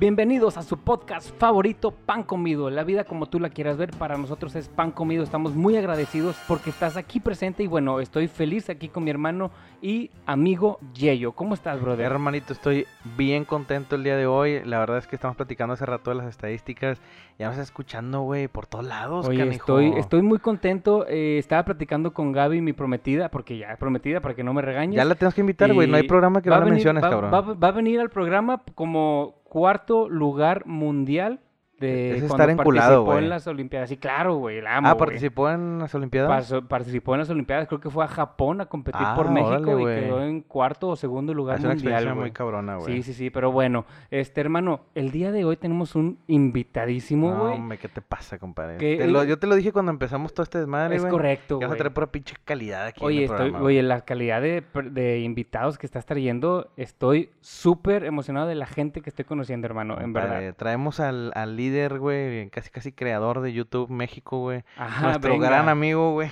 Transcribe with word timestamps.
Bienvenidos 0.00 0.56
a 0.56 0.62
su 0.62 0.78
podcast 0.78 1.28
favorito, 1.36 1.90
Pan 1.90 2.22
Comido. 2.22 2.70
La 2.70 2.84
vida 2.84 3.04
como 3.04 3.26
tú 3.26 3.38
la 3.38 3.50
quieras 3.50 3.76
ver, 3.76 3.90
para 3.90 4.16
nosotros 4.16 4.56
es 4.56 4.66
Pan 4.66 4.92
Comido. 4.92 5.22
Estamos 5.22 5.54
muy 5.54 5.76
agradecidos 5.76 6.36
porque 6.48 6.70
estás 6.70 6.96
aquí 6.96 7.20
presente 7.20 7.64
y 7.64 7.66
bueno, 7.66 8.00
estoy 8.00 8.26
feliz 8.26 8.70
aquí 8.70 8.88
con 8.88 9.04
mi 9.04 9.10
hermano 9.10 9.50
y 9.82 10.10
amigo 10.24 10.78
Yeyo. 10.94 11.32
¿Cómo 11.32 11.52
estás, 11.52 11.82
brother? 11.82 12.06
Hermanito, 12.06 12.54
estoy 12.54 12.86
bien 13.18 13.44
contento 13.44 13.94
el 13.94 14.02
día 14.02 14.16
de 14.16 14.26
hoy. 14.26 14.64
La 14.64 14.78
verdad 14.78 14.96
es 14.96 15.06
que 15.06 15.16
estamos 15.16 15.36
platicando 15.36 15.74
hace 15.74 15.84
rato 15.84 16.08
de 16.08 16.16
las 16.16 16.28
estadísticas. 16.28 16.98
Ya 17.40 17.46
nos 17.46 17.54
está 17.54 17.62
escuchando, 17.62 18.20
güey, 18.20 18.48
por 18.48 18.66
todos 18.66 18.84
lados, 18.84 19.26
Oye, 19.26 19.38
canijo. 19.38 19.54
estoy, 19.56 19.92
estoy 19.98 20.20
muy 20.20 20.38
contento. 20.38 21.06
eh, 21.08 21.38
estaba 21.38 21.64
platicando 21.64 22.12
con 22.12 22.32
Gaby, 22.32 22.60
mi 22.60 22.74
prometida, 22.74 23.30
porque 23.30 23.56
ya 23.56 23.76
prometida 23.78 24.20
para 24.20 24.34
que 24.34 24.44
no 24.44 24.52
me 24.52 24.60
regañes. 24.60 24.96
Ya 24.96 25.06
la 25.06 25.14
tenemos 25.14 25.34
que 25.34 25.40
invitar, 25.40 25.72
güey. 25.72 25.88
No 25.88 25.96
hay 25.96 26.02
programa 26.06 26.42
que 26.42 26.50
no 26.50 26.56
la 26.56 26.60
venir- 26.60 26.74
menciones, 26.74 27.02
va- 27.02 27.08
cabrón. 27.10 27.32
Va, 27.32 27.40
va 27.40 27.68
a 27.68 27.72
venir 27.72 27.98
al 27.98 28.10
programa 28.10 28.62
como 28.74 29.36
cuarto 29.44 30.06
lugar 30.08 30.66
mundial 30.66 31.40
de 31.80 32.10
Es 32.10 32.18
cuando 32.18 32.34
estar 32.34 32.50
enculado, 32.50 32.88
participó 32.90 33.04
güey. 33.12 33.24
en 33.24 33.30
las 33.30 33.46
Olimpiadas. 33.46 33.88
Sí, 33.88 33.96
claro, 33.96 34.36
güey, 34.36 34.60
la 34.60 34.76
amo, 34.76 34.88
ah, 34.88 34.92
güey. 34.92 34.98
participó 35.06 35.50
en 35.50 35.78
las 35.80 35.94
Olimpiadas. 35.94 36.28
Paso- 36.30 36.68
participó 36.68 37.14
en 37.14 37.20
las 37.20 37.30
Olimpiadas, 37.30 37.66
creo 37.66 37.80
que 37.80 37.90
fue 37.90 38.04
a 38.04 38.08
Japón 38.08 38.60
a 38.60 38.66
competir 38.66 39.00
Ah, 39.04 39.14
por 39.16 39.30
México 39.30 39.50
órale, 39.50 39.72
y 39.72 39.74
güey. 39.74 40.00
quedó 40.04 40.22
en 40.22 40.40
cuarto 40.42 40.88
o 40.88 40.96
segundo 40.96 41.34
lugar 41.34 41.58
es 41.58 41.64
una 41.64 41.74
mundial, 41.74 42.04
güey. 42.04 42.16
muy 42.16 42.30
cabrona, 42.30 42.76
güey. 42.76 42.96
Sí, 42.96 43.02
sí, 43.02 43.14
sí, 43.14 43.30
pero 43.30 43.50
bueno, 43.50 43.84
este 44.10 44.40
hermano, 44.40 44.80
el 44.94 45.10
día 45.10 45.32
de 45.32 45.44
hoy 45.44 45.56
tenemos 45.56 45.94
un 45.96 46.18
invitadísimo, 46.26 47.30
No, 47.32 47.40
güey. 47.44 47.54
hombre, 47.54 47.78
¿qué 47.78 47.88
te 47.88 48.02
pasa, 48.02 48.38
compadre? 48.38 48.76
Te 48.76 49.06
lo- 49.06 49.24
yo 49.24 49.38
te 49.38 49.46
lo 49.46 49.54
dije 49.54 49.72
cuando 49.72 49.90
empezamos 49.90 50.34
todo 50.34 50.44
este 50.44 50.58
desmadre, 50.58 50.96
es 50.96 51.02
güey. 51.02 51.10
correcto, 51.12 51.58
Que 51.58 51.64
vas 51.64 51.70
a 51.70 51.74
güey. 51.74 51.78
traer 51.78 51.94
pura 51.94 52.06
pinche 52.08 52.34
calidad 52.44 52.86
aquí 52.86 53.00
Oye, 53.04 53.16
en 53.16 53.18
el 53.20 53.24
estoy, 53.24 53.36
programa, 53.38 53.58
güey. 53.60 53.76
oye, 53.78 53.82
la 53.82 54.00
calidad 54.02 54.42
de, 54.42 54.62
de 54.90 55.20
invitados 55.20 55.78
que 55.78 55.86
estás 55.86 56.04
trayendo, 56.06 56.70
estoy 56.76 57.30
súper 57.40 58.04
emocionado 58.04 58.46
de 58.46 58.54
la 58.54 58.66
gente 58.66 59.00
que 59.00 59.10
estoy 59.10 59.24
conociendo, 59.24 59.66
hermano, 59.66 59.98
en 60.00 60.12
verdad. 60.12 60.54
Traemos 60.56 61.00
al, 61.00 61.32
al 61.34 61.56
líder, 61.56 61.69
güey, 61.98 62.48
casi 62.50 62.70
casi 62.70 62.92
creador 62.92 63.40
de 63.40 63.52
YouTube 63.52 63.90
México, 63.90 64.38
güey. 64.40 64.64
Ajá, 64.76 65.02
Nuestro 65.06 65.32
venga. 65.32 65.48
gran 65.48 65.68
amigo, 65.68 66.12
güey. 66.12 66.30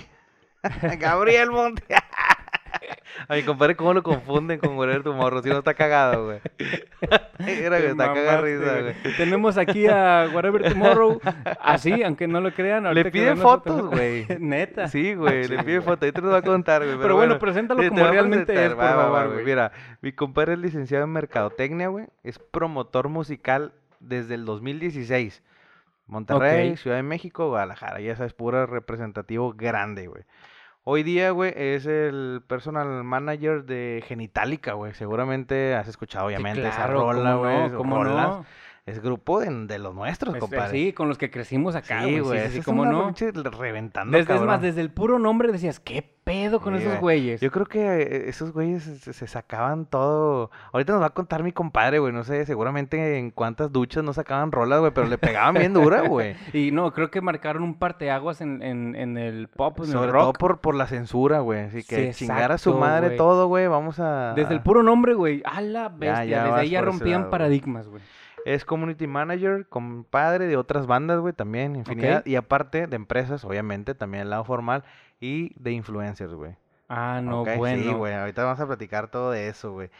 Gabriel 0.99 1.51
Monte. 1.51 1.83
Ay, 3.29 3.43
compadre, 3.43 3.75
¿cómo 3.75 3.93
lo 3.95 4.03
confunden 4.03 4.59
con 4.61 4.79
Guerrero 4.79 5.03
tu 5.03 5.13
morro? 5.13 5.43
Si 5.43 5.49
no 5.49 5.59
está 5.59 5.75
cagado, 5.75 6.27
güey. 6.27 6.41
Te 7.39 7.69
güey, 7.69 7.87
está 7.87 8.13
cagada 8.15 8.41
risa, 8.41 8.81
güey. 8.81 8.95
Tenemos 9.17 9.59
aquí 9.59 9.87
a 9.87 10.29
Whatever 10.33 10.71
Tomorrow, 10.73 11.21
así, 11.61 12.03
aunque 12.03 12.29
no 12.29 12.41
lo 12.41 12.53
crean. 12.53 12.83
Le 12.85 12.89
ahorita 12.89 13.05
que 13.05 13.11
pide 13.13 13.25
vean 13.27 13.39
nosotros- 13.39 13.77
fotos, 13.81 13.91
güey. 13.91 14.27
Neta. 14.39 14.89
Sí, 14.89 15.15
güey, 15.15 15.49
le 15.49 15.59
pide 15.65 15.79
Chinga. 15.79 15.83
foto. 15.83 16.07
Ahí 16.07 16.13
te 16.13 16.21
lo 16.21 16.31
va 16.31 16.39
a 16.39 16.43
contar, 16.43 16.85
güey. 16.85 16.99
Pero 16.99 17.17
bueno, 17.17 17.39
preséntalo 17.39 17.81
te- 17.81 17.89
como 17.89 18.01
voy 18.01 18.09
a 18.09 18.13
realmente 18.13 18.65
es, 18.67 18.71
por 18.75 18.85
Va, 18.85 19.09
va. 19.09 19.27
Mira, 19.45 19.73
mi 20.01 20.13
compadre 20.13 20.53
es 20.55 20.59
licenciado 20.61 21.05
en 21.05 21.11
Mercadotecnia, 21.11 21.89
güey. 21.89 22.07
Es 22.23 22.39
promotor 22.39 23.09
musical 23.09 23.73
desde 24.01 24.35
el 24.35 24.45
2016. 24.45 25.43
Monterrey. 26.07 26.77
Ciudad 26.77 26.97
de 26.97 27.03
México, 27.03 27.49
Guadalajara. 27.49 28.01
Ya 28.01 28.17
sabes, 28.17 28.33
puro 28.33 28.67
representativo 28.67 29.53
grande, 29.53 30.07
güey. 30.07 30.25
Hoy 30.85 31.03
día, 31.03 31.33
güey, 31.33 31.53
es 31.55 31.85
el 31.85 32.43
personal 32.47 33.05
manager 33.05 33.65
de 33.65 34.03
Genitalica, 34.07 34.73
güey. 34.73 34.95
Seguramente 34.95 35.75
has 35.75 35.87
escuchado, 35.87 36.29
Sí, 36.29 36.35
obviamente, 36.35 36.67
esa 36.67 36.87
rola, 36.87 37.33
¿cómo 37.33 37.39
güey. 37.41 37.55
no? 37.59 37.67
esas 37.67 37.77
¿Cómo 37.77 38.05
rolas. 38.05 38.29
no? 38.29 38.47
Es 38.89 39.01
grupo 39.03 39.41
de, 39.41 39.67
de 39.67 39.79
los 39.79 39.95
nuestros, 39.95 40.35
Es- 40.35 40.41
compadre. 40.41 40.71
Sí, 40.71 40.93
con 40.93 41.09
los 41.09 41.19
que 41.19 41.31
crecimos 41.31 41.75
acá, 41.75 42.03
Sí, 42.05 42.19
güey. 42.19 42.21
güey. 42.21 42.39
Sí, 42.39 42.39
sí, 42.39 42.45
esa 42.45 42.53
sí, 42.53 42.59
es 42.61 42.65
cómo 42.65 42.85
no. 42.87 43.13
reventando, 43.59 44.17
Desde, 44.17 44.35
es 44.35 44.43
más, 44.43 44.61
desde 44.63 44.81
el 44.81 44.91
puro 44.91 45.19
nombre 45.19 45.53
decías, 45.53 45.81
¿qué 45.81 46.03
pedo 46.25 46.61
con 46.61 46.75
Sí, 46.77 46.81
esos 46.83 47.01
güey. 47.01 47.21
güeyes? 47.21 47.41
Yo 47.41 47.51
creo 47.51 47.65
que 47.67 47.81
eh, 48.03 48.29
esos 48.29 48.53
güeyes 48.53 48.83
se, 48.83 49.13
se 49.15 49.27
sacaban 49.27 49.87
todo. 49.87 50.51
Ahorita 50.73 50.93
nos 50.93 51.01
va 51.03 51.07
a 51.07 51.11
contar 51.15 51.43
mi 51.43 51.53
compadre, 51.53 51.99
güey. 52.01 52.13
No 52.13 52.23
sé, 52.25 52.45
seguramente 52.45 53.19
en 53.19 53.31
cuántas 53.31 53.73
duchas 53.73 54.05
no 54.05 54.13
sacaban 54.13 54.53
rolas, 54.53 54.81
güey, 54.81 54.93
pero 54.93 55.07
le 55.07 55.17
pegaban 55.19 55.55
bien 55.55 55.73
dura, 55.73 56.03
güey. 56.09 56.37
Y 56.53 56.71
no, 56.71 56.93
creo 56.93 57.11
que 57.11 57.21
marcaron 57.23 57.63
un 57.63 57.79
parteaguas 57.79 58.41
en, 58.43 58.63
en, 58.63 58.95
en 58.95 59.17
el 59.17 59.49
pop, 59.49 59.79
en 59.81 59.87
Sobre 59.87 60.07
el 60.09 60.13
todo 60.13 60.27
rock. 60.27 60.39
por, 60.39 60.59
por 60.61 60.75
la 60.75 60.87
censura, 60.87 61.41
güey. 61.41 61.61
Así 61.61 61.83
que 61.83 62.13
Sí, 62.13 62.25
chingar 62.27 62.53
a 62.53 62.59
su 62.59 62.75
madre 62.75 63.07
güey. 63.09 63.17
todo, 63.19 63.47
güey. 63.49 63.67
Vamos 63.67 63.99
a. 63.99 64.35
Desde 64.35 64.53
el 64.55 64.61
puro 64.61 64.83
nombre, 64.83 65.15
güey. 65.15 65.43
A 65.47 65.61
la 65.63 65.89
bestia. 65.89 66.25
ya 66.25 66.45
Desde 66.45 66.57
ahí 66.61 66.71
ya 66.71 66.83
rompían 66.83 67.11
lado, 67.13 67.23
güey. 67.25 67.31
paradigmas, 67.31 67.89
güey. 67.89 68.03
Es 68.45 68.65
community 68.65 69.07
manager, 69.07 69.67
compadre 69.69 70.47
de 70.47 70.57
otras 70.57 70.87
bandas, 70.87 71.21
güey, 71.21 71.33
también, 71.33 71.77
infinidad. 71.77 72.25
Y 72.27 72.37
aparte 72.37 72.87
de 72.87 72.97
empresas, 72.97 73.45
obviamente, 73.45 73.95
también 73.95 74.23
el 74.23 74.31
lado 74.31 74.45
formal. 74.45 74.85
Y 75.21 75.53
de 75.61 75.73
influencers, 75.73 76.33
güey. 76.33 76.57
Ah, 76.89 77.21
no, 77.23 77.45
bueno. 77.45 77.83
Sí, 77.83 77.93
güey, 77.93 78.15
ahorita 78.15 78.45
vamos 78.45 78.61
a 78.61 78.67
platicar 78.67 79.11
todo 79.11 79.31
de 79.31 79.49
eso, 79.49 79.73
güey. 79.73 79.91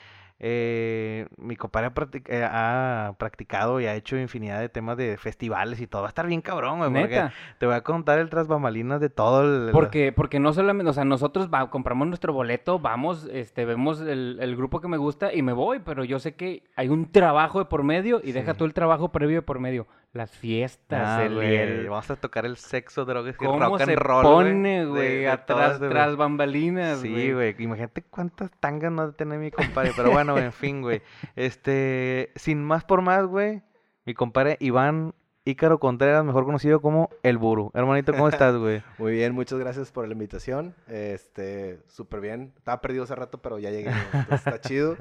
Eh, 0.41 1.27
mi 1.37 1.57
compadre 1.57 1.89
ha, 1.89 1.95
practic- 1.95 2.29
eh, 2.29 2.45
ha 2.49 3.15
practicado 3.19 3.81
y 3.81 3.87
ha 3.87 3.95
hecho 3.95 4.17
infinidad 4.17 4.61
de 4.61 4.69
temas 4.69 4.97
de 4.97 5.17
festivales 5.17 5.81
y 5.81 5.87
todo. 5.89 6.03
Va 6.03 6.09
a 6.09 6.11
estar 6.11 6.27
bien 6.27 6.41
cabrón, 6.41 6.79
güey, 6.79 6.91
Neta. 6.91 7.33
te 7.59 7.67
voy 7.67 7.75
a 7.75 7.81
contar 7.83 8.19
el 8.21 8.31
tras 8.31 8.47
bambalinas 8.47 9.01
de 9.01 9.11
todo 9.11 9.43
el... 9.43 9.73
Porque, 9.73 10.13
porque 10.13 10.39
no 10.39 10.53
solamente, 10.53 10.91
o 10.91 10.93
sea, 10.93 11.05
nosotros 11.05 11.49
va- 11.53 11.69
compramos 11.71 12.07
nuestro 12.07 12.33
boleto, 12.33 12.79
vamos, 12.79 13.29
este, 13.33 13.65
vemos 13.65 14.01
el, 14.01 14.39
el 14.41 14.57
grupo 14.57 14.81
que 14.81 14.87
me 14.89 14.97
gusta 14.97 15.35
y 15.35 15.43
me 15.43 15.53
voy, 15.53 15.81
pero 15.81 16.05
yo 16.05 16.19
sé 16.21 16.35
que 16.37 16.63
hay 16.77 16.89
un 16.89 17.11
trabajo 17.11 17.59
de 17.59 17.65
por 17.65 17.83
medio 17.83 18.21
y 18.23 18.31
deja 18.33 18.55
todo 18.55 18.67
el 18.67 18.75
trabajo 18.75 19.11
previo 19.11 19.37
de 19.39 19.43
por 19.43 19.59
medio. 19.59 19.87
Las 20.15 20.31
fiestas, 20.31 21.03
Ah, 21.07 21.25
el, 21.27 21.35
güey, 21.35 21.55
el- 21.57 21.89
Vamos 21.89 22.11
a 22.11 22.17
tocar 22.17 22.47
el 22.47 22.57
sexo, 22.57 23.05
drogas 23.05 23.35
y 23.35 23.45
cómo 23.45 23.59
rock 23.61 23.77
se 23.79 23.83
and 23.93 23.97
roll, 23.99 24.23
pone, 24.23 24.81
de- 24.81 24.87
güey, 24.87 25.17
de 25.19 25.37
todo 25.47 25.59
atrás, 25.59 25.77
ese, 25.83 25.89
güey. 25.89 26.17
bambalinas, 26.17 27.01
Sí, 27.01 27.33
güey. 27.33 27.55
Imagínate 27.59 28.03
cuántas 28.03 28.51
tangas 28.59 28.91
no 28.91 29.03
ha 29.03 29.07
de 29.09 29.13
tener 29.13 29.39
mi 29.39 29.51
compadre. 29.51 29.93
Pero 29.95 30.11
bueno, 30.11 30.39
en 30.39 30.53
fin, 30.53 30.81
güey. 30.81 31.03
Este, 31.37 32.33
sin 32.37 32.65
más 32.65 32.85
por 32.85 33.03
más, 33.03 33.27
güey. 33.27 33.63
Mi 34.07 34.15
compadre 34.15 34.57
Iván 34.61 35.15
Ícaro 35.45 35.79
Contreras, 35.79 36.25
mejor 36.25 36.45
conocido 36.45 36.81
como 36.81 37.11
El 37.23 37.39
Buru. 37.39 37.71
Hermanito, 37.75 38.13
¿cómo 38.13 38.29
estás, 38.29 38.57
güey? 38.57 38.83
Muy 38.99 39.13
bien, 39.13 39.35
muchas 39.35 39.59
gracias 39.59 39.93
por 39.93 40.07
la 40.07 40.13
invitación. 40.13 40.75
Este, 40.89 41.81
súper 41.87 42.21
bien. 42.21 42.53
Estaba 42.57 42.81
perdido 42.81 43.05
hace 43.05 43.15
rato, 43.15 43.39
pero 43.39 43.59
ya 43.59 43.71
llegué. 43.71 43.91
entonces 44.13 44.47
está 44.47 44.61
chido. 44.61 44.97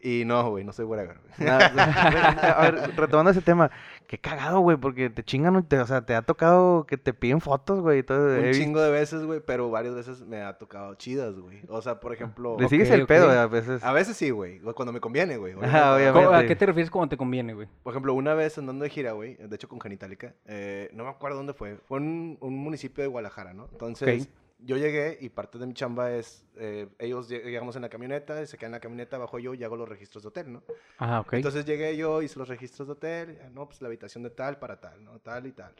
Y 0.00 0.24
no, 0.24 0.48
güey, 0.50 0.62
no 0.64 0.72
soy 0.72 0.84
whatever, 0.84 1.16
güey. 1.38 1.50
A 1.50 2.60
ver, 2.70 2.92
retomando 2.96 3.32
ese 3.32 3.42
tema, 3.42 3.70
qué 4.06 4.16
cagado, 4.18 4.60
güey, 4.60 4.76
porque 4.76 5.10
te 5.10 5.24
chingan, 5.24 5.62
te- 5.64 5.80
o 5.80 5.86
sea, 5.86 6.02
te 6.06 6.14
ha 6.14 6.22
tocado 6.22 6.84
que 6.86 6.96
te 6.96 7.12
piden 7.12 7.40
fotos, 7.40 7.80
güey, 7.80 7.98
y 7.98 8.02
todo. 8.04 8.38
Un 8.38 8.52
chingo 8.52 8.80
de 8.80 8.92
veces, 8.92 9.24
güey, 9.24 9.40
pero 9.44 9.70
varias 9.70 9.94
veces 9.96 10.20
me 10.24 10.40
ha 10.42 10.56
tocado 10.56 10.94
chidas, 10.94 11.34
güey. 11.34 11.62
O 11.68 11.82
sea, 11.82 11.98
por 11.98 12.12
ejemplo, 12.12 12.56
Le 12.60 12.68
sigues 12.68 12.90
el 12.90 13.06
pedo, 13.06 13.26
ok. 13.26 13.32
a 13.32 13.46
veces. 13.48 13.82
a 13.82 13.92
veces 13.92 14.16
sí, 14.16 14.30
güey, 14.30 14.60
cuando 14.60 14.92
me 14.92 15.00
conviene, 15.00 15.36
güey. 15.36 15.54
Ah, 15.62 15.94
obviamente. 15.96 16.26
¿Cómo- 16.26 16.36
¿A 16.36 16.44
qué 16.46 16.54
te 16.54 16.66
refieres 16.66 16.90
cuando 16.90 17.08
te 17.08 17.16
conviene, 17.16 17.54
güey? 17.54 17.66
Por 17.82 17.92
ejemplo, 17.92 18.14
una 18.14 18.34
vez 18.34 18.56
andando 18.56 18.84
de 18.84 18.90
gira, 18.90 19.12
güey, 19.12 19.34
de 19.34 19.54
hecho 19.56 19.68
con 19.68 19.80
Genitalica, 19.80 20.34
eh, 20.46 20.90
no 20.92 21.02
me 21.04 21.10
acuerdo 21.10 21.38
dónde 21.38 21.54
fue, 21.54 21.76
fue 21.88 21.98
en 21.98 22.38
un 22.40 22.56
municipio 22.56 23.02
de 23.02 23.08
Guadalajara, 23.08 23.52
¿no? 23.52 23.68
Entonces. 23.72 24.28
Yo 24.58 24.76
llegué 24.76 25.18
y 25.20 25.28
parte 25.28 25.58
de 25.58 25.66
mi 25.66 25.74
chamba 25.74 26.12
es, 26.12 26.44
eh, 26.56 26.88
ellos 26.98 27.30
lleg- 27.30 27.44
llegamos 27.44 27.76
en 27.76 27.82
la 27.82 27.88
camioneta, 27.88 28.44
se 28.46 28.56
quedan 28.58 28.70
en 28.70 28.72
la 28.72 28.80
camioneta, 28.80 29.18
bajo 29.18 29.38
yo 29.38 29.54
y 29.54 29.62
hago 29.64 29.76
los 29.76 29.88
registros 29.88 30.22
de 30.24 30.28
hotel, 30.28 30.52
¿no? 30.52 30.62
Ah, 30.98 31.20
ok. 31.20 31.34
Entonces 31.34 31.64
llegué 31.64 31.96
yo, 31.96 32.22
hice 32.22 32.38
los 32.38 32.48
registros 32.48 32.88
de 32.88 32.92
hotel, 32.92 33.38
no, 33.52 33.66
pues 33.66 33.80
la 33.80 33.88
habitación 33.88 34.22
de 34.24 34.30
tal 34.30 34.58
para 34.58 34.80
tal, 34.80 35.04
¿no? 35.04 35.18
Tal 35.20 35.46
y 35.46 35.52
tal. 35.52 35.74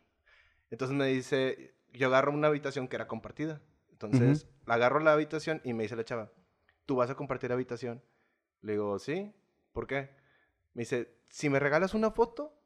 Entonces 0.70 0.96
me 0.96 1.06
dice, 1.06 1.74
yo 1.92 2.08
agarro 2.08 2.32
una 2.32 2.48
habitación 2.48 2.88
que 2.88 2.96
era 2.96 3.08
compartida. 3.08 3.60
Entonces, 3.90 4.46
agarro 4.66 5.00
la 5.00 5.12
habitación 5.12 5.60
y 5.64 5.74
me 5.74 5.82
dice 5.82 5.96
la 5.96 6.04
chava, 6.04 6.30
¿tú 6.86 6.96
vas 6.96 7.10
a 7.10 7.14
compartir 7.16 7.50
habitación? 7.52 8.02
Le 8.62 8.72
digo, 8.72 8.98
sí, 8.98 9.34
¿por 9.72 9.86
qué? 9.86 10.10
Me 10.74 10.82
dice, 10.82 11.16
si 11.30 11.50
me 11.50 11.58
regalas 11.58 11.94
una 11.94 12.10
foto, 12.12 12.57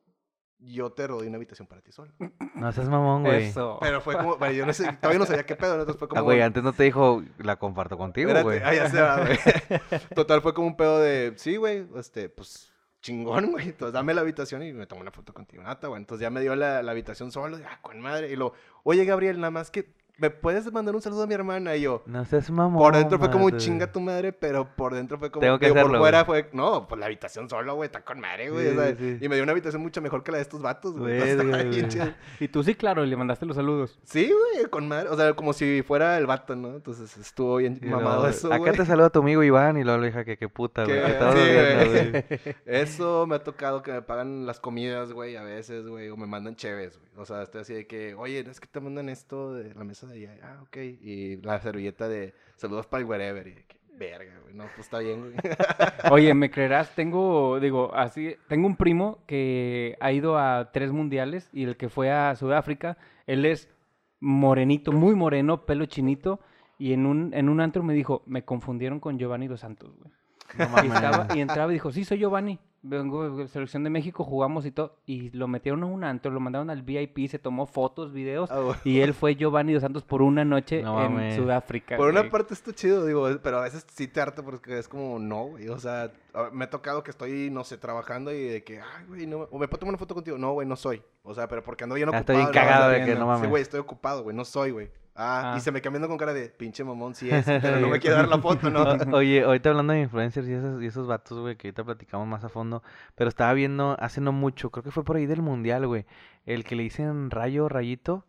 yo 0.64 0.90
te 0.92 1.06
doy 1.06 1.26
una 1.26 1.36
habitación 1.36 1.66
para 1.66 1.80
ti 1.80 1.92
solo. 1.92 2.12
No 2.54 2.72
seas 2.72 2.88
mamón, 2.88 3.22
güey. 3.24 3.44
Eso. 3.46 3.78
Pero 3.80 4.00
fue 4.00 4.16
como, 4.16 4.36
bueno, 4.36 4.54
yo 4.54 4.64
no 4.66 4.72
sé, 4.72 4.92
todavía 5.00 5.18
no 5.18 5.26
sabía 5.26 5.44
qué 5.44 5.56
pedo, 5.56 5.72
entonces 5.74 5.96
fue 5.98 6.08
como... 6.08 6.20
Ah, 6.20 6.22
güey, 6.22 6.40
antes 6.40 6.62
no 6.62 6.72
te 6.72 6.84
dijo, 6.84 7.22
la 7.38 7.56
comparto 7.56 7.96
contigo, 7.98 8.28
Espérate, 8.30 8.44
güey. 8.44 8.60
ah, 8.64 8.74
ya 8.74 8.88
se 8.90 9.00
va, 9.00 9.20
güey. 9.24 9.38
Total, 10.14 10.40
fue 10.42 10.54
como 10.54 10.68
un 10.68 10.76
pedo 10.76 11.00
de, 11.00 11.32
sí, 11.36 11.56
güey, 11.56 11.86
este, 11.96 12.28
pues, 12.28 12.72
chingón, 13.00 13.50
güey. 13.50 13.68
Entonces, 13.70 13.92
dame 13.92 14.14
la 14.14 14.20
habitación 14.20 14.62
y 14.62 14.72
me 14.72 14.86
tomo 14.86 15.00
una 15.00 15.10
foto 15.10 15.34
contigo. 15.34 15.62
Nata, 15.62 15.88
güey. 15.88 16.00
Entonces, 16.00 16.22
ya 16.22 16.30
me 16.30 16.40
dio 16.40 16.54
la, 16.54 16.82
la 16.82 16.92
habitación 16.92 17.32
solo. 17.32 17.58
y, 17.58 17.62
Ah, 17.62 17.80
con 17.82 18.00
madre. 18.00 18.30
Y 18.30 18.36
lo, 18.36 18.52
oye, 18.84 19.04
Gabriel, 19.04 19.40
nada 19.40 19.50
más 19.50 19.70
que, 19.72 19.92
¿me 20.18 20.30
puedes 20.30 20.70
mandar 20.72 20.94
un 20.94 21.02
saludo 21.02 21.22
a 21.24 21.26
mi 21.26 21.34
hermana? 21.34 21.74
Y 21.76 21.82
yo, 21.82 22.02
No 22.06 22.24
seas 22.24 22.50
mamón. 22.50 22.78
por 22.82 22.94
dentro 22.96 23.18
fue 23.18 23.30
como 23.30 23.50
chinga 23.50 23.90
tu 23.90 24.00
madre, 24.00 24.32
pero 24.32 24.68
por 24.76 24.94
dentro 24.94 25.18
fue 25.18 25.30
como. 25.30 25.40
Tengo 25.40 25.58
que 25.58 25.66
digo, 25.66 25.76
hacerlo, 25.76 25.92
Por 25.92 26.00
fuera 26.00 26.22
güey. 26.24 26.42
fue, 26.44 26.50
no, 26.52 26.86
pues 26.88 26.98
la 27.00 27.06
habitación 27.06 27.48
solo, 27.48 27.74
güey, 27.74 27.86
está 27.86 28.04
con 28.04 28.20
madre, 28.20 28.50
güey. 28.50 28.70
Sí, 28.70 28.76
o 28.76 28.80
sea, 28.80 28.96
sí. 28.96 29.18
Y 29.20 29.28
me 29.28 29.34
dio 29.36 29.42
una 29.42 29.52
habitación 29.52 29.82
mucho 29.82 30.00
mejor 30.00 30.22
que 30.22 30.30
la 30.32 30.38
de 30.38 30.42
estos 30.42 30.62
vatos, 30.62 30.96
güey. 30.98 31.20
Y 32.40 32.48
tú 32.48 32.62
sí, 32.62 32.74
claro, 32.74 33.04
y 33.04 33.08
le 33.08 33.16
mandaste 33.16 33.46
los 33.46 33.56
saludos. 33.56 33.98
Sí, 34.04 34.30
güey, 34.30 34.66
con 34.70 34.88
madre. 34.88 35.08
O 35.08 35.16
sea, 35.16 35.32
como 35.34 35.52
si 35.52 35.82
fuera 35.82 36.18
el 36.18 36.26
vato, 36.26 36.54
¿no? 36.56 36.68
Entonces 36.76 37.16
estuvo 37.16 37.56
bien 37.56 37.78
Y 37.82 37.86
mamado 37.86 38.26
eso, 38.28 38.48
Acá 38.48 38.58
güey. 38.58 38.72
te 38.76 38.84
saluda 38.86 39.10
tu 39.10 39.20
amigo 39.20 39.42
Iván 39.42 39.76
y 39.76 39.84
luego 39.84 39.98
le 40.00 40.06
dije 40.08 40.24
que 40.24 40.36
qué 40.36 40.48
puta, 40.48 40.84
güey. 40.84 41.00
Eso 42.66 43.26
me 43.26 43.36
ha 43.36 43.42
tocado 43.44 43.82
que 43.82 43.92
me 43.92 44.02
pagan 44.02 44.46
las 44.46 44.60
comidas, 44.60 45.12
güey, 45.12 45.36
a 45.36 45.42
veces, 45.42 45.86
güey, 45.86 46.08
o 46.10 46.16
me 46.16 46.26
mandan 46.26 46.56
cheves, 46.56 46.98
güey. 46.98 47.10
O 47.16 47.24
sea, 47.26 47.42
estoy 47.42 47.60
así 47.62 47.74
de 47.74 47.86
que, 47.86 48.14
oye, 48.14 48.40
es 48.40 48.60
que 48.60 48.66
te 48.66 48.80
mandan 48.80 49.08
esto 49.08 49.52
de 49.54 49.74
la 49.74 49.84
mesa 49.84 50.01
de 50.06 50.28
allá. 50.28 50.40
Ah, 50.42 50.62
ok. 50.62 50.76
Y 50.76 51.36
la 51.42 51.60
servilleta 51.60 52.08
de 52.08 52.34
saludos 52.56 52.86
para 52.86 53.02
el 53.02 53.06
wherever. 53.08 53.46
Y 53.46 53.52
de 53.52 53.64
que, 53.64 53.80
Verga, 53.94 54.38
güey. 54.42 54.54
No, 54.54 54.64
pues 54.74 54.80
está 54.86 54.98
bien, 55.00 55.20
güey. 55.20 55.34
Oye, 56.10 56.34
¿me 56.34 56.50
creerás? 56.50 56.94
Tengo, 56.94 57.60
digo, 57.60 57.94
así, 57.94 58.36
tengo 58.48 58.66
un 58.66 58.76
primo 58.76 59.18
que 59.26 59.96
ha 60.00 60.10
ido 60.12 60.38
a 60.38 60.70
tres 60.72 60.90
mundiales 60.92 61.48
y 61.52 61.64
el 61.64 61.76
que 61.76 61.88
fue 61.88 62.10
a 62.10 62.34
Sudáfrica, 62.34 62.96
él 63.26 63.44
es 63.44 63.68
morenito, 64.18 64.92
muy 64.92 65.14
moreno, 65.14 65.66
pelo 65.66 65.86
chinito, 65.86 66.40
y 66.78 66.94
en 66.94 67.06
un, 67.06 67.32
en 67.34 67.48
un 67.48 67.60
antro 67.60 67.82
me 67.82 67.92
dijo, 67.94 68.22
me 68.26 68.44
confundieron 68.44 68.98
con 68.98 69.18
Giovanni 69.18 69.46
Dos 69.46 69.60
Santos, 69.60 69.94
güey. 69.96 70.10
No 70.58 70.84
Y, 70.84 70.86
estaba- 70.88 71.28
y 71.36 71.40
entraba 71.40 71.70
y 71.70 71.74
dijo, 71.74 71.92
sí, 71.92 72.04
soy 72.04 72.18
Giovanni. 72.18 72.58
Vengo 72.84 73.36
de 73.36 73.46
selección 73.46 73.84
de 73.84 73.90
México, 73.90 74.24
jugamos 74.24 74.66
y 74.66 74.72
todo. 74.72 74.96
Y 75.06 75.30
lo 75.30 75.46
metieron 75.46 75.84
a 75.84 75.86
un 75.86 76.02
antro, 76.02 76.32
lo 76.32 76.40
mandaron 76.40 76.68
al 76.68 76.82
VIP, 76.82 77.28
se 77.28 77.38
tomó 77.38 77.66
fotos, 77.66 78.12
videos. 78.12 78.50
Ah. 78.50 78.76
Y 78.82 79.00
él 79.00 79.14
fue 79.14 79.36
Giovanni 79.36 79.72
Dos 79.72 79.82
Santos 79.82 80.02
por 80.02 80.20
una 80.20 80.44
noche 80.44 80.82
No 80.82 81.00
en. 81.20 81.36
Sudáfrica. 81.36 81.96
Por 81.96 82.08
una 82.08 82.28
parte 82.28 82.54
está 82.54 82.72
chido, 82.72 83.06
digo, 83.06 83.28
pero 83.40 83.58
a 83.58 83.62
veces 83.62 83.86
sí 83.94 84.08
te 84.08 84.20
harta 84.20 84.42
porque 84.42 84.78
es 84.80 84.88
como, 84.88 85.20
no, 85.20 85.44
güey. 85.44 85.68
O 85.68 85.78
sea, 85.78 86.10
me 86.52 86.64
ha 86.64 86.70
tocado 86.70 87.04
que 87.04 87.12
estoy, 87.12 87.50
no 87.50 87.62
sé, 87.62 87.78
trabajando 87.78 88.32
y 88.32 88.42
de 88.42 88.64
que, 88.64 88.80
ay, 88.80 89.04
güey, 89.06 89.26
no, 89.28 89.48
o 89.50 89.58
me 89.58 89.68
puedo 89.68 89.78
tomar 89.78 89.92
una 89.92 89.98
foto 89.98 90.16
contigo. 90.16 90.36
No, 90.36 90.52
güey, 90.52 90.66
no 90.66 90.74
soy. 90.74 91.02
O 91.22 91.34
sea, 91.34 91.46
pero 91.46 91.62
porque 91.62 91.84
ando 91.84 91.94
bien 91.94 92.10
Ya 92.10 92.18
ocupado. 92.18 92.38
estoy 92.40 92.52
bien 92.52 92.66
cagado 92.66 92.90
de 92.90 93.04
que 93.04 93.14
no 93.14 93.26
mames. 93.26 93.42
Sí, 93.42 93.48
güey, 93.48 93.62
estoy 93.62 93.78
ocupado, 93.78 94.24
güey, 94.24 94.34
no 94.34 94.44
soy, 94.44 94.72
güey. 94.72 94.90
Ah, 95.14 95.52
Ah. 95.52 95.58
y 95.58 95.60
se 95.60 95.70
me 95.72 95.82
cambiando 95.82 96.08
con 96.08 96.16
cara 96.16 96.32
de 96.32 96.48
pinche 96.48 96.82
mamón, 96.84 97.14
sí 97.14 97.28
es, 97.30 97.44
pero 97.44 97.80
no 97.80 97.88
me 97.88 98.00
quiere 98.00 98.16
dar 98.16 98.28
la 98.28 98.38
foto, 98.38 98.70
¿no? 98.70 98.82
O- 98.82 99.16
Oye, 99.18 99.42
ahorita 99.44 99.68
hablando 99.70 99.92
de 99.92 100.00
influencers 100.00 100.48
y 100.48 100.52
esos, 100.54 100.82
y 100.82 100.86
esos 100.86 101.06
vatos, 101.06 101.38
güey, 101.38 101.56
que 101.56 101.68
ahorita 101.68 101.84
platicamos 101.84 102.26
más 102.26 102.44
a 102.44 102.48
fondo, 102.48 102.82
pero 103.14 103.28
estaba 103.28 103.52
viendo 103.52 103.96
hace 104.00 104.20
no 104.22 104.32
mucho, 104.32 104.70
creo 104.70 104.82
que 104.82 104.90
fue 104.90 105.04
por 105.04 105.16
ahí 105.16 105.26
del 105.26 105.42
mundial, 105.42 105.86
güey, 105.86 106.06
el 106.46 106.64
que 106.64 106.76
le 106.76 106.84
dicen 106.84 107.30
Rayo, 107.30 107.68
Rayito, 107.68 108.24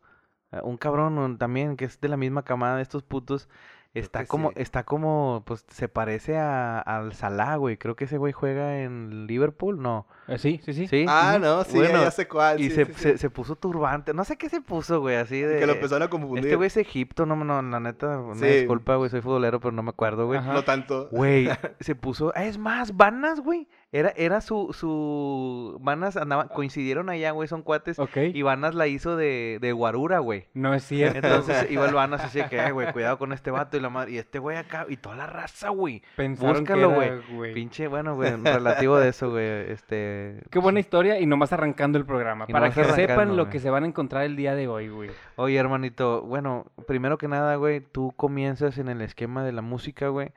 eh, 0.51 0.59
un 0.63 0.75
cabrón 0.77 1.17
un- 1.17 1.37
también 1.37 1.77
que 1.77 1.85
es 1.85 2.01
de 2.01 2.09
la 2.09 2.17
misma 2.17 2.43
camada 2.43 2.75
de 2.75 2.81
estos 2.83 3.01
putos, 3.03 3.47
está 3.93 4.25
como, 4.25 4.49
sí. 4.49 4.55
está 4.57 4.83
como, 4.83 5.43
pues 5.45 5.65
se 5.69 5.87
parece 5.87 6.37
a, 6.37 6.79
al 6.79 7.13
Salah, 7.13 7.55
güey, 7.57 7.77
creo 7.77 7.95
que 7.95 8.05
ese 8.05 8.17
güey 8.17 8.33
juega 8.33 8.79
en 8.81 9.27
Liverpool, 9.27 9.81
no, 9.81 10.07
Eh, 10.27 10.37
sí, 10.37 10.59
sí, 10.63 10.73
sí. 10.73 10.87
sí. 10.87 11.05
Ah, 11.07 11.37
no, 11.39 11.63
sí, 11.63 11.77
Bueno, 11.77 12.01
ya 12.01 12.11
sé 12.11 12.27
cuál. 12.27 12.59
y 12.59 12.69
sí, 12.69 12.75
se, 12.75 12.85
sí, 12.85 12.91
sí. 12.95 13.01
se, 13.01 13.17
se 13.17 13.29
puso 13.29 13.55
turbante, 13.55 14.13
no 14.13 14.23
sé 14.23 14.37
qué 14.37 14.49
se 14.49 14.61
puso, 14.61 14.99
güey, 15.01 15.17
así 15.17 15.39
de... 15.41 15.59
Que 15.59 15.67
lo 15.67 15.73
empezaron 15.73 16.03
a 16.03 16.09
confundir. 16.09 16.45
Este 16.45 16.55
güey 16.55 16.67
es 16.67 16.77
Egipto, 16.77 17.25
no, 17.25 17.35
no, 17.35 17.61
la 17.61 17.79
neta, 17.79 18.17
una 18.19 18.35
Sí. 18.39 18.45
disculpa, 18.47 18.95
güey, 18.95 19.09
soy 19.09 19.21
futbolero, 19.21 19.59
pero 19.59 19.71
no 19.71 19.83
me 19.83 19.89
acuerdo, 19.91 20.25
güey. 20.25 20.39
Ajá. 20.39 20.53
No 20.53 20.63
tanto. 20.63 21.09
Güey, 21.11 21.49
se 21.79 21.95
puso. 21.95 22.31
ah, 22.35 22.45
Es 22.45 22.57
más, 22.57 22.95
Vanas, 22.97 23.39
güey. 23.41 23.67
Era, 23.93 24.11
era 24.17 24.41
su, 24.41 24.73
su. 24.73 25.77
Vanas 25.79 26.17
andaban, 26.17 26.47
coincidieron 26.47 27.09
allá, 27.09 27.29
güey, 27.29 27.47
son 27.47 27.61
cuates. 27.61 27.99
Ok. 27.99 28.17
Y 28.33 28.41
Vanas 28.41 28.73
la 28.73 28.87
hizo 28.87 29.15
de, 29.15 29.59
de 29.61 29.71
Guarura, 29.71 30.17
güey. 30.17 30.47
No 30.55 30.73
es 30.73 30.83
cierto. 30.83 31.19
Entonces 31.19 31.69
iba 31.69 31.85
el 31.87 31.93
Vanas 31.93 32.21
así 32.21 32.41
que, 32.49 32.59
"Ay, 32.59 32.71
güey, 32.71 32.91
cuidado 32.91 33.19
con 33.19 33.33
este 33.33 33.51
vato 33.51 33.77
y 33.77 33.79
la 33.81 33.89
madre. 33.91 34.13
Y 34.13 34.17
este 34.17 34.39
güey 34.39 34.57
acá, 34.57 34.87
y 34.89 34.97
toda 34.97 35.15
la 35.15 35.27
raza, 35.27 35.69
güey. 35.69 36.01
Búscalo, 36.17 36.89
güey. 36.89 37.53
Pinche, 37.53 37.87
bueno, 37.87 38.15
güey, 38.15 38.31
relativo 38.43 38.97
de 38.97 39.09
eso, 39.09 39.29
güey. 39.29 39.45
Este. 39.71 40.41
Qué 40.49 40.57
buena 40.57 40.79
historia 40.79 41.19
y 41.19 41.27
nomás 41.27 41.53
arrancando 41.53 41.99
el 41.99 42.05
programa. 42.05 42.45
Y 42.47 42.51
para 42.51 42.71
que 42.71 42.83
sepan 42.85 43.37
lo 43.37 43.49
que 43.51 43.59
se 43.59 43.69
van 43.69 43.83
a 43.83 43.87
encontrar 43.87 44.23
el 44.23 44.35
día 44.35 44.55
de 44.55 44.67
hoy, 44.67 44.89
güey. 44.89 45.11
Oye, 45.35 45.57
hermanito, 45.57 46.23
bueno, 46.23 46.65
primero 46.87 47.19
que 47.19 47.27
nada, 47.27 47.57
güey, 47.57 47.79
tú 47.79 48.11
comienzas 48.17 48.79
en 48.79 48.89
el 48.89 49.01
esquema 49.01 49.43
de 49.43 49.51
la 49.51 49.61
música, 49.61 50.07
güey. 50.07 50.31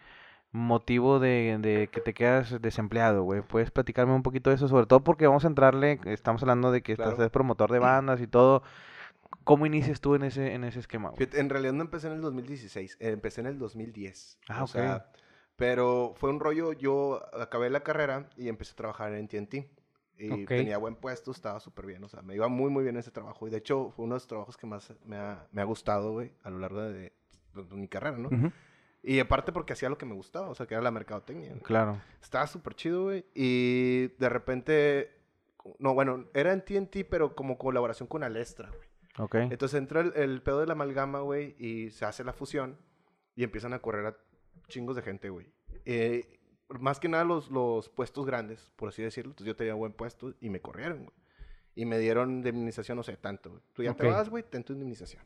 Motivo 0.52 1.19
de, 1.19 1.58
de 1.60 1.88
que 1.88 2.00
te 2.00 2.14
quedas 2.14 2.60
desempleado, 2.62 3.22
güey. 3.25 3.43
¿Puedes 3.43 3.70
platicarme 3.70 4.14
un 4.14 4.22
poquito 4.22 4.48
de 4.50 4.56
eso? 4.56 4.69
Sobre 4.69 4.87
todo 4.87 5.04
porque 5.04 5.26
vamos 5.26 5.44
a 5.44 5.48
entrarle, 5.48 6.00
estamos 6.06 6.43
hablando 6.43 6.72
de 6.72 6.82
que 6.82 6.93
estás 6.93 7.12
Claro. 7.12 7.25
es 7.25 7.31
promotor 7.31 7.70
de 7.70 7.78
bandas 7.78 8.20
y 8.22 8.26
todo. 8.26 8.62
¿Cómo 9.44 9.66
inicias 9.66 10.00
tú 10.00 10.14
en 10.14 10.25
ese, 10.25 10.54
en 10.54 10.64
ese 10.64 10.81
esquema, 10.81 11.10
güey? 11.10 11.28
En 11.32 11.50
realidad 11.50 11.72
no 11.75 11.82
empecé 11.82 12.06
en 12.08 12.14
el 12.14 12.20
2016, 12.20 12.96
eh, 13.00 13.10
empecé 13.10 13.40
en 13.43 13.46
el 13.48 13.58
2010. 13.58 14.38
Ah, 14.48 14.62
o 14.62 14.66
ok. 14.66 14.72
sea, 14.72 15.10
pero 15.56 16.14
fue 16.16 16.31
un 16.31 16.40
rollo, 16.40 16.72
yo 16.72 17.22
acabé 17.38 17.70
la 17.70 17.81
carrera 17.82 18.28
y 18.37 18.48
empecé 18.48 18.72
a 18.72 18.76
trabajar 18.76 19.12
en 19.14 19.28
TNT. 19.28 19.70
Y 20.19 20.44
Ok. 20.44 20.50
tenía 20.50 20.78
buen 20.78 20.96
puesto, 20.96 21.31
estaba 21.31 21.60
súper 21.60 21.84
bien, 21.84 22.02
o 22.02 22.08
sea, 22.08 22.22
me 22.22 22.34
iba 22.34 22.48
muy, 22.48 22.70
muy 22.70 22.82
bien 22.84 22.96
ese 22.96 23.10
trabajo. 23.10 23.46
Y 23.46 23.50
de 23.50 23.58
hecho, 23.58 23.90
fue 23.90 24.06
uno 24.06 24.14
de 24.14 24.20
los 24.20 24.26
trabajos 24.26 24.56
que 24.56 24.66
más 24.66 24.90
me 25.04 25.16
ha, 25.16 25.46
me 25.52 25.60
ha 25.60 25.64
gustado, 25.64 26.12
güey, 26.12 26.32
a 26.43 26.48
lo 26.48 26.58
largo 26.58 26.81
de, 26.81 27.12
de 27.54 27.76
mi 27.76 27.87
carrera, 27.87 28.16
¿no? 28.16 28.28
Ujú. 28.31 28.50
Y 29.08 29.20
aparte 29.20 29.53
porque 29.53 29.73
hacía 29.73 29.88
lo 29.88 29.97
que 29.97 30.05
me 30.05 30.14
gustaba, 30.14 30.49
o 30.49 30.55
sea, 30.56 30.67
que 30.67 30.75
era 30.75 30.82
la 30.82 30.91
mercadotecnia. 30.91 31.55
Claro. 31.62 32.00
Estaba 32.20 32.47
súper 32.49 32.75
chido, 32.75 33.05
güey. 33.05 33.25
Y 33.35 34.08
de 34.19 34.29
repente, 34.29 35.12
no, 35.79 35.94
bueno, 35.94 36.26
era 36.35 36.53
en 36.53 36.64
TNT, 36.64 37.06
pero 37.08 37.37
como 37.37 37.56
colaboración 37.56 38.08
con 38.08 38.25
Alestra, 38.25 38.69
güey. 38.69 38.88
Ok. 39.19 39.35
Entonces 39.53 39.79
entra 39.79 40.00
el, 40.00 40.12
el 40.17 40.43
pedo 40.43 40.58
de 40.61 40.67
la 40.67 40.73
amalgama, 40.73 41.20
güey, 41.20 41.55
y 41.56 41.91
se 41.91 42.05
hace 42.05 42.25
la 42.25 42.32
fusión 42.32 42.76
y 43.37 43.44
empiezan 43.44 43.73
a 43.75 43.79
correr 43.79 44.06
a 44.06 44.17
chingos 44.67 44.97
de 44.97 45.03
gente, 45.03 45.31
güey. 45.31 45.47
Eh, 45.85 46.41
más 46.81 46.99
que 46.99 47.08
nada 47.08 47.23
los, 47.23 47.49
los 47.49 47.88
puestos 47.88 48.26
grandes, 48.26 48.73
por 48.75 48.88
así 48.88 49.05
decirlo. 49.05 49.31
Entonces 49.31 49.47
yo 49.47 49.55
tenía 49.56 49.75
buen 49.75 49.93
puesto 49.93 50.35
y 50.41 50.50
me 50.50 50.61
corrieron, 50.61 51.05
güey. 51.05 51.17
Y 51.76 51.85
me 51.85 51.99
dieron 52.00 52.31
indemnización, 52.32 52.97
no 52.97 53.05
sé, 53.05 53.17
tanto, 53.17 53.50
güey. 53.50 53.62
Tú 53.73 53.85
ya 53.85 53.94
te 53.94 54.05
Ok. 54.08 54.12
vas, 54.12 54.29
güey, 54.31 54.43
ten 54.43 54.64
tu 54.64 54.73
indemnización. 54.73 55.23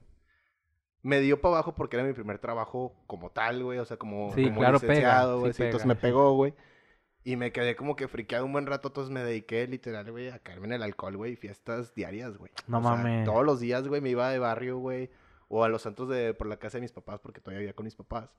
Me 1.02 1.20
dio 1.20 1.40
para 1.40 1.54
abajo 1.56 1.74
porque 1.74 1.96
era 1.96 2.04
mi 2.06 2.12
primer 2.12 2.38
trabajo 2.38 2.94
como 3.06 3.30
tal, 3.30 3.62
güey. 3.64 3.78
O 3.78 3.84
sea, 3.84 3.96
como, 3.96 4.34
Sí, 4.34 4.44
como 4.44 4.60
claro, 4.60 4.74
licenciado, 4.80 5.34
sí 5.36 5.40
güey. 5.40 5.52
sí, 5.54 5.62
entonces 5.62 5.86
me 5.86 5.96
pegó, 5.96 6.34
güey. 6.34 6.54
Y 7.24 7.36
me 7.36 7.52
quedé 7.52 7.76
como 7.76 7.96
que 7.96 8.08
friqueado 8.08 8.44
un 8.46 8.52
buen 8.52 8.66
rato. 8.66 8.88
Entonces 8.88 9.10
me 9.12 9.22
dediqué 9.22 9.66
literal, 9.66 10.10
güey, 10.10 10.28
a 10.28 10.38
caerme 10.38 10.66
en 10.68 10.72
el 10.74 10.82
alcohol, 10.82 11.16
güey. 11.16 11.36
Fiestas 11.36 11.94
diarias, 11.94 12.36
güey. 12.36 12.50
No 12.66 12.78
O 12.78 12.82
sea, 12.82 12.90
mames. 12.92 13.24
todos 13.24 13.44
los 13.44 13.60
días, 13.60 13.86
güey, 13.88 14.00
me 14.00 14.10
iba 14.10 14.30
de 14.30 14.38
barrio, 14.38 14.78
güey. 14.78 15.10
O 15.48 15.64
a 15.64 15.68
los 15.68 15.82
santos 15.82 16.08
de 16.08 16.32
por 16.34 16.46
la 16.46 16.58
casa 16.58 16.78
de 16.78 16.82
mis 16.82 16.92
papás, 16.92 17.20
porque 17.20 17.40
todavía 17.40 17.60
vivía 17.60 17.74
con 17.74 17.84
mis 17.84 17.96
papás. 17.96 18.30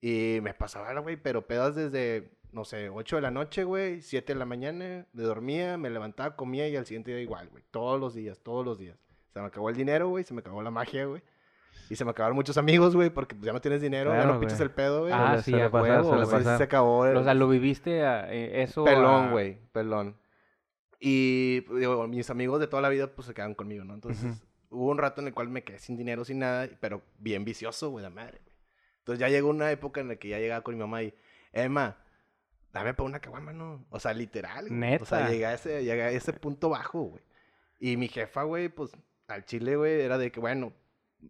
Y 0.00 0.38
me 0.42 0.54
pasaba, 0.54 0.98
güey, 1.00 1.16
pero 1.16 1.46
pedas 1.46 1.74
desde, 1.74 2.30
no 2.52 2.64
sé, 2.64 2.90
8 2.90 3.16
de 3.16 3.22
la 3.22 3.30
noche, 3.30 3.64
güey, 3.64 4.02
7 4.02 4.34
de 4.34 4.38
la 4.38 4.44
mañana, 4.44 5.06
me 5.12 5.22
dormía, 5.22 5.76
me 5.78 5.90
levantaba, 5.90 6.36
comía 6.36 6.68
y 6.68 6.76
al 6.76 6.84
siguiente 6.86 7.10
día 7.12 7.20
igual, 7.22 7.48
güey. 7.48 7.64
Todos 7.70 7.98
los 7.98 8.14
días, 8.14 8.38
todos 8.40 8.64
los 8.64 8.78
días. 8.78 8.98
Se 9.32 9.40
me 9.40 9.46
acabó 9.46 9.70
el 9.70 9.76
dinero, 9.76 10.08
güey, 10.08 10.22
se 10.24 10.34
me 10.34 10.40
acabó 10.40 10.62
la 10.62 10.70
magia, 10.70 11.06
güey. 11.06 11.22
Y 11.88 11.96
se 11.96 12.04
me 12.04 12.10
acabaron 12.10 12.34
muchos 12.36 12.56
amigos, 12.58 12.94
güey, 12.96 13.10
porque 13.10 13.34
pues, 13.34 13.46
ya 13.46 13.52
no 13.52 13.60
tienes 13.60 13.80
dinero, 13.80 14.10
ya 14.10 14.16
Claro, 14.22 14.34
no 14.34 14.40
pinches 14.40 14.60
el 14.60 14.70
pedo, 14.70 15.02
güey. 15.02 15.12
Ah, 15.12 15.40
sí, 15.42 15.54
a 15.54 15.70
pasar, 15.70 16.02
huevo, 16.02 16.24
sí, 16.26 16.42
se 16.44 16.62
acabó. 16.62 17.06
el- 17.06 17.16
O 17.16 17.22
sea, 17.24 17.34
lo 17.34 17.48
viviste 17.48 18.04
a- 18.04 18.32
eh, 18.32 18.62
eso. 18.62 18.84
Pelón, 18.84 19.26
a- 19.26 19.30
güey, 19.30 19.58
pelón. 19.72 20.16
Y 20.98 21.60
digo, 21.78 22.06
mis 22.08 22.30
amigos 22.30 22.58
de 22.60 22.66
toda 22.66 22.82
la 22.82 22.88
vida 22.88 23.08
pues 23.14 23.26
se 23.26 23.34
quedan 23.34 23.54
conmigo, 23.54 23.84
¿no? 23.84 23.94
Entonces 23.94 24.42
hubo 24.70 24.90
un 24.90 24.98
rato 24.98 25.20
en 25.20 25.28
el 25.28 25.34
cual 25.34 25.48
me 25.48 25.62
quedé 25.62 25.78
sin 25.78 25.96
dinero, 25.96 26.24
sin 26.24 26.38
nada, 26.38 26.68
pero 26.80 27.02
bien 27.18 27.44
vicioso, 27.44 27.90
güey, 27.90 28.02
la 28.02 28.10
madre, 28.10 28.40
güey. 28.44 28.56
Entonces 29.00 29.20
ya 29.20 29.28
llegó 29.28 29.50
una 29.50 29.70
época 29.70 30.00
en 30.00 30.08
la 30.08 30.16
que 30.16 30.28
ya 30.28 30.38
llegaba 30.38 30.62
con 30.62 30.74
mi 30.74 30.80
mamá 30.80 31.02
y, 31.02 31.14
Emma, 31.52 31.96
dame 32.72 32.94
para 32.94 33.06
una 33.08 33.20
caguama, 33.20 33.52
¿no? 33.52 33.86
O 33.90 34.00
sea, 34.00 34.12
literal. 34.14 34.68
güey. 34.68 34.96
O 34.96 35.04
sea, 35.04 35.18
Neta. 35.20 35.30
llegué 35.30 35.46
a 35.46 35.54
ese, 35.54 35.84
llegué 35.84 36.02
a 36.02 36.10
ese 36.10 36.32
punto 36.32 36.68
bajo, 36.70 37.02
güey. 37.02 37.22
Y 37.78 37.96
mi 37.96 38.08
jefa, 38.08 38.42
güey, 38.42 38.68
pues 38.68 38.90
al 39.28 39.44
chile, 39.44 39.76
güey, 39.76 40.00
era 40.00 40.18
de 40.18 40.32
que, 40.32 40.40
bueno, 40.40 40.72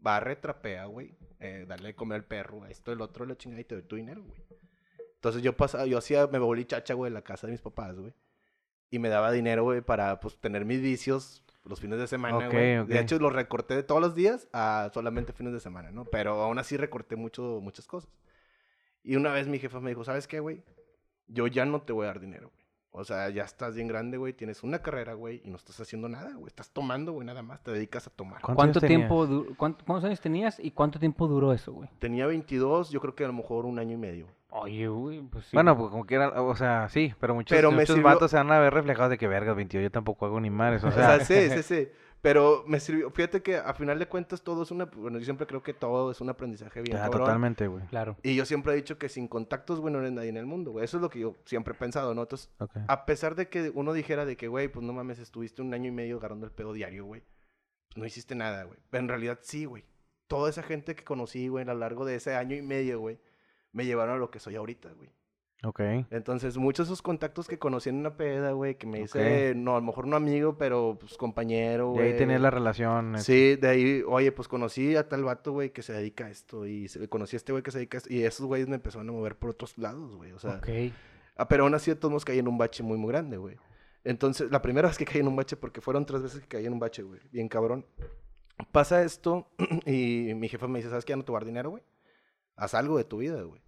barre, 0.00 0.36
trapea, 0.36 0.86
güey. 0.86 1.14
eh, 1.38 1.64
darle 1.68 1.88
de 1.88 1.94
comer 1.94 2.16
al 2.16 2.24
perro, 2.24 2.64
esto, 2.66 2.92
el 2.92 3.00
otro, 3.00 3.26
la 3.26 3.36
chingada 3.36 3.60
y 3.60 3.64
te 3.64 3.74
doy 3.74 3.84
tu 3.84 3.96
dinero, 3.96 4.22
güey. 4.22 4.38
Entonces 5.16 5.42
yo 5.42 5.56
pasaba, 5.56 5.86
yo 5.86 5.98
hacía, 5.98 6.26
me 6.28 6.38
volví 6.38 6.64
chacha, 6.64 6.94
güey, 6.94 7.08
en 7.08 7.14
la 7.14 7.22
casa 7.22 7.46
de 7.46 7.52
mis 7.52 7.60
papás, 7.60 7.96
güey. 7.98 8.14
Y 8.90 8.98
me 8.98 9.08
daba 9.08 9.32
dinero, 9.32 9.64
güey, 9.64 9.80
para, 9.80 10.20
pues, 10.20 10.38
tener 10.38 10.64
mis 10.64 10.80
vicios 10.80 11.42
los 11.64 11.80
fines 11.80 11.98
de 11.98 12.06
semana, 12.06 12.36
güey. 12.48 12.86
De 12.86 13.00
hecho, 13.00 13.18
los 13.18 13.32
recorté 13.32 13.74
de 13.74 13.82
todos 13.82 14.00
los 14.00 14.14
días 14.14 14.48
a 14.52 14.90
solamente 14.94 15.32
fines 15.32 15.52
de 15.52 15.60
semana, 15.60 15.90
¿no? 15.90 16.04
Pero 16.04 16.40
aún 16.42 16.58
así 16.58 16.76
recorté 16.76 17.16
mucho, 17.16 17.60
muchas 17.60 17.86
cosas. 17.86 18.10
Y 19.02 19.16
una 19.16 19.32
vez 19.32 19.48
mi 19.48 19.58
jefa 19.58 19.80
me 19.80 19.90
dijo, 19.90 20.04
¿sabes 20.04 20.26
qué, 20.28 20.40
güey? 20.40 20.62
Yo 21.26 21.48
ya 21.48 21.64
no 21.64 21.82
te 21.82 21.92
voy 21.92 22.04
a 22.04 22.08
dar 22.08 22.20
dinero, 22.20 22.50
güey. 22.54 22.65
O 22.98 23.04
sea, 23.04 23.28
ya 23.28 23.44
estás 23.44 23.74
bien 23.76 23.88
grande, 23.88 24.16
güey. 24.16 24.32
Tienes 24.32 24.62
una 24.62 24.78
carrera, 24.80 25.12
güey, 25.12 25.42
y 25.44 25.50
no 25.50 25.56
estás 25.56 25.78
haciendo 25.80 26.08
nada, 26.08 26.32
güey. 26.32 26.46
Estás 26.46 26.70
tomando, 26.70 27.12
güey, 27.12 27.26
nada 27.26 27.42
más. 27.42 27.62
Te 27.62 27.70
dedicas 27.70 28.06
a 28.06 28.10
tomar. 28.10 28.40
¿Cuántos 28.40 28.56
¿Cuánto 28.56 28.78
años 28.78 28.80
tenías? 28.80 29.08
tiempo, 29.08 29.54
cuánto- 29.56 29.84
¿Cuántos 29.84 30.04
años 30.06 30.20
tenías 30.20 30.58
y 30.58 30.70
cuánto 30.70 30.98
tiempo 30.98 31.26
duró 31.28 31.52
eso, 31.52 31.72
güey? 31.74 31.88
Tenía 31.98 32.26
22, 32.26 32.90
yo 32.90 33.00
creo 33.00 33.14
que 33.14 33.24
a 33.24 33.26
lo 33.26 33.34
mejor 33.34 33.66
un 33.66 33.78
año 33.78 33.92
y 33.92 33.98
medio. 33.98 34.26
Oye, 34.50 34.88
güey, 34.88 35.20
pues 35.20 35.44
sí. 35.46 35.50
Bueno, 35.54 35.76
pues 35.76 35.90
como 35.90 36.06
quiera, 36.06 36.40
o 36.40 36.56
sea, 36.56 36.88
sí, 36.88 37.12
pero 37.20 37.34
muchos, 37.34 37.54
Pero 37.54 37.70
muchos 37.70 37.88
sirvió- 37.96 38.04
vatos 38.04 38.30
se 38.30 38.38
van 38.38 38.50
a 38.50 38.58
ver 38.58 38.72
reflejados 38.72 39.10
de 39.10 39.18
que 39.18 39.28
verga, 39.28 39.52
22, 39.52 39.82
yo 39.82 39.90
tampoco 39.90 40.24
hago 40.24 40.40
ni 40.40 40.48
madres, 40.48 40.82
o 40.82 40.88
O 40.88 40.92
sea, 40.92 41.20
sea, 41.20 41.24
sí, 41.26 41.50
sí, 41.50 41.62
sí. 41.62 41.88
Pero 42.26 42.64
me 42.66 42.80
sirvió. 42.80 43.08
Fíjate 43.12 43.40
que 43.40 43.56
a 43.56 43.72
final 43.72 44.00
de 44.00 44.08
cuentas 44.08 44.42
todo 44.42 44.64
es 44.64 44.72
una. 44.72 44.86
Bueno, 44.86 45.16
yo 45.20 45.24
siempre 45.24 45.46
creo 45.46 45.62
que 45.62 45.72
todo 45.72 46.10
es 46.10 46.20
un 46.20 46.28
aprendizaje 46.28 46.82
bien. 46.82 46.96
ya, 46.96 47.04
cabrón. 47.04 47.20
totalmente, 47.20 47.68
güey. 47.68 47.86
Claro. 47.86 48.16
Y 48.24 48.34
yo 48.34 48.44
siempre 48.44 48.72
he 48.72 48.76
dicho 48.76 48.98
que 48.98 49.08
sin 49.08 49.28
contactos, 49.28 49.78
güey, 49.78 49.92
no 49.92 50.00
eres 50.00 50.10
nadie 50.10 50.30
en 50.30 50.36
el 50.36 50.44
mundo, 50.44 50.72
güey. 50.72 50.84
Eso 50.84 50.96
es 50.96 51.02
lo 51.02 51.08
que 51.08 51.20
yo 51.20 51.36
siempre 51.44 51.74
he 51.74 51.76
pensado, 51.76 52.16
¿no? 52.16 52.22
Entonces, 52.22 52.50
a 52.88 53.06
pesar 53.06 53.36
de 53.36 53.48
que 53.48 53.70
uno 53.72 53.92
dijera 53.92 54.24
de 54.24 54.36
que, 54.36 54.48
güey, 54.48 54.66
pues 54.66 54.84
no 54.84 54.92
mames, 54.92 55.20
estuviste 55.20 55.62
un 55.62 55.72
año 55.72 55.86
y 55.86 55.92
medio 55.92 56.16
agarrando 56.16 56.46
el 56.46 56.50
pedo 56.50 56.72
diario, 56.72 57.04
güey. 57.04 57.22
Pues 57.90 57.98
no 57.98 58.04
hiciste 58.06 58.34
nada, 58.34 58.64
güey. 58.64 58.80
Pero 58.90 59.02
en 59.04 59.08
realidad 59.08 59.38
sí, 59.42 59.64
güey. 59.64 59.84
Toda 60.26 60.50
esa 60.50 60.64
gente 60.64 60.96
que 60.96 61.04
conocí, 61.04 61.46
güey, 61.46 61.62
a 61.62 61.74
lo 61.74 61.78
largo 61.78 62.04
de 62.04 62.16
ese 62.16 62.34
año 62.34 62.56
y 62.56 62.62
medio, 62.62 62.98
güey, 62.98 63.20
me 63.70 63.86
llevaron 63.86 64.16
a 64.16 64.18
lo 64.18 64.32
que 64.32 64.40
soy 64.40 64.56
ahorita, 64.56 64.90
güey. 64.94 65.10
Ok. 65.64 65.80
Entonces, 66.10 66.56
muchos 66.58 66.86
de 66.86 66.92
esos 66.92 67.02
contactos 67.02 67.48
que 67.48 67.58
conocí 67.58 67.88
en 67.88 67.96
una 67.96 68.16
peda, 68.16 68.52
güey, 68.52 68.76
que 68.76 68.86
me 68.86 69.00
hice, 69.00 69.54
no, 69.56 69.72
a 69.72 69.80
lo 69.80 69.86
mejor 69.86 70.06
no 70.06 70.14
amigo, 70.16 70.58
pero 70.58 70.96
pues 71.00 71.16
compañero, 71.16 71.90
güey. 71.90 72.12
ahí 72.12 72.18
tenías 72.18 72.40
la 72.40 72.50
relación. 72.50 73.16
este, 73.16 73.32
Sí, 73.54 73.60
de 73.60 73.68
ahí, 73.68 74.02
oye, 74.06 74.32
pues 74.32 74.48
conocí 74.48 74.96
a 74.96 75.08
tal 75.08 75.24
vato, 75.24 75.52
güey, 75.52 75.70
que 75.70 75.82
se 75.82 75.92
dedica 75.94 76.26
a 76.26 76.30
esto. 76.30 76.66
Y 76.66 76.88
conocí 77.08 77.36
a 77.36 77.38
este 77.38 77.52
güey 77.52 77.62
que 77.64 77.70
se 77.70 77.78
dedica 77.78 77.96
a 77.96 78.00
esto. 78.00 78.12
Y 78.12 78.22
esos 78.22 78.46
güeyes 78.46 78.68
me 78.68 78.74
empezaron 78.76 79.08
a 79.08 79.12
mover 79.12 79.36
por 79.36 79.50
otros 79.50 79.78
lados, 79.78 80.14
güey. 80.14 80.32
O 80.32 80.38
sea, 80.38 80.56
Ok. 80.56 80.68
ah, 81.36 81.48
pero 81.48 81.64
aún 81.64 81.74
así 81.74 81.90
de 81.90 81.96
todos 81.96 82.10
modos 82.10 82.24
caí 82.24 82.38
en 82.38 82.48
un 82.48 82.58
bache 82.58 82.82
muy, 82.82 82.98
muy 82.98 83.08
grande, 83.10 83.38
güey. 83.38 83.56
Entonces, 84.04 84.50
la 84.50 84.60
primera 84.62 84.88
vez 84.88 84.98
que 84.98 85.06
caí 85.06 85.20
en 85.20 85.28
un 85.28 85.36
bache, 85.36 85.56
porque 85.56 85.80
fueron 85.80 86.04
tres 86.04 86.22
veces 86.22 86.42
que 86.42 86.48
caí 86.48 86.66
en 86.66 86.74
un 86.74 86.78
bache, 86.78 87.02
güey. 87.02 87.20
Bien 87.32 87.48
cabrón. 87.48 87.86
Pasa 88.72 89.02
esto 89.02 89.48
y 89.86 90.32
mi 90.34 90.48
jefa 90.48 90.68
me 90.68 90.78
dice, 90.78 90.90
¿sabes 90.90 91.04
qué? 91.04 91.12
Ya 91.12 91.16
no 91.16 91.24
te 91.24 91.32
voy 91.32 91.38
a 91.38 91.40
dar 91.40 91.46
dinero, 91.46 91.70
güey. 91.70 91.82
Haz 92.56 92.74
algo 92.74 92.98
de 92.98 93.04
tu 93.04 93.18
vida, 93.18 93.42
güey. 93.42 93.60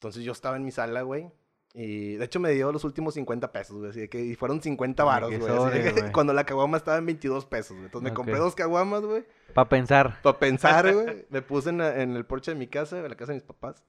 Entonces 0.00 0.24
yo 0.24 0.32
estaba 0.32 0.56
en 0.56 0.64
mi 0.64 0.70
sala, 0.70 1.02
güey. 1.02 1.30
Y 1.74 2.14
de 2.14 2.24
hecho 2.24 2.40
me 2.40 2.50
dio 2.52 2.72
los 2.72 2.84
últimos 2.84 3.12
50 3.14 3.52
pesos, 3.52 3.76
güey. 3.76 3.90
Así 3.90 4.00
de 4.00 4.08
que 4.08 4.18
y 4.24 4.34
fueron 4.34 4.62
50 4.62 5.02
Ay, 5.02 5.06
varos, 5.06 5.38
güey. 5.38 6.10
Cuando 6.12 6.32
la 6.32 6.44
caguama 6.46 6.78
estaba 6.78 6.96
en 6.96 7.04
22 7.04 7.44
pesos, 7.44 7.72
güey. 7.76 7.84
Entonces 7.84 8.10
me 8.10 8.14
compré 8.14 8.38
dos 8.38 8.54
caguamas, 8.54 9.02
güey. 9.02 9.24
Para 9.54 9.68
pensar. 9.68 10.20
Para 10.22 10.38
pensar, 10.38 10.90
güey. 10.94 11.26
Me 11.28 11.42
puse 11.42 11.68
en, 11.68 11.78
la- 11.78 12.00
en 12.02 12.16
el 12.16 12.24
porche 12.24 12.52
de 12.52 12.56
mi 12.56 12.66
casa, 12.66 12.96
en 12.98 13.08
la 13.08 13.14
casa 13.14 13.32
de 13.32 13.36
mis 13.36 13.44
papás. 13.44 13.84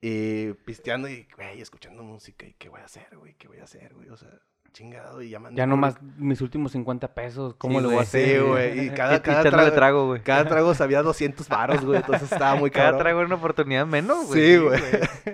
Y 0.00 0.52
pisteando 0.64 1.08
y, 1.08 1.26
güey, 1.36 1.60
escuchando 1.60 2.02
música. 2.02 2.44
¿Y 2.44 2.54
qué 2.54 2.68
voy 2.68 2.80
a 2.80 2.84
hacer, 2.86 3.16
güey? 3.16 3.34
¿Qué 3.34 3.46
voy 3.48 3.58
a 3.58 3.64
hacer, 3.64 3.94
güey? 3.94 4.08
O 4.10 4.16
sea, 4.16 4.28
chingado 4.76 5.22
y 5.22 5.30
llamando. 5.30 5.56
Ya 5.56 5.66
nomás 5.66 5.96
mis 6.18 6.40
últimos 6.42 6.72
50 6.72 7.14
pesos, 7.14 7.54
¿cómo 7.54 7.78
Sí, 7.78 7.82
lo 7.82 7.90
voy 7.90 7.98
a 7.98 8.02
hacer? 8.02 8.28
Sí, 8.28 8.46
güey. 8.46 8.86
Y 8.86 8.90
cada, 8.94 9.16
Y 9.16 9.20
cada, 9.20 9.42
trago, 9.42 9.72
trago, 9.72 10.06
güey. 10.08 10.22
cada 10.22 10.44
trago 10.48 10.74
sabía 10.74 11.02
200 11.02 11.48
varos, 11.48 11.84
güey. 11.84 11.98
Entonces 12.00 12.30
estaba 12.30 12.56
muy 12.56 12.70
Cada 12.70 12.88
caro. 12.88 12.98
trago 12.98 13.20
era 13.20 13.26
una 13.26 13.36
oportunidad 13.36 13.86
menos, 13.86 14.26
güey. 14.26 14.40
Sí, 14.40 14.56
güey. 14.58 14.80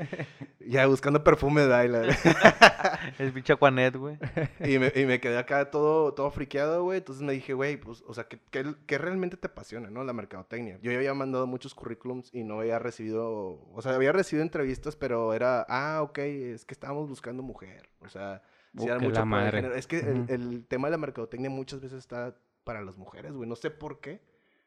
ya 0.60 0.86
buscando 0.86 1.24
perfume 1.24 1.62
de 1.62 1.66
baila. 1.66 2.02
Es 3.18 3.32
pinche 3.32 3.54
Juanet, 3.54 3.96
güey. 3.96 4.16
Y 4.60 4.78
me, 4.78 4.92
y 4.94 5.04
me 5.06 5.18
quedé 5.20 5.36
acá 5.36 5.70
todo, 5.72 6.14
todo 6.14 6.30
friqueado, 6.30 6.84
güey. 6.84 6.98
Entonces 6.98 7.24
me 7.24 7.32
dije, 7.32 7.52
güey, 7.52 7.76
pues, 7.76 8.04
o 8.06 8.14
sea, 8.14 8.24
¿qué, 8.24 8.38
qué, 8.50 8.64
qué 8.86 8.96
realmente 8.96 9.36
te 9.36 9.48
apasiona, 9.48 9.90
no? 9.90 10.04
La 10.04 10.12
mercadotecnia. 10.12 10.78
Yo 10.82 10.92
ya 10.92 10.98
había 10.98 11.14
mandado 11.14 11.48
muchos 11.48 11.74
currículums 11.74 12.30
y 12.32 12.44
no 12.44 12.60
había 12.60 12.78
recibido, 12.78 13.58
o 13.72 13.82
sea, 13.82 13.94
había 13.96 14.12
recibido 14.12 14.44
entrevistas, 14.44 14.94
pero 14.94 15.34
era, 15.34 15.66
ah, 15.68 16.00
ok, 16.02 16.18
es 16.18 16.64
que 16.64 16.74
estábamos 16.74 17.08
buscando 17.08 17.42
mujer. 17.42 17.88
O 18.00 18.08
sea, 18.08 18.42
sí 18.76 18.88
Oh, 18.90 19.00
mucho 19.00 19.20
la 19.20 19.24
madre. 19.24 19.58
género. 19.58 19.74
Es 19.74 19.86
que 19.86 19.98
el, 19.98 20.24
el 20.28 20.66
tema 20.66 20.88
de 20.88 20.92
la 20.92 20.98
mercadotecnia 20.98 21.50
muchas 21.50 21.80
veces 21.80 21.98
está 21.98 22.34
para 22.64 22.82
las 22.82 22.96
mujeres, 22.96 23.32
güey. 23.32 23.48
No 23.48 23.56
sé 23.56 23.70
por 23.70 24.00
qué, 24.00 24.20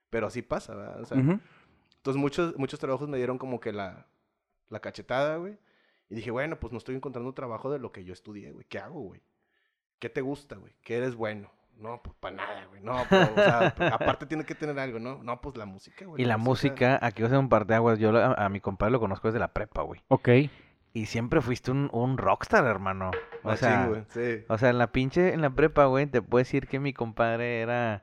pero 0.09 0.27
así 0.27 0.41
pasa, 0.41 0.75
¿verdad? 0.75 1.01
O 1.01 1.05
sea, 1.05 1.17
entonces 1.17 2.21
muchos, 2.21 2.57
muchos 2.57 2.79
trabajos 2.79 3.07
me 3.09 3.17
dieron 3.17 3.38
como 3.38 3.59
que 3.59 3.71
la, 3.74 4.07
la 4.69 4.79
cachetada, 4.79 5.38
güey. 5.38 5.57
Y 6.09 6.15
dije, 6.15 6.29
bueno, 6.29 6.59
pues 6.59 6.71
no 6.71 6.77
estoy 6.77 6.95
encontrando 6.95 7.33
trabajo 7.33 7.71
de 7.71 7.79
lo 7.79 7.91
que 7.91 8.03
yo 8.03 8.13
estudié, 8.13 8.51
güey. 8.51 8.65
¿Qué 8.69 8.77
hago, 8.77 9.00
güey? 9.01 9.21
¿Qué 9.97 10.09
te 10.09 10.21
gusta, 10.21 10.55
güey? 10.57 10.75
¿Qué 10.83 10.97
eres 10.97 11.15
bueno? 11.15 11.50
No, 11.77 12.00
pues 12.03 12.15
para 12.19 12.35
nada, 12.35 12.65
güey. 12.67 12.81
No, 12.81 12.95
pero, 13.09 13.31
o 13.33 13.35
sea, 13.35 13.74
pues, 13.75 13.91
aparte 13.93 14.25
tiene 14.27 14.45
que 14.45 14.53
tener 14.55 14.77
algo, 14.79 15.00
¿no? 15.00 15.24
No, 15.24 15.41
pues 15.41 15.57
la 15.57 15.65
música, 15.65 16.05
güey. 16.05 16.21
Y 16.21 16.25
la 16.25 16.38
música, 16.38 17.00
aquí 17.01 17.21
voy 17.21 17.25
a 17.25 17.27
hacer 17.27 17.39
un 17.39 17.50
par 17.50 17.65
de 17.65 17.75
aguas. 17.75 17.97
Yo 18.00 18.12
la- 18.12 18.33
a, 18.33 18.50
mi 18.50 18.62
compadre 18.62 18.91
lo 18.91 19.00
conozco 19.00 19.27
desde 19.29 19.39
la 19.39 19.51
prepa, 19.51 19.81
güey. 19.81 20.01
Ok. 20.09 20.29
Y 20.95 21.07
siempre 21.07 21.41
fuiste 21.41 21.71
un, 21.71 21.89
un 21.91 22.17
rockstar, 22.17 22.63
hermano. 22.65 23.11
O 23.43 23.49
Machín, 23.49 23.67
sea, 23.67 23.87
güey, 23.87 24.03
sí. 24.07 24.45
o 24.47 24.57
sea, 24.57 24.69
en 24.69 24.77
la 24.77 24.93
pinche, 24.93 25.33
en 25.33 25.41
la 25.41 25.49
prepa, 25.49 25.87
güey, 25.87 26.07
te 26.07 26.21
puedo 26.21 26.39
decir 26.41 26.67
que 26.67 26.79
mi 26.79 26.93
compadre 26.93 27.59
era... 27.59 28.01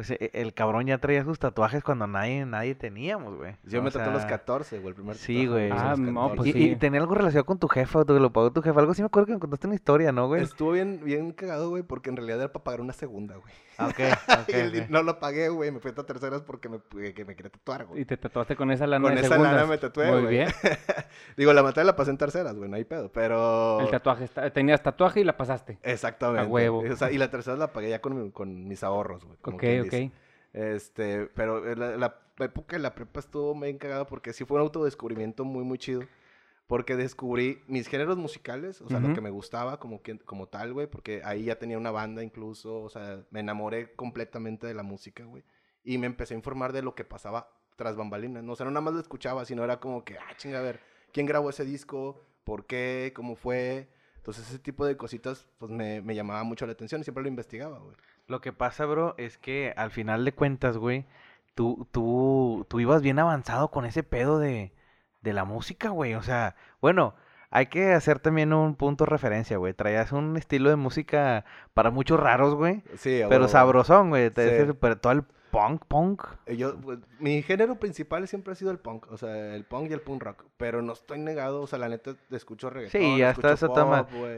O 0.00 0.04
sea, 0.04 0.16
e- 0.18 0.30
el 0.34 0.54
cabrón 0.54 0.86
ya 0.86 0.98
traía 0.98 1.22
sus 1.24 1.38
tatuajes 1.38 1.84
cuando 1.84 2.06
nadie, 2.06 2.44
nadie 2.46 2.74
teníamos, 2.74 3.36
güey. 3.36 3.56
Yo 3.64 3.80
O 3.80 3.82
me 3.82 3.90
tatué 3.90 4.08
a 4.08 4.12
los 4.12 4.22
sea, 4.22 4.30
14, 4.30 4.78
güey, 4.78 4.88
el 4.88 4.94
primer 4.94 5.16
sí, 5.16 5.46
güey. 5.46 5.70
Ah, 5.70 5.94
no, 5.98 6.28
14. 6.28 6.36
pues 6.36 6.48
y, 6.48 6.52
sí. 6.52 6.70
y 6.70 6.76
tenía 6.76 7.00
algo 7.00 7.14
relacionado 7.14 7.44
con 7.46 7.58
tu 7.58 7.68
jefa, 7.68 8.00
o 8.00 8.04
te 8.04 8.14
lo 8.14 8.32
pagó 8.32 8.50
tu 8.50 8.62
jefa. 8.62 8.80
Algo 8.80 8.94
sí 8.94 9.02
me 9.02 9.06
acuerdo 9.06 9.26
que 9.26 9.34
me 9.34 9.38
contaste 9.38 9.66
una 9.66 9.76
historia, 9.76 10.10
¿no, 10.10 10.26
güey? 10.26 10.42
Estuvo 10.42 10.72
bien, 10.72 11.00
bien 11.04 11.32
cagado, 11.32 11.68
güey, 11.68 11.82
porque 11.82 12.10
en 12.10 12.16
realidad 12.16 12.38
era 12.40 12.52
para 12.52 12.64
pagar 12.64 12.80
una 12.80 12.92
segunda, 12.92 13.36
güey. 13.36 13.52
Ah, 13.78 13.88
Ok, 13.88 13.98
ok, 14.42 14.48
y 14.48 14.52
el 14.52 14.72
di- 14.72 14.80
ok. 14.80 14.88
no 14.90 15.02
lo 15.02 15.18
pagué, 15.20 15.48
güey. 15.48 15.70
Me 15.70 15.80
fui 15.80 15.90
a 15.90 15.94
terceras 15.94 16.42
porque 16.42 16.68
me, 16.68 16.80
que 17.14 17.24
me 17.24 17.34
quería 17.36 17.50
tatuar, 17.50 17.86
güey. 17.86 18.02
Y 18.02 18.04
te 18.04 18.16
tatuaste 18.16 18.56
con 18.56 18.70
esa 18.70 18.86
lana 18.86 19.02
Con 19.08 19.14
de 19.14 19.20
esa 19.22 19.38
lana 19.38 19.64
me 19.66 19.78
tatué, 19.78 20.10
Muy 20.10 20.20
güey. 20.22 20.34
bien. 20.36 20.48
Digo, 21.36 21.52
la 21.52 21.62
materia 21.62 21.84
la 21.84 21.96
pasé 21.96 22.10
en 22.10 22.18
terceras, 22.18 22.54
güey, 22.56 22.68
no 22.68 22.76
hay 22.76 22.84
pedo, 22.84 23.10
pero... 23.12 23.80
El 23.80 23.90
tatuaje, 23.90 24.24
está- 24.24 24.50
tenías 24.50 24.82
tatuaje 24.82 25.20
y 25.20 25.24
la 25.24 25.36
pasaste. 25.36 25.78
Exactamente. 25.82 26.46
A 26.46 26.50
huevo. 26.50 26.82
O 26.90 26.96
sea, 26.96 27.10
y 27.10 27.18
la 27.18 27.30
tercera 27.30 27.56
la 27.56 27.72
pagué 27.72 27.90
ya 27.90 28.00
con, 28.00 28.30
con 28.30 28.68
mis 28.68 28.82
ahorros, 28.84 29.24
güey. 29.24 29.38
como 29.40 29.56
Ok, 29.56 29.64
ok. 29.86 29.89
Dice. 29.96 30.12
Este, 30.52 31.26
pero 31.26 31.64
la, 31.74 31.96
la 31.96 32.44
época 32.44 32.76
de 32.76 32.82
la 32.82 32.94
prepa 32.94 33.20
estuvo 33.20 33.54
bien 33.58 33.78
cagada 33.78 34.06
porque 34.06 34.32
sí 34.32 34.44
fue 34.44 34.56
un 34.56 34.62
autodescubrimiento 34.62 35.44
muy, 35.44 35.64
muy 35.64 35.78
chido. 35.78 36.02
Porque 36.66 36.94
descubrí 36.94 37.60
mis 37.66 37.88
géneros 37.88 38.16
musicales, 38.16 38.80
o 38.80 38.88
sea, 38.88 39.00
lo 39.00 39.06
Ujú. 39.06 39.16
que 39.16 39.20
me 39.20 39.30
gustaba 39.30 39.80
como, 39.80 40.02
que, 40.02 40.20
como 40.20 40.46
tal, 40.46 40.72
güey, 40.72 40.86
porque 40.86 41.20
ahí 41.24 41.44
ya 41.46 41.58
tenía 41.58 41.76
una 41.76 41.90
banda 41.90 42.22
incluso, 42.22 42.82
o 42.82 42.88
sea, 42.88 43.24
me 43.30 43.40
enamoré 43.40 43.92
completamente 43.94 44.68
de 44.68 44.74
la 44.74 44.84
música, 44.84 45.24
güey. 45.24 45.42
Y 45.82 45.98
me 45.98 46.06
empecé 46.06 46.34
a 46.34 46.36
informar 46.36 46.72
de 46.72 46.82
lo 46.82 46.94
que 46.94 47.04
pasaba 47.04 47.50
tras 47.74 47.96
bambalinas, 47.96 48.44
¿no? 48.44 48.52
O 48.52 48.56
sea, 48.56 48.66
no 48.66 48.70
nada 48.70 48.82
más 48.82 48.94
lo 48.94 49.00
escuchaba, 49.00 49.44
sino 49.44 49.64
era 49.64 49.80
como 49.80 50.04
que, 50.04 50.16
ah, 50.18 50.36
chinga, 50.36 50.60
a 50.60 50.62
ver, 50.62 50.78
¿quién 51.12 51.26
grabó 51.26 51.50
ese 51.50 51.64
disco? 51.64 52.24
¿Por 52.44 52.66
qué? 52.66 53.12
¿Cómo 53.16 53.34
fue? 53.34 53.88
Entonces 54.18 54.48
ese 54.48 54.60
tipo 54.60 54.86
de 54.86 54.96
cositas, 54.96 55.48
pues 55.58 55.72
me, 55.72 56.00
me 56.02 56.14
llamaba 56.14 56.44
mucho 56.44 56.66
la 56.66 56.72
atención 56.72 57.00
y 57.00 57.04
siempre 57.04 57.22
lo 57.22 57.28
investigaba, 57.28 57.78
güey. 57.80 57.96
Lo 58.30 58.40
que 58.40 58.52
pasa, 58.52 58.86
bro, 58.86 59.14
es 59.18 59.38
que 59.38 59.74
al 59.76 59.90
final 59.90 60.24
de 60.24 60.32
cuentas, 60.32 60.76
güey, 60.76 61.04
tú, 61.56 61.88
tú, 61.90 62.64
tú 62.68 62.78
ibas 62.78 63.02
bien 63.02 63.18
avanzado 63.18 63.72
con 63.72 63.84
ese 63.84 64.04
pedo 64.04 64.38
de, 64.38 64.72
de 65.20 65.32
la 65.32 65.44
música, 65.44 65.88
güey. 65.88 66.14
O 66.14 66.22
sea, 66.22 66.54
bueno, 66.80 67.16
hay 67.50 67.66
que 67.66 67.92
hacer 67.92 68.20
también 68.20 68.52
un 68.52 68.76
punto 68.76 69.04
de 69.04 69.10
referencia, 69.10 69.56
güey. 69.56 69.74
Traías 69.74 70.12
un 70.12 70.36
estilo 70.36 70.70
de 70.70 70.76
música 70.76 71.44
para 71.74 71.90
muchos 71.90 72.20
raros, 72.20 72.54
güey, 72.54 72.82
Sí, 72.96 73.20
pero 73.28 73.48
sabrosón, 73.48 74.10
güey. 74.10 74.30
Te 74.30 74.66
Sí. 74.66 74.72
pero 74.80 74.96
todo 74.96 75.12
el 75.12 75.24
punk, 75.50 75.84
punk. 75.86 76.22
Eh, 76.46 76.56
Yo, 76.56 76.76
pues, 76.80 77.00
mi 77.18 77.42
género 77.42 77.74
principal 77.74 78.26
siempre 78.28 78.52
ha 78.52 78.54
sido 78.56 78.70
el 78.70 78.78
punk, 78.78 79.10
o 79.10 79.16
sea, 79.16 79.54
el 79.54 79.64
punk 79.64 79.90
y 79.90 79.92
el 79.92 80.00
punk 80.00 80.22
rock, 80.22 80.44
pero 80.56 80.80
no 80.82 80.92
estoy 80.92 81.18
negado, 81.18 81.62
o 81.62 81.66
sea, 81.66 81.78
la 81.78 81.88
neta, 81.88 82.14
escucho 82.30 82.70
reggaetón, 82.70 83.00
Sí, 83.00 83.18
ya 83.18 83.30
está, 83.30 83.52
eso. 83.52 83.72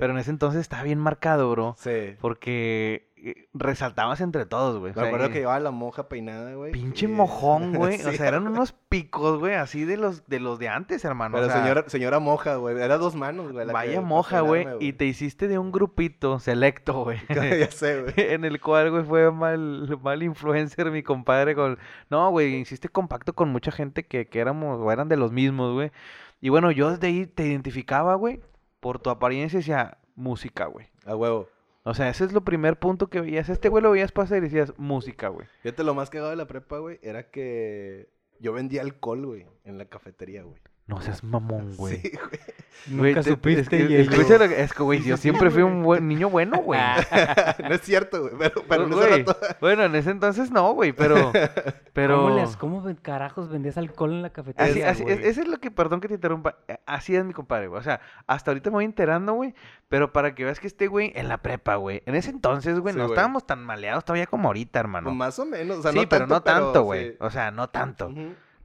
Pero 0.01 0.13
en 0.13 0.19
ese 0.19 0.31
entonces 0.31 0.63
estaba 0.63 0.83
bien 0.83 0.99
marcado, 0.99 1.51
bro. 1.51 1.75
Sí, 1.79 2.17
Porque 2.21 3.12
resaltabas 3.55 4.21
entre 4.21 4.47
todos, 4.47 4.79
güey. 4.79 4.93
o 4.93 4.95
me 4.97 5.01
sea, 5.01 5.09
acuerdo 5.09 5.27
y- 5.27 5.31
que 5.33 5.39
llevaba 5.41 5.61
la 5.61 5.71
monja 5.71 6.09
peinada, 6.09 6.55
güey. 6.55 6.73
Pinche 6.73 7.07
mojón, 7.09 7.73
güey. 7.75 8.01
O 8.03 8.13
sea, 8.13 8.29
eran 8.29 8.47
unos 8.47 8.73
picos, 8.89 9.39
güey, 9.39 9.55
así 9.55 9.85
de 9.85 9.97
los 9.97 10.27
de 10.27 10.41
los 10.41 10.59
de 10.59 10.69
antes, 10.69 11.05
hermano. 11.05 11.37
Pero 11.37 11.47
o 11.47 11.51
sea, 11.51 11.63
señora, 11.63 11.85
señora 11.89 12.19
moja, 12.19 12.57
güey, 12.57 12.77
era 12.81 12.99
dos 12.99 13.15
manos, 13.15 13.53
güey. 13.53 13.67
que- 13.67 13.73
Vaya 13.73 14.01
moja, 14.01 14.41
güey. 14.41 14.67
Y 14.81 14.95
te 14.95 15.05
hiciste 15.05 15.49
de 15.49 15.59
un 15.59 15.71
grupito 15.73 16.39
selecto, 16.39 17.05
güey. 17.05 17.19
ya 17.29 17.71
sé, 17.71 18.03
güey. 18.03 18.15
en 18.17 18.45
el 18.45 18.61
cual, 18.61 18.91
güey, 18.91 19.05
fue 19.05 19.31
mal, 19.31 19.99
mal 20.03 20.23
influencer 20.23 20.91
mi 20.91 21.03
compadre 21.03 21.55
con... 21.55 21.79
No, 22.11 22.31
güey, 22.31 22.57
hiciste 22.57 22.89
compacto 22.89 23.33
con 23.35 23.49
mucha 23.51 23.71
gente 23.73 24.05
que, 24.05 24.27
que 24.27 24.41
éramos, 24.41 24.81
o 24.81 24.91
eran 24.93 25.09
de 25.09 25.17
los 25.17 25.33
mismos, 25.33 25.73
güey. 25.75 25.93
Y 26.41 26.49
bueno, 26.49 26.71
yo 26.73 26.91
desde 26.91 27.07
ahí 27.07 27.27
te 27.27 27.47
identificaba, 27.47 28.15
güey, 28.17 28.41
por 28.81 28.99
tu 28.99 29.11
apariencia 29.11 29.59
y 29.59 29.61
decía, 29.61 29.99
música, 30.17 30.67
güey. 30.67 30.89
A 31.07 31.15
huevo. 31.15 31.49
O 31.85 31.95
sea, 31.95 32.09
ese 32.09 32.25
es 32.25 32.33
lo 32.33 32.43
primer 32.43 32.79
punto 32.79 33.09
que 33.09 33.21
veías. 33.21 33.49
Este 33.49 33.69
güey 33.69 33.83
lo 33.83 33.91
veías 33.91 34.13
pasar 34.13 34.39
y 34.39 34.43
decías, 34.43 34.73
música, 34.79 35.29
güey. 35.29 35.49
Fíjate, 35.63 35.83
lo 35.83 35.95
más 35.95 36.11
cagado 36.11 36.31
de 36.31 36.37
la 36.37 36.47
prepa, 36.47 36.79
güey, 36.79 36.99
era 37.03 37.31
que 37.31 38.09
yo 38.39 38.53
vendía 38.53 38.83
alcohol, 38.83 39.27
güey, 39.27 39.47
en 39.65 39.79
la 39.79 39.87
cafetería, 39.87 40.43
güey. 40.43 40.61
No 40.95 41.01
seas 41.01 41.25
mamón, 41.25 41.75
güey. 41.77 41.99
Sí, 42.01 42.13
güey. 42.17 42.41
Nunca 42.89 43.23
te- 43.23 43.31
supiste 43.31 43.61
es 43.63 43.69
que, 43.69 43.77
y 43.77 43.95
ello. 43.97 44.11
escucha 44.13 44.39
lo 44.39 44.49
que- 44.49 44.61
es 44.61 44.73
que, 44.75 44.83
güey, 44.83 45.03
yo 45.05 45.17
siempre 45.17 45.51
fui 45.51 45.63
un 45.63 45.85
buen 45.85 46.09
niño 46.09 46.29
bueno, 46.29 46.59
güey. 46.59 46.81
no 47.69 47.75
es 47.75 47.81
cierto, 47.83 48.23
güey, 48.23 48.33
pero, 48.39 48.65
pero 48.69 48.85
en 48.85 48.93
ese 48.93 48.99
Güey, 49.09 49.23
rato... 49.25 49.37
Bueno, 49.61 49.85
en 49.85 49.95
ese 49.95 50.11
entonces 50.11 50.51
no, 50.51 50.73
güey, 50.75 50.93
pero... 50.93 51.33
pero... 51.93 52.23
¿Cómo, 52.25 52.37
les- 52.37 52.57
cómo 52.57 52.85
carajos 53.01 53.49
vendías 53.51 53.79
alcohol 53.79 54.11
en 54.13 54.23
la 54.23 54.31
cafetería? 54.31 54.71
Así, 54.73 54.83
así, 54.83 55.03
güey? 55.05 55.15
es- 55.15 55.25
eso 55.25 55.43
es 55.43 55.49
lo 55.49 55.59
que, 55.59 55.71
perdón 55.71 56.01
que 56.01 56.09
te 56.09 56.15
interrumpa, 56.15 56.57
eh, 56.67 56.79
así 56.85 57.15
es 57.15 57.25
mi 57.25 57.33
compadre, 57.33 57.69
güey. 57.69 57.79
O 57.81 57.85
sea, 57.85 58.01
hasta 58.27 58.51
ahorita 58.51 58.71
me 58.71 58.75
voy 58.75 58.85
enterando, 58.85 59.33
güey, 59.35 59.55
pero 59.89 60.13
para 60.13 60.35
que 60.35 60.45
veas 60.45 60.59
que 60.59 60.67
este 60.67 60.89
güey 60.89 61.13
en 61.15 61.29
la 61.29 61.39
prepa, 61.39 61.77
güey. 61.77 62.03
En 62.07 62.17
ese 62.17 62.31
entonces, 62.31 62.81
güey, 62.81 62.93
Sí, 62.95 62.99
no 62.99 63.05
güey. 63.05 63.15
estábamos 63.15 63.47
tan 63.47 63.65
maleados 63.65 64.05
todavía 64.05 64.27
como 64.27 64.49
ahorita, 64.49 64.81
hermano. 64.81 65.15
Más 65.15 65.39
o 65.39 65.47
menos, 65.47 65.79
o 65.79 65.83
sea, 65.83 65.93
sí, 65.93 65.99
no 66.01 66.09
pero 66.09 66.27
tanto, 66.27 66.35
no 66.35 66.43
tanto, 66.43 66.83
güey. 66.83 67.11
sí. 67.13 67.17
O 67.21 67.31
sea, 67.31 67.51
no 67.53 67.71
tanto. 67.71 68.13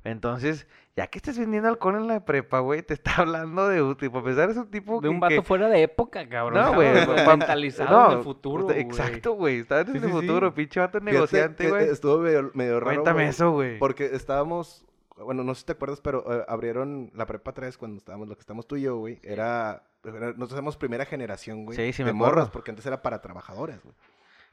Entonces, 0.04 0.68
ya 0.98 1.08
que 1.08 1.20
estés 1.20 1.38
vendiendo 1.40 1.70
alcohol 1.70 1.96
en 1.96 2.08
la 2.08 2.26
prepa, 2.26 2.60
güey, 2.60 2.82
te 2.84 2.94
está 2.96 3.12
hablando 3.22 3.70
de 3.70 3.82
un 3.82 3.96
tipo, 3.96 4.18
a 4.20 4.24
pesar 4.24 4.50
es 4.50 4.58
un 4.58 4.70
tipo 4.70 5.00
De 5.00 5.08
un 5.08 5.20
vato 5.22 5.36
que- 5.36 5.42
fuera 5.44 5.70
de 5.70 5.84
época, 5.84 6.28
cabrón. 6.28 6.60
No, 6.62 6.74
güey. 6.76 6.88
Estaba 6.98 7.38
Mentalizado 7.38 8.12
en 8.12 8.18
el 8.18 8.24
futuro, 8.24 8.66
usted- 8.66 8.84
güey. 8.84 8.86
Exacto, 8.88 9.32
güey. 9.34 9.60
Estabas 9.60 9.86
en 9.88 9.92
Sí, 9.94 9.98
el 10.00 10.04
sí, 10.04 10.10
sí. 10.10 10.14
futuro, 10.14 10.54
pinche 10.54 10.80
vato 10.82 11.00
negociante, 11.00 11.70
güey. 11.70 11.88
Estuvo 11.88 12.18
medio, 12.18 12.52
medio 12.56 12.80
raro, 12.82 13.04
Cuéntame 13.04 13.28
eso, 13.30 13.52
güey. 13.52 13.78
Porque 13.80 14.06
estábamos, 14.14 14.84
bueno, 15.18 15.44
no 15.44 15.54
sé 15.54 15.60
si 15.62 15.66
te 15.68 15.72
acuerdas, 15.74 16.02
pero 16.02 16.26
eh, 16.34 16.44
abrieron 16.48 17.12
la 17.16 17.26
prepa 17.28 17.54
3 17.54 17.78
cuando 17.78 17.98
estábamos, 17.98 18.28
lo 18.28 18.36
que 18.36 18.42
estamos 18.42 18.68
tú 18.68 18.76
y 18.76 18.82
yo, 18.82 18.98
güey. 18.98 19.20
Era, 19.24 19.84
era- 20.04 20.28
nosotros 20.32 20.54
éramos 20.54 20.78
primera 20.78 21.06
generación, 21.06 21.64
güey. 21.66 21.78
Sí, 21.78 21.94
sí, 21.94 22.04
de 22.04 22.12
me 22.12 22.18
morras, 22.18 22.50
porque 22.50 22.72
antes 22.72 22.86
era 22.88 23.02
para 23.04 23.22
trabajadores, 23.22 23.82
güey. 23.84 23.94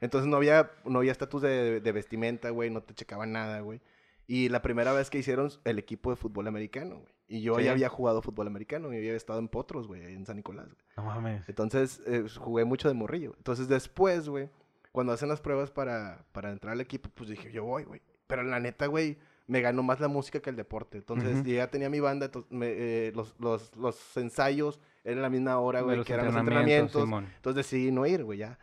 Entonces 0.01 0.29
no 0.29 0.37
había, 0.37 0.69
no 0.83 0.99
había 0.99 1.11
estatus 1.11 1.41
de, 1.41 1.79
de 1.81 1.91
vestimenta, 1.91 2.49
güey, 2.51 2.69
no 2.69 2.81
te 2.83 2.93
checaban 2.93 3.31
nada, 3.31 3.61
güey. 3.61 3.79
Y 4.27 4.49
la 4.49 4.61
primera 4.61 4.91
vez 4.93 5.09
que 5.09 5.19
hicieron 5.19 5.49
el 5.65 5.77
equipo 5.79 6.09
de 6.09 6.15
fútbol 6.15 6.47
americano, 6.47 6.95
güey. 6.99 7.13
Y 7.27 7.41
yo 7.41 7.55
Sí. 7.57 7.63
ya 7.65 7.71
había 7.71 7.89
jugado 7.89 8.21
fútbol 8.21 8.47
americano 8.47 8.93
y 8.93 8.97
había 8.97 9.13
estado 9.15 9.39
en 9.39 9.47
Potros, 9.47 9.87
güey, 9.87 10.03
en 10.13 10.25
San 10.25 10.35
Nicolás. 10.37 10.65
güey. 10.67 10.77
No 10.97 11.03
mames. 11.03 11.47
Entonces, 11.49 12.01
eh, 12.05 12.25
jugué 12.39 12.65
mucho 12.65 12.87
de 12.87 12.93
morrillo. 12.93 13.33
Entonces, 13.37 13.67
después, 13.67 14.29
güey, 14.29 14.49
cuando 14.91 15.11
hacen 15.13 15.29
las 15.29 15.41
pruebas 15.41 15.71
para, 15.71 16.25
para 16.31 16.51
entrar 16.51 16.73
al 16.73 16.81
equipo, 16.81 17.09
pues 17.13 17.29
dije, 17.29 17.51
yo 17.51 17.63
voy, 17.65 17.83
güey. 17.83 18.01
Pero 18.27 18.43
la 18.43 18.59
neta, 18.59 18.85
güey, 18.87 19.17
me 19.47 19.61
ganó 19.61 19.83
más 19.83 19.99
la 19.99 20.07
música 20.07 20.39
que 20.39 20.49
el 20.49 20.55
deporte. 20.55 20.97
Entonces, 20.97 21.43
ya 21.43 21.67
tenía 21.69 21.89
mi 21.89 21.99
banda, 21.99 22.29
me, 22.49 22.67
eh, 22.69 23.11
los, 23.15 23.35
los, 23.39 23.75
los 23.75 24.17
ensayos 24.17 24.79
eran 25.03 25.21
la 25.21 25.29
misma 25.29 25.59
hora, 25.59 25.81
güey, 25.81 26.03
que 26.03 26.13
eran 26.13 26.27
los 26.27 26.35
entrenamientos, 26.35 26.95
entrenamientos. 26.95 27.01
Simón. 27.03 27.35
Entonces 27.35 27.57
decidí 27.65 27.91
no 27.91 28.05
ir, 28.07 28.23
güey, 28.23 28.39
ya. 28.39 28.57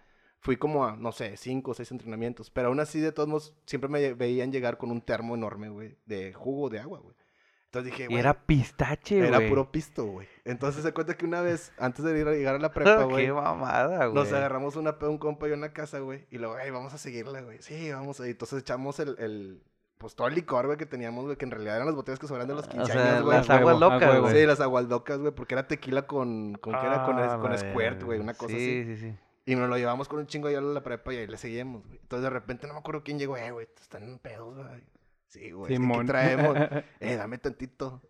Fui 0.45 0.57
como 0.57 0.85
a, 0.85 0.97
no 0.97 1.13
sé, 1.13 1.37
cinco 1.37 1.71
o 1.71 1.75
seis 1.75 1.91
entrenamientos. 1.93 2.51
Pero 2.51 2.69
aún 2.69 2.81
así, 2.81 3.01
de 3.01 3.13
todos 3.13 3.29
modos, 3.29 3.55
siempre 3.65 3.89
me 3.89 4.13
veían 4.15 4.51
llegar 4.53 4.77
con 4.77 4.91
un 4.91 5.01
termo 5.01 5.35
enorme, 5.37 5.69
güey, 5.69 5.97
de 6.05 6.33
jugo 6.33 6.69
de 6.69 6.81
agua, 6.81 6.99
güey. 6.99 7.15
Entonces 7.67 7.91
dije, 7.93 8.03
Y 8.05 8.07
güey, 8.09 8.19
era 8.19 8.35
pistache, 8.45 9.17
güey. 9.19 9.29
era 9.29 9.49
puro 9.49 9.71
pisto, 9.73 10.05
güey. 10.05 10.27
Entonces 10.45 10.83
se 10.83 10.93
cuenta 10.93 11.17
que 11.17 11.25
una 11.25 11.41
vez, 11.41 11.73
antes 11.79 12.05
de 12.05 12.19
ir 12.21 12.27
a 12.29 12.33
llegar 12.33 12.57
a 12.57 12.59
la 12.59 12.73
prepa, 12.73 13.05
güey, 13.05 13.27
Qué 13.27 13.33
mamada, 13.33 14.07
güey. 14.07 14.15
nos 14.15 14.31
agarramos 14.33 14.77
una 14.77 14.95
un 15.01 15.17
compa 15.17 15.49
y 15.49 15.57
la 15.57 15.73
casa, 15.73 16.01
güey. 16.01 16.27
Y 16.31 16.39
luego, 16.39 16.57
ay, 16.57 16.71
vamos 16.71 16.93
a 16.93 16.99
seguirla, 16.99 17.41
güey. 17.41 17.63
Sí, 17.63 17.91
vamos 17.93 18.21
a 18.21 18.25
ir. 18.25 18.33
Entonces 18.33 18.59
echamos 18.61 18.99
el, 19.01 19.17
el, 19.21 19.63
pues 19.97 20.15
todo 20.17 20.27
el 20.27 20.35
licor, 20.35 20.67
güey, 20.67 20.77
que 20.77 20.87
teníamos, 20.87 21.25
güey, 21.25 21.37
que 21.37 21.45
en 21.45 21.53
realidad 21.53 21.77
eran 21.77 21.87
las 21.87 21.95
botellas 21.95 22.19
que 22.19 22.27
sobran 22.27 22.49
de 22.49 22.55
los 22.57 22.67
O 22.67 22.69
15 22.69 22.93
sea, 22.93 23.11
años, 23.13 23.23
güey. 23.25 23.37
las 23.39 23.49
aguas 23.49 23.77
a 23.77 23.79
locas, 23.79 24.21
güey. 24.21 24.35
Sí, 24.35 24.45
las 24.47 24.61
agualdocas, 24.61 25.19
güey, 25.21 25.33
porque 25.33 25.55
era 25.55 25.69
tequila 25.69 26.03
con, 26.07 26.55
con 26.57 26.75
¿qué 26.75 26.85
era? 26.87 27.05
Con, 27.05 27.19
es- 27.21 27.31
Ah, 27.31 27.39
con 27.41 27.51
la 27.53 27.59
squirt, 27.59 28.03
güey, 28.03 28.19
una 28.19 28.35
cosa 28.35 28.49
sí, 28.49 28.57
así. 28.57 28.85
Sí, 28.85 28.97
sí, 29.13 29.17
Y 29.45 29.57
nos 29.57 29.69
lo 29.69 29.77
llevamos 29.77 30.09
con 30.09 30.21
un 30.21 30.27
chingo 30.27 30.49
allá 30.49 30.59
a 30.59 30.63
la 30.63 30.83
prepa 30.83 31.13
y 31.13 31.17
ahí 31.17 31.27
le 31.27 31.37
seguimos, 31.37 31.85
güey. 31.85 31.99
Entonces 32.01 32.23
de 32.25 32.31
repente 32.31 32.67
no 32.67 32.75
me 32.75 32.79
acuerdo 32.81 33.03
quién 33.03 33.19
llegó, 33.19 33.37
eh, 33.37 33.51
güey, 33.51 33.67
están 33.81 34.05
en 34.05 34.19
pedos, 34.19 34.57
güey. 34.57 34.83
Sí, 35.27 35.51
güey. 35.51 35.77
¿qué 35.79 36.05
traemos? 36.07 36.57
eh, 37.01 37.17
dame 37.17 37.39
tantito, 37.39 38.01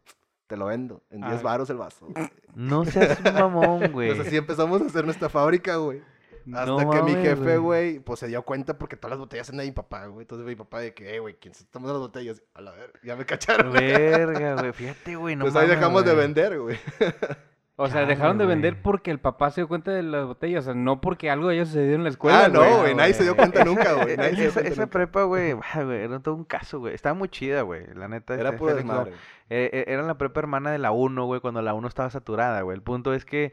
te 0.46 0.56
lo 0.56 0.66
vendo, 0.66 1.02
en 1.10 1.20
10 1.22 1.40
Ah. 1.40 1.42
varos 1.42 1.70
el 1.70 1.76
vaso. 1.78 2.06
güey. 2.08 2.28
No 2.54 2.84
seas 2.84 3.22
mamón, 3.32 3.80
güey. 3.92 4.10
Entonces 4.10 4.26
así 4.28 4.36
empezamos 4.36 4.82
a 4.82 4.86
hacer 4.86 5.04
nuestra 5.04 5.28
fábrica, 5.28 5.76
güey. 5.76 6.02
Hasta 6.44 6.66
No 6.66 6.90
que 6.90 7.02
mi 7.04 7.12
jefe, 7.14 7.56
güey. 7.58 8.00
pues 8.00 8.18
se 8.18 8.26
dio 8.26 8.42
cuenta 8.42 8.76
porque 8.76 8.96
todas 8.96 9.10
las 9.12 9.20
botellas 9.20 9.48
eran 9.48 9.58
de 9.58 9.64
mi 9.66 9.70
papá, 9.70 10.06
güey. 10.06 10.22
Entonces 10.24 10.44
mi 10.44 10.56
papá 10.56 10.80
de 10.80 10.92
que, 10.92 11.14
eh, 11.14 11.20
güey, 11.20 11.36
¿quién 11.38 11.54
se 11.54 11.62
está 11.62 11.74
tomando 11.74 11.92
las 11.94 12.00
botellas? 12.02 12.42
A 12.54 12.60
la 12.60 12.72
ver, 12.72 12.92
ya 13.04 13.14
me 13.14 13.24
cacharon. 13.24 13.72
Verga, 13.72 14.56
güey. 14.60 14.72
Fíjate, 14.72 15.14
güey. 15.14 15.36
No 15.36 15.44
pues 15.44 15.54
ahí 15.54 15.68
dejamos 15.68 16.04
de 16.04 16.14
vender, 16.14 16.58
güey. 16.60 16.76
O 17.82 17.88
sea, 17.88 18.06
Chale, 18.06 18.06
dejaron 18.06 18.38
de 18.38 18.46
vender 18.46 18.74
güey. 18.74 18.82
porque 18.82 19.10
el 19.10 19.18
papá 19.20 19.50
se 19.50 19.62
dio 19.62 19.68
cuenta 19.68 19.90
de 19.90 20.02
las 20.02 20.26
botellas. 20.26 20.64
O 20.66 20.72
sea, 20.72 20.74
no 20.74 21.00
porque 21.00 21.30
algo 21.30 21.48
de 21.48 21.56
ellos 21.56 21.68
sucedió 21.68 21.94
en 21.96 22.04
la 22.04 22.10
escuela. 22.10 22.44
ah, 22.44 22.48
no, 22.48 22.60
güey. 22.60 22.80
güey, 22.80 22.94
nadie 22.94 23.14
se 23.14 23.24
dio 23.24 23.36
cuenta 23.36 23.64
nunca, 23.64 23.92
güey. 23.94 24.16
Nadie 24.16 24.34
se 24.36 24.40
dio 24.42 24.48
Esa, 24.50 24.60
esa 24.60 24.82
nunca. 24.82 24.90
prepa, 24.90 25.24
güey, 25.24 25.52
ah, 25.74 25.82
güey, 25.82 25.98
era 26.02 26.20
todo 26.20 26.34
un 26.34 26.44
caso, 26.44 26.78
güey. 26.80 26.94
Estaba 26.94 27.14
muy 27.14 27.28
chida, 27.28 27.62
güey. 27.62 27.86
La 27.94 28.08
neta. 28.08 28.34
Era 28.34 28.52
no. 28.52 28.66
desmadre. 28.66 29.12
Eh, 29.50 29.70
eh, 29.72 29.84
era 29.88 30.02
la 30.02 30.16
prepa 30.18 30.40
hermana 30.40 30.70
de 30.70 30.78
la 30.78 30.92
1, 30.92 31.24
güey, 31.26 31.40
cuando 31.40 31.62
la 31.62 31.74
1 31.74 31.88
estaba 31.88 32.10
saturada, 32.10 32.62
güey. 32.62 32.76
El 32.76 32.82
punto 32.82 33.14
es 33.14 33.24
que 33.24 33.52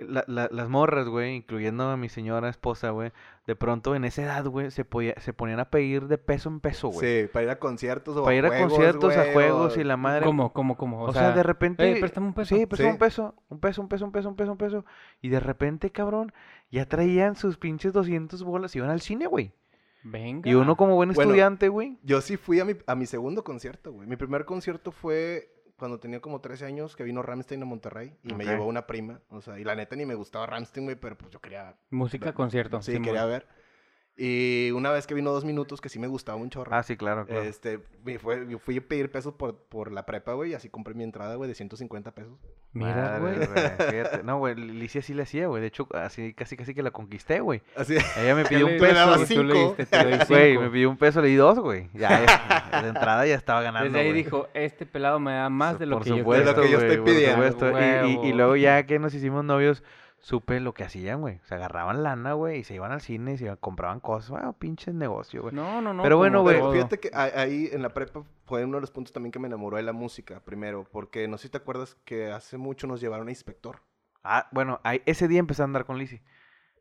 la- 0.00 0.24
la- 0.26 0.48
las 0.50 0.68
morras, 0.68 1.08
güey, 1.08 1.36
incluyendo 1.36 1.88
a 1.90 1.96
mi 1.96 2.08
señora 2.08 2.48
esposa, 2.48 2.90
güey, 2.90 3.12
de 3.46 3.56
pronto 3.56 3.94
en 3.94 4.04
esa 4.04 4.22
edad, 4.22 4.44
güey, 4.46 4.70
se, 4.70 4.84
podía- 4.84 5.14
se 5.20 5.32
ponían 5.32 5.60
a 5.60 5.70
pedir 5.70 6.06
de 6.08 6.18
peso 6.18 6.48
en 6.48 6.60
peso, 6.60 6.88
güey. 6.88 7.22
Sí, 7.22 7.28
para 7.32 7.44
ir 7.44 7.50
a 7.50 7.58
conciertos 7.58 8.16
o 8.16 8.24
Para 8.24 8.36
ir 8.36 8.44
a 8.44 8.48
juegos, 8.48 8.72
conciertos, 8.72 9.16
a 9.16 9.32
juegos 9.32 9.76
o- 9.76 9.80
y 9.80 9.84
la 9.84 9.96
madre. 9.96 10.24
¿Cómo, 10.24 10.52
cómo, 10.52 10.76
cómo? 10.76 11.02
O, 11.04 11.12
sea, 11.12 11.32
de 11.32 11.42
repente. 11.42 11.84
"Ey, 11.92 12.00
préstame 12.00 12.26
un 12.26 12.34
peso". 12.34 12.54
Sí, 12.56 12.66
préstame 12.66 12.90
Sí. 12.90 12.92
un 12.94 12.98
peso. 12.98 13.34
Un 13.48 13.60
peso, 13.60 13.82
un 13.82 13.88
peso, 13.88 14.04
un 14.04 14.12
peso, 14.12 14.28
un 14.28 14.36
peso, 14.36 14.52
un 14.52 14.58
peso. 14.58 14.84
Y 15.22 15.28
de 15.28 15.40
repente, 15.40 15.90
cabrón, 15.90 16.32
ya 16.70 16.86
traían 16.86 17.36
sus 17.36 17.58
pinches 17.58 17.92
200 17.92 18.42
bolas 18.42 18.74
y 18.74 18.78
iban 18.78 18.90
al 18.90 19.00
cine, 19.00 19.26
güey. 19.26 19.52
Venga. 20.08 20.48
Y 20.48 20.54
uno 20.54 20.76
como 20.76 20.94
buen 20.94 21.12
Bueno, 21.12 21.30
estudiante, 21.30 21.68
güey. 21.68 21.98
Yo 22.04 22.20
sí 22.20 22.36
fui 22.36 22.60
a 22.60 22.64
mi, 22.64 22.74
a 22.86 22.94
mi 22.94 23.06
segundo 23.06 23.42
concierto, 23.42 23.90
güey. 23.92 24.06
Mi 24.06 24.14
primer 24.16 24.44
concierto 24.44 24.92
fue 24.92 25.50
cuando 25.76 25.98
tenía 25.98 26.20
como 26.20 26.40
13 26.40 26.64
años, 26.64 26.96
que 26.96 27.04
vino 27.04 27.22
Ramstein 27.22 27.62
a 27.62 27.66
Monterrey 27.66 28.16
y 28.22 28.34
me 28.34 28.44
llevó 28.44 28.66
una 28.66 28.86
prima. 28.86 29.20
O 29.28 29.40
sea, 29.40 29.58
y 29.58 29.64
la 29.64 29.74
neta 29.74 29.96
ni 29.96 30.06
me 30.06 30.14
gustaba 30.14 30.46
Ramstein, 30.46 30.86
güey, 30.86 30.96
pero 30.96 31.16
pues 31.16 31.30
yo 31.30 31.40
quería... 31.40 31.76
Música, 31.90 32.32
concierto. 32.32 32.80
Sí, 32.82 32.92
Simón. 32.92 33.04
quería 33.04 33.26
ver. 33.26 33.46
Y 34.18 34.70
una 34.70 34.90
vez 34.90 35.06
que 35.06 35.12
vino 35.12 35.30
dos 35.30 35.44
minutos, 35.44 35.82
que 35.82 35.90
sí 35.90 35.98
me 35.98 36.06
gustaba 36.06 36.38
un 36.38 36.48
chorro. 36.48 36.74
Ah, 36.74 36.82
sí, 36.82 36.96
claro, 36.96 37.26
claro. 37.26 37.42
Este, 37.42 37.80
me 38.02 38.18
fue, 38.18 38.46
yo 38.48 38.58
fui 38.58 38.78
a 38.78 38.80
pedir 38.80 39.10
pesos 39.10 39.34
por, 39.34 39.56
por 39.56 39.92
la 39.92 40.06
prepa, 40.06 40.32
güey, 40.32 40.52
y 40.52 40.54
así 40.54 40.70
compré 40.70 40.94
mi 40.94 41.04
entrada, 41.04 41.34
güey, 41.34 41.48
de 41.48 41.54
150 41.54 42.12
pesos. 42.12 42.32
Mira, 42.72 43.18
güey. 43.18 43.34
No, 44.24 44.38
güey, 44.38 44.54
Licia 44.54 45.02
sí 45.02 45.12
le 45.12 45.24
hacía, 45.24 45.48
güey. 45.48 45.60
De 45.60 45.68
hecho, 45.68 45.86
así 45.92 46.32
casi 46.32 46.56
casi 46.56 46.72
que 46.74 46.82
la 46.82 46.90
conquisté, 46.92 47.40
güey. 47.40 47.60
Así, 47.76 47.94
Ella 48.16 48.34
me 48.34 48.44
¿Qué 48.44 48.48
pidió 48.56 48.66
un 48.66 48.76
tú 48.78 48.84
le 48.84 48.90
peso. 48.94 49.14
güey. 49.16 49.26
Tú 49.26 49.42
le 49.44 49.54
diste, 49.54 49.86
te 49.86 49.96
doy 50.04 50.18
Güey, 50.28 50.48
cinco. 50.52 50.62
me 50.62 50.70
pidió 50.70 50.90
un 50.90 50.96
peso, 50.96 51.20
le 51.20 51.28
di 51.28 51.36
dos, 51.36 51.58
güey. 51.58 51.90
Ya, 51.92 52.24
ya, 52.24 52.80
de 52.82 52.88
entrada 52.88 53.26
ya 53.26 53.34
estaba 53.34 53.60
ganando. 53.60 53.84
Desde 53.88 54.00
ahí 54.00 54.10
güey. 54.12 54.22
dijo, 54.22 54.48
este 54.54 54.86
pelado 54.86 55.20
me 55.20 55.32
da 55.32 55.50
más 55.50 55.78
de 55.78 55.84
lo 55.86 55.96
Por 55.96 56.04
que 56.04 56.10
yo 56.10 56.16
supuesto, 56.18 56.50
De 56.52 56.56
lo 56.56 56.62
que 56.62 56.70
yo 56.70 56.78
güey, 56.78 56.90
estoy 56.90 57.04
por 57.04 57.14
pidiendo. 57.14 57.50
supuesto. 57.50 58.06
Y- 58.06 58.26
Y, 58.26 58.30
y 58.30 58.32
luego 58.32 58.56
ya 58.56 58.82
que 58.86 58.98
nos 58.98 59.12
hicimos 59.14 59.44
novios, 59.44 59.82
supe 60.18 60.58
lo 60.60 60.74
que 60.74 60.84
hacían, 60.84 61.20
güey. 61.20 61.40
Se 61.44 61.54
agarraban 61.54 62.02
lana, 62.02 62.32
güey, 62.32 62.60
y 62.60 62.64
se 62.64 62.74
iban 62.74 62.92
al 62.92 63.00
cine 63.00 63.34
y 63.34 63.38
se 63.38 63.44
iban- 63.44 63.56
compraban 63.58 64.00
cosas. 64.00 64.30
Bueno, 64.30 64.52
pinches 64.54 64.94
negocio, 64.94 65.42
güey. 65.42 65.54
No, 65.54 65.80
no, 65.80 65.92
no. 65.94 66.02
Pero 66.02 66.16
bueno, 66.16 66.42
güey, 66.42 66.60
fíjate 66.72 66.98
que 66.98 67.10
ahí 67.14 67.68
en 67.72 67.82
la 67.82 67.90
prepa 67.90 68.22
fue 68.46 68.64
uno 68.64 68.76
de 68.76 68.80
los 68.80 68.90
puntos 68.90 69.12
también 69.12 69.30
que 69.32 69.38
me 69.38 69.46
enamoró 69.46 69.76
de 69.76 69.82
la 69.82 69.92
música, 69.92 70.40
primero, 70.40 70.84
porque 70.90 71.28
no 71.28 71.38
sé 71.38 71.44
si 71.44 71.50
te 71.50 71.58
acuerdas 71.58 71.96
que 72.04 72.32
hace 72.32 72.56
mucho 72.58 72.86
nos 72.86 73.00
llevaron 73.00 73.28
a 73.28 73.30
inspector. 73.30 73.80
Ah, 74.24 74.48
bueno, 74.50 74.80
ahí, 74.82 75.02
ese 75.06 75.28
día 75.28 75.38
empecé 75.38 75.62
a 75.62 75.66
andar 75.66 75.84
con 75.84 75.98
Lizzy. 75.98 76.20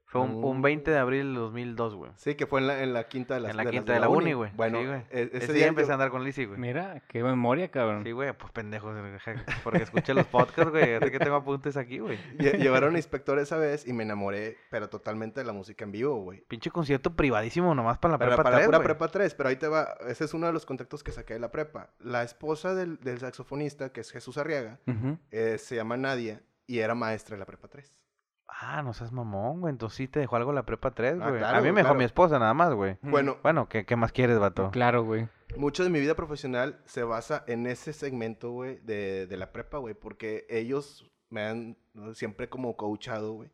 Fue 0.08 0.22
un, 0.22 0.44
un 0.44 0.60
Mm. 0.60 0.62
20 0.62 0.92
de 0.92 0.98
abril 0.98 1.26
del 1.26 1.34
2002, 1.36 1.96
güey. 1.96 2.12
Sí, 2.16 2.36
que 2.36 2.46
fue 2.46 2.62
en 2.62 2.68
la, 2.68 2.84
en 2.84 2.94
la 2.94 3.08
quinta 3.08 3.34
de 3.34 3.40
la 3.42 3.50
En 3.52 3.58
la 3.58 3.66
quinta 3.66 3.92
de 3.94 4.00
la 4.00 4.08
uni, 4.08 4.34
güey. 4.34 4.52
Bueno, 4.56 4.80
Sí, 4.80 4.86
güey. 4.86 5.00
e- 5.10 5.24
Ese, 5.24 5.38
ese, 5.38 5.46
día 5.48 5.54
día 5.56 5.68
empecé 5.68 5.88
yo- 5.88 5.92
a 5.92 5.96
andar 5.96 6.10
con 6.12 6.24
Lizzy, 6.24 6.46
güey. 6.46 6.60
Mira, 6.60 7.02
qué 7.10 7.24
memoria, 7.24 7.70
cabrón. 7.70 8.04
Sí, 8.04 8.12
güey, 8.12 8.32
pues 8.38 8.52
pendejos. 8.54 8.96
Porque 9.64 9.84
escuché 9.84 10.14
los 10.14 10.26
podcasts, 10.28 10.72
güey. 10.72 10.94
Así 10.94 11.12
que 11.12 11.20
tengo 11.20 11.36
apuntes 11.36 11.76
aquí, 11.76 12.00
güey. 12.00 12.18
lle- 12.38 12.58
llevaron 12.58 12.96
a 12.96 12.98
inspector 12.98 13.40
esa 13.40 13.58
vez 13.58 13.88
y 13.88 13.94
me 13.94 14.04
enamoré, 14.04 14.58
pero 14.70 14.90
totalmente 14.90 15.40
de 15.42 15.46
la 15.46 15.54
música 15.54 15.84
en 15.84 15.92
vivo, 15.92 16.16
güey. 16.22 16.42
Pinche 16.48 16.70
concierto 16.72 17.16
privadísimo 17.16 17.74
nomás 17.76 17.98
para 17.98 18.14
la 18.14 18.18
Para, 18.20 18.30
prepa 18.32 18.44
para 18.44 18.56
3, 18.58 18.66
pura 18.68 18.78
güey. 18.78 18.86
prepa 18.88 19.08
3, 19.10 19.34
pero 19.36 19.50
ahí 19.50 19.56
te 19.58 19.68
va. 19.68 19.96
Ese 20.08 20.24
es 20.26 20.34
uno 20.34 20.48
de 20.48 20.54
los 20.54 20.66
contactos 20.66 21.04
que 21.04 21.12
saqué 21.12 21.34
de 21.34 21.40
la 21.40 21.52
prepa. 21.52 21.90
La 22.00 22.24
esposa 22.24 22.74
del, 22.76 22.98
del 23.00 23.20
saxofonista, 23.20 23.92
que 23.92 24.02
es 24.02 24.12
Jesús 24.12 24.38
Arriaga, 24.38 24.80
eh, 25.32 25.58
se 25.58 25.76
llama 25.76 25.98
Nadia 25.98 26.42
y 26.68 26.80
era 26.80 26.96
maestra 26.96 27.36
de 27.36 27.40
la 27.40 27.46
prepa 27.46 27.68
3. 27.68 27.94
Ah, 28.48 28.82
no 28.84 28.94
seas 28.94 29.12
mamón, 29.12 29.62
güey. 29.62 29.72
Entonces 29.72 29.98
sí 29.98 30.08
te 30.08 30.20
dejó 30.20 30.36
algo 30.38 30.54
la 30.54 30.64
prepa 30.64 30.92
3, 30.92 31.18
Ah, 31.22 31.28
güey. 31.30 31.40
claro, 31.40 31.58
a 31.58 31.62
mí 31.62 31.68
me 31.70 31.76
dejó 31.82 31.88
claro. 31.88 31.98
mi 32.00 32.06
esposa 32.06 32.40
nada 32.40 32.54
más, 32.54 32.74
güey. 32.74 32.98
Bueno, 33.02 33.38
Bueno, 33.44 33.68
¿qué, 33.68 33.86
qué 33.86 33.96
más 33.96 34.12
quieres, 34.12 34.40
vato? 34.40 34.72
Claro, 34.72 35.04
güey. 35.04 35.28
mucho 35.58 35.84
de 35.84 35.90
mi 35.90 36.00
vida 36.00 36.16
profesional 36.16 36.80
se 36.86 37.04
basa 37.04 37.44
en 37.48 37.66
ese 37.68 37.92
segmento, 37.94 38.52
güey, 38.52 38.80
de, 38.80 39.28
de 39.28 39.38
la 39.38 39.52
prepa, 39.52 39.78
güey, 39.78 39.94
porque 39.96 40.46
ellos 40.50 41.10
me 41.30 41.44
han 41.44 41.78
¿no? 41.94 42.14
siempre 42.14 42.48
como 42.50 42.76
coachado, 42.78 43.34
güey, 43.34 43.50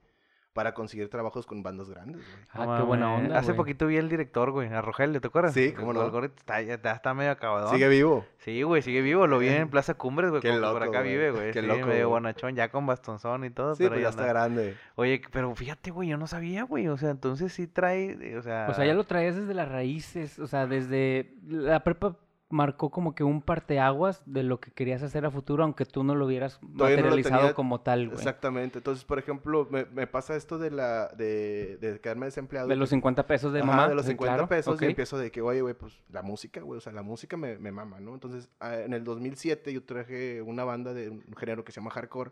para 0.54 0.74
conseguir 0.74 1.10
trabajos 1.10 1.46
con 1.46 1.64
bandas 1.64 1.90
grandes, 1.90 2.18
güey. 2.18 2.46
Ah, 2.52 2.78
qué 2.80 2.84
buena 2.86 3.14
onda, 3.14 3.38
Hace 3.38 3.48
güey. 3.54 3.58
poquito 3.58 3.88
vi 3.88 3.98
el 3.98 4.10
director, 4.10 4.52
güey, 4.52 4.68
a 4.68 4.82
Rogelio, 4.82 5.22
¿te 5.22 5.28
acuerdas? 5.28 5.54
Sí, 5.54 5.72
cómo 5.72 5.94
no. 5.94 6.04
El 6.04 6.12
gordo 6.12 6.28
está, 6.28 6.62
ya, 6.62 6.74
está 6.76 7.14
medio 7.14 7.32
acabado. 7.32 7.70
Sigue 7.70 7.88
vivo. 7.88 8.26
Sí, 8.40 8.62
güey, 8.64 8.82
sigue 8.82 9.02
vivo. 9.02 9.28
Lo 9.28 9.40
vi 9.40 9.48
en 9.48 9.70
Plaza 9.70 9.94
Cumbres, 9.94 10.30
güey. 10.30 10.42
Qué 10.42 10.50
como 10.50 10.60
que 10.60 10.68
por 10.68 10.74
loco, 10.82 10.90
acá 10.92 11.00
güey. 11.02 11.12
vive, 11.14 11.32
güey. 11.32 11.52
Qué 11.52 11.62
sí, 11.62 11.66
loco, 11.68 11.80
medio 11.88 12.10
güey. 12.10 12.22
bonachón, 12.22 12.56
ya 12.56 12.70
con 12.70 12.86
bastonzón 12.86 13.46
y 13.46 13.50
todo. 13.50 13.76
Sí, 13.76 13.84
pero 13.84 13.92
pero 13.92 13.96
ahí 13.98 14.04
ya 14.04 14.10
está 14.10 14.22
anda. 14.24 14.34
grande. 14.34 14.78
Oye, 14.96 15.22
pero 15.32 15.56
fíjate, 15.56 15.92
güey, 15.92 16.10
yo 16.10 16.18
no 16.18 16.28
sabía, 16.28 16.64
güey. 16.64 16.88
O 16.90 16.98
sea, 16.98 17.12
entonces 17.12 17.54
sí 17.54 17.68
trae, 17.68 18.38
o 18.38 18.42
sea... 18.42 18.68
O 18.70 18.74
sea, 18.74 18.86
ya 18.86 18.94
lo 18.94 19.06
traías 19.06 19.36
desde 19.36 19.54
las 19.54 19.70
raíces, 19.70 20.38
o 20.40 20.48
sea, 20.48 20.68
desde 20.68 21.34
la 21.48 21.82
prepa 21.84 22.18
marcó 22.52 22.90
como 22.92 23.16
que 23.16 23.24
un 23.24 23.42
parteaguas 23.42 24.22
de 24.26 24.44
lo 24.44 24.60
que 24.60 24.72
querías 24.72 25.02
hacer 25.04 25.26
a 25.26 25.32
futuro, 25.32 25.64
aunque 25.64 25.86
tú 25.86 26.04
no 26.04 26.14
lo 26.16 26.26
hubieras 26.26 26.60
no 26.62 26.70
lo 26.70 26.84
materializado 26.84 27.40
tenía 27.40 27.54
como 27.54 27.82
tal, 27.82 28.08
güey. 28.08 28.18
Exactamente. 28.18 28.80
Entonces, 28.80 29.04
por 29.06 29.18
ejemplo, 29.20 29.68
me, 29.72 29.86
me 29.86 30.06
pasa 30.08 30.36
esto 30.36 30.58
de 30.58 30.72
la 30.72 31.08
de, 31.10 31.78
de 31.78 32.00
quedarme 32.00 32.28
desempleado. 32.28 32.68
De 32.68 32.76
los 32.76 32.90
que- 32.90 32.96
50 32.96 33.26
pesos 33.26 33.54
de 33.54 33.60
Ajá, 33.60 33.68
mamá. 33.68 33.90
de 33.90 33.96
los 33.96 34.06
sí, 34.06 34.12
50 34.12 34.34
claro, 34.36 34.48
pesos 34.50 34.76
ok. 34.76 34.82
y 34.82 34.86
empiezo 34.86 35.18
de 35.18 35.32
que, 35.32 35.42
oye, 35.42 35.62
güey, 35.62 35.74
pues 35.74 35.94
la 36.10 36.22
música, 36.22 36.62
güey, 36.62 36.78
o 36.78 36.82
sea, 36.82 36.94
la 36.94 37.02
música 37.02 37.38
me, 37.38 37.58
me 37.58 37.72
mama, 37.72 38.00
¿no? 38.00 38.14
Entonces, 38.14 38.50
ah, 38.60 38.78
en 38.78 38.94
el 38.94 39.04
2007 39.04 39.74
yo 39.74 39.84
traje 39.84 40.42
una 40.42 40.64
banda 40.64 40.94
de 40.94 41.10
un 41.10 41.24
género 41.38 41.64
que 41.64 41.72
se 41.72 41.80
llama 41.80 41.92
hardcore 41.92 42.32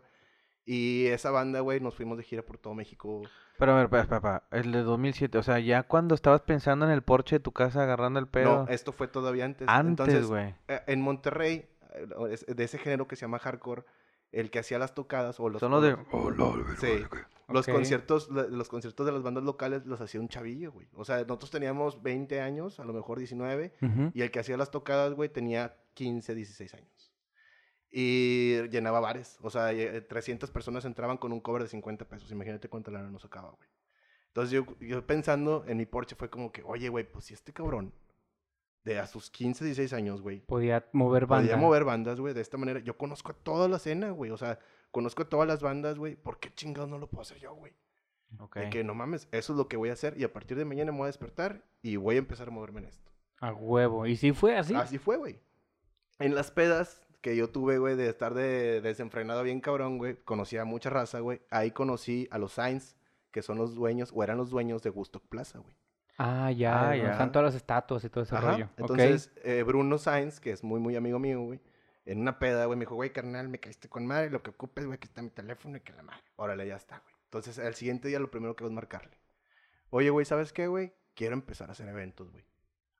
y 0.72 1.06
esa 1.08 1.32
banda, 1.32 1.58
güey, 1.58 1.80
nos 1.80 1.96
fuimos 1.96 2.16
de 2.16 2.22
gira 2.22 2.42
por 2.42 2.56
todo 2.56 2.74
México. 2.74 3.22
Pero 3.58 3.72
a 3.72 3.84
ver, 3.84 4.00
espera, 4.00 4.44
el 4.52 4.70
de 4.70 4.82
2007, 4.84 5.36
o 5.36 5.42
sea, 5.42 5.58
ya 5.58 5.82
cuando 5.82 6.14
estabas 6.14 6.42
pensando 6.42 6.86
en 6.86 6.92
el 6.92 7.02
porche 7.02 7.36
de 7.36 7.40
tu 7.40 7.50
casa 7.50 7.82
agarrando 7.82 8.20
el 8.20 8.28
pedo... 8.28 8.66
No, 8.66 8.68
esto 8.68 8.92
fue 8.92 9.08
todavía 9.08 9.46
antes. 9.46 9.66
Antes, 9.68 10.28
güey. 10.28 10.54
eh, 10.68 10.80
en 10.86 11.00
Monterrey, 11.00 11.68
eh, 11.94 12.54
de 12.54 12.64
ese 12.64 12.78
género 12.78 13.08
que 13.08 13.16
se 13.16 13.22
llama 13.22 13.40
hardcore, 13.40 13.82
el 14.30 14.52
que 14.52 14.60
hacía 14.60 14.78
las 14.78 14.94
tocadas 14.94 15.40
o 15.40 15.48
los... 15.48 15.58
Son 15.58 15.72
los 15.72 15.82
de... 15.82 15.96
Sí. 16.80 17.04
Los 17.48 17.66
conciertos, 17.66 18.30
los 18.30 18.68
conciertos 18.68 19.04
de 19.04 19.10
las 19.10 19.24
bandas 19.24 19.42
locales 19.42 19.84
los 19.86 20.00
hacía 20.00 20.20
un 20.20 20.28
chavillo, 20.28 20.70
güey. 20.70 20.86
O 20.94 21.04
sea, 21.04 21.18
nosotros 21.22 21.50
teníamos 21.50 22.00
20 22.00 22.40
años, 22.40 22.78
a 22.78 22.84
lo 22.84 22.92
mejor 22.92 23.18
19, 23.18 23.74
Ujú. 23.82 24.10
y 24.14 24.22
el 24.22 24.30
que 24.30 24.38
hacía 24.38 24.56
las 24.56 24.70
tocadas, 24.70 25.14
güey, 25.14 25.30
tenía 25.30 25.74
15, 25.94 26.36
16 26.36 26.74
años. 26.74 26.99
Y 27.90 28.68
llenaba 28.68 29.00
bares. 29.00 29.38
O 29.42 29.50
sea, 29.50 29.72
eh, 29.72 30.00
300 30.00 30.50
personas 30.50 30.84
entraban 30.84 31.16
con 31.16 31.32
un 31.32 31.40
cover 31.40 31.62
de 31.62 31.68
50 31.68 32.04
pesos. 32.06 32.30
Imagínate 32.30 32.68
cuánta 32.68 32.90
lana 32.90 33.10
nos 33.10 33.22
sacaba, 33.22 33.50
güey. 33.50 33.68
Entonces 34.28 34.52
yo, 34.52 34.64
yo 34.78 35.04
pensando 35.06 35.64
en 35.66 35.76
mi 35.76 35.86
Porsche 35.86 36.14
fue 36.14 36.30
como 36.30 36.52
que, 36.52 36.62
oye, 36.62 36.88
güey, 36.88 37.10
pues 37.10 37.24
si 37.24 37.34
este 37.34 37.52
cabrón 37.52 37.92
de 38.84 38.98
a 38.98 39.06
sus 39.06 39.30
15, 39.30 39.64
16 39.64 39.92
años, 39.92 40.22
güey. 40.22 40.40
Podía 40.40 40.86
mover 40.92 41.26
banda. 41.26 41.48
Podía 41.48 41.56
mover 41.56 41.84
bandas, 41.84 42.20
güey, 42.20 42.32
de 42.32 42.40
esta 42.40 42.56
manera. 42.56 42.80
Yo 42.80 42.96
conozco 42.96 43.32
a 43.32 43.34
toda 43.34 43.68
la 43.68 43.76
escena, 43.76 44.10
güey. 44.10 44.30
O 44.30 44.36
sea, 44.36 44.58
conozco 44.90 45.22
a 45.22 45.28
todas 45.28 45.48
las 45.48 45.60
bandas, 45.60 45.98
güey. 45.98 46.16
¿Por 46.16 46.38
qué 46.38 46.52
chingados 46.54 46.88
no 46.88 46.98
lo 46.98 47.08
puedo 47.08 47.22
hacer 47.22 47.38
yo, 47.38 47.54
güey? 47.54 47.72
Ok. 48.38 48.56
De 48.56 48.70
que 48.70 48.84
no 48.84 48.94
mames, 48.94 49.28
eso 49.32 49.52
es 49.52 49.56
lo 49.56 49.68
que 49.68 49.76
voy 49.76 49.90
a 49.90 49.94
hacer 49.94 50.16
y 50.16 50.22
a 50.22 50.32
partir 50.32 50.56
de 50.56 50.64
mañana 50.64 50.92
me 50.92 50.98
voy 50.98 51.04
a 51.04 51.08
despertar 51.08 51.64
y 51.82 51.96
voy 51.96 52.14
a 52.14 52.18
empezar 52.18 52.48
a 52.48 52.50
moverme 52.52 52.80
en 52.80 52.86
esto. 52.86 53.10
A 53.40 53.52
huevo. 53.52 54.06
¿Y 54.06 54.16
si 54.16 54.32
fue 54.32 54.56
así? 54.56 54.74
Así 54.74 54.98
fue, 54.98 55.16
güey. 55.16 55.40
En 56.20 56.34
las 56.34 56.50
pedas 56.50 57.02
que 57.20 57.36
yo 57.36 57.50
tuve, 57.50 57.78
güey, 57.78 57.96
de 57.96 58.08
estar 58.08 58.34
de 58.34 58.80
desenfrenado 58.80 59.42
bien 59.42 59.60
cabrón, 59.60 59.98
güey, 59.98 60.16
conocí 60.24 60.56
a 60.56 60.64
mucha 60.64 60.90
raza, 60.90 61.20
güey. 61.20 61.40
Ahí 61.50 61.70
conocí 61.70 62.28
a 62.30 62.38
los 62.38 62.52
Sainz, 62.52 62.96
que 63.30 63.42
son 63.42 63.58
los 63.58 63.74
dueños, 63.74 64.10
o 64.14 64.22
eran 64.22 64.38
los 64.38 64.50
dueños 64.50 64.82
de 64.82 64.90
Gusto 64.90 65.20
Plaza, 65.20 65.58
güey. 65.58 65.74
Ah, 66.18 66.50
ya. 66.50 66.90
Ah, 66.90 66.96
ya. 66.96 67.12
Están 67.12 67.32
todas 67.32 67.46
las 67.46 67.54
estatuas 67.54 68.04
y 68.04 68.10
todo 68.10 68.24
ese 68.24 68.36
Ajá. 68.36 68.52
rollo. 68.52 68.68
Entonces, 68.76 69.30
eh, 69.42 69.62
Bruno 69.62 69.98
Sainz, 69.98 70.40
que 70.40 70.50
es 70.50 70.62
muy, 70.62 70.80
muy 70.80 70.96
amigo 70.96 71.18
mío, 71.18 71.40
güey, 71.40 71.60
en 72.04 72.20
una 72.20 72.38
peda, 72.38 72.64
güey, 72.66 72.78
me 72.78 72.84
dijo, 72.84 72.94
güey, 72.94 73.12
carnal, 73.12 73.48
me 73.48 73.58
caíste 73.58 73.88
con 73.88 74.06
madre, 74.06 74.30
lo 74.30 74.42
que 74.42 74.50
ocupes, 74.50 74.86
güey, 74.86 74.98
que 74.98 75.06
está 75.06 75.22
mi 75.22 75.30
teléfono 75.30 75.76
y 75.76 75.80
que 75.80 75.92
la 75.92 76.02
madre. 76.02 76.22
Órale, 76.36 76.66
ya 76.66 76.76
está, 76.76 76.98
güey. 76.98 77.14
Entonces, 77.24 77.58
al 77.58 77.74
siguiente 77.74 78.08
día 78.08 78.18
lo 78.18 78.30
primero 78.30 78.56
que 78.56 78.64
hago 78.64 78.70
es 78.70 78.74
marcarle. 78.74 79.16
Oye, 79.90 80.10
güey, 80.10 80.26
¿sabes 80.26 80.52
qué, 80.52 80.66
güey? 80.66 80.92
Quiero 81.14 81.34
empezar 81.34 81.68
a 81.68 81.72
hacer 81.72 81.88
eventos, 81.88 82.30
güey. 82.30 82.44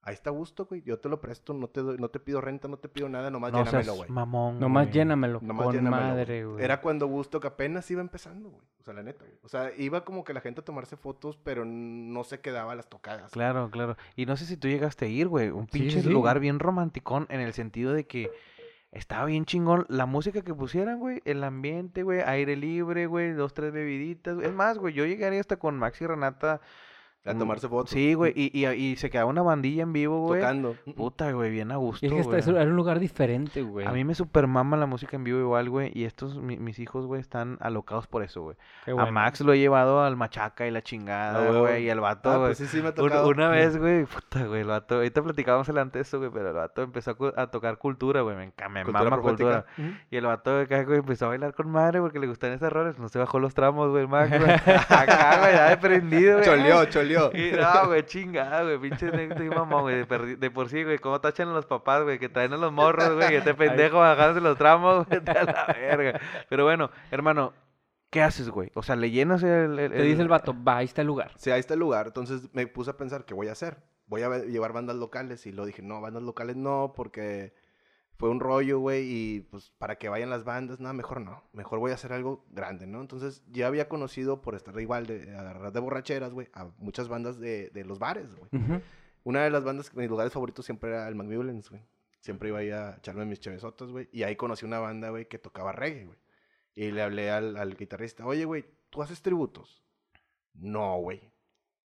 Ahí 0.03 0.15
está 0.15 0.31
a 0.31 0.33
gusto, 0.33 0.65
güey. 0.65 0.81
Yo 0.83 0.99
te 0.99 1.11
lo 1.11 1.21
presto, 1.21 1.53
no 1.53 1.69
te, 1.69 1.83
doy- 1.83 1.99
no 1.99 2.09
te 2.09 2.19
pido 2.21 2.41
renta, 2.41 2.69
no 2.69 2.79
te 2.79 2.89
pido 2.89 3.11
nada, 3.11 3.31
nomás 3.31 3.53
No 3.53 3.59
llénamelo, 3.59 3.83
seas 3.85 3.97
güey. 3.99 4.11
mamón, 4.11 4.59
Nomás 4.59 4.87
güey. 4.87 4.95
llénamelo. 4.95 5.41
Nomás 5.43 5.67
con 5.67 5.75
llénamelo, 5.75 6.03
güey. 6.03 6.15
madre, 6.17 6.45
güey. 6.47 6.65
Era 6.65 6.81
cuando 6.81 7.07
Gusto 7.07 7.39
que 7.39 7.49
apenas 7.49 7.91
iba 7.91 8.01
empezando, 8.01 8.49
güey. 8.49 8.63
O 8.79 8.83
sea, 8.83 8.95
la 8.95 9.03
neta, 9.03 9.25
güey. 9.27 9.37
O 9.43 9.49
sea, 9.49 9.71
iba 9.77 10.03
como 10.07 10.25
que 10.25 10.33
la 10.33 10.41
gente 10.41 10.63
a 10.63 10.65
tomarse 10.65 10.97
fotos, 10.97 11.37
pero 11.37 11.67
no 11.67 12.25
se 12.25 12.41
quedaba 12.41 12.73
a 12.73 12.77
las 12.77 12.89
tocadas. 12.89 13.31
Claro, 13.31 13.69
claro. 13.71 13.97
Y 14.17 14.25
no 14.25 14.39
sé 14.39 14.47
si 14.47 14.57
tú 14.57 14.69
llegaste 14.69 15.05
a 15.05 15.09
ir, 15.09 15.29
güey. 15.29 15.51
Un 15.51 15.67
pinche 15.67 16.01
sí. 16.01 16.09
lugar 16.09 16.41
bien 16.41 16.61
romanticón 16.61 17.27
en 17.29 17.41
el 17.41 17.53
sentido 17.53 17.93
de 17.93 18.07
que 18.07 18.31
estaba 18.93 19.27
bien 19.27 19.45
chingón 19.45 19.85
la 19.91 20.07
música 20.07 20.41
que 20.41 20.55
pusieran, 20.55 20.99
güey. 20.99 21.21
El 21.27 21.45
ambiente, 21.45 22.05
güey. 22.05 22.23
Aire 22.23 22.57
libre, 22.57 23.07
güey. 23.07 23.33
Dos, 23.35 23.53
tres 23.53 23.71
bebiditas. 23.71 24.39
Es 24.43 24.53
más, 24.55 24.79
güey. 24.79 24.95
Yo 24.95 25.05
llegaría 25.05 25.41
hasta 25.41 25.59
con 25.59 25.77
Max 25.79 26.01
y 26.01 26.07
Renata. 26.07 26.63
A 27.27 27.35
mm, 27.35 27.39
tomarse 27.39 27.69
fotos. 27.69 27.91
Sí, 27.91 28.15
güey. 28.15 28.33
Y, 28.35 28.51
y, 28.59 28.67
y 28.67 28.97
se 28.97 29.11
quedaba 29.11 29.29
una 29.29 29.43
bandilla 29.43 29.83
en 29.83 29.93
vivo, 29.93 30.21
güey. 30.27 30.41
Tocando. 30.41 30.75
Puta, 30.97 31.31
güey. 31.33 31.51
Bien 31.51 31.71
a 31.71 31.77
gusto, 31.77 32.05
Y 32.05 32.09
es 32.09 32.15
que 32.15 32.23
güey. 32.23 32.39
eso 32.41 32.53
era 32.53 32.63
un 32.71 32.77
lugar 32.77 32.99
diferente, 32.99 33.61
güey. 33.61 33.87
A 33.87 33.91
mí 33.93 34.05
me 34.05 34.15
super 34.15 34.47
mama 34.47 34.79
la 34.79 34.87
música 34.87 35.17
en 35.17 35.25
vivo 35.25 35.39
igual, 35.39 35.69
güey. 35.69 35.91
Y 35.95 36.05
estos, 36.05 36.39
mi- 36.39 36.57
mis 36.57 36.79
hijos, 36.79 37.05
güey, 37.05 37.21
están 37.21 37.59
alocados 37.61 38.07
por 38.07 38.23
eso, 38.23 38.41
güey. 38.41 38.57
Qué 38.87 38.93
A. 38.93 39.11
Max 39.11 39.43
lo 39.43 39.53
he 39.53 39.59
llevado 39.59 40.03
al 40.03 40.17
machaca 40.17 40.67
y 40.67 40.71
la 40.71 40.81
chingada, 40.81 41.43
huevo. 41.43 41.61
güey. 41.61 41.85
Y 41.85 41.91
el 41.91 42.01
vato, 42.01 42.31
Ah, 42.31 42.37
güey. 42.39 42.49
pues 42.49 42.59
sí, 42.59 42.67
sí 42.67 42.81
me 42.81 42.89
ha 42.89 42.95
tocado. 42.95 43.29
Una 43.29 43.49
vez, 43.51 43.77
güey, 43.77 44.07
puta, 44.07 44.47
güey, 44.47 44.63
el 44.63 44.69
vato, 44.69 44.95
ahorita 44.95 45.23
platicábamos 45.23 45.67
delante 45.67 45.99
de 45.99 46.03
eso, 46.03 46.19
güey, 46.19 46.31
pero 46.33 46.49
el 46.49 46.55
vato 46.55 46.81
empezó 46.81 47.15
a, 47.37 47.43
a 47.43 47.51
tocar 47.51 47.77
cultura, 47.77 48.23
güey, 48.23 48.35
me, 48.37 48.51
enca- 48.51 48.71
me 48.71 48.83
Cultura 48.83 49.11
mama 49.11 49.23
cultura. 49.23 49.67
Y 50.11 50.17
el 50.17 50.25
vato 50.25 50.59
acá, 50.59 50.85
güey, 50.85 51.01
empezó 51.01 51.27
a 51.27 51.29
bailar 51.29 51.53
con 51.53 51.71
madre 51.71 52.01
porque 52.01 52.19
le 52.19 52.27
gustan 52.29 52.53
esas 52.53 52.73
roles, 52.73 52.99
no 52.99 53.11
se 53.11 53.19
bajó 53.19 53.39
los 53.39 53.53
tramos, 53.53 53.91
güey, 53.91 54.05
el 54.05 54.09
Max, 54.09 54.31
güey. 54.31 54.51
Acá, 54.89 55.39
güey, 55.41 55.53
ya 55.53 55.69
de 55.69 55.77
prendido, 55.77 56.33
güey. 56.39 56.45
Choleó, 56.47 56.85
choleó. 56.87 57.10
Y 57.35 57.53
no, 57.53 57.87
güey, 57.87 58.05
chingada, 58.05 58.63
güey, 58.63 58.79
pinche 58.79 59.11
negro 59.11 59.43
y 59.45 59.49
mamón, 59.49 59.83
güey, 59.83 60.05
de, 60.37 60.51
por 60.51 60.69
sí, 60.69 60.85
güey, 60.85 60.99
cómo 60.99 61.21
tachan 61.21 61.49
a 61.49 61.53
los 61.53 61.67
papás, 61.67 62.03
güey, 62.05 62.19
que 62.19 62.29
traen 62.29 62.53
a 62.53 62.57
los 62.57 62.73
morros, 62.73 63.15
güey, 63.15 63.33
y 63.33 63.37
este 63.37 63.55
pendejo 63.55 63.99
bajándose 63.99 64.41
los 64.41 64.57
tramos, 64.59 65.07
güey, 65.07 65.21
de 65.25 65.31
a 65.33 65.45
la 65.45 65.67
verga. 65.79 66.21
Pero 66.49 66.65
bueno, 66.65 66.91
hermano, 67.11 67.53
¿qué 68.11 68.23
haces, 68.23 68.49
güey? 68.51 68.71
O 68.75 68.83
sea, 68.83 68.97
le 68.97 69.11
llenas 69.11 69.43
el... 69.43 69.79
el- 69.79 69.93
Te 69.93 70.03
dice 70.03 70.23
el 70.23 70.29
vato, 70.29 70.55
va, 70.67 70.79
ahí 70.79 70.87
está 70.87 71.01
el 71.03 71.07
lugar. 71.07 71.33
Sí, 71.37 71.51
ahí 71.51 71.61
está 71.61 71.75
el 71.75 71.81
lugar. 71.81 72.07
Entonces 72.09 72.49
me 72.53 72.67
puse 72.67 72.91
a 72.91 72.97
pensar, 72.97 73.25
¿qué 73.25 73.35
voy 73.35 73.49
a 73.49 73.53
hacer? 73.53 73.79
Voy 74.07 74.23
a 74.23 74.39
llevar 74.39 74.73
bandas 74.73 74.97
locales. 74.97 75.47
Y 75.47 75.53
lo 75.53 75.65
dije, 75.65 75.83
no, 75.83 76.01
bandas 76.01 76.23
locales 76.25 76.57
no, 76.57 76.93
porque 76.97 77.55
fue 78.21 78.29
un 78.29 78.39
rollo, 78.39 78.79
güey. 78.79 79.05
Y 79.09 79.41
pues 79.41 79.73
para 79.79 79.97
que 79.97 80.11
vayan 80.11 80.29
las 80.29 80.45
bandas, 80.45 80.79
nada, 80.79 80.93
mejor 80.93 81.23
no. 81.23 81.43
Mejor 81.55 81.79
voy 81.79 81.91
a 81.91 81.95
hacer 81.95 82.13
algo 82.13 82.45
grande, 82.51 82.87
¿no? 82.87 83.01
Entonces 83.01 83.43
ya 83.51 83.67
había 83.67 83.89
conocido, 83.89 84.43
por 84.43 84.55
estar 84.55 84.79
igual 84.79 85.07
de 85.07 85.35
agarrar 85.35 85.73
de 85.73 85.81
borracheras, 85.81 86.35
güey, 86.35 86.49
a 86.53 86.67
muchas 86.79 87.09
bandas 87.09 87.41
de, 87.41 87.71
de 87.71 87.85
los 87.85 87.99
bares, 87.99 88.29
güey. 88.35 88.83
Una 89.25 89.43
de 89.43 89.51
las 89.51 89.65
bandas, 89.65 89.95
mis 89.97 90.09
lugares 90.09 90.35
favoritos 90.35 90.67
siempre 90.67 90.91
era 90.91 91.09
el 91.09 91.15
McMillans, 91.15 91.71
güey. 91.71 91.83
Siempre 92.21 92.51
iba 92.51 92.59
ahí 92.59 92.71
a 92.71 92.97
echarme 92.99 93.25
mis 93.25 93.41
chevesotas, 93.41 93.91
güey. 93.91 94.11
Y 94.13 94.23
ahí 94.23 94.37
conocí 94.37 94.67
una 94.67 94.79
banda, 94.79 95.09
güey, 95.09 95.27
que 95.27 95.39
tocaba 95.39 95.73
reggae, 95.73 96.05
güey. 96.05 96.19
Y 96.75 96.91
le 96.91 97.03
hablé 97.03 97.31
al, 97.31 97.57
al 97.57 97.75
guitarrista, 97.75 98.27
oye, 98.27 98.45
güey, 98.45 98.67
¿tú 98.91 99.03
haces 99.03 99.23
tributos? 99.23 99.83
No, 100.53 100.99
güey. 100.99 101.33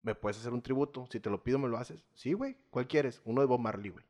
¿Me 0.04 0.14
puedes 0.14 0.38
hacer 0.38 0.54
un 0.54 0.62
tributo? 0.62 1.08
Si 1.12 1.20
te 1.20 1.32
lo 1.32 1.44
pido, 1.44 1.58
¿me 1.58 1.68
lo 1.68 1.78
haces? 1.78 2.06
Sí, 2.14 2.34
güey. 2.34 2.58
¿Cuál 2.70 2.88
quieres? 2.88 3.22
Uno 3.26 3.42
de 3.42 3.48
Bob 3.48 3.60
Marley, 3.60 3.90
güey. 3.90 4.06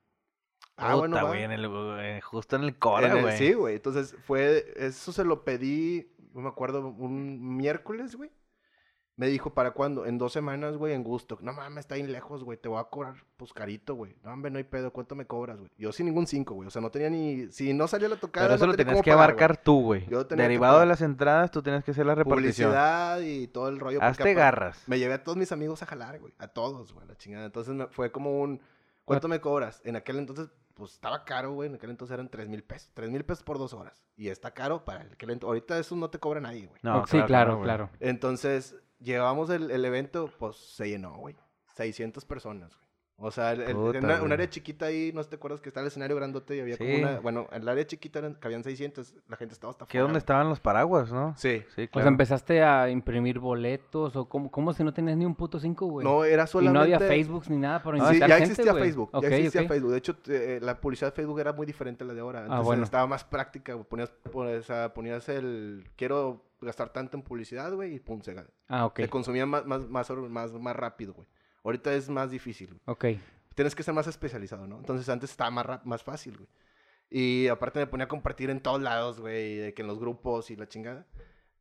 Ah, 0.81 0.95
bueno, 0.95 1.15
va. 1.15 1.23
güey, 1.23 1.43
en 1.43 1.51
el, 1.51 1.69
eh, 1.99 2.21
justo 2.21 2.55
en 2.55 2.63
el 2.63 2.77
cora, 2.77 3.13
güey. 3.15 3.37
sí, 3.37 3.53
güey. 3.53 3.75
Entonces 3.75 4.15
fue, 4.25 4.73
eso 4.75 5.11
se 5.11 5.23
lo 5.23 5.43
pedí, 5.43 6.11
no 6.33 6.41
me 6.41 6.49
acuerdo, 6.49 6.87
un 6.87 7.57
miércoles, 7.57 8.15
güey. 8.15 8.31
Me 9.21 9.27
dijo, 9.27 9.53
¿para 9.53 9.69
cuándo? 9.69 10.07
En 10.07 10.17
dos 10.17 10.33
semanas, 10.33 10.77
güey, 10.77 10.95
en 10.95 11.03
gusto. 11.03 11.37
No 11.41 11.53
mames, 11.53 11.81
está 11.81 11.93
bien 11.93 12.11
lejos, 12.11 12.43
güey. 12.43 12.57
Te 12.57 12.67
voy 12.67 12.79
a 12.79 12.85
cobrar, 12.85 13.13
pues, 13.37 13.53
carito, 13.53 13.93
güey. 13.93 14.15
No, 14.23 14.31
hombre, 14.33 14.49
no 14.49 14.57
hay 14.57 14.63
pedo. 14.63 14.91
¿Cuánto 14.91 15.13
me 15.13 15.27
cobras, 15.27 15.59
güey? 15.59 15.69
Yo 15.77 15.91
sin 15.91 16.07
ningún 16.07 16.25
cinco, 16.25 16.55
güey. 16.55 16.67
O 16.67 16.71
sea, 16.71 16.81
no 16.81 16.89
tenía 16.89 17.09
ni... 17.09 17.51
Si 17.51 17.71
no 17.71 17.87
salía 17.87 18.09
la 18.09 18.15
tocada, 18.15 18.47
Pero 18.47 18.55
eso 18.55 18.65
no 18.65 18.71
lo 18.71 18.77
tenía 18.77 18.93
tenías 18.93 19.03
que 19.03 19.11
pagar, 19.11 19.29
abarcar 19.29 19.57
tú, 19.57 19.81
güey. 19.81 20.07
Derivado 20.29 20.79
de 20.79 20.87
las 20.87 21.01
entradas, 21.01 21.51
tú 21.51 21.61
tenías 21.61 21.83
que 21.83 21.91
hacer 21.91 22.05
la 22.05 22.15
repartición. 22.15 22.71
Publicidad 22.71 23.19
y 23.19 23.47
todo 23.47 23.67
el 23.67 23.79
rollo. 23.79 24.01
Hazte 24.01 24.33
garras. 24.33 24.81
Me 24.87 24.97
llevé 24.97 25.13
a 25.13 25.23
todos 25.23 25.37
mis 25.37 25.51
amigos 25.51 25.83
a 25.83 25.85
jalar, 25.85 26.19
güey. 26.19 26.33
A 26.39 26.47
todos, 26.47 26.91
güey, 26.91 27.05
la 27.07 27.15
chingada. 27.15 27.45
Entonces 27.45 27.75
fue 27.91 28.11
como 28.11 28.41
un... 28.41 28.59
¿Cuánto 29.05 29.27
me 29.27 29.39
cobras? 29.39 29.81
En 29.83 29.97
aquel 29.97 30.17
entonces, 30.17 30.49
pues 30.73 30.93
estaba 30.93 31.23
caro, 31.25 31.53
güey. 31.53 31.69
En 31.69 31.75
aquel 31.75 31.89
entonces 31.89 32.13
eran 32.13 32.29
tres 32.29 32.47
mil 32.49 32.63
pesos. 32.63 32.91
Tres 32.93 33.09
mil 33.09 33.23
pesos 33.23 33.43
por 33.43 33.57
dos 33.57 33.73
horas. 33.73 34.03
Y 34.15 34.29
está 34.29 34.51
caro 34.53 34.83
para 34.85 35.01
aquel 35.01 35.29
entonces. 35.31 35.47
Ahorita 35.47 35.79
eso 35.79 35.95
no 35.95 36.09
te 36.09 36.19
cobra 36.19 36.39
nadie, 36.41 36.67
güey. 36.67 36.79
No, 36.83 37.05
sí, 37.07 37.21
claro, 37.23 37.55
güey. 37.55 37.65
claro. 37.65 37.89
Entonces, 37.99 38.75
llevamos 38.99 39.49
el, 39.49 39.71
el 39.71 39.85
evento, 39.85 40.31
pues 40.39 40.55
se 40.57 40.89
llenó, 40.89 41.17
güey. 41.17 41.35
600 41.75 42.25
personas, 42.25 42.75
güey. 42.75 42.90
O 43.23 43.31
sea, 43.31 43.51
el- 43.51 43.61
el- 43.61 43.75
Puta, 43.75 43.97
en 43.99 44.05
una- 44.05 44.21
un 44.23 44.31
área 44.31 44.49
chiquita 44.49 44.87
ahí, 44.87 45.11
no 45.13 45.21
sé 45.21 45.29
te 45.29 45.35
acuerdas 45.35 45.61
que 45.61 45.69
está 45.69 45.79
el 45.81 45.87
escenario 45.87 46.15
grandote 46.15 46.55
y 46.55 46.59
había 46.59 46.77
como 46.77 46.89
Sí. 46.89 47.01
una. 47.01 47.19
Bueno, 47.19 47.47
en 47.51 47.61
el 47.61 47.69
área 47.69 47.85
chiquita 47.85 48.19
eran, 48.19 48.33
cabían 48.33 48.63
600, 48.63 49.13
la 49.27 49.37
gente 49.37 49.53
estaba 49.53 49.71
hasta 49.71 49.85
Que 49.85 49.97
afuera, 49.97 50.03
donde 50.03 50.19
estaban 50.19 50.49
los 50.49 50.59
paraguas, 50.59 51.11
¿no? 51.11 51.33
Sí. 51.37 51.63
Sí, 51.75 51.83
O 51.83 51.89
claro. 51.89 52.03
sea, 52.05 52.07
empezaste 52.11 52.63
a 52.63 52.89
imprimir 52.89 53.39
boletos 53.39 54.15
o 54.15 54.27
cómo, 54.27 54.49
cómo 54.49 54.73
si 54.73 54.83
no 54.83 54.93
tenías 54.93 55.17
ni 55.17 55.25
un 55.25 55.35
puto 55.35 55.59
cinco, 55.59 55.85
güey. 55.85 56.03
No, 56.05 56.23
era 56.23 56.43
y 56.43 56.47
solamente. 56.47 56.73
no 56.73 56.81
había 56.83 56.99
Facebook 56.99 57.43
ni 57.49 57.57
nada 57.57 57.81
para 57.83 57.97
Sí, 57.99 58.03
invitar 58.05 58.29
ya 58.29 58.35
gente, 58.37 58.51
existía. 58.51 58.73
Facebook. 58.73 59.09
Ok, 59.13 59.21
ya 59.23 59.27
existía 59.35 59.61
ok. 59.61 59.67
Facebook. 59.67 59.91
De 59.91 59.97
hecho, 59.97 60.15
te- 60.15 60.55
eh, 60.57 60.59
la 60.61 60.79
publicidad 60.81 61.11
de 61.11 61.15
Facebook 61.15 61.39
era 61.39 61.53
muy 61.53 61.65
diferente 61.65 62.03
a 62.03 62.07
la 62.07 62.13
de 62.13 62.21
ahora. 62.21 62.41
Entonces, 62.41 62.65
bueno. 62.65 62.83
estaba 62.83 63.05
más 63.07 63.23
práctica. 63.23 63.73
güey. 63.73 63.85
Ponías, 63.87 64.09
ponías, 64.31 64.69
o 64.69 64.93
ponías 64.93 65.29
el. 65.29 65.85
Quiero 65.95 66.43
gastar 66.61 66.89
tanto 66.89 67.17
en 67.17 67.23
publicidad, 67.23 67.73
güey, 67.73 67.95
y 67.95 67.99
pum, 67.99 68.21
se, 68.21 68.35
Ah, 68.67 68.85
ok. 68.85 68.97
se 69.01 69.09
consumía 69.09 69.45
más, 69.45 69.65
más, 69.65 69.87
más, 69.87 70.09
más, 70.11 70.53
más 70.53 70.75
rápido, 70.75 71.13
güey. 71.13 71.27
Ahorita 71.63 71.93
es 71.93 72.09
más 72.09 72.31
difícil. 72.31 72.67
güey. 72.67 72.81
Ok. 72.85 73.05
tienes 73.55 73.75
que 73.75 73.83
ser 73.83 73.93
más 73.93 74.07
especializado, 74.07 74.65
¿no? 74.67 74.77
Entonces 74.79 75.07
antes 75.09 75.29
estaba 75.31 75.51
más, 75.51 75.85
más 75.85 76.03
fácil, 76.03 76.37
güey. 76.37 76.47
Y 77.09 77.47
aparte 77.49 77.79
me 77.79 77.87
ponía 77.87 78.05
a 78.05 78.07
compartir 78.07 78.49
en 78.49 78.61
todos 78.61 78.81
lados, 78.81 79.19
güey, 79.19 79.57
de 79.57 79.73
que 79.73 79.81
en 79.81 79.87
los 79.87 79.99
grupos 79.99 80.49
y 80.49 80.55
la 80.55 80.67
chingada. 80.67 81.05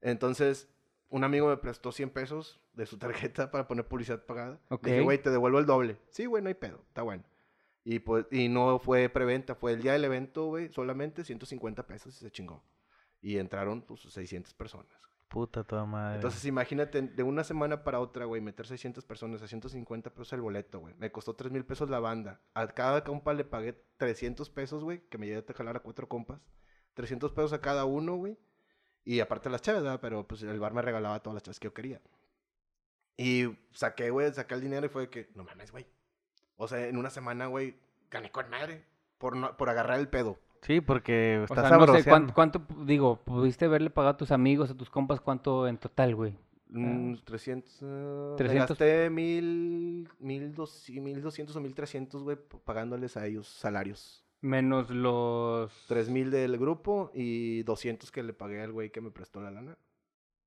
Entonces, 0.01 0.69
un 1.09 1.25
amigo 1.25 1.49
me 1.49 1.57
prestó 1.57 1.91
100 1.91 2.11
pesos 2.11 2.61
de 2.73 2.87
su 2.87 2.99
tarjeta 2.99 3.51
para 3.51 3.67
poner 3.67 3.87
publicidad 3.87 4.25
pagada. 4.25 4.61
Ok. 4.69 4.87
Dije, 4.87 5.01
güey, 5.01 5.21
te 5.21 5.31
devuelvo 5.31 5.59
el 5.59 5.67
doble. 5.67 5.99
Sí, 6.11 6.27
güey, 6.27 6.43
no 6.43 6.49
hay 6.49 6.55
pedo, 6.55 6.83
está 6.87 7.03
bueno. 7.03 7.25
Y 7.83 7.99
pues, 7.99 8.27
y 8.31 8.49
no 8.49 8.79
fue 8.79 9.09
preventa, 9.09 9.55
fue 9.57 9.73
el 9.73 9.83
día 9.83 9.93
del 9.93 10.05
evento, 10.05 10.47
güey, 10.47 10.73
solamente 10.73 11.25
150 11.25 11.87
pesos 11.87 12.17
y 12.17 12.21
se 12.21 12.31
chingó. 12.31 12.63
Y 13.21 13.39
entraron, 13.39 13.83
pues, 13.83 14.03
600 14.03 14.55
personas. 14.55 15.10
Puta 15.31 15.63
toda 15.63 15.87
madre. 15.87 16.17
Entonces, 16.17 16.45
imagínate, 16.45 17.01
de 17.03 17.23
una 17.23 17.45
semana 17.45 17.85
para 17.85 18.01
otra, 18.01 18.25
güey, 18.25 18.41
meter 18.43 18.67
600 18.67 19.05
personas 19.05 19.41
a 19.41 19.47
150 19.47 20.11
pesos 20.11 20.33
el 20.33 20.41
boleto, 20.41 20.81
güey. 20.81 20.93
Me 20.99 21.13
costó 21.13 21.35
3 21.37 21.53
mil 21.53 21.65
pesos 21.65 21.89
la 21.89 22.01
banda. 22.01 22.41
A 22.53 22.67
cada 22.67 23.05
compa 23.05 23.33
le 23.33 23.45
pagué 23.45 23.81
300 23.97 24.51
pesos, 24.51 24.83
güey, 24.83 25.07
que 25.09 25.19
me 25.19 25.27
llevé 25.29 25.45
a 25.49 25.53
jalar 25.55 25.77
a 25.77 25.81
cuatro 25.81 26.09
compas. 26.09 26.41
300 26.95 27.31
pesos 27.31 27.53
a 27.53 27.61
cada 27.61 27.85
uno, 27.85 28.17
güey. 28.17 28.37
Y 29.05 29.21
aparte 29.21 29.49
las 29.51 29.63
chaves, 29.63 29.85
¿verdad? 29.85 30.01
Pero 30.03 30.27
pues 30.27 30.43
el 30.43 30.59
bar 30.59 30.75
me 30.75 30.83
regalaba 30.83 31.23
todas 31.23 31.35
las 31.35 31.45
chaves 31.45 31.61
que 31.61 31.69
yo 31.69 31.75
quería. 31.75 32.01
Y 33.17 33.57
saqué, 33.73 34.11
güey, 34.11 34.33
saqué 34.35 34.55
el 34.55 34.61
dinero 34.63 34.87
y 34.87 34.89
fue 34.89 35.11
que, 35.11 35.31
no 35.37 35.45
mames, 35.45 35.71
güey. 35.71 35.87
O 36.57 36.67
sea, 36.67 36.87
en 36.89 36.97
una 36.97 37.11
semana, 37.11 37.47
güey, 37.47 37.79
gané 38.11 38.33
con 38.33 38.51
madre. 38.51 38.85
Por, 39.19 39.37
no- 39.37 39.57
por 39.57 39.69
agarrar 39.71 40.01
el 40.01 40.09
pedo. 40.09 40.39
Sí, 40.63 40.81
porque 40.81 41.39
O 41.41 41.45
está 41.45 41.69
sea, 41.69 41.79
no 41.79 41.87
sé. 41.97 42.05
¿cuánto, 42.09 42.35
cuánto, 42.35 42.63
digo, 42.85 43.17
pudiste 43.25 43.65
haberle 43.65 43.91
pagado 43.91 44.13
a 44.15 44.17
tus 44.17 44.31
amigos, 44.31 44.71
a 44.71 44.77
tus 44.77 44.91
compas, 44.91 45.21
cuánto 45.21 45.67
en 45.67 45.79
total, 45.79 46.15
güey? 46.15 46.37
Mm, 46.69 47.15
300. 47.25 47.79
eh, 47.83 48.35
300. 48.37 48.79
Me 48.81 48.87
gasté 48.87 49.11
mil, 49.11 50.09
mil, 50.21 50.55
dos, 50.55 50.89
y 50.91 51.01
mil 51.01 51.21
doscientos 51.23 51.57
o 51.57 51.61
mil 51.61 51.75
trescientos, 51.75 52.23
güey, 52.23 52.37
p- 52.37 52.59
pagándoles 52.65 53.17
a 53.17 53.27
ellos 53.27 53.49
salarios. 53.49 54.25
Menos 54.43 54.89
los... 54.91 55.85
Tres 55.89 56.09
mil 56.09 56.31
del 56.31 56.57
grupo 56.59 57.11
y 57.15 57.63
200 57.65 58.11
que 58.13 58.23
le 58.23 58.33
pagué 58.33 58.63
al 58.63 58.73
güey 58.73 58.91
que 58.91 59.01
me 59.01 59.11
prestó 59.11 59.41
la 59.41 59.51
lana. 59.51 59.77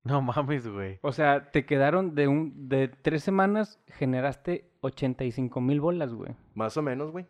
No 0.02 0.20
mames, 0.22 0.66
güey. 0.68 0.98
O 1.02 1.12
sea, 1.12 1.50
te 1.50 1.64
quedaron 1.64 2.14
de 2.14 2.28
un 2.28 2.68
de 2.68 2.88
tres 2.88 3.22
semanas, 3.22 3.78
generaste 3.86 4.70
85 4.80 5.60
mil 5.60 5.80
bolas, 5.80 6.12
güey. 6.12 6.32
Más 6.54 6.76
o 6.76 6.82
menos, 6.82 7.10
güey. 7.10 7.26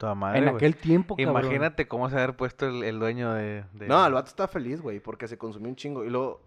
Toda 0.00 0.14
madre, 0.14 0.38
en 0.38 0.48
aquel 0.48 0.76
tiempo, 0.76 1.14
cabrón. 1.26 1.42
Imagínate 1.44 1.86
cómo 1.86 2.08
se 2.08 2.16
haber 2.16 2.34
puesto 2.34 2.66
el, 2.66 2.82
el 2.84 2.98
dueño 2.98 3.34
de, 3.34 3.64
de- 3.74 3.86
No, 3.86 4.06
el 4.06 4.14
vato 4.14 4.28
está 4.30 4.48
feliz, 4.48 4.80
güey, 4.80 4.98
porque 4.98 5.28
se 5.28 5.36
consumió 5.36 5.68
un 5.68 5.76
chingo. 5.76 6.06
Y 6.06 6.08
luego 6.08 6.40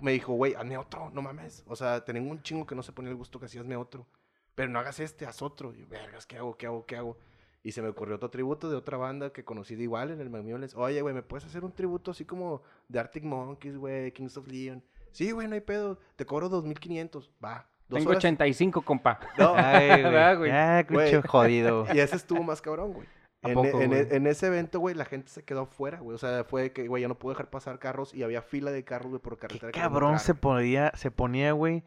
me 0.00 0.12
dijo, 0.12 0.34
güey, 0.34 0.52
hazme 0.54 0.76
otro, 0.76 1.08
no 1.14 1.22
mames. 1.22 1.64
O 1.66 1.74
sea, 1.74 2.04
tenía 2.04 2.20
un 2.20 2.42
chingo 2.42 2.66
que 2.66 2.74
no 2.74 2.82
se 2.82 2.92
ponía 2.92 3.10
el 3.10 3.16
gusto 3.16 3.40
que 3.40 3.46
así, 3.46 3.56
hazme 3.58 3.76
otro. 3.76 4.06
Pero 4.54 4.68
no 4.70 4.78
hagas 4.78 5.00
este, 5.00 5.24
haz 5.24 5.40
otro. 5.40 5.72
Y 5.72 5.78
yo, 5.78 5.86
vergas, 5.88 6.26
¿qué 6.26 6.36
hago, 6.36 6.54
qué 6.58 6.66
hago, 6.66 6.84
qué 6.84 6.96
hago? 6.96 7.16
Y 7.62 7.72
se 7.72 7.80
me 7.80 7.88
ocurrió 7.88 8.16
otro 8.16 8.28
tributo 8.28 8.68
de 8.68 8.76
otra 8.76 8.98
banda 8.98 9.30
que 9.32 9.42
conocí 9.42 9.74
de 9.74 9.84
igual 9.84 10.10
en 10.10 10.20
el 10.20 10.28
Magmioles. 10.28 10.74
Oye, 10.74 11.00
güey, 11.00 11.14
¿me 11.14 11.22
puedes 11.22 11.46
hacer 11.46 11.64
un 11.64 11.72
tributo 11.72 12.10
así 12.10 12.26
como 12.26 12.60
de 12.88 12.98
Arctic 12.98 13.24
Monkeys, 13.24 13.78
güey, 13.78 14.12
Kings 14.12 14.36
of 14.36 14.46
Leon? 14.48 14.84
Sí, 15.12 15.30
güey, 15.32 15.48
no 15.48 15.54
hay 15.54 15.62
pedo. 15.62 15.98
Te 16.16 16.26
cobro 16.26 16.50
2.500. 16.50 17.30
Va. 17.42 17.66
Tengo 17.88 18.10
horas. 18.10 18.18
85, 18.18 18.82
compa. 18.82 19.18
No, 19.38 19.52
Ay, 19.56 19.88
¿Verdad, 20.02 20.38
güey. 20.38 20.50
Ah, 20.50 20.84
Güey. 20.88 21.22
jodido. 21.22 21.86
y 21.94 21.98
ese 22.00 22.16
estuvo 22.16 22.42
más 22.42 22.60
cabrón, 22.60 22.92
güey. 22.92 23.06
¿A 23.42 23.48
En, 23.50 23.54
poco, 23.54 23.80
en- 23.80 23.88
güey? 23.90 24.06
en 24.10 24.26
ese 24.26 24.48
evento, 24.48 24.80
güey, 24.80 24.94
la 24.94 25.04
gente 25.04 25.28
se 25.30 25.44
quedó 25.44 25.62
afuera, 25.62 26.00
güey. 26.00 26.14
O 26.14 26.18
sea, 26.18 26.44
fue 26.44 26.72
que, 26.72 26.88
güey, 26.88 27.02
ya 27.02 27.08
no 27.08 27.14
pude 27.18 27.34
dejar 27.34 27.50
pasar 27.50 27.78
carros 27.78 28.12
y 28.14 28.22
había 28.24 28.42
fila 28.42 28.70
de 28.72 28.84
carros, 28.84 29.08
güey, 29.10 29.22
por 29.22 29.34
Qué 29.36 29.42
carretera. 29.42 29.72
queriendo 29.72 29.90
cabrón 29.94 30.18
se 30.18 30.34
ponía, 30.34 30.92
se 30.96 31.10
ponía, 31.10 31.52
güey. 31.52 31.84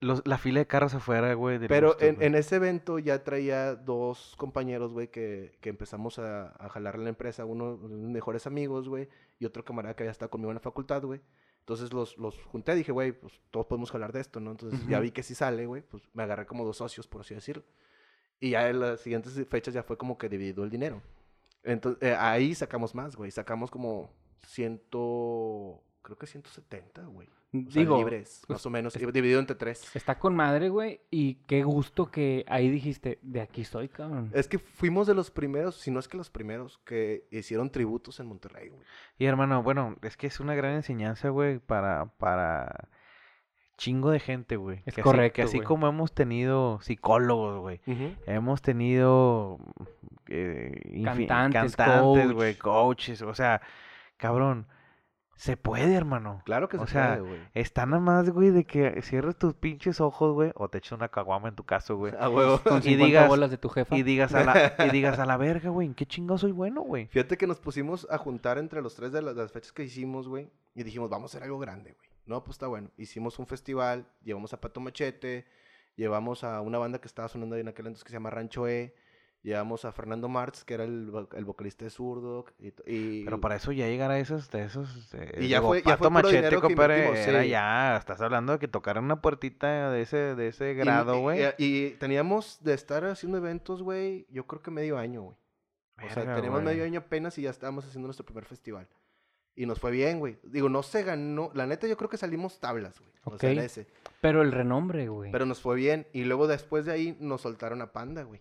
los- 0.00 0.26
La 0.26 0.36
fila 0.38 0.58
de 0.60 0.66
carros 0.66 0.94
afuera, 0.94 1.34
güey. 1.34 1.60
Pero 1.68 1.88
Gusto, 1.88 2.04
en, 2.04 2.14
güey. 2.16 2.26
en 2.26 2.34
ese 2.34 2.56
evento 2.56 2.98
ya 2.98 3.22
traía 3.22 3.74
dos 3.76 4.34
compañeros, 4.38 4.92
güey, 4.92 5.08
que, 5.08 5.52
que 5.60 5.68
empezamos 5.68 6.18
a, 6.18 6.48
a 6.58 6.68
jalar 6.70 6.96
en 6.96 7.04
la 7.04 7.10
empresa. 7.10 7.44
Uno 7.44 7.76
de 7.76 7.94
mis 7.94 8.08
mejores 8.10 8.46
amigos, 8.48 8.88
güey, 8.88 9.08
y 9.38 9.44
otro 9.44 9.64
camarada 9.64 9.94
que 9.94 10.02
había 10.02 10.10
estado 10.10 10.30
conmigo 10.30 10.50
en 10.50 10.54
la 10.56 10.60
facultad, 10.60 11.02
güey. 11.02 11.20
Entonces 11.62 11.92
los, 11.92 12.18
los 12.18 12.36
junté, 12.42 12.74
dije, 12.74 12.90
güey, 12.90 13.12
pues 13.12 13.40
todos 13.52 13.66
podemos 13.66 13.92
jalar 13.92 14.12
de 14.12 14.20
esto, 14.20 14.40
¿no? 14.40 14.50
Entonces 14.50 14.84
ya 14.88 14.98
vi 14.98 15.12
que 15.12 15.22
si 15.22 15.36
sale, 15.36 15.64
güey, 15.66 15.82
pues 15.82 16.02
me 16.12 16.24
agarré 16.24 16.44
como 16.44 16.64
dos 16.64 16.78
socios, 16.78 17.06
por 17.06 17.20
así 17.20 17.34
decirlo. 17.34 17.62
Y 18.40 18.50
ya 18.50 18.68
en 18.68 18.80
las 18.80 19.00
siguientes 19.00 19.40
fechas 19.48 19.72
ya 19.72 19.84
fue 19.84 19.96
como 19.96 20.18
que 20.18 20.28
dividido 20.28 20.64
el 20.64 20.70
dinero. 20.70 21.00
Entonces 21.62 22.16
ahí 22.18 22.52
sacamos 22.56 22.96
más, 22.96 23.14
güey. 23.14 23.30
Sacamos 23.30 23.70
como 23.70 24.10
ciento, 24.44 25.80
creo 26.02 26.18
que 26.18 26.26
170, 26.26 27.02
güey. 27.06 27.28
O 27.54 27.70
sea, 27.70 27.82
Digo, 27.82 27.98
libres, 27.98 28.44
pues, 28.46 28.56
más 28.56 28.64
o 28.66 28.70
menos, 28.70 28.96
es- 28.96 29.12
dividido 29.12 29.38
entre 29.38 29.54
tres. 29.56 29.94
está 29.94 30.18
con 30.18 30.34
madre, 30.34 30.70
güey. 30.70 31.02
Y 31.10 31.34
qué 31.46 31.62
gusto 31.64 32.10
que 32.10 32.46
ahí 32.48 32.70
dijiste, 32.70 33.18
de 33.20 33.42
aquí 33.42 33.64
soy, 33.64 33.88
cabrón. 33.88 34.30
Es 34.32 34.48
que 34.48 34.58
fuimos 34.58 35.06
de 35.06 35.14
los 35.14 35.30
primeros, 35.30 35.76
si 35.76 35.90
no 35.90 36.00
es 36.00 36.08
que 36.08 36.16
los 36.16 36.30
primeros, 36.30 36.78
que 36.86 37.26
hicieron 37.30 37.68
tributos 37.70 38.20
en 38.20 38.26
Monterrey, 38.26 38.70
güey. 38.70 38.80
Y 39.18 39.26
hermano, 39.26 39.62
bueno, 39.62 39.96
es 40.02 40.16
que 40.16 40.28
es 40.28 40.40
una 40.40 40.54
gran 40.54 40.76
enseñanza, 40.76 41.28
güey, 41.28 41.58
para, 41.58 42.06
para 42.16 42.88
chingo 43.76 44.10
de 44.10 44.20
gente, 44.20 44.56
güey. 44.56 44.78
Es 44.86 44.94
que 44.94 45.00
así- 45.02 45.10
correcto, 45.10 45.36
que 45.36 45.42
así 45.42 45.60
como 45.60 45.86
hemos 45.88 46.12
tenido 46.14 46.80
psicólogos, 46.80 47.60
güey. 47.60 47.80
Hemos 48.26 48.62
tenido 48.62 49.58
eh, 50.28 51.02
Cantantes, 51.04 51.76
coach. 51.76 52.32
güey, 52.32 52.54
coaches, 52.54 53.20
o 53.20 53.34
sea, 53.34 53.60
cabrón, 54.16 54.66
se 55.36 55.56
puede, 55.56 55.94
hermano. 55.94 56.40
Claro 56.44 56.68
que 56.68 56.76
O 56.76 56.86
se 56.86 56.92
sea, 56.92 57.16
puede, 57.18 57.28
güey. 57.28 57.40
Está 57.54 57.84
nada 57.86 58.00
más, 58.00 58.30
güey, 58.30 58.50
de 58.50 58.64
que 58.64 59.00
cierres 59.02 59.36
tus 59.36 59.54
pinches 59.54 60.00
ojos, 60.00 60.32
güey, 60.34 60.52
o 60.54 60.68
te 60.68 60.78
eches 60.78 60.92
una 60.92 61.08
caguama 61.08 61.48
en 61.48 61.56
tu 61.56 61.64
caso, 61.64 61.96
güey. 61.96 62.12
A 62.18 62.28
huevo. 62.28 62.58
Con 62.62 62.78
y 62.78 62.82
50 62.82 63.04
digas- 63.06 63.28
bolas 63.28 63.50
de 63.50 63.58
tu 63.58 63.68
jefa. 63.68 63.96
Y 63.96 64.02
digas 64.02 64.34
a 64.34 64.44
la, 64.44 64.74
y 64.86 64.90
digas 64.92 65.18
a 65.18 65.26
la 65.26 65.36
verga, 65.36 65.70
güey, 65.70 65.88
¿en 65.88 65.94
qué 65.94 66.06
chingo 66.06 66.38
soy 66.38 66.52
bueno, 66.52 66.82
güey? 66.82 67.06
Fíjate 67.08 67.36
que 67.36 67.46
nos 67.46 67.58
pusimos 67.58 68.06
a 68.10 68.18
juntar 68.18 68.58
entre 68.58 68.82
los 68.82 68.94
tres 68.94 69.10
de 69.12 69.22
las, 69.22 69.34
de 69.34 69.42
las 69.42 69.52
fechas 69.52 69.72
que 69.72 69.82
hicimos, 69.84 70.28
güey. 70.28 70.48
Y 70.74 70.84
dijimos, 70.84 71.10
vamos 71.10 71.34
a 71.34 71.36
hacer 71.38 71.44
algo 71.44 71.58
grande, 71.58 71.92
güey. 71.92 72.08
No, 72.26 72.44
pues 72.44 72.54
está 72.54 72.68
bueno. 72.68 72.90
Hicimos 72.96 73.38
un 73.40 73.46
festival, 73.48 74.06
llevamos 74.22 74.52
a 74.52 74.60
Pato 74.60 74.80
Machete, 74.80 75.44
llevamos 75.96 76.44
a 76.44 76.60
una 76.60 76.78
banda 76.78 77.00
que 77.00 77.08
estaba 77.08 77.28
sonando 77.28 77.56
ahí 77.56 77.60
en 77.62 77.68
aquel 77.68 77.86
entonces 77.86 78.04
que 78.04 78.10
se 78.10 78.14
llama 78.16 78.30
Rancho 78.30 78.68
E. 78.68 78.94
Llevamos 79.42 79.84
a 79.84 79.90
Fernando 79.90 80.28
Martz, 80.28 80.62
que 80.62 80.74
era 80.74 80.84
el, 80.84 81.10
el 81.32 81.44
vocalista 81.44 81.84
de 81.84 81.90
Zurdo. 81.90 82.44
Y, 82.86 83.24
Pero 83.24 83.40
para 83.40 83.56
eso 83.56 83.72
ya 83.72 83.88
llegar 83.88 84.10
a 84.12 84.18
esos, 84.20 84.48
de 84.52 84.62
esos, 84.64 85.12
eh, 85.14 85.38
Y 85.40 85.48
ya 85.48 85.56
digo, 85.58 85.68
fue- 85.70 85.78
ya 85.78 85.84
Pato 85.96 86.04
fue 86.04 86.10
Machete, 86.10 86.60
compadre, 86.60 87.08
era 87.28 87.42
sí. 87.42 87.48
ya, 87.48 87.96
estás 87.96 88.20
hablando 88.20 88.52
de 88.52 88.58
que 88.60 88.68
tocaran 88.68 89.02
una 89.04 89.20
puertita 89.20 89.90
de 89.90 90.02
ese, 90.02 90.36
de 90.36 90.46
ese 90.46 90.74
grado, 90.74 91.16
y- 91.16 91.20
güey. 91.20 91.40
Y, 91.58 91.86
y 91.86 91.90
teníamos 91.98 92.62
de 92.62 92.74
estar 92.74 93.04
haciendo 93.04 93.36
eventos, 93.38 93.82
güey, 93.82 94.26
yo 94.30 94.46
creo 94.46 94.62
que 94.62 94.70
medio 94.70 94.96
año, 94.96 95.22
güey. 95.22 95.36
O 95.96 96.08
sea, 96.14 96.22
Verga, 96.22 96.36
tenemos 96.36 96.62
güey. 96.62 96.74
medio 96.74 96.84
año 96.84 97.00
apenas 97.00 97.36
y 97.38 97.42
ya 97.42 97.50
estábamos 97.50 97.84
haciendo 97.84 98.06
nuestro 98.06 98.24
primer 98.24 98.44
festival. 98.44 98.86
Y 99.54 99.66
nos 99.66 99.80
fue 99.80 99.90
bien, 99.90 100.18
güey. 100.20 100.38
Digo, 100.44 100.68
no 100.68 100.82
se 100.82 101.02
ganó. 101.02 101.50
La 101.54 101.66
neta, 101.66 101.86
yo 101.86 101.96
creo 101.96 102.08
que 102.08 102.16
salimos 102.16 102.58
tablas, 102.58 102.98
güey. 102.98 103.10
O 103.24 103.38
sea, 103.38 103.50
ese. 103.52 103.86
Pero 104.20 104.40
el 104.40 104.50
renombre, 104.50 105.08
güey. 105.08 105.30
Pero 105.30 105.44
nos 105.46 105.60
fue 105.60 105.76
bien. 105.76 106.06
Y 106.12 106.24
luego 106.24 106.46
después 106.46 106.86
de 106.86 106.92
ahí 106.92 107.16
nos 107.20 107.42
soltaron 107.42 107.82
a 107.82 107.92
Panda, 107.92 108.22
güey. 108.22 108.40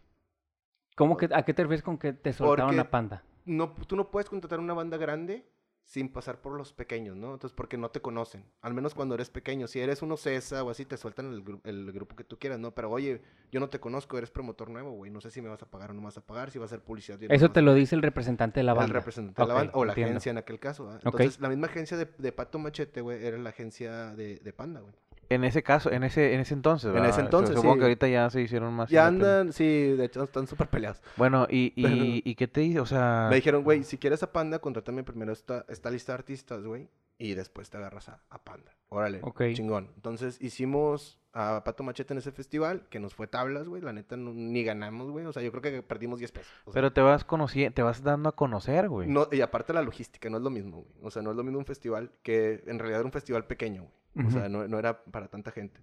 ¿Cómo 0.95 1.17
que, 1.17 1.29
¿A 1.33 1.43
qué 1.43 1.53
te 1.53 1.63
refieres 1.63 1.83
con 1.83 1.97
que 1.97 2.13
te 2.13 2.33
soltaron 2.33 2.67
Porque- 2.71 2.81
a 2.81 2.89
panda? 2.91 3.23
No, 3.45 3.71
tú 3.87 3.95
no 3.95 4.11
puedes 4.11 4.29
contratar 4.29 4.59
una 4.59 4.73
banda 4.73 4.97
grande 4.97 5.47
sin 5.83 6.09
pasar 6.13 6.39
por 6.41 6.53
los 6.55 6.71
pequeños, 6.73 7.17
¿no? 7.17 7.33
Entonces, 7.33 7.53
porque 7.55 7.75
no 7.75 7.89
te 7.89 7.99
conocen. 8.01 8.45
Al 8.61 8.73
menos 8.75 8.93
cuando 8.93 9.15
eres 9.15 9.29
pequeño. 9.31 9.67
Si 9.67 9.79
eres 9.79 10.01
uno 10.03 10.15
CESA 10.15 10.63
o 10.63 10.69
así, 10.69 10.85
te 10.85 10.95
sueltan 10.95 11.33
el, 11.33 11.43
gru- 11.43 11.59
el 11.63 11.91
grupo 11.91 12.15
que 12.15 12.23
tú 12.23 12.37
quieras, 12.37 12.59
¿no? 12.59 12.71
Pero 12.75 12.91
oye, 12.91 13.21
yo 13.51 13.59
no 13.59 13.67
te 13.67 13.79
conozco, 13.79 14.17
eres 14.17 14.29
promotor 14.29 14.69
nuevo, 14.69 14.91
güey. 14.91 15.09
No 15.11 15.19
sé 15.21 15.31
si 15.31 15.41
me 15.41 15.49
vas 15.49 15.61
a 15.63 15.65
pagar 15.65 15.89
o 15.89 15.93
no 15.93 16.01
me 16.01 16.05
vas 16.05 16.17
a 16.17 16.21
pagar, 16.21 16.51
si 16.51 16.59
va 16.59 16.65
a 16.65 16.69
ser 16.69 16.81
publicidad. 16.81 17.19
no 17.19 17.33
Eso 17.33 17.45
vas 17.47 17.53
te 17.53 17.61
lo 17.63 17.73
dice 17.73 17.95
el 17.95 18.03
representante 18.03 18.59
de 18.59 18.63
la 18.63 18.73
banda. 18.73 18.85
El 18.89 18.93
representante 18.93 19.41
de 19.41 19.47
la 19.47 19.53
banda, 19.55 19.71
o 19.73 19.83
la 19.83 19.91
entiendo. 19.93 20.11
agencia 20.11 20.29
en 20.29 20.37
aquel 20.37 20.59
caso. 20.59 20.93
Entonces, 21.03 21.39
la 21.41 21.49
misma 21.49 21.65
agencia 21.67 21.97
de, 21.97 22.07
de 22.15 22.31
Pato 22.31 22.59
Machete, 22.59 23.01
güey, 23.01 23.25
era 23.25 23.37
la 23.39 23.49
agencia 23.49 24.13
de, 24.15 24.37
de 24.37 24.53
Panda, 24.53 24.81
güey. 24.81 24.93
En 25.33 25.43
ese 25.43 25.63
caso, 25.63 25.91
en 25.91 26.03
ese, 26.03 26.33
en 26.33 26.41
ese 26.41 26.53
entonces, 26.53 26.87
En 26.87 26.93
¿verdad? 26.93 27.09
ese 27.09 27.19
Su- 27.19 27.25
entonces, 27.25 27.55
Supongo 27.55 27.73
sí. 27.75 27.79
que 27.79 27.85
ahorita 27.85 28.07
ya 28.07 28.29
se 28.29 28.41
hicieron 28.41 28.73
más. 28.73 28.89
Ya 28.89 29.07
andan, 29.07 29.53
sí, 29.53 29.63
de 29.91 30.05
hecho 30.05 30.23
están 30.23 30.45
súper 30.47 30.67
peleados. 30.67 31.01
Bueno, 31.15 31.47
y, 31.49 31.71
y, 31.75 31.83
Pero- 31.83 31.95
y 32.25 32.35
qué 32.35 32.47
te 32.47 32.61
dice, 32.61 32.79
o 32.81 32.85
sea... 32.85 33.27
Me 33.29 33.37
dijeron, 33.37 33.63
güey, 33.63 33.83
si 33.83 33.97
quieres 33.97 34.23
a 34.23 34.31
Panda, 34.31 34.59
contrátame 34.59 35.03
primero 35.03 35.31
esta, 35.31 35.65
esta 35.69 35.89
lista 35.89 36.11
de 36.11 36.15
artistas, 36.19 36.63
güey, 36.63 36.89
y 37.17 37.33
después 37.35 37.69
te 37.69 37.77
agarras 37.77 38.09
a, 38.09 38.21
a 38.29 38.43
Panda. 38.43 38.75
Órale, 38.89 39.19
Ok. 39.23 39.43
chingón. 39.53 39.89
Entonces 39.95 40.41
hicimos 40.41 41.17
a 41.33 41.63
Pato 41.63 41.83
Machete 41.83 42.13
en 42.13 42.17
ese 42.17 42.31
festival, 42.31 42.87
que 42.89 42.99
nos 42.99 43.13
fue 43.15 43.25
tablas, 43.27 43.67
güey. 43.67 43.81
La 43.81 43.93
neta, 43.93 44.17
no- 44.17 44.33
ni 44.33 44.63
ganamos, 44.63 45.09
güey. 45.11 45.25
O 45.25 45.31
sea, 45.33 45.41
yo 45.41 45.51
creo 45.51 45.61
que 45.61 45.81
perdimos 45.81 46.19
10 46.19 46.31
pesos. 46.31 46.51
O 46.65 46.71
sea, 46.71 46.73
Pero 46.81 46.91
te 46.93 47.01
vas 47.01 47.23
conociendo, 47.23 47.73
te 47.73 47.81
vas 47.83 48.03
dando 48.03 48.29
a 48.29 48.35
conocer, 48.35 48.89
güey. 48.89 49.07
no, 49.07 49.27
y 49.31 49.41
aparte 49.41 49.71
la 49.73 49.81
logística, 49.81 50.29
no 50.29 50.37
es 50.37 50.43
lo 50.43 50.49
mismo, 50.49 50.77
güey. 50.83 50.93
O 51.03 51.09
sea, 51.11 51.21
no 51.21 51.31
es 51.31 51.37
lo 51.37 51.43
mismo 51.43 51.59
un 51.59 51.65
festival 51.65 52.11
que 52.23 52.63
en 52.67 52.79
realidad 52.79 52.99
era 52.99 53.05
un 53.05 53.13
festival 53.13 53.45
pequeño, 53.45 53.87
güey. 54.13 54.27
O 54.27 54.31
sea, 54.31 54.49
no, 54.49 54.67
no 54.67 54.77
era 54.77 55.03
para 55.05 55.27
tanta 55.29 55.51
gente. 55.51 55.79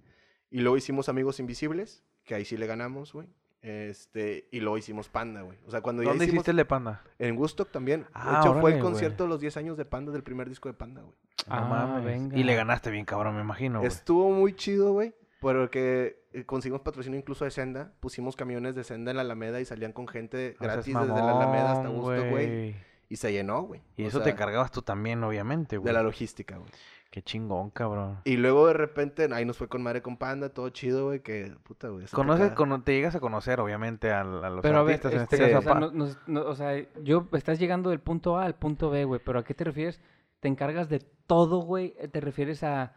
Y 0.51 0.61
luego 0.61 0.77
hicimos 0.77 1.09
Amigos 1.09 1.41
Invisibles, 1.41 2.05
que 2.25 2.35
ahí 2.35 2.45
sí 2.45 2.57
le 2.59 2.67
ganamos, 2.67 3.13
güey. 3.15 3.27
Este, 3.63 4.49
y 4.53 4.61
luego 4.61 4.79
hicimos 4.79 5.09
Panda, 5.09 5.43
güey. 5.43 5.59
O 5.67 5.71
sea, 5.71 5.81
cuando 5.81 6.03
ya 6.03 6.11
¿Dónde 6.11 6.25
hicimos... 6.27 6.41
hiciste 6.43 6.51
el 6.53 6.57
de 6.59 6.65
Panda? 6.65 7.03
En 7.19 7.37
Woodstock 7.37 7.71
también. 7.71 8.07
Ah, 8.15 8.33
de 8.33 8.39
hecho, 8.41 8.61
fue 8.61 8.75
el 8.75 8.81
concierto 8.81 9.25
de 9.25 9.29
los 9.31 9.41
10 9.41 9.57
años 9.57 9.77
de 9.77 9.85
Panda, 9.85 10.13
del 10.13 10.23
primer 10.23 10.49
disco 10.49 10.69
de 10.69 10.75
Panda, 10.75 11.01
güey. 11.03 11.15
No 11.49 11.55
Ah, 11.55 11.65
mames. 11.65 12.05
venga. 12.05 12.37
Y 12.39 12.45
le 12.45 12.55
ganaste 12.55 12.91
bien, 12.91 13.05
cabrón, 13.05 13.35
me 13.35 13.41
imagino, 13.43 13.79
güey. 13.81 13.89
Estuvo 13.89 14.31
muy 14.31 14.55
chido, 14.55 14.93
güey. 14.93 15.15
Porque 15.41 16.23
eh, 16.33 16.45
conseguimos 16.45 16.83
patrocinio 16.83 17.19
incluso 17.19 17.45
de 17.45 17.51
Senda. 17.51 17.93
Pusimos 18.01 18.37
camiones 18.37 18.75
de 18.75 18.85
Senda 18.85 19.11
en 19.13 19.17
la 19.17 19.23
Alameda 19.23 19.61
y 19.61 19.65
salían 19.65 19.93
con 19.93 20.09
gente 20.09 20.57
gratis 20.61 20.95
desde 20.95 21.07
la 21.09 21.37
Alameda 21.37 21.73
hasta 21.73 21.91
Woodstock, 21.91 22.31
güey. 22.31 22.75
Y 23.11 23.17
se 23.17 23.33
llenó, 23.33 23.63
güey. 23.63 23.81
Y 23.97 24.05
O 24.05 24.09
eso 24.09 24.19
te 24.19 24.25
sea, 24.25 24.33
encargabas 24.35 24.71
tú 24.71 24.83
también, 24.83 25.23
obviamente, 25.25 25.79
güey. 25.79 25.87
De 25.87 25.93
la 25.95 26.03
logística, 26.03 26.59
güey. 26.59 26.71
Qué 27.11 27.23
chingón, 27.23 27.71
cabrón. 27.71 28.19
Y 28.25 28.37
luego 28.37 28.67
de 28.67 28.75
repente, 28.75 29.27
ahí 29.33 29.47
nos 29.47 29.57
fue 29.57 29.67
con 29.69 29.83
madre 29.83 30.03
con 30.03 30.19
Panda, 30.19 30.51
todo 30.51 30.69
chido, 30.69 31.07
güey. 31.07 31.21
Que 31.21 31.55
puta, 31.63 31.89
güey. 31.89 32.05
Conoces, 32.09 32.53
cono- 32.53 32.83
te 32.83 32.93
llegas 32.93 33.15
a 33.15 33.21
conocer, 33.21 33.61
obviamente, 33.61 34.11
al- 34.13 34.45
a, 34.45 34.51
los 34.51 34.61
Pero 34.61 34.79
a 34.81 34.83
ver, 34.83 34.97
artistas, 34.97 35.15
en 35.15 35.21
este, 35.23 35.37
este 35.37 35.55
o 35.55 35.57
caso, 35.57 35.63
sea, 35.63 35.71
a 35.73 35.75
Pa- 35.75 35.81
no- 35.81 35.91
no- 35.93 36.15
no- 36.27 36.43
o 36.45 36.55
sea, 36.55 36.75
yo 37.03 37.27
estás 37.33 37.59
llegando 37.59 37.89
del 37.89 38.01
punto 38.01 38.37
A 38.37 38.45
al 38.45 38.57
punto 38.57 38.91
B, 38.91 39.05
güey, 39.07 39.23
pero 39.25 39.39
¿a 39.39 39.45
qué 39.45 39.55
te 39.55 39.65
refieres? 39.65 40.03
¿Te 40.41 40.49
encargas 40.49 40.91
de 40.91 40.99
todo, 41.27 41.63
güey? 41.63 41.95
¿Te 42.13 42.21
refieres 42.21 42.63
a 42.63 42.93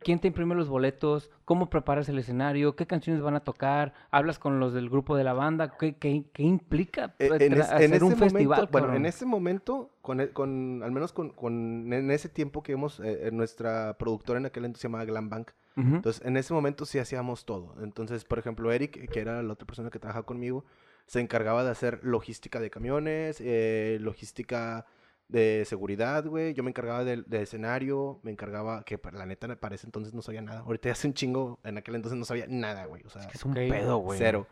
quién 0.00 0.18
te 0.18 0.28
imprime 0.28 0.54
los 0.54 0.68
boletos? 0.68 1.30
¿Cómo 1.44 1.70
preparas 1.70 2.08
el 2.08 2.18
escenario? 2.18 2.76
¿Qué 2.76 2.86
canciones 2.86 3.22
van 3.22 3.34
a 3.36 3.40
tocar? 3.40 3.92
¿Hablas 4.10 4.38
con 4.38 4.58
los 4.60 4.72
del 4.74 4.88
grupo 4.90 5.16
de 5.16 5.24
la 5.24 5.32
banda? 5.32 5.76
¿Qué, 5.78 5.96
qué, 5.96 6.24
qué 6.32 6.42
implica 6.42 7.14
Eh, 7.18 7.28
pues, 7.28 7.40
en, 7.42 7.52
en 7.54 7.60
ese 7.60 8.04
un 8.04 8.10
momento, 8.10 8.18
festival? 8.18 8.68
bueno, 8.72 8.94
en 8.94 9.06
ese 9.06 9.26
momento, 9.26 9.90
con, 10.02 10.20
el- 10.20 10.30
con 10.32 10.82
al 10.82 10.92
menos 10.92 11.12
con, 11.12 11.30
con- 11.30 11.92
en 11.92 12.10
ese 12.10 12.28
tiempo 12.28 12.62
que 12.62 12.74
vimos, 12.74 13.00
eh, 13.00 13.30
nuestra 13.32 13.96
productora 13.98 14.38
en 14.38 14.46
aquel 14.46 14.64
entonces 14.64 14.82
se 14.82 14.88
llamaba 14.88 15.04
Glam 15.04 15.28
Bank. 15.30 15.50
Entonces, 15.78 16.24
en 16.24 16.38
ese 16.38 16.54
momento 16.54 16.86
sí 16.86 16.98
hacíamos 16.98 17.44
todo. 17.44 17.74
Entonces, 17.82 18.24
por 18.24 18.38
ejemplo, 18.38 18.72
Eric, 18.72 19.10
que 19.10 19.20
era 19.20 19.42
la 19.42 19.52
otra 19.52 19.66
persona 19.66 19.90
que 19.90 19.98
trabajaba 19.98 20.24
conmigo, 20.24 20.64
se 21.06 21.20
encargaba 21.20 21.64
de 21.64 21.70
hacer 21.70 22.00
logística 22.02 22.60
de 22.60 22.70
camiones, 22.70 23.42
eh, 23.42 23.98
logística 24.00 24.86
de 25.28 25.64
seguridad, 25.66 26.24
güey. 26.26 26.54
Yo 26.54 26.62
me 26.62 26.70
encargaba 26.70 27.04
del 27.04 27.24
de 27.26 27.42
escenario, 27.42 28.20
me 28.22 28.30
encargaba, 28.30 28.84
que 28.84 28.98
para 28.98 29.18
la 29.18 29.26
neta 29.26 29.56
para 29.56 29.74
ese 29.74 29.86
entonces 29.86 30.14
no 30.14 30.22
sabía 30.22 30.42
nada. 30.42 30.60
Ahorita 30.60 30.90
hace 30.90 31.06
un 31.06 31.14
chingo, 31.14 31.58
en 31.64 31.78
aquel 31.78 31.94
entonces 31.96 32.18
no 32.18 32.24
sabía 32.24 32.46
nada, 32.48 32.86
güey. 32.86 33.02
O 33.04 33.10
sea, 33.10 33.22
Es 33.22 33.28
que 33.28 33.36
es 33.38 33.44
un 33.44 33.54
pedo, 33.54 33.98
güey. 33.98 34.18
cero. 34.18 34.46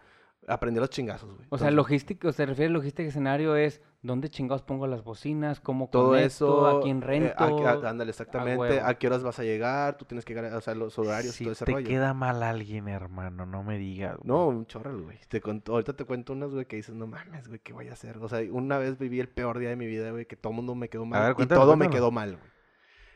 Aprendí 0.47 0.79
los 0.81 0.91
chingazos, 0.91 1.33
güey. 1.35 1.47
O 1.51 1.57
sea, 1.59 1.71
logística, 1.71 2.31
se 2.33 2.45
refiere 2.45 2.69
a 2.71 2.73
logística 2.75 3.03
de 3.05 3.09
escenario 3.09 3.57
es 3.57 3.81
dónde 4.03 4.29
chingados 4.29 4.61
pongo 4.63 4.87
las 4.87 5.03
bocinas, 5.03 5.59
cómo 5.61 5.89
todo 5.91 6.09
conecto, 6.09 6.27
eso. 6.27 6.67
a 6.67 6.83
quién 6.83 6.99
eh, 6.99 7.07
rento. 7.07 7.67
a- 7.67 7.71
a- 7.71 7.89
ándale, 7.91 8.11
exactamente. 8.11 8.59
huevo. 8.61 8.87
A, 8.87 8.95
qué 8.95 9.07
horas 9.07 9.23
vas 9.23 9.39
a 9.39 9.43
llegar? 9.43 9.97
Tú 9.97 10.05
tienes 10.05 10.25
que 10.27 10.35
llegar, 10.35 10.53
o 10.53 10.61
sea, 10.61 10.75
los 10.75 10.99
horarios 10.99 11.35
y 11.37 11.39
Si 11.39 11.45
todo 11.45 11.53
ese 11.53 11.65
te 11.65 11.73
rollo. 11.73 11.89
queda 11.89 12.13
mal 12.13 12.43
alguien, 12.43 12.89
hermano, 12.89 13.47
no 13.47 13.63
me 13.63 13.79
digas. 13.79 14.17
güey. 14.19 14.29
No, 14.29 14.49
un 14.49 14.67
chorral, 14.67 15.01
güey. 15.01 15.19
Te 15.29 15.41
cuento, 15.41 15.73
ahorita 15.73 15.95
te 15.95 16.05
cuento 16.05 16.35
unas, 16.35 16.51
güey, 16.51 16.67
que 16.67 16.77
dices, 16.77 16.95
no 16.95 17.07
mames, 17.07 17.49
güey, 17.49 17.61
¿qué 17.61 17.73
voy 17.73 17.89
a 17.89 17.95
hacer? 17.95 18.19
O 18.19 18.29
sea, 18.29 18.41
una 18.53 18.77
vez 18.77 18.99
viví 18.99 19.21
el 19.21 19.29
peor 19.31 19.59
día 19.59 19.71
de 19.71 19.77
mi 19.77 19.87
vida, 19.87 20.11
güey, 20.11 20.27
que 20.27 20.37
todo 20.37 20.51
el 20.51 20.57
mundo 20.57 20.75
me 20.75 20.91
quedó 20.91 21.07
mal. 21.07 21.23
ver, 21.23 21.33
y 21.33 21.35
cuéntalo, 21.37 21.61
todo 21.63 21.77
me 21.77 21.89
quedó 21.89 22.11
mal, 22.11 22.33
güey. 22.37 22.51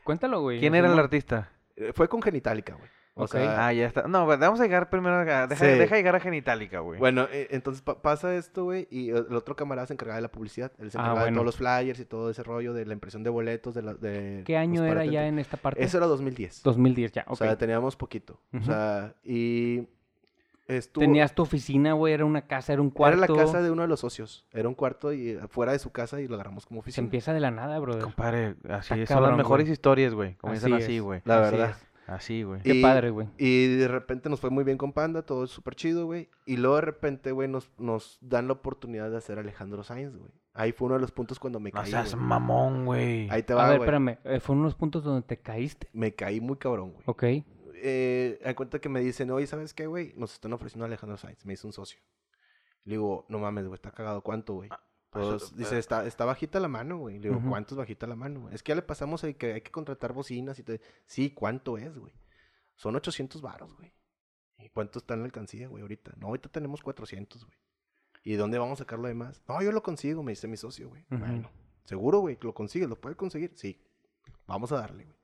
Cuéntalo, 0.03 0.41
güey. 0.41 0.59
¿Quién 0.59 0.73
era 0.73 0.91
el 0.91 0.97
artista? 0.97 1.51
Eh, 1.75 1.91
Fue 1.93 2.07
con 2.07 2.21
Genitalica, 2.23 2.73
güey. 2.73 2.89
O 3.23 3.27
sea, 3.27 3.67
Ah, 3.67 3.73
ya 3.73 3.85
está. 3.85 4.07
No, 4.07 4.25
vamos 4.25 4.59
a 4.59 4.63
llegar 4.63 4.89
primero 4.89 5.15
a... 5.17 5.47
Deja, 5.47 5.65
Sí. 5.65 5.71
deja 5.77 5.95
llegar 5.95 6.15
a 6.15 6.19
Genitalica, 6.19 6.79
güey. 6.79 6.99
Bueno, 6.99 7.27
eh, 7.31 7.47
entonces 7.51 7.81
pa- 7.81 8.01
pasa 8.01 8.33
esto, 8.35 8.63
güey, 8.65 8.87
y 8.89 9.09
el 9.09 9.35
otro 9.35 9.55
camarada 9.55 9.87
se 9.87 9.93
encargaba 9.93 10.15
de 10.17 10.21
la 10.23 10.31
publicidad. 10.31 10.71
Él 10.79 10.91
se 10.91 10.97
Ah, 10.97 11.01
encargaba 11.01 11.25
de 11.25 11.31
todos 11.33 11.45
los 11.45 11.55
flyers 11.57 11.99
y 11.99 12.05
todo 12.05 12.29
ese 12.29 12.43
rollo 12.43 12.73
de 12.73 12.85
la 12.85 12.93
impresión 12.93 13.23
de 13.23 13.29
boletos, 13.29 13.73
de 13.75 13.81
la... 13.81 13.93
De, 13.93 14.43
¿Qué 14.45 14.57
año 14.57 14.83
era 14.85 15.05
ya 15.05 15.27
en 15.27 15.39
esta 15.39 15.57
parte? 15.57 15.83
Eso 15.83 15.97
era 15.97 16.07
2010. 16.07 16.63
2010 16.63 17.11
ya, 17.11 17.25
O 17.27 17.33
ok. 17.33 17.37
sea, 17.39 17.57
teníamos 17.57 17.95
poquito. 17.95 18.39
O 18.53 18.63
sea, 18.63 19.13
y 19.23 19.87
estuvo... 20.67 21.01
Tenías 21.01 21.33
tu 21.33 21.41
oficina, 21.41 21.93
güey, 21.93 22.13
era 22.13 22.25
una 22.25 22.41
casa, 22.47 22.73
era 22.73 22.81
un 22.81 22.89
cuarto. 22.91 23.23
Era 23.23 23.33
la 23.33 23.43
casa 23.43 23.61
de 23.61 23.71
uno 23.71 23.81
de 23.81 23.87
los 23.87 23.99
socios. 23.99 24.45
Era 24.53 24.67
un 24.69 24.75
cuarto 24.75 25.11
y 25.13 25.31
eh, 25.31 25.39
fuera 25.49 25.71
de 25.71 25.79
su 25.79 25.91
casa 25.91 26.21
y 26.21 26.27
lo 26.27 26.35
agarramos 26.35 26.65
como 26.65 26.79
Se 26.81 26.85
oficina. 26.89 27.05
empieza 27.05 27.33
de 27.33 27.39
la 27.39 27.51
nada, 27.51 27.77
brother. 27.79 28.03
Compadre, 28.03 28.55
así 28.69 28.93
Está 28.93 28.95
son 28.95 29.05
cabrón, 29.05 29.29
las 29.31 29.37
mejores 29.39 29.67
historias, 29.69 30.13
güey. 30.13 30.35
Comienzan 30.35 30.73
Así 30.73 30.99
güey. 30.99 31.21
La 31.25 31.41
Así 31.47 31.55
verdad. 31.57 31.69
es. 31.71 31.88
Así, 32.09 32.41
güey. 32.43 32.61
Qué 32.63 32.81
padre, 32.81 33.11
güey. 33.11 33.27
Y 33.37 33.67
de 33.75 33.87
repente 33.87 34.29
nos 34.29 34.39
fue 34.39 34.49
muy 34.49 34.63
bien 34.63 34.77
con 34.77 34.93
Panda, 34.93 35.21
todo 35.21 35.43
es 35.43 35.51
súper 35.51 35.75
chido, 35.75 36.05
güey. 36.07 36.27
Y 36.45 36.57
luego 36.57 36.75
de 36.77 36.81
repente, 36.81 37.31
güey, 37.31 37.47
nos, 37.47 37.71
nos 37.77 38.17
dan 38.21 38.47
la 38.47 38.53
oportunidad 38.53 39.11
de 39.11 39.17
hacer 39.17 39.37
Alejandro 39.37 39.83
Sainz, 39.83 40.15
güey. 40.17 40.31
Ahí 40.53 40.71
fue 40.71 40.87
uno 40.87 40.95
de 40.95 41.01
los 41.01 41.11
puntos 41.11 41.39
cuando 41.39 41.59
me 41.59 41.69
No 41.69 41.81
caí, 41.81 41.91
seas 41.91 42.15
güey. 42.15 42.25
mamón, 42.25 42.85
güey. 42.85 43.29
Ahí 43.29 43.43
te 43.43 43.53
A 43.53 43.57
va, 43.57 43.69
ver, 43.69 43.77
güey. 43.77 43.87
espérame. 43.87 44.17
eh, 44.23 44.39
¿Fueron 44.39 44.61
unos 44.61 44.73
puntos 44.75 45.03
donde 45.03 45.21
te 45.21 45.37
caíste? 45.39 45.87
Me 45.93 46.15
caí 46.15 46.41
muy 46.41 46.57
cabrón, 46.57 46.93
güey. 46.93 47.03
Ok. 47.05 47.23
Eh, 47.81 48.39
hay 48.43 48.55
cuenta 48.55 48.79
que 48.79 48.89
me 48.89 48.99
dicen, 49.01 49.29
oye, 49.31 49.45
¿sabes 49.47 49.73
qué, 49.75 49.85
güey? 49.85 50.13
Nos 50.17 50.33
están 50.33 50.51
ofreciendo 50.51 50.85
a 50.85 50.87
Alejandro 50.87 51.17
Sainz. 51.17 51.45
Me 51.45 51.53
dice 51.53 51.67
un 51.67 51.73
socio. 51.73 51.99
Le 52.85 52.93
digo, 52.95 53.25
no 53.29 53.37
mames, 53.39 53.65
güey, 53.65 53.75
está 53.75 53.91
cagado. 53.91 54.21
¿Cuánto, 54.21 54.55
güey? 54.55 54.69
Pues, 55.11 55.55
dice, 55.55 55.79
está, 55.79 56.05
está 56.05 56.25
bajita 56.25 56.59
la 56.59 56.67
mano, 56.67 56.97
güey. 56.97 57.15
Le 57.17 57.29
digo, 57.29 57.37
Ujú. 57.37 57.49
¿cuánto 57.49 57.73
es 57.73 57.79
bajita 57.79 58.05
la 58.05 58.15
mano? 58.15 58.49
Es 58.51 58.61
que 58.61 58.71
ya 58.71 58.75
le 58.75 58.83
pasamos 58.83 59.23
el 59.23 59.35
que 59.35 59.53
hay 59.53 59.61
que 59.61 59.71
contratar 59.71 60.13
bocinas 60.13 60.59
y 60.59 60.63
te... 60.63 60.81
Sí, 61.05 61.31
¿cuánto 61.31 61.77
es, 61.77 61.97
güey? 61.97 62.13
Son 62.75 62.95
800 62.95 63.41
varos, 63.41 63.75
güey. 63.75 63.91
¿Y 64.59 64.69
cuánto 64.69 64.99
está 64.99 65.15
en 65.15 65.21
la 65.21 65.25
alcancía, 65.25 65.67
güey, 65.67 65.81
ahorita? 65.81 66.13
No, 66.17 66.27
ahorita 66.27 66.49
tenemos 66.49 66.81
400, 66.81 67.45
güey. 67.45 67.57
¿Y 68.23 68.33
dónde 68.33 68.59
vamos 68.59 68.79
a 68.79 68.83
sacar 68.83 68.99
lo 68.99 69.07
demás? 69.07 69.41
No, 69.47 69.61
yo 69.61 69.71
lo 69.71 69.81
consigo, 69.81 70.21
me 70.21 70.33
dice 70.33 70.47
mi 70.47 70.57
socio, 70.57 70.89
güey. 70.89 71.05
Bueno, 71.09 71.49
¿seguro, 71.85 72.19
güey? 72.19 72.37
que 72.37 72.45
¿Lo 72.45 72.53
consigues? 72.53 72.87
¿Lo 72.87 72.99
puedes 72.99 73.17
conseguir? 73.17 73.53
Sí. 73.55 73.81
Vamos 74.45 74.71
a 74.71 74.77
darle, 74.77 75.05
güey. 75.05 75.17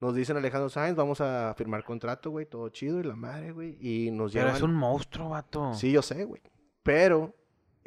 Nos 0.00 0.14
dicen 0.14 0.36
Alejandro 0.36 0.68
Sáenz, 0.68 0.96
vamos 0.96 1.20
a 1.20 1.54
firmar 1.56 1.84
contrato, 1.84 2.30
güey, 2.30 2.46
todo 2.46 2.68
chido 2.68 3.00
y 3.00 3.02
la 3.02 3.16
madre, 3.16 3.52
güey. 3.52 3.76
Y 3.80 4.10
nos 4.10 4.32
Pero 4.32 4.44
llevan... 4.44 4.56
es 4.56 4.62
un 4.62 4.74
monstruo, 4.74 5.30
vato. 5.30 5.74
Sí, 5.74 5.90
yo 5.92 6.02
sé, 6.02 6.24
güey. 6.24 6.40
Pero 6.82 7.34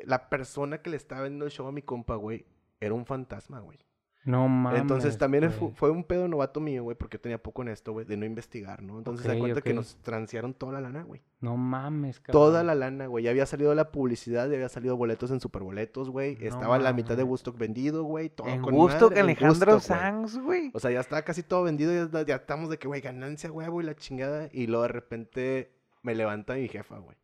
la 0.05 0.29
persona 0.29 0.81
que 0.81 0.89
le 0.89 0.97
estaba 0.97 1.21
viendo 1.23 1.45
el 1.45 1.51
show 1.51 1.67
a 1.67 1.71
mi 1.71 1.81
compa, 1.81 2.15
güey, 2.15 2.45
era 2.79 2.93
un 2.93 3.05
fantasma, 3.05 3.59
güey. 3.59 3.79
No 4.23 4.47
mames. 4.47 4.81
Entonces 4.81 5.17
también 5.17 5.51
fu- 5.51 5.65
güey. 5.65 5.75
fue 5.75 5.89
un 5.89 6.03
pedo 6.03 6.27
novato 6.27 6.59
mío, 6.59 6.83
güey, 6.83 6.95
porque 6.95 7.17
yo 7.17 7.21
tenía 7.21 7.41
poco 7.41 7.63
en 7.63 7.69
esto, 7.69 7.91
güey, 7.91 8.05
de 8.05 8.17
no 8.17 8.25
investigar, 8.27 8.83
¿no? 8.83 8.99
Entonces 8.99 9.23
se 9.25 9.33
da 9.33 9.39
cuenta 9.39 9.61
que 9.63 9.73
nos 9.73 9.95
transearon 10.03 10.53
toda 10.53 10.73
la 10.73 10.81
lana, 10.81 11.01
güey. 11.01 11.23
No 11.39 11.57
mames, 11.57 12.19
cabrón. 12.19 12.33
Toda 12.33 12.63
la 12.63 12.75
lana, 12.75 13.07
güey. 13.07 13.23
Ya 13.23 13.31
había 13.31 13.47
salido 13.47 13.73
la 13.73 13.89
publicidad, 13.91 14.47
ya 14.47 14.53
había 14.57 14.69
salido 14.69 14.95
boletos 14.95 15.31
en 15.31 15.39
superboletos, 15.39 16.11
güey. 16.11 16.35
No 16.35 16.45
Estaba 16.45 16.77
la 16.77 16.93
mitad 16.93 17.17
de. 17.17 17.23
Woodstock 17.23 17.57
vendido, 17.57 18.03
güey. 18.03 18.29
Todo 18.29 18.47
En 18.47 18.61
con 18.61 18.77
madre, 18.77 19.19
Alejandro 19.21 19.71
Woodstock, 19.73 19.97
güey. 19.97 20.01
Sanz, 20.01 20.37
güey. 20.37 20.71
O 20.75 20.79
sea, 20.79 20.91
ya 20.91 20.99
estaba 20.99 21.23
casi 21.23 21.41
todo 21.41 21.63
vendido, 21.63 21.91
ya, 22.07 22.21
ya 22.23 22.35
estamos 22.35 22.69
de 22.69 22.77
que, 22.77 22.87
güey, 22.87 23.01
ganancia, 23.01 23.51
huevo 23.51 23.81
y 23.81 23.85
la 23.85 23.95
chingada. 23.95 24.49
Y 24.51 24.67
luego 24.67 24.83
de 24.83 24.89
repente 24.89 25.71
me 26.03 26.13
levanta 26.13 26.53
mi 26.53 26.67
jefa, 26.67 26.99
güey. 26.99 27.17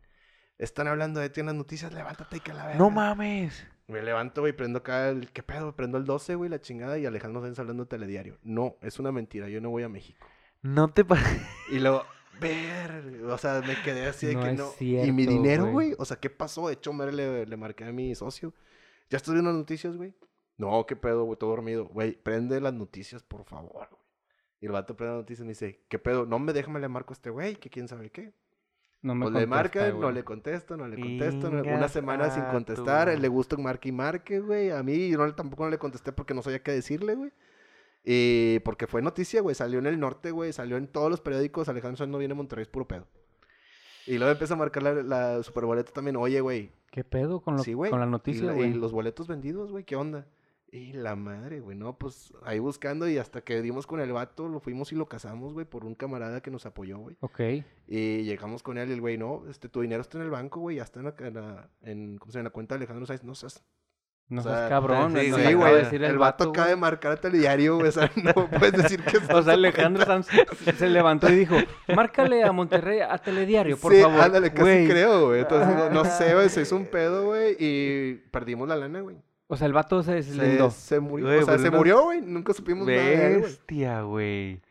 Están 0.58 0.88
hablando 0.88 1.20
de 1.20 1.30
ti 1.30 1.39
en 1.41 1.46
las 1.48 1.56
noticias, 1.56 1.93
levántate 1.93 2.38
y 2.38 2.39
que 2.39 2.54
la 2.54 2.65
verga. 2.65 2.80
No 2.80 2.89
mames. 2.89 3.65
Me 3.88 4.02
levanto, 4.02 4.41
güey, 4.41 4.54
prendo 4.54 4.80
acá 4.80 5.10
el... 5.10 5.32
¿Qué 5.32 5.43
pedo? 5.43 5.76
Prendo 5.76 5.98
el 5.98 6.06
12, 6.06 6.36
güey, 6.36 6.50
la 6.50 6.60
chingada. 6.60 6.98
Y 6.98 7.06
Alejandro 7.06 7.41
Sáenz 7.41 7.60
hablando 7.60 7.84
de 7.86 7.89
telediario. 7.89 8.38
No, 8.43 8.76
es 8.82 9.00
una 9.00 9.12
mentira, 9.12 9.48
yo 9.50 9.62
no 9.62 9.70
voy 9.70 9.84
a 9.84 9.89
México. 9.89 10.26
No 10.62 10.89
te 10.89 11.06
pa- 11.06 11.17
Y 11.72 11.80
luego, 11.80 12.04
ver, 12.41 13.24
o 13.30 13.38
sea, 13.38 13.62
me 13.65 13.82
quedé 13.84 14.08
así 14.08 14.26
de 14.28 14.34
No 14.34 14.43
que 14.43 14.54
no. 14.54 14.72
y 14.80 15.12
mi 15.12 15.26
dinero, 15.26 15.63
güey. 15.72 15.89
güey. 15.91 15.96
O 16.00 16.06
sea, 16.06 16.17
¿qué 16.17 16.30
pasó? 16.30 16.67
De 16.67 16.74
hecho, 16.74 16.91
madre, 16.91 17.13
le, 17.13 17.46
le 17.46 17.58
marqué 17.58 17.86
a 17.86 17.91
mi 17.93 18.13
socio. 18.15 18.54
¿Ya 19.10 19.17
estás 19.17 19.34
viendo 19.34 19.52
las 19.52 19.60
noticias, 19.60 19.96
güey? 19.96 20.13
No, 20.58 20.86
qué 20.86 20.96
pedo, 20.96 21.24
güey, 21.24 21.38
todo 21.38 21.52
dormido. 21.52 21.86
Güey, 21.86 22.13
prende 22.22 22.60
las 22.60 22.74
noticias, 22.74 23.24
por 23.24 23.46
favor, 23.46 23.88
güey. 23.91 24.02
Y 24.60 24.65
el 24.65 24.72
vato 24.72 24.98
prende 24.98 25.13
las 25.13 25.22
noticias 25.22 25.43
y 25.43 25.48
me 25.48 25.52
dice, 25.52 25.86
¿qué 25.88 26.00
pedo? 26.00 26.26
No 26.26 26.39
me 26.39 26.52
déjame 26.52 26.80
le 26.80 26.88
marco 26.89 27.13
a 27.13 27.15
este 27.15 27.30
güey, 27.30 27.56
que 27.56 27.70
quién 27.70 27.88
sabe 27.88 28.10
qué. 28.10 28.34
No 29.08 29.15
me 29.15 29.26
Pues 29.26 29.34
le 29.34 29.39
contesta, 29.48 29.56
marca, 29.80 29.89
no 29.89 29.96
güey. 30.02 30.13
le 30.13 30.24
contesto, 30.24 30.78
no 30.78 30.88
le 30.88 31.00
contesto. 31.00 31.50
no- 31.50 31.62
Una 31.63 31.88
semana 31.88 32.30
sin 32.30 32.43
contestar. 32.46 33.17
Le 33.17 33.28
gusta 33.28 33.56
un 33.56 33.63
marque 33.63 33.89
y 33.89 33.91
marque, 33.91 34.39
güey. 34.39 34.70
A 34.72 34.84
mí 34.84 35.10
yo 35.10 35.17
no, 35.17 35.26
le- 35.26 35.34
tampoco 35.34 35.63
no 35.63 35.70
le 35.70 35.78
contesté 35.78 36.12
porque 36.12 36.34
no 36.34 36.41
sabía 36.41 36.62
qué 36.62 36.72
decirle, 36.72 37.15
güey. 37.15 37.32
Y 38.04 38.60
porque 38.60 38.88
fue 38.88 39.02
noticia, 39.02 39.41
güey. 39.41 39.56
Salió 39.56 39.80
en 39.80 39.86
el 39.88 40.00
norte, 40.00 40.32
güey. 40.32 40.54
Salió 40.54 40.78
en 40.78 40.88
todos 40.88 41.10
los 41.10 41.20
periódicos. 41.22 41.67
Alejandro 41.67 41.98
Sanz 41.98 42.10
no 42.12 42.17
viene 42.17 42.34
a 42.34 42.36
Monterrey, 42.36 42.62
es 42.63 42.70
puro 42.70 42.88
pedo. 42.88 43.06
Y 44.06 44.17
luego 44.17 44.32
empieza 44.32 44.54
a 44.54 44.58
marcar 44.58 44.84
la, 44.84 44.93
la 44.93 45.43
superboleta 45.43 45.91
también. 45.91 46.15
Oye, 46.15 46.39
güey. 46.39 46.72
¿Qué 46.91 47.04
pedo 47.04 47.41
con, 47.41 47.58
lo, 47.58 47.63
Sí, 47.63 47.74
güey. 47.74 47.91
con 47.91 48.00
la 48.00 48.06
y 48.06 48.10
noticia, 48.10 48.46
la- 48.46 48.54
güey? 48.54 48.70
Y, 48.72 48.74
los 48.74 48.91
boletos 48.93 49.28
vendidos, 49.28 49.72
güey. 49.72 49.84
¿Qué 49.84 49.96
onda? 49.98 50.26
Y 50.69 50.91
la 50.93 51.15
madre, 51.15 51.62
güey. 51.62 51.77
No, 51.77 51.97
pues 51.97 52.34
ahí 52.43 52.60
buscando 52.60 53.08
y 53.08 53.17
hasta 53.17 53.41
que 53.41 53.62
dimos 53.62 53.88
con 53.88 54.01
el 54.01 54.12
vato, 54.12 54.49
lo 54.49 54.60
fuimos 54.60 54.91
y 54.91 54.95
lo 54.95 55.06
casamos, 55.08 55.53
güey, 55.53 55.65
por 55.65 55.86
un 55.86 55.95
camarada 55.95 56.41
que 56.41 56.51
nos 56.51 56.65
apoyó, 56.65 56.97
güey. 56.97 57.15
Ok. 57.21 57.39
Y 57.88 58.23
llegamos 58.23 58.63
con 58.63 58.77
él 58.77 58.89
y 58.89 58.93
el 58.93 58.99
güey, 59.01 59.17
no, 59.17 59.43
este, 59.49 59.69
tu 59.69 59.80
dinero 59.82 60.01
está 60.01 60.17
en 60.17 60.25
el 60.25 60.30
banco, 60.30 60.60
güey, 60.60 60.75
ya 60.77 60.84
está 60.84 60.99
en 60.99 61.06
la, 61.06 61.15
en 61.19 61.34
la- 61.34 61.69
en, 61.84 62.17
¿cómo 62.17 62.32
se 62.32 62.38
llama? 62.38 62.41
en 62.41 62.45
la 62.45 62.49
cuenta 62.51 62.75
de 62.75 62.80
Alejandro 62.80 63.06
Sáenz. 63.06 63.23
No 63.23 63.34
seas... 63.36 63.63
No 64.30 64.41
O 64.41 64.43
seas 64.43 64.58
sea, 64.60 64.67
cabrón. 64.69 65.13
sí, 65.13 65.27
acaba 65.30 65.41
de 65.47 65.56
güey. 65.56 65.75
decir 65.86 66.03
El, 66.03 66.17
vato 66.17 66.49
acaba 66.49 66.67
de 66.67 66.75
marcar 66.75 67.13
a 67.13 67.15
telediario, 67.15 67.75
güey. 67.77 67.88
O 67.88 67.91
sea, 67.93 68.12
no 68.21 68.34
puedes 68.60 68.73
decir 68.73 69.01
que 69.01 69.19
O 69.34 69.41
sea, 69.41 69.53
Alejandro 69.53 70.06
Sanz 70.06 70.27
se 70.77 70.89
levantó 70.89 71.30
y 71.32 71.38
dijo, 71.38 71.56
márcale 71.95 72.43
a 72.43 72.51
Monterrey 72.51 72.99
a 72.99 73.17
Telediario, 73.19 73.77
por 73.77 73.93
sí, 73.93 74.01
favor. 74.01 74.19
ándale, 74.19 74.49
casi 74.49 74.62
Güey. 74.63 74.88
creo, 74.89 75.27
güey. 75.27 75.39
Entonces, 75.39 75.73
no, 75.77 75.89
no 75.91 76.03
sé, 76.03 76.34
güey, 76.34 76.49
se 76.49 76.63
hizo 76.63 76.75
un 76.75 76.88
pedo, 76.88 77.27
güey, 77.27 77.56
y 77.58 78.15
perdimos 78.30 78.67
la 78.67 78.75
lana, 78.75 78.99
güey. 78.99 79.15
O 79.47 79.55
sea, 79.55 79.67
el 79.67 79.73
vato 79.73 80.03
se 80.03 80.23
Se, 80.23 80.31
deslindó. 80.31 80.69
se 80.71 80.99
murió, 80.99 81.27
Güey, 81.27 81.39
o 81.39 81.45
sea, 81.45 81.57
se 81.57 81.71
no- 81.71 81.77
murió, 81.77 82.03
güey. 82.03 82.21
Nunca 82.21 82.53
supimos 82.53 82.86
nada 82.88 82.99
de 83.01 83.13
él, 83.27 83.39
güey. 83.39 83.41
Bestia, 83.43 84.01
güey. 84.01 84.62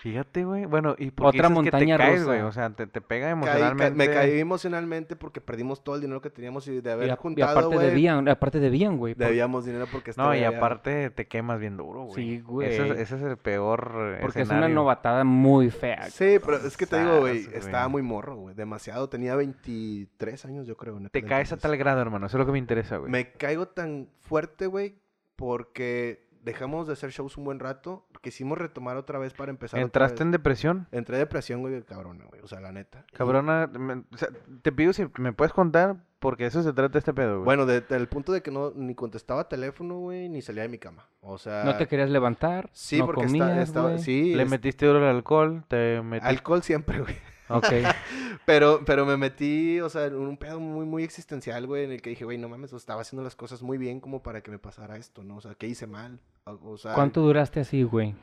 Fíjate, 0.00 0.44
güey. 0.44 0.64
Bueno, 0.64 0.94
y 0.96 1.10
por 1.10 1.26
Otra 1.26 1.48
montaña 1.48 1.96
te 1.96 2.04
caes, 2.04 2.20
rusa. 2.20 2.24
güey. 2.26 2.40
O 2.42 2.52
sea, 2.52 2.70
te, 2.70 2.86
te 2.86 3.00
pega 3.00 3.26
Caí- 3.26 3.30
ca- 3.30 3.32
emocionalmente. 3.32 3.96
me 3.96 4.06
caí 4.14 4.38
emocionalmente 4.38 5.16
porque 5.16 5.40
perdimos 5.40 5.82
todo 5.82 5.96
el 5.96 6.00
dinero 6.00 6.20
que 6.20 6.30
teníamos 6.30 6.68
y 6.68 6.80
de 6.80 6.88
Y, 6.88 6.92
haber 6.92 7.08
y 7.10 7.16
juntado, 7.16 7.50
aparte 7.50 7.74
güey. 7.74 7.86
debían, 7.88 8.28
aparte 8.28 8.60
debían, 8.60 8.96
güey. 8.96 9.14
por- 9.14 9.26
Debíamos 9.26 9.64
dinero 9.64 9.86
porque 9.90 10.12
No, 10.16 10.32
y 10.34 10.38
estaba 10.38 10.52
ya- 10.52 10.56
aparte 10.56 11.10
te 11.10 11.26
quemas 11.26 11.58
bien 11.58 11.76
duro, 11.76 12.04
güey. 12.04 12.14
Sí, 12.14 12.40
güey. 12.40 12.68
Ese, 12.68 12.86
es- 12.86 12.98
ese 13.00 13.16
es 13.16 13.22
el 13.22 13.36
peor 13.38 13.92
eh, 14.16 14.18
Porque 14.20 14.42
es 14.42 14.48
una 14.50 14.68
novatada 14.68 15.24
muy 15.24 15.70
fea. 15.70 16.04
Sí, 16.10 16.38
pero 16.44 16.58
es 16.58 16.76
que 16.76 16.86
te 16.86 16.98
digo, 17.00 17.18
güey, 17.18 17.48
estaba 17.52 17.88
muy 17.88 18.02
morro, 18.02 18.36
güey. 18.36 18.54
Demasiado. 18.54 19.08
Tenía 19.08 19.34
23 19.34 20.44
años, 20.44 20.66
yo 20.66 20.76
creo. 20.76 20.98
Te 21.10 21.24
caes 21.24 21.52
a 21.52 21.56
tal 21.56 21.76
grado, 21.76 22.00
hermano. 22.00 22.26
Eso 22.26 22.36
es 22.36 22.38
lo 22.38 22.46
que 22.46 22.52
me 22.52 22.58
interesa, 22.58 22.98
güey. 22.98 23.10
Me 23.10 23.32
caigo 23.32 23.66
tan 23.66 24.08
fuerte, 24.20 24.66
güey, 24.66 24.94
porque 25.34 26.27
dejamos 26.48 26.86
de 26.86 26.94
hacer 26.94 27.10
shows 27.10 27.36
un 27.36 27.44
buen 27.44 27.58
rato. 27.60 28.06
Quisimos 28.22 28.58
retomar 28.58 28.96
otra 28.96 29.18
vez 29.18 29.32
para 29.34 29.50
empezar. 29.50 29.78
otra 29.78 29.84
¿Entraste 29.84 30.22
en 30.22 30.30
depresión? 30.32 30.88
Entré 30.92 31.16
en 31.16 31.20
depresión, 31.22 31.60
güey, 31.60 31.82
cabrona, 31.82 32.24
güey. 32.26 32.40
O 32.42 32.48
sea, 32.48 32.60
la 32.60 32.72
neta. 32.72 33.04
Y, 33.12 33.16
Cabrona, 33.16 33.66
me- 33.68 34.04
o 34.12 34.16
sea, 34.16 34.28
te 34.62 34.72
pido 34.72 34.92
si 34.92 35.06
me 35.18 35.32
puedes 35.32 35.52
contar 35.52 35.96
porque 36.18 36.46
eso 36.46 36.62
se 36.62 36.72
trata 36.72 36.98
este 36.98 37.14
pedo, 37.14 37.34
güey. 37.36 37.44
Bueno, 37.44 37.64
desde 37.66 37.94
el 37.96 38.08
punto 38.08 38.32
de 38.32 38.42
que 38.42 38.50
no 38.50 38.72
ni 38.74 38.94
contestaba 38.94 39.48
teléfono, 39.48 39.98
güey, 39.98 40.28
ni 40.28 40.42
salía 40.42 40.62
de 40.62 40.68
mi 40.68 40.78
cama. 40.78 41.06
O 41.20 41.38
sea. 41.38 41.62
No 41.64 41.76
te 41.76 41.86
querías 41.86 42.10
levantar, 42.10 42.70
Sí, 42.72 42.98
no 42.98 43.06
porque 43.06 43.26
comías, 43.26 43.56
estaba. 43.58 43.90
güey. 43.90 44.02
Sí. 44.02 44.34
Le 44.34 44.42
es- 44.44 44.50
metiste 44.50 44.86
duro 44.86 44.98
al 44.98 45.14
alcohol, 45.14 45.64
te 45.68 46.02
metiste... 46.02 46.28
Alcohol 46.28 46.62
siempre, 46.62 47.00
güey. 47.00 47.14
Ok. 47.48 47.66
Pero, 48.44 48.82
pero 48.86 49.04
me 49.04 49.18
metí, 49.18 49.78
o 49.80 49.90
sea, 49.90 50.06
en 50.06 50.14
un 50.14 50.38
pedo 50.38 50.58
muy, 50.58 50.86
muy 50.86 51.04
existencial, 51.04 51.66
güey, 51.66 51.84
en 51.84 51.92
el 51.92 52.00
que 52.00 52.08
dije, 52.08 52.24
güey, 52.24 52.38
no 52.38 52.48
mames, 52.48 52.72
o 52.72 52.78
estaba 52.78 53.02
haciendo 53.02 53.22
las 53.22 53.36
cosas 53.36 53.62
muy 53.62 53.76
bien 53.76 54.00
como 54.00 54.22
para 54.22 54.40
que 54.42 54.50
me 54.50 54.58
pasara 54.58 54.96
esto, 54.96 55.22
¿no? 55.22 55.36
O 55.36 55.40
sea, 55.42 55.54
¿qué 55.54 55.66
hice 55.66 55.86
mal? 55.86 56.18
O, 56.44 56.58
o 56.70 56.78
sea, 56.78 56.94
¿Cuánto 56.94 57.20
duraste 57.20 57.60
así, 57.60 57.82
güey? 57.82 58.14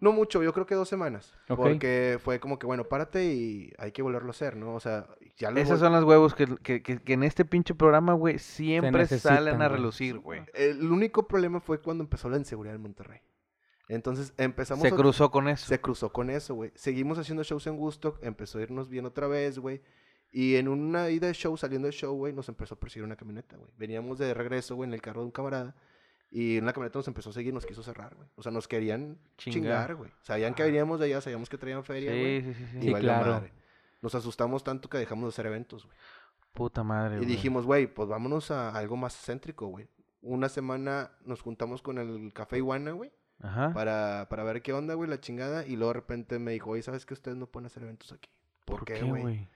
No 0.00 0.12
mucho, 0.12 0.42
yo 0.42 0.54
creo 0.54 0.64
que 0.64 0.74
dos 0.74 0.88
semanas. 0.88 1.34
Porque 1.46 2.18
fue 2.22 2.40
como 2.40 2.58
que, 2.58 2.66
bueno, 2.66 2.84
párate 2.84 3.26
y 3.34 3.70
hay 3.78 3.92
que 3.92 4.00
volverlo 4.00 4.28
a 4.28 4.30
hacer, 4.30 4.56
¿no? 4.56 4.74
O 4.74 4.80
sea, 4.80 5.06
ya 5.36 5.50
lo 5.50 5.60
Esos 5.60 5.78
son 5.80 5.92
los 5.92 6.04
huevos 6.04 6.34
que, 6.34 6.46
que, 6.62 6.82
que- 6.82 6.98
que 6.98 7.12
en 7.12 7.22
este 7.22 7.44
pinche 7.44 7.74
programa, 7.74 8.14
güey, 8.14 8.38
siempre 8.38 8.90
necesitan, 8.92 9.36
salen 9.36 9.60
a 9.60 9.68
relucir, 9.68 10.18
güey. 10.20 10.40
El 10.54 10.90
único 10.90 11.26
problema 11.26 11.60
fue 11.60 11.82
cuando 11.82 12.02
empezó 12.02 12.30
la 12.30 12.38
inseguridad 12.38 12.76
en 12.76 12.82
Monterrey. 12.82 13.20
Entonces 13.88 14.32
empezamos 14.36 14.82
Se 14.82 14.88
a- 14.88 14.96
cruzó 14.96 15.30
con 15.30 15.48
eso. 15.48 15.66
Se 15.66 15.80
cruzó 15.80 16.12
con 16.12 16.30
eso, 16.30 16.54
güey. 16.54 16.72
Seguimos 16.74 17.18
haciendo 17.18 17.42
shows 17.44 17.66
en 17.66 17.78
Woodstock, 17.78 18.18
empezó 18.22 18.58
a 18.58 18.62
irnos 18.62 18.88
bien 18.88 19.06
otra 19.06 19.26
vez, 19.28 19.58
güey. 19.58 19.82
Y 20.32 20.56
en 20.56 20.68
una 20.68 21.08
ida 21.10 21.28
de 21.28 21.32
show, 21.34 21.56
saliendo 21.56 21.86
del 21.86 21.94
show, 21.94 22.14
güey, 22.16 22.32
nos 22.32 22.48
empezó 22.48 22.74
a 22.74 22.78
perseguir 22.80 23.04
una 23.04 23.16
camioneta, 23.16 23.56
güey. 23.56 23.70
Veníamos 23.78 24.18
de 24.18 24.34
regreso, 24.34 24.74
güey, 24.74 24.88
en 24.88 24.94
el 24.94 25.00
carro 25.00 25.20
de 25.20 25.26
un 25.26 25.30
camarada. 25.30 25.74
Y 26.30 26.58
una 26.58 26.72
camioneta 26.72 26.98
nos 26.98 27.06
empezó 27.08 27.30
a 27.30 27.32
seguir, 27.32 27.54
nos 27.54 27.64
quiso 27.64 27.82
cerrar, 27.84 28.14
güey. 28.16 28.28
O 28.34 28.42
sea, 28.42 28.50
nos 28.50 28.66
querían 28.66 29.18
Chingar. 29.38 29.94
güey. 29.94 30.10
Sabían 30.22 30.52
que 30.52 30.64
veníamos 30.64 30.98
de 30.98 31.06
allá, 31.06 31.20
sabíamos 31.20 31.48
que 31.48 31.56
traían 31.56 31.84
feria, 31.84 32.10
güey. 32.10 32.42
Sí, 32.42 32.52
sí, 32.52 32.54
sí, 32.54 32.66
sí. 32.72 32.78
y 32.78 32.82
Sí, 32.88 32.94
claro. 33.00 33.32
madre. 33.34 33.52
Nos 34.02 34.14
asustamos 34.16 34.64
tanto 34.64 34.90
que 34.90 34.98
dejamos 34.98 35.24
de 35.26 35.28
hacer 35.28 35.46
eventos, 35.46 35.84
güey. 35.86 35.96
Puta 36.52 36.82
madre, 36.82 37.14
Y 37.14 37.18
güey. 37.18 37.28
dijimos, 37.30 37.64
güey, 37.64 37.86
pues 37.86 38.08
vámonos 38.08 38.50
a 38.50 38.70
algo 38.76 38.96
más 38.96 39.14
céntrico, 39.16 39.68
güey. 39.68 39.86
Una 40.22 40.48
semana 40.48 41.12
nos 41.24 41.40
juntamos 41.40 41.80
con 41.82 41.98
el 41.98 42.32
Café 42.34 42.58
Iguana, 42.58 42.90
güey, 42.90 43.12
Ajá. 43.40 43.72
para, 43.74 44.26
para 44.30 44.44
ver 44.44 44.62
qué 44.62 44.72
onda, 44.72 44.94
güey, 44.94 45.08
la 45.08 45.20
chingada. 45.20 45.66
Y 45.66 45.76
luego 45.76 45.92
de 45.92 46.00
repente 46.00 46.38
me 46.38 46.52
dijo, 46.52 46.70
oye, 46.70 46.82
¿sabes 46.82 47.06
que 47.06 47.14
ustedes 47.14 47.36
no 47.36 47.46
pueden 47.46 47.66
hacer 47.66 47.82
eventos 47.82 48.12
aquí? 48.12 48.30
¿Por, 48.64 48.84
qué, 48.84 49.02
güey? 49.02 49.48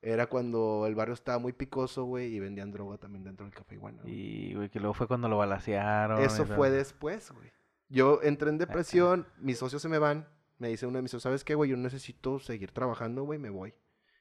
Era 0.00 0.26
cuando 0.26 0.86
el 0.86 0.94
barrio 0.94 1.14
estaba 1.14 1.38
muy 1.38 1.52
picoso, 1.52 2.04
güey, 2.04 2.32
y 2.32 2.38
vendían 2.38 2.70
droga 2.70 2.98
también 2.98 3.24
dentro 3.24 3.44
del 3.44 3.54
Café 3.54 3.74
Iguana. 3.74 4.00
Y, 4.04 4.54
güey, 4.54 4.68
que 4.68 4.78
luego 4.78 4.94
fue 4.94 5.08
cuando 5.08 5.28
lo 5.28 5.38
balacearon. 5.38 6.22
Eso 6.22 6.46
fue 6.46 6.70
después, 6.70 7.32
güey. 7.32 7.50
Yo 7.88 8.20
entré 8.22 8.50
en 8.50 8.58
depresión, 8.58 9.26
mis 9.38 9.58
socios 9.58 9.82
se 9.82 9.88
me 9.88 9.98
van. 9.98 10.28
Me 10.58 10.68
dice 10.68 10.86
uno 10.86 10.98
de 10.98 11.02
mis 11.02 11.10
socios, 11.10 11.22
¿sabes 11.22 11.44
qué, 11.44 11.54
güey? 11.54 11.70
Yo 11.70 11.76
necesito 11.76 12.38
seguir 12.38 12.72
trabajando, 12.72 13.24
güey, 13.24 13.38
me 13.38 13.50
voy. 13.50 13.74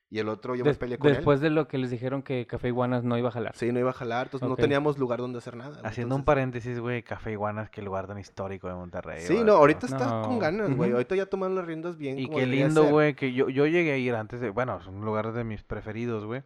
Y 0.10 0.20
el 0.20 0.30
otro, 0.30 0.55
yo 0.55 0.64
me 0.64 0.70
Des- 0.70 0.78
peleé 0.78 0.97
con 0.97 1.10
él. 1.10 1.16
después 1.18 1.41
de 1.41 1.49
lo 1.49 1.68
que 1.68 1.78
les 1.78 1.89
dijeron 1.91 2.22
que 2.24 2.47
Café 2.47 2.70
Iguanas 2.70 3.03
no 3.03 3.18
iba 3.18 3.28
a 3.28 3.32
jalar. 3.34 3.53
Sí, 3.58 3.74
no 3.74 3.80
iba 3.80 3.89
a 3.89 3.93
jalar, 3.93 4.28
entonces 4.28 4.47
no 4.47 4.55
teníamos 4.55 4.97
lugar 4.97 5.20
donde 5.20 5.39
hacer 5.39 5.58
nada. 5.58 5.72
güey. 5.72 5.82
Haciendo 5.86 6.16
un 6.16 6.24
paréntesis, 6.24 6.80
güey, 6.80 7.03
Café 7.03 7.34
Iguanas, 7.34 7.70
que 7.70 7.82
lugar 7.82 8.08
tan 8.08 8.18
histórico 8.18 8.70
de 8.70 8.76
Monterrey. 8.76 9.20
Sí, 9.24 9.41
no, 9.43 9.53
ahorita 9.53 9.86
está 9.86 10.05
No. 10.08 10.22
con 10.22 10.39
ganas, 10.39 10.74
güey. 10.78 10.91
Ahorita 10.93 11.14
ya 11.16 11.26
toman 11.26 11.55
las 11.55 11.66
riendas 11.66 11.97
bien. 11.97 12.18
Y 12.20 12.28
como 12.28 12.38
qué 12.38 12.45
lindo, 12.45 12.86
güey, 12.86 13.16
que 13.16 13.34
yo, 13.34 13.49
yo 13.49 13.66
llegué 13.68 13.91
a 13.91 13.97
ir 13.97 14.16
antes 14.16 14.39
de, 14.39 14.49
bueno, 14.49 14.78
es 14.80 14.88
un 14.88 15.03
lugar 15.03 15.34
de 15.34 15.43
mis 15.43 15.64
preferidos, 15.64 16.24
güey. 16.24 16.41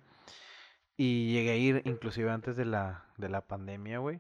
Y 0.97 1.31
llegué 1.33 1.51
a 1.51 1.55
ir 1.57 1.81
inclusive 1.85 2.31
antes 2.31 2.55
de 2.55 2.65
la, 2.65 3.05
de 3.17 3.29
la 3.29 3.41
pandemia, 3.41 3.99
güey. 3.99 4.19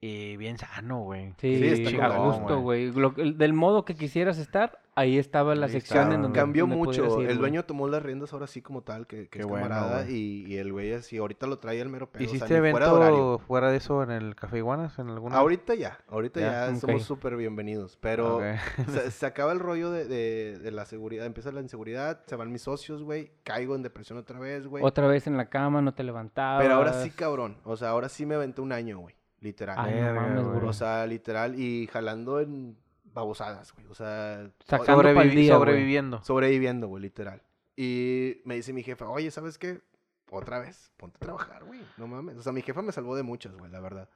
Y 0.00 0.36
bien 0.36 0.58
sano, 0.58 1.00
güey. 1.00 1.32
Sí, 1.38 1.56
Sí, 1.76 1.82
está 1.82 2.06
a 2.06 2.18
gusto, 2.18 2.60
güey. 2.60 2.92
Del 3.34 3.52
modo 3.52 3.84
que 3.84 3.94
quisieras 3.96 4.38
estar, 4.38 4.78
ahí 4.96 5.18
estaba 5.18 5.54
la 5.54 5.66
Ahí 5.66 5.72
sección 5.72 5.98
estaba. 6.00 6.14
en 6.16 6.22
donde 6.22 6.38
Cambió 6.38 6.62
donde 6.64 6.76
mucho. 6.76 7.20
ir, 7.22 7.30
el 7.30 7.38
dueño 7.38 7.64
tomó 7.64 7.86
las 7.86 8.02
riendas 8.02 8.32
ahora 8.32 8.46
sí 8.48 8.62
como 8.62 8.82
tal, 8.82 9.06
que, 9.06 9.28
que 9.28 9.40
es 9.40 9.46
bueno, 9.46 9.68
camarada. 9.68 10.02
güey. 10.02 10.14
y, 10.16 10.46
y 10.46 10.56
el 10.56 10.72
güey 10.72 10.92
así, 10.92 11.18
ahorita 11.18 11.46
lo 11.46 11.58
trae 11.60 11.80
el 11.80 11.88
mero 11.88 12.10
pedo. 12.10 12.24
o 12.24 12.26
sea, 12.26 12.36
¿Hiciste 12.36 12.56
evento 12.56 12.78
fuera 12.78 12.92
de 12.92 12.98
horario. 12.98 13.38
fuera 13.46 13.70
de 13.70 13.76
eso 13.76 14.02
en 14.02 14.10
el 14.10 14.34
Café 14.34 14.58
Iguanas? 14.58 14.98
¿En 14.98 15.08
alguna? 15.10 15.36
Ahorita 15.36 15.74
ya, 15.74 15.98
ahorita 16.08 16.40
Ya, 16.40 16.74
somos 16.76 17.04
súper 17.04 17.36
bienvenidos. 17.36 17.96
Pero 18.00 18.40
se, 18.90 19.10
se 19.12 19.26
acaba 19.26 19.52
el 19.52 19.60
rollo 19.60 19.90
de, 19.92 20.06
de- 20.06 20.58
de 20.58 20.70
la 20.72 20.84
seguridad, 20.86 21.26
empieza 21.26 21.52
la 21.52 21.60
inseguridad, 21.60 22.22
se 22.26 22.34
van 22.34 22.50
mis 22.50 22.62
socios, 22.62 23.02
güey. 23.02 23.30
Caigo 23.44 23.76
en 23.76 23.82
depresión 23.82 24.18
otra 24.18 24.38
vez, 24.38 24.66
güey. 24.66 24.82
Otra 24.84 25.06
vez 25.06 25.26
en 25.26 25.36
la 25.36 25.48
cama, 25.48 25.80
no 25.82 25.94
te 25.94 26.02
levantabas. 26.02 26.62
Pero 26.62 26.74
ahora 26.74 26.92
sí, 27.02 27.10
cabrón. 27.10 27.58
O 27.64 27.76
sea, 27.76 27.90
ahora 27.90 28.08
sí 28.08 28.26
me 28.26 28.34
aventé 28.34 28.60
un 28.62 28.72
año, 28.72 28.98
güey. 28.98 29.14
Literal. 29.40 29.76
Ay, 29.78 29.94
no 29.94 30.00
Verga, 30.00 30.20
mames, 30.22 30.44
güey. 30.44 30.56
bro. 30.58 30.68
O 30.68 30.72
sea, 30.72 31.06
literal. 31.06 31.60
Y 31.60 31.86
jalando 31.92 32.40
en 32.40 32.76
babosadas, 33.16 33.72
güey. 33.72 33.86
O 33.88 33.94
sea, 33.94 34.50
sobreviviendo. 34.68 36.22
sobreviviendo, 36.22 36.86
güey, 36.86 37.02
literal. 37.02 37.42
Y 37.74 38.42
me 38.44 38.54
dice 38.54 38.72
mi 38.72 38.82
jefa, 38.82 39.08
oye, 39.08 39.30
¿sabes 39.30 39.58
qué? 39.58 39.80
Otra 40.28 40.58
vez, 40.58 40.90
ponte 40.96 41.16
a 41.16 41.20
trabajar, 41.20 41.62
güey. 41.64 41.80
No 41.96 42.08
mames. 42.08 42.36
O 42.36 42.42
sea, 42.42 42.52
mi 42.52 42.60
jefa 42.60 42.82
me 42.82 42.90
salvó 42.90 43.14
de 43.14 43.22
muchas, 43.22 43.56
güey, 43.56 43.70
la 43.70 43.78
verdad. 43.78 44.08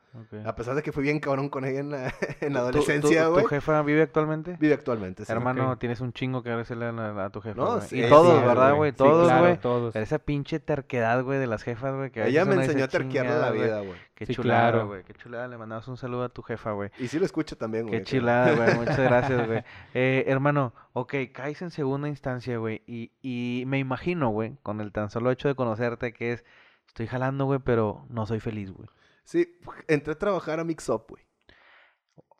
A 0.45 0.57
pesar 0.57 0.75
de 0.75 0.83
que 0.83 0.91
fui 0.91 1.05
bien 1.05 1.21
cabrón 1.21 1.49
con 1.49 1.65
ella 1.65 1.79
en 1.79 1.91
la, 1.91 2.13
en 2.41 2.53
la 2.53 2.61
¿Tu- 2.61 2.71
tu- 2.73 2.79
adolescencia, 2.79 3.27
tu, 3.27 3.31
güey. 3.33 3.47
jefa 3.47 3.81
vive 3.83 4.03
actualmente? 4.03 4.57
Vive 4.59 4.75
actualmente, 4.75 5.25
sí. 5.25 5.31
Hermano, 5.31 5.79
tienes 5.79 6.01
un 6.01 6.13
chingo 6.13 6.43
que 6.43 6.49
agradecerle 6.49 6.87
a, 6.87 7.25
a 7.27 7.31
tu 7.31 7.41
jefa, 7.41 7.61
No, 7.61 7.81
sí, 7.81 8.03
y 8.05 8.09
todos, 8.09 8.41
sí, 8.41 8.45
¿verdad, 8.47 8.75
güey? 8.75 8.91
Sí, 8.91 8.97
Todos, 8.97 9.29
claro, 9.29 9.45
güey. 9.45 9.61
todos. 9.61 9.95
Esa 9.97 10.19
pinche 10.19 10.59
terquedad, 10.59 11.23
güey, 11.23 11.39
de 11.39 11.47
las 11.47 11.63
jefas, 11.63 11.95
güey. 11.95 12.11
Ella 12.17 12.45
me 12.45 12.57
enseñó 12.57 12.85
a 12.85 12.89
terquearle 12.89 13.39
la 13.39 13.51
vida, 13.53 13.81
güey. 13.81 13.95
Qué 14.17 14.27
Sí, 14.27 14.35
chulada, 14.35 14.71
claro. 14.73 14.87
güey. 14.89 15.03
Qué 15.05 15.15
chulada. 15.15 15.49
Le 15.49 15.57
mandamos 15.57 15.89
un 15.89 15.97
saludo 15.97 16.25
a 16.25 16.29
tu 16.29 16.43
jefa, 16.43 16.73
güey. 16.73 16.91
Y 16.99 17.09
sí 17.09 17.19
lo 17.19 17.25
escucho 17.25 17.57
también, 17.57 17.87
güey. 17.87 18.01
Qué 18.01 18.05
chulada, 18.05 18.55
güey. 18.55 18.75
Muchas 18.77 18.99
gracias, 18.99 19.47
güey. 19.47 19.65
Eh, 19.95 20.25
hermano, 20.27 20.75
ok, 20.93 21.15
caes 21.33 21.63
en 21.63 21.71
segunda 21.71 22.07
instancia, 22.07 22.59
güey. 22.59 22.83
Y, 22.87 23.13
y 23.23 23.65
me 23.67 23.79
imagino, 23.79 24.29
güey, 24.29 24.59
con 24.63 24.83
el 24.83 24.93
tan 24.93 25.09
solo 25.09 25.31
hecho 25.31 25.49
de 25.49 25.55
conocerte, 25.55 26.00
que 26.13 26.33
es, 26.33 26.45
estoy 26.89 27.07
jalando, 27.07 27.45
güey, 27.45 27.61
pero 27.65 28.05
no 28.09 28.27
soy 28.27 28.41
feliz, 28.41 28.71
güey. 28.73 28.89
Sí, 29.25 29.47
entré 29.87 30.15
a 30.15 30.19
trabajar 30.19 30.59
a 30.61 30.65
Mix 30.65 30.89
Up, 30.89 31.05
güey. 31.09 31.23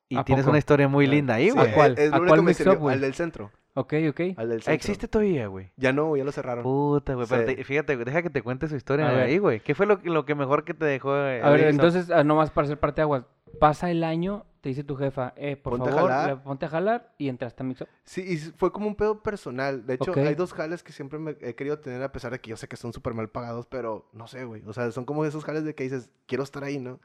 Y 0.09 0.17
¿A 0.17 0.25
tienes 0.25 0.43
poco? 0.45 0.51
una 0.51 0.59
historia 0.59 0.89
muy 0.89 1.07
linda 1.07 1.35
ahí, 1.35 1.51
Sí, 1.51 1.57
güey. 1.57 1.71
¿A 1.71 1.75
cuál? 1.75 1.95
Es 1.99 2.13
¿A 2.13 2.17
cuál 2.19 2.31
que 2.31 2.37
me 2.37 2.43
Mix 2.43 2.61
Up, 2.61 2.65
sirvió. 2.65 2.79
güey? 2.81 2.95
Al 2.95 3.01
del 3.01 3.15
centro. 3.15 3.53
Ok, 3.75 3.95
ok. 4.11 4.21
Al 4.37 4.49
del 4.49 4.61
centro. 4.63 4.73
¿Existe 4.75 5.07
todavía, 5.07 5.47
güey? 5.47 5.71
Ya 5.77 5.93
no, 5.93 6.17
ya 6.17 6.25
lo 6.25 6.33
cerraron. 6.33 6.65
Puta, 6.65 7.15
güey. 7.15 7.29
pero 7.29 7.47
Sí. 7.49 7.55
te- 7.55 7.65
fíjate, 7.65 7.97
deja 7.97 8.23
que 8.23 8.31
te 8.31 8.43
cuente 8.43 8.67
su 8.67 8.75
historia 8.75 9.07
A 9.07 9.11
de 9.11 9.17
ver. 9.17 9.25
ahí, 9.27 9.39
güey. 9.39 9.61
¿Qué 9.61 9.77
fue 9.77 9.87
lo, 9.87 10.01
que- 10.03 10.11
lo 10.11 10.25
que 10.27 10.35
mejor 10.35 10.65
que 10.65 10.75
te 10.75 10.85
dejó? 10.85 11.17
eh, 11.17 11.41
A 11.43 11.51
ver, 11.51 11.69
entonces, 11.69 12.11
ah, 12.11 12.25
nomás 12.25 12.51
para 12.51 12.67
ser 12.67 12.81
parte 12.81 12.97
de 12.97 13.03
aguas. 13.03 13.25
Pasa 13.61 13.89
el 13.93 14.03
año, 14.03 14.45
te 14.61 14.69
dice 14.69 14.85
tu 14.85 14.95
jefa, 14.97 15.33
eh, 15.37 15.57
por 15.57 15.73
Ponte 15.79 15.89
a 15.91 15.93
favor, 15.95 16.11
jalar. 16.11 16.29
le- 16.31 16.37
ponte 16.37 16.67
a 16.67 16.69
jalar 16.69 17.15
y 17.19 17.29
entraste 17.29 17.63
a 17.63 17.67
Mix 17.67 17.81
Up. 17.81 17.89
Sí, 18.05 18.23
y 18.27 18.37
fue 18.37 18.71
como 18.73 18.87
un 18.89 18.95
pedo 18.95 19.23
personal. 19.23 19.87
De 19.87 19.95
hecho, 19.95 20.13
hay 20.17 20.35
dos 20.35 20.53
jales 20.53 20.83
que 20.83 20.93
siempre 20.93 21.19
me 21.19 21.37
he 21.41 21.55
querido 21.55 21.79
tener, 21.79 22.03
a 22.03 22.13
pesar 22.13 22.33
de 22.33 22.41
que 22.41 22.51
yo 22.51 22.57
sé 22.57 22.69
que 22.69 22.77
son 22.77 22.93
súper 22.93 23.15
mal 23.15 23.29
pagados, 23.31 23.67
pero 23.67 24.09
no 24.13 24.27
sé, 24.27 24.45
güey. 24.45 24.63
O 24.67 24.73
sea, 24.73 24.91
son 24.93 25.05
como 25.05 25.25
esos 25.25 25.45
jales 25.45 25.65
de 25.65 25.75
que 25.75 25.85
dices, 25.85 26.11
quiero 26.27 26.45
estar 26.45 26.63
ahí, 26.65 26.79
¿no? 26.79 27.01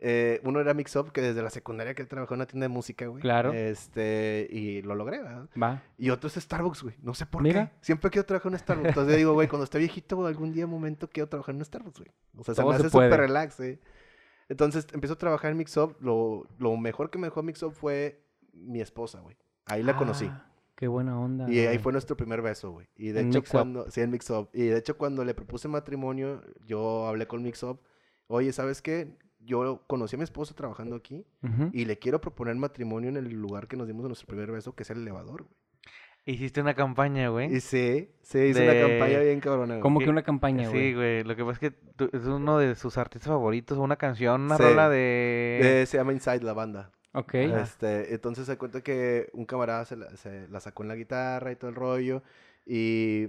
Eh, 0.00 0.40
uno 0.44 0.60
era 0.60 0.72
Mix 0.74 0.96
Up, 0.96 1.12
que 1.12 1.20
desde 1.20 1.42
la 1.42 1.50
secundaria 1.50 1.94
que 1.94 2.04
trabajó 2.04 2.34
en 2.34 2.38
una 2.40 2.46
tienda 2.46 2.64
de 2.64 2.68
música, 2.72 3.06
güey. 3.06 3.20
Claro. 3.22 3.52
Este, 3.52 4.48
y 4.50 4.82
lo 4.82 4.94
logré, 4.94 5.18
¿verdad? 5.22 5.48
Va. 5.60 5.82
Y 5.98 6.10
otro 6.10 6.28
es 6.28 6.34
Starbucks, 6.34 6.82
güey. 6.82 6.94
No 7.02 7.14
sé 7.14 7.26
por 7.26 7.42
Mira. 7.42 7.66
qué. 7.66 7.72
Siempre 7.82 8.10
quiero 8.10 8.24
trabajar 8.26 8.50
en 8.50 8.54
un 8.54 8.58
Starbucks. 8.60 8.88
Entonces 8.88 9.16
digo, 9.16 9.34
güey, 9.34 9.48
cuando 9.48 9.64
esté 9.64 9.78
viejito, 9.78 10.26
algún 10.26 10.52
día, 10.52 10.66
momento, 10.66 11.08
quiero 11.10 11.28
trabajar 11.28 11.54
en 11.54 11.60
un 11.60 11.64
Starbucks, 11.64 11.98
güey. 11.98 12.10
O 12.36 12.44
sea, 12.44 12.54
se 12.54 12.64
me 12.64 12.74
hace 12.74 12.88
súper 12.90 13.20
relax, 13.20 13.60
eh. 13.60 13.78
Entonces 14.48 14.86
empiezo 14.92 15.14
a 15.14 15.18
trabajar 15.18 15.50
en 15.50 15.56
Mix 15.58 15.76
Up. 15.76 15.96
Lo, 16.00 16.46
lo 16.58 16.76
mejor 16.76 17.10
que 17.10 17.18
me 17.18 17.26
dejó 17.26 17.42
Mix 17.42 17.62
Up 17.62 17.72
fue 17.72 18.24
mi 18.52 18.80
esposa, 18.80 19.20
güey. 19.20 19.36
Ahí 19.66 19.82
la 19.82 19.96
conocí. 19.96 20.26
Ah, 20.30 20.44
Qué 20.74 20.86
buena 20.88 21.18
onda. 21.18 21.50
Y 21.52 21.58
ahí 21.60 21.78
fue 21.78 21.92
nuestro 21.92 22.16
primer 22.16 22.40
beso, 22.40 22.70
güey. 22.70 22.86
Y 22.96 23.08
de 23.08 23.20
En 23.20 23.28
hecho, 23.28 23.40
Up. 23.40 23.46
cuando. 23.50 23.90
Sí, 23.90 24.00
en 24.00 24.10
Mix 24.10 24.30
Up. 24.30 24.48
Y 24.52 24.66
de 24.66 24.78
hecho, 24.78 24.96
cuando 24.96 25.24
le 25.24 25.34
propuse 25.34 25.66
matrimonio, 25.68 26.42
yo 26.66 27.06
hablé 27.06 27.26
con 27.26 27.42
Mix 27.42 27.62
Up. 27.64 27.80
Oye, 28.28 28.52
¿sabes 28.52 28.80
qué? 28.80 29.16
Yo 29.40 29.82
conocí 29.86 30.16
a 30.16 30.18
mi 30.18 30.24
esposa 30.24 30.54
trabajando 30.54 30.96
aquí 30.96 31.24
y 31.72 31.84
le 31.84 31.98
quiero 31.98 32.20
proponer 32.20 32.54
matrimonio 32.56 33.08
en 33.08 33.16
el 33.16 33.28
lugar 33.30 33.66
que 33.66 33.76
nos 33.76 33.86
dimos 33.86 34.02
en 34.04 34.08
nuestro 34.08 34.26
primer 34.26 34.50
beso, 34.52 34.74
que 34.74 34.82
es 34.82 34.90
el 34.90 34.98
elevador, 34.98 35.44
güey. 35.44 35.54
Hiciste 36.30 36.60
una 36.60 36.74
campaña, 36.74 37.28
güey. 37.30 37.54
Y 37.54 37.60
sí, 37.60 38.10
sí, 38.20 38.38
hice 38.38 38.62
una 38.64 38.72
De- 38.74 38.82
campaña 38.98 39.18
bien 39.20 39.40
cabrona, 39.40 39.74
güey. 39.74 39.80
Como 39.80 39.98
que- 40.00 40.10
una 40.10 40.22
campaña, 40.22 40.68
güey. 40.68 40.88
Sí, 40.90 40.94
güey. 40.94 41.24
Lo 41.24 41.34
que 41.34 41.42
pasa 41.44 41.52
es 41.54 41.58
que 41.58 41.70
tú- 41.96 42.10
es 42.12 42.26
uno 42.26 42.58
de 42.58 42.74
sus 42.74 42.98
artistas 42.98 43.28
favoritos, 43.28 43.78
una 43.78 43.96
canción, 43.96 44.42
una 44.42 44.56
Sí. 44.58 44.62
rola 44.62 44.88
de... 44.90 45.84
Se 45.86 45.96
llama 45.96 46.12
Inside 46.12 46.42
la 46.42 46.52
banda. 46.52 46.90
Ok. 47.14 47.32
Este, 47.34 48.12
entonces 48.14 48.44
se 48.46 48.58
cuenta 48.58 48.82
que 48.82 49.30
un 49.32 49.46
camarada 49.46 49.86
se 49.86 49.96
la, 49.96 50.10
se 50.16 50.46
la 50.48 50.60
sacó 50.60 50.82
en 50.82 50.88
la 50.90 50.96
guitarra 50.96 51.50
y 51.50 51.56
todo 51.56 51.70
el 51.70 51.76
rollo. 51.76 52.22
Y 52.66 53.28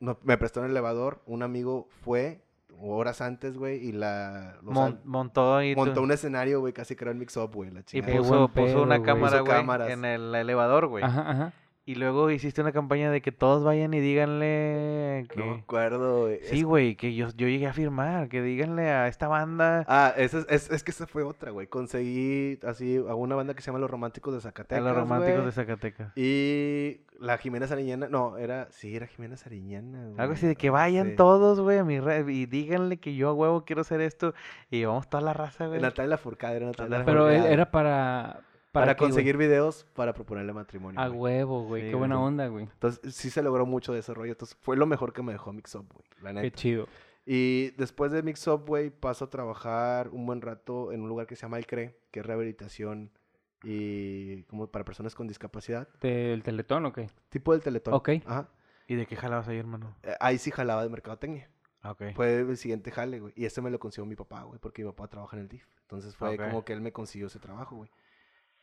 no- 0.00 0.18
me 0.22 0.36
prestó 0.36 0.60
en 0.60 0.66
el 0.66 0.72
elevador. 0.72 1.22
Un 1.24 1.42
amigo 1.42 1.88
fue 2.02 2.42
horas 2.78 3.22
antes, 3.22 3.56
güey, 3.56 3.78
y 3.86 3.92
la... 3.92 4.58
Mon- 4.60 5.00
montó 5.04 5.62
y... 5.62 5.74
montó 5.74 5.94
tú- 5.94 6.02
un 6.02 6.12
escenario, 6.12 6.60
güey, 6.60 6.72
casi 6.74 6.94
creó 6.96 7.12
el 7.12 7.18
mix-up, 7.18 7.52
güey, 7.54 7.70
la 7.70 7.80
Y 7.80 7.84
chingada. 7.84 8.12
Qué 8.12 8.18
puso, 8.18 8.82
una 8.82 9.02
cámara, 9.02 9.40
güey, 9.40 9.52
cámaras. 9.52 9.90
en 9.90 10.04
el 10.04 10.34
elevador, 10.34 10.88
güey. 10.88 11.02
Ajá, 11.04 11.30
ajá. 11.30 11.52
Y 11.86 11.96
luego 11.96 12.30
hiciste 12.30 12.62
una 12.62 12.72
campaña 12.72 13.10
de 13.10 13.20
que 13.20 13.30
todos 13.30 13.62
vayan 13.62 13.92
y 13.92 14.00
díganle 14.00 15.26
que... 15.28 15.38
No 15.38 15.46
me 15.46 15.60
acuerdo, 15.60 16.22
güey. 16.22 16.38
Sí, 16.44 16.60
Es- 16.60 16.64
güey, 16.64 16.96
que 16.96 17.14
yo, 17.14 17.28
yo 17.36 17.46
llegué 17.46 17.66
a 17.66 17.74
firmar, 17.74 18.30
que 18.30 18.40
díganle 18.40 18.88
a 18.88 19.06
esta 19.08 19.28
banda, 19.28 19.84
Ah, 19.86 20.14
esa 20.16 20.38
es, 20.38 20.46
es, 20.48 20.70
es 20.70 20.82
que 20.82 20.90
esa 20.92 21.06
fue 21.06 21.22
otra, 21.24 21.50
güey. 21.50 21.66
Conseguí 21.66 22.58
así 22.66 22.96
a 22.96 23.14
una 23.14 23.34
banda 23.34 23.52
que 23.52 23.60
se 23.60 23.66
llama 23.66 23.80
Los 23.80 23.90
Románticos 23.90 24.32
de 24.32 24.38
a 24.38 24.40
Zacatecas, 24.40 24.82
los 24.82 24.96
románticos 24.96 25.34
güey. 25.34 25.46
de 25.46 25.52
Zacatecas. 25.52 26.12
Y 26.16 27.00
la 27.20 27.36
Jimena 27.36 27.66
Sariñana, 27.66 28.08
no, 28.08 28.38
era, 28.38 28.68
sí, 28.70 28.96
era 28.96 29.06
Jimena 29.06 29.36
Sariñana, 29.36 30.04
Algo 30.04 30.14
güey. 30.16 30.32
así 30.32 30.46
de 30.46 30.56
que 30.56 30.70
vayan 30.70 31.10
Sí. 31.10 31.16
todos, 31.16 31.60
güey, 31.60 31.76
a 31.78 31.84
mi 31.84 32.00
red 32.00 32.26
y 32.28 32.46
díganle 32.46 32.96
que 32.96 33.14
yo 33.14 33.28
a 33.28 33.34
huevo 33.34 33.66
quiero 33.66 33.82
hacer 33.82 34.00
esto 34.00 34.32
y 34.70 34.82
vamos 34.86 35.08
toda 35.10 35.22
la 35.22 35.34
raza, 35.34 35.66
güey. 35.66 35.82
Natalia 35.82 36.08
Lafourcade, 36.10 36.56
era 36.56 36.66
Natalia 36.68 37.04
Pero 37.04 37.28
era 37.28 37.70
para... 37.70 38.40
para, 38.74 38.94
qué, 38.94 39.00
güey? 39.00 39.10
conseguir 39.10 39.36
videos 39.38 39.84
para 39.94 40.12
proponerle 40.12 40.52
matrimonio. 40.52 41.00
A 41.00 41.08
güey. 41.08 41.36
huevo, 41.36 41.64
güey. 41.64 41.82
Sí, 41.84 41.88
Qué 41.90 41.94
buena 41.94 42.16
güey. 42.16 42.26
onda, 42.28 42.46
güey. 42.48 42.64
Entonces, 42.64 43.14
sí 43.14 43.30
se 43.30 43.42
logró 43.42 43.64
mucho 43.66 43.92
de 43.94 44.00
ese 44.00 44.12
rollo. 44.12 44.32
Entonces, 44.32 44.56
fue 44.60 44.76
lo 44.76 44.84
mejor 44.86 45.12
que 45.12 45.22
me 45.22 45.32
dejó 45.32 45.52
Mix 45.52 45.74
Up, 45.74 45.86
güey. 45.92 46.04
La 46.22 46.30
Qué 46.40 46.42
neta. 46.46 46.56
chido. 46.56 46.86
Y 47.26 47.70
después 47.78 48.12
de 48.12 48.22
Mix 48.22 48.46
Up, 48.48 48.64
güey, 48.66 48.90
paso 48.90 49.24
a 49.24 49.30
trabajar 49.30 50.08
un 50.10 50.26
buen 50.26 50.42
rato 50.42 50.92
en 50.92 51.00
un 51.00 51.08
lugar 51.08 51.26
que 51.26 51.36
se 51.36 51.42
llama 51.42 51.56
El 51.56 51.66
CRE, 51.66 51.98
que 52.10 52.20
es 52.20 52.26
rehabilitación 52.26 53.10
y 53.62 54.42
como 54.44 54.66
para 54.70 54.84
personas 54.84 55.14
con 55.14 55.26
discapacidad. 55.26 55.88
¿Del 56.00 56.42
Teletón 56.42 56.84
o 56.86 56.92
qué? 56.92 57.08
Tipo 57.30 57.52
del 57.52 57.62
Teletón. 57.62 57.94
Ok. 57.94 58.10
Ajá. 58.26 58.48
¿Y 58.86 58.96
de 58.96 59.06
qué 59.06 59.16
jalabas 59.16 59.48
ahí, 59.48 59.56
hermano? 59.58 59.96
Eh, 60.02 60.14
Ahí 60.20 60.36
sí 60.36 60.50
jalaba 60.50 60.82
de 60.82 60.90
mercadotecnia. 60.90 61.48
Ah, 61.80 61.92
ok. 61.92 62.02
Fue 62.14 62.40
el 62.40 62.56
siguiente 62.58 62.90
jale, 62.90 63.20
güey. 63.20 63.32
Y 63.36 63.46
este 63.46 63.62
me 63.62 63.70
lo 63.70 63.78
consiguió 63.78 64.04
mi 64.06 64.16
papá, 64.16 64.42
güey, 64.42 64.58
porque 64.60 64.82
mi 64.84 64.90
papá 64.90 65.08
trabaja 65.08 65.36
en 65.36 65.42
el 65.44 65.48
DIF. 65.48 65.66
Entonces 65.82 66.14
fue 66.14 66.34
Ok. 66.34 66.40
como 66.48 66.64
que 66.64 66.74
él 66.74 66.80
me 66.82 66.92
consiguió 66.92 67.28
ese 67.28 67.38
trabajo, 67.38 67.76
güey. 67.76 67.90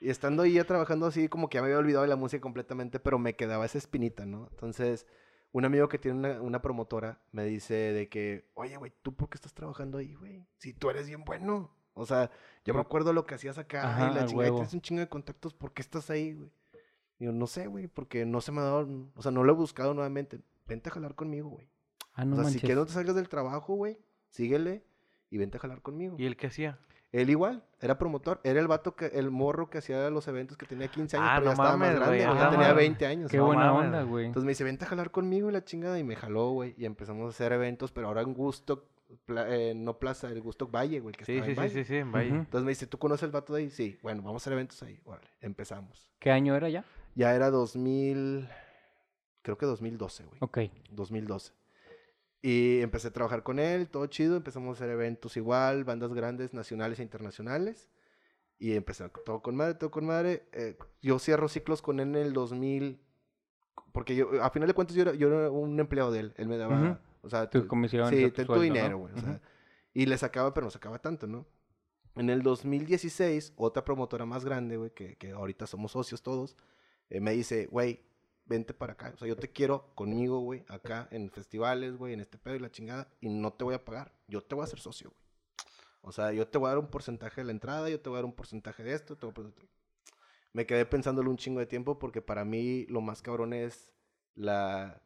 Y 0.02 0.10
estando 0.10 0.44
ahí 0.44 0.54
ya 0.54 0.66
trabajando 0.66 1.06
así, 1.06 1.30
como 1.30 1.48
que 1.48 1.56
ya 1.56 1.62
me 1.62 1.68
había 1.68 1.78
olvidado 1.78 2.02
de 2.02 2.10
la 2.10 2.16
música 2.18 2.42
completamente, 2.42 3.00
pero 3.00 3.20
me 3.20 3.36
quedaba 3.36 3.66
esa 3.66 3.78
espinita, 3.78 4.26
¿no? 4.26 4.48
Entonces, 4.52 5.06
Un 5.54 5.66
amigo 5.66 5.90
que 5.90 6.00
tiene 6.00 6.18
una, 6.18 6.42
una 6.42 6.62
promotora 6.62 7.20
me 7.34 7.44
dice 7.44 7.74
de 7.74 8.08
que, 8.08 8.50
oye, 8.54 8.78
güey, 8.78 8.94
¿tú 9.02 9.14
por 9.14 9.30
qué 9.30 9.36
estás 9.36 9.54
trabajando 9.54 9.98
ahí, 9.98 10.14
güey? 10.16 10.48
Si 10.58 10.74
tú 10.74 10.90
eres 10.90 11.08
bien 11.08 11.26
bueno. 11.26 11.70
O 11.94 12.06
sea, 12.06 12.32
yo 12.64 12.74
me 12.74 12.80
acuerdo 12.80 13.12
lo 13.12 13.26
que 13.26 13.36
hacías 13.36 13.58
acá 13.58 13.84
Ajá, 13.84 14.12
y 14.12 14.16
la 14.16 14.26
chingada, 14.26 14.52
tienes 14.52 14.74
un 14.74 14.82
chingo 14.82 15.02
de 15.02 15.10
contactos, 15.10 15.54
¿por 15.54 15.74
qué 15.74 15.82
estás 15.82 16.10
ahí, 16.10 16.34
güey? 16.36 16.50
Y 17.20 17.26
yo, 17.26 17.34
no 17.34 17.48
sé, 17.48 17.68
güey, 17.68 17.88
porque 17.88 18.26
no 18.26 18.40
se 18.40 18.54
me 18.54 18.62
ha 18.62 18.64
dado, 18.64 18.88
o 19.14 19.22
sea, 19.22 19.32
no 19.34 19.44
lo 19.44 19.52
he 19.52 19.56
buscado 19.56 19.94
nuevamente. 19.94 20.40
Vente 20.66 20.90
a 20.90 20.94
jalar 20.94 21.16
conmigo, 21.16 21.50
güey. 21.50 21.68
Ah, 22.14 22.24
no 22.24 22.34
o 22.34 22.36
sea, 22.36 22.44
manches. 22.46 22.62
si 22.62 22.66
quieres 22.66 22.78
no 22.78 22.86
te 22.86 22.94
salgas 22.94 23.16
del 23.16 23.28
trabajo, 23.28 23.76
güey, 23.76 24.00
síguele 24.30 24.86
y 25.30 25.38
vente 25.38 25.58
a 25.58 25.60
jalar 25.60 25.82
conmigo. 25.82 26.16
¿Y 26.18 26.26
el 26.26 26.38
qué 26.38 26.48
hacía? 26.48 26.80
Él 27.12 27.30
igual, 27.30 27.64
era 27.82 27.98
promotor, 27.98 28.40
era 28.44 28.60
el 28.62 28.68
vato 28.68 28.96
que, 28.96 29.08
el 29.08 29.32
morro 29.32 29.70
que 29.70 29.80
hacía 29.80 30.10
los 30.10 30.28
eventos 30.30 30.56
que 30.58 30.66
tenía 30.66 30.88
15 30.88 31.18
años, 31.18 31.28
Ah, 31.30 31.36
pero 31.40 31.46
no 31.46 31.50
ya 31.50 31.54
estaba 31.54 31.78
mames, 31.78 31.90
más 31.90 32.00
grande, 32.00 32.26
ah, 32.26 32.34
ya 32.36 32.50
tenía 32.52 32.68
mames. 32.70 32.76
20 32.78 33.06
años. 33.06 33.32
Qué 33.32 33.38
No 33.38 33.46
buena 33.48 33.66
mames. 33.74 33.86
onda, 33.88 34.04
güey. 34.04 34.26
Entonces 34.28 34.46
me 34.46 34.52
dice, 34.52 34.64
vente 34.64 34.86
a 34.86 34.88
jalar 34.88 35.12
conmigo 35.12 35.50
y 35.50 35.52
la 35.54 35.64
chingada, 35.66 36.00
y 36.00 36.04
me 36.06 36.16
jaló, 36.16 36.52
güey, 36.52 36.74
y 36.78 36.86
empezamos 36.86 37.26
a 37.26 37.30
hacer 37.30 37.52
eventos, 37.52 37.92
pero 37.92 38.08
ahora 38.08 38.22
en 38.22 38.34
Gusto, 38.34 38.88
pla- 39.26 39.46
eh, 39.50 39.74
no 39.76 40.00
Plaza, 40.00 40.30
el 40.30 40.42
Gusto 40.42 40.70
Valle, 40.70 41.02
güey, 41.02 41.14
que 41.14 41.26
Sí, 41.26 41.34
estaba 41.34 41.46
sí, 41.48 41.52
en 41.52 41.56
sí, 41.56 41.60
Valle. 41.62 41.74
sí, 41.74 41.84
sí, 41.84 41.96
en 41.98 42.12
Valle. 42.14 42.30
Entonces 42.30 42.64
me 42.64 42.70
dice, 42.72 42.88
¿tú 42.88 42.98
conoces 42.98 43.24
el 43.24 43.32
vato 43.32 43.54
de 43.54 43.64
ahí? 43.64 43.70
Sí, 43.70 44.00
bueno, 44.02 44.22
vamos 44.22 44.42
a 44.42 44.44
hacer 44.44 44.54
eventos 44.54 44.82
ahí. 44.84 44.98
Órale, 45.04 45.28
empezamos. 45.42 46.10
¿Qué 46.18 46.32
año 46.32 46.56
era 46.56 46.70
ya? 46.70 46.86
Ya 47.16 47.36
era 47.36 47.50
2000, 47.50 48.48
creo 49.42 49.58
que 49.58 49.66
2012, 49.66 50.24
güey. 50.24 50.38
Ok. 50.40 50.60
2012. 50.92 51.52
Y 52.42 52.82
empecé 52.82 53.10
a 53.10 53.14
trabajar 53.14 53.44
con 53.44 53.60
él, 53.60 53.88
todo 53.88 54.08
chido. 54.08 54.36
Empezamos 54.36 54.70
a 54.70 54.72
hacer 54.74 54.90
eventos 54.90 55.38
igual, 55.38 55.84
bandas 55.84 56.14
grandes, 56.14 56.54
nacionales 56.54 57.00
e 57.00 57.04
internacionales. 57.04 57.88
Y 58.58 58.74
empecé 58.74 59.10
todo 59.26 59.42
con 59.42 59.56
madre, 59.56 59.76
todo 59.76 59.92
con 59.92 60.06
madre. 60.06 60.48
Eh, 60.52 60.78
yo 61.02 61.20
cierro 61.20 61.48
ciclos 61.48 61.82
con 61.82 62.00
él 62.00 62.10
en 62.10 62.16
el 62.16 62.34
2000. 62.34 63.00
Porque 63.92 64.16
yo, 64.16 64.44
a 64.44 64.50
final 64.50 64.68
de 64.68 64.74
cuentas, 64.74 64.96
yo 64.96 65.04
era, 65.04 65.14
yo 65.14 65.28
era 65.28 65.52
un 65.52 65.80
empleado 65.80 66.12
de 66.12 66.20
él. 66.22 66.34
Él 66.38 66.48
me 66.48 66.58
daba. 66.58 66.80
Ujú. 66.82 66.98
O 67.24 67.30
sea, 67.30 67.50
Tu 67.50 67.68
comisión. 67.68 68.10
Sí, 68.10 68.24
tu 68.32 68.42
tu 68.42 68.46
sueldo, 68.46 68.56
¿no? 68.56 68.62
dinero, 68.62 68.98
güey. 68.98 69.14
o 69.14 69.20
sea, 69.20 69.42
y 69.94 70.06
le 70.06 70.18
sacaba, 70.18 70.54
pero 70.54 70.66
no 70.66 70.72
sacaba 70.72 71.00
tanto, 71.00 71.28
¿no? 71.28 71.46
En 72.16 72.30
el 72.30 72.42
2016, 72.44 73.54
otra 73.56 73.86
promotora 73.86 74.26
más 74.26 74.44
grande, 74.44 74.78
güey, 74.78 74.92
que, 74.92 75.16
que 75.18 75.32
ahorita 75.32 75.68
somos 75.68 75.92
socios 75.92 76.22
todos, 76.22 76.58
eh, 77.10 77.20
me 77.22 77.32
dice, 77.32 77.68
güey, 77.68 78.02
vente 78.46 78.74
para 78.74 78.94
acá. 78.94 79.12
O 79.14 79.18
sea, 79.18 79.28
yo 79.28 79.36
te 79.36 79.52
quiero 79.52 79.94
conmigo, 79.96 80.40
güey, 80.40 80.64
acá 80.68 81.08
en 81.12 81.30
festivales, 81.30 81.96
güey, 81.96 82.14
en 82.14 82.20
este 82.20 82.38
pedo 82.38 82.56
y 82.56 82.60
la 82.60 82.72
chingada, 82.72 83.08
y 83.22 83.30
no 83.30 83.54
te 83.54 83.64
voy 83.64 83.76
a 83.76 83.86
pagar. 83.86 84.14
Yo 84.28 84.42
te 84.42 84.56
voy 84.56 84.64
a 84.64 84.66
hacer 84.66 84.80
socio, 84.80 85.10
güey. 85.10 85.22
O 86.02 86.12
sea, 86.12 86.32
yo 86.34 86.48
te 86.48 86.58
voy 86.58 86.68
a 86.68 86.70
dar 86.70 86.80
un 86.80 86.90
porcentaje 86.90 87.42
de 87.42 87.46
la 87.46 87.52
entrada, 87.52 87.90
yo 87.90 88.02
te 88.02 88.10
voy 88.10 88.18
a 88.18 88.20
dar 88.20 88.26
un 88.26 88.36
porcentaje 88.36 88.84
de 88.84 88.94
esto, 88.94 89.16
te 89.18 89.26
voy 89.28 89.46
a 89.46 89.52
Me 90.54 90.66
quedé 90.66 90.86
pensándolo 90.86 91.30
un 91.30 91.38
chingo 91.38 91.60
de 91.60 91.68
tiempo 91.68 92.00
porque 92.00 92.22
para 92.22 92.44
mí 92.44 92.86
lo 92.88 93.02
más 93.02 93.22
cabrón 93.22 93.54
es 93.54 93.92
la... 94.34 95.02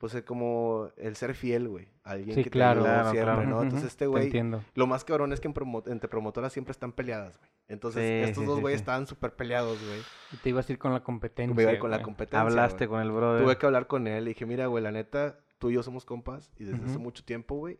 Pues 0.00 0.14
es 0.14 0.22
como 0.22 0.88
el 0.96 1.14
ser 1.14 1.34
fiel, 1.34 1.68
güey. 1.68 1.86
Alguien 2.04 2.34
Sí, 2.34 2.42
que 2.44 2.48
claro. 2.50 2.80
te 2.82 2.88
Claro, 2.88 3.10
siempre, 3.10 3.34
claro. 3.34 3.50
¿no? 3.50 3.62
Entonces 3.62 3.88
este 3.88 4.06
te 4.06 4.08
güey... 4.08 4.32
Lo 4.74 4.86
más 4.86 5.04
cabrón 5.04 5.34
es 5.34 5.40
que 5.40 5.48
en 5.48 5.52
promo- 5.54 5.86
entre 5.86 6.08
promotoras 6.08 6.54
siempre 6.54 6.72
están 6.72 6.92
peleadas, 6.92 7.36
güey. 7.36 7.50
Entonces, 7.68 8.08
Sí, 8.08 8.30
estos 8.30 8.44
sí, 8.44 8.48
dos 8.48 8.60
güeyes 8.60 8.78
sí. 8.78 8.82
estaban 8.82 9.06
súper 9.06 9.36
peleados, 9.36 9.78
güey. 9.86 10.00
Y 10.32 10.36
te 10.38 10.48
ibas 10.48 10.66
a 10.68 10.72
ir 10.72 10.78
con 10.78 10.94
la 10.94 11.02
competencia. 11.04 11.54
Me 11.54 11.62
iba 11.62 11.70
a 11.70 11.74
ir 11.74 11.80
con 11.80 11.90
la 11.90 12.00
competencia. 12.02 12.40
Hablaste 12.40 12.88
con 12.88 13.02
el 13.02 13.12
brother. 13.12 13.44
Tuve 13.44 13.58
que 13.58 13.66
hablar 13.66 13.86
con 13.88 14.06
él. 14.06 14.24
Le 14.24 14.30
dije, 14.30 14.46
mira, 14.46 14.66
güey, 14.68 14.82
la 14.82 14.90
neta, 14.90 15.38
tú 15.58 15.68
y 15.70 15.74
yo 15.74 15.82
somos 15.82 16.06
compas. 16.06 16.50
Y 16.58 16.64
desde 16.64 16.82
hace 16.82 16.96
mucho 16.98 17.22
tiempo, 17.22 17.56
güey. 17.56 17.78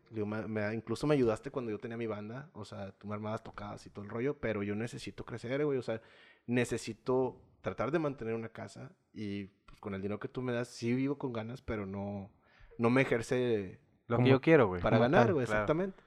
incluso 0.75 1.07
me 1.07 1.15
ayudaste 1.15 1.51
cuando 1.51 1.71
yo 1.71 1.79
tenía 1.79 1.97
mi 1.97 2.07
banda. 2.07 2.51
O 2.53 2.67
sea, 2.67 2.93
tú 2.93 3.09
me 3.09 3.15
armabas 3.15 3.43
tocadas 3.43 3.87
y 3.87 3.91
todo 3.91 4.05
el 4.05 4.11
rollo. 4.11 4.37
Pero 4.39 4.63
yo 4.63 4.75
necesito 4.77 5.25
crecer, 5.25 5.65
güey. 5.65 5.79
O 5.79 5.83
sea, 5.83 6.03
necesito 6.47 7.41
tratar 7.63 7.91
de 7.91 7.99
mantener 7.99 8.35
una 8.35 8.51
casa. 8.51 8.93
Y 9.13 9.47
pues, 9.81 9.83
con 9.83 9.95
el 9.95 10.03
dinero 10.03 10.21
que 10.21 10.29
tú 10.29 10.43
me 10.43 10.53
das, 10.53 10.69
sí 10.69 10.93
vivo 10.95 11.17
con 11.17 11.33
ganas, 11.33 11.63
pero 11.63 11.87
no, 11.87 12.31
no 12.79 12.91
me 12.91 13.03
ejerce 13.03 13.81
Lo 14.07 14.19
que 14.19 14.29
yo 14.29 14.41
quiero, 14.41 14.67
güey. 14.69 14.83
para 14.83 14.99
ganar, 14.99 15.33
güey, 15.33 15.47
claro. 15.47 15.61
exactamente. 15.63 16.03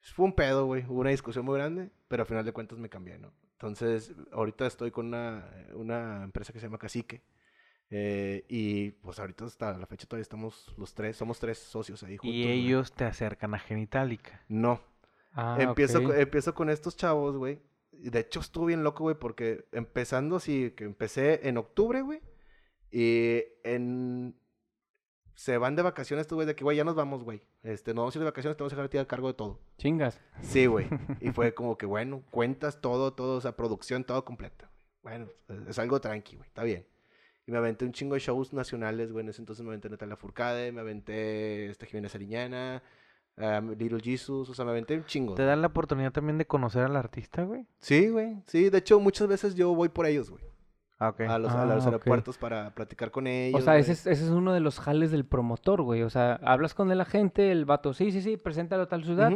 Fue 0.00 0.26
un 0.26 0.34
pedo, 0.34 0.66
güey. 0.66 0.84
Hubo 0.86 1.00
una 1.00 1.10
discusión 1.10 1.44
muy 1.44 1.56
grande, 1.56 1.90
pero 2.08 2.22
al 2.22 2.26
final 2.26 2.44
de 2.44 2.52
cuentas 2.52 2.78
me 2.78 2.88
cambié, 2.88 3.18
¿no? 3.18 3.32
Entonces, 3.52 4.14
ahorita 4.32 4.66
estoy 4.66 4.90
con 4.90 5.06
una, 5.06 5.48
una 5.74 6.24
empresa 6.24 6.52
que 6.52 6.58
se 6.60 6.66
llama 6.66 6.78
Cacique. 6.78 7.22
eh, 7.90 8.44
y 8.48 8.90
pues 8.92 9.18
ahorita 9.18 9.44
hasta 9.44 9.76
la 9.78 9.86
fecha 9.86 10.06
todavía 10.06 10.22
estamos 10.22 10.74
los 10.76 10.94
tres, 10.94 11.16
somos 11.16 11.38
tres 11.38 11.58
socios 11.58 12.02
ahí 12.02 12.16
juntos. 12.16 12.34
Y 12.34 12.48
ellos 12.48 12.92
te 12.92 13.04
acercan 13.04 13.54
a 13.54 13.58
Genitalica. 13.58 14.42
No. 14.48 14.80
Ah, 15.32 15.56
empiezo, 15.60 16.12
empiezo 16.14 16.54
con 16.54 16.70
estos 16.70 16.96
chavos, 16.96 17.36
güey. 17.36 17.60
De 17.92 18.20
hecho, 18.20 18.40
estuvo 18.40 18.66
bien 18.66 18.82
loco, 18.84 19.04
güey, 19.04 19.16
porque 19.18 19.66
empezando 19.72 20.36
así, 20.36 20.72
que 20.76 20.84
empecé 20.84 21.48
en 21.48 21.56
octubre, 21.56 22.02
güey. 22.02 22.20
Y 22.96 23.42
en... 23.64 24.36
Se 25.34 25.58
van 25.58 25.74
de 25.74 25.82
vacaciones 25.82 26.22
estos 26.22 26.36
güey 26.36 26.46
de 26.46 26.54
que, 26.54 26.62
güey, 26.62 26.76
ya 26.76 26.84
nos 26.84 26.94
vamos, 26.94 27.24
güey. 27.24 27.42
Este, 27.64 27.92
nos 27.92 28.02
vamos 28.02 28.14
a 28.14 28.18
ir 28.18 28.20
de 28.20 28.30
vacaciones, 28.30 28.56
te 28.56 28.62
vamos 28.62 28.72
a 28.72 28.76
dejar 28.76 28.86
a 28.86 28.88
ti 28.88 28.98
a 28.98 29.06
cargo 29.08 29.26
de 29.26 29.34
todo. 29.34 29.58
Chingas. 29.78 30.20
Sí, 30.42 30.66
güey. 30.66 30.86
Y 31.20 31.32
fue 31.32 31.52
como 31.54 31.76
que, 31.76 31.86
bueno, 31.86 32.22
cuentas 32.30 32.80
todo, 32.80 33.12
todo, 33.14 33.38
o 33.38 33.40
sea, 33.40 33.56
producción, 33.56 34.04
todo 34.04 34.24
completa. 34.24 34.70
güey. 35.02 35.18
Bueno, 35.18 35.32
es- 35.48 35.70
es 35.70 35.78
algo 35.80 36.00
tranqui, 36.00 36.36
güey, 36.36 36.46
está 36.46 36.62
bien. 36.62 36.86
Y 37.46 37.50
me 37.52 37.58
aventé 37.58 37.84
un 37.84 37.90
chingo 37.92 38.14
de 38.14 38.20
shows 38.20 38.52
nacionales, 38.52 39.10
güey. 39.10 39.24
En 39.24 39.30
ese 39.30 39.42
entonces 39.42 39.64
me 39.64 39.70
aventé 39.70 39.90
Natalia 39.90 40.14
Furcade, 40.16 40.70
me 40.70 40.80
aventé 40.80 41.66
este, 41.68 41.86
Jimena 41.86 42.08
Sariñana, 42.08 42.82
um, 43.36 43.72
Little 43.72 44.00
Jesus, 44.00 44.48
o 44.48 44.54
sea, 44.54 44.64
me 44.64 44.70
aventé 44.70 44.94
un 44.96 45.04
chingo. 45.04 45.34
¿Te 45.34 45.42
dan 45.44 45.60
la 45.62 45.66
oportunidad 45.66 46.12
también 46.12 46.38
de 46.38 46.46
conocer 46.46 46.82
al 46.84 46.94
artista, 46.96 47.42
güey? 47.42 47.66
Sí, 47.80 48.08
güey. 48.08 48.40
Sí, 48.46 48.70
de 48.70 48.78
hecho, 48.78 49.00
muchas 49.00 49.26
veces 49.26 49.56
yo 49.56 49.74
voy 49.74 49.88
por 49.88 50.06
ellos, 50.06 50.30
güey. 50.30 50.44
Ah. 50.98 51.12
A 51.28 51.38
los, 51.38 51.52
a 51.52 51.62
Ah, 51.62 51.66
los 51.66 51.84
aeropuertos 51.86 52.38
para 52.38 52.70
platicar 52.70 53.10
con 53.10 53.26
ellos. 53.26 53.60
O 53.60 53.64
sea, 53.64 53.76
ese 53.78 53.92
es, 53.92 54.06
ese 54.06 54.24
es 54.24 54.30
uno 54.30 54.52
de 54.52 54.60
los 54.60 54.78
jales 54.78 55.10
del 55.10 55.24
promotor, 55.24 55.82
güey. 55.82 56.02
O 56.02 56.10
sea, 56.10 56.38
hablas 56.42 56.74
con 56.74 56.90
el 56.92 57.00
agente, 57.00 57.50
el 57.50 57.64
vato, 57.64 57.92
sí, 57.92 58.12
sí, 58.12 58.22
sí, 58.22 58.36
preséntalo 58.36 58.84
a 58.84 58.88
tal 58.88 59.04
ciudad. 59.04 59.32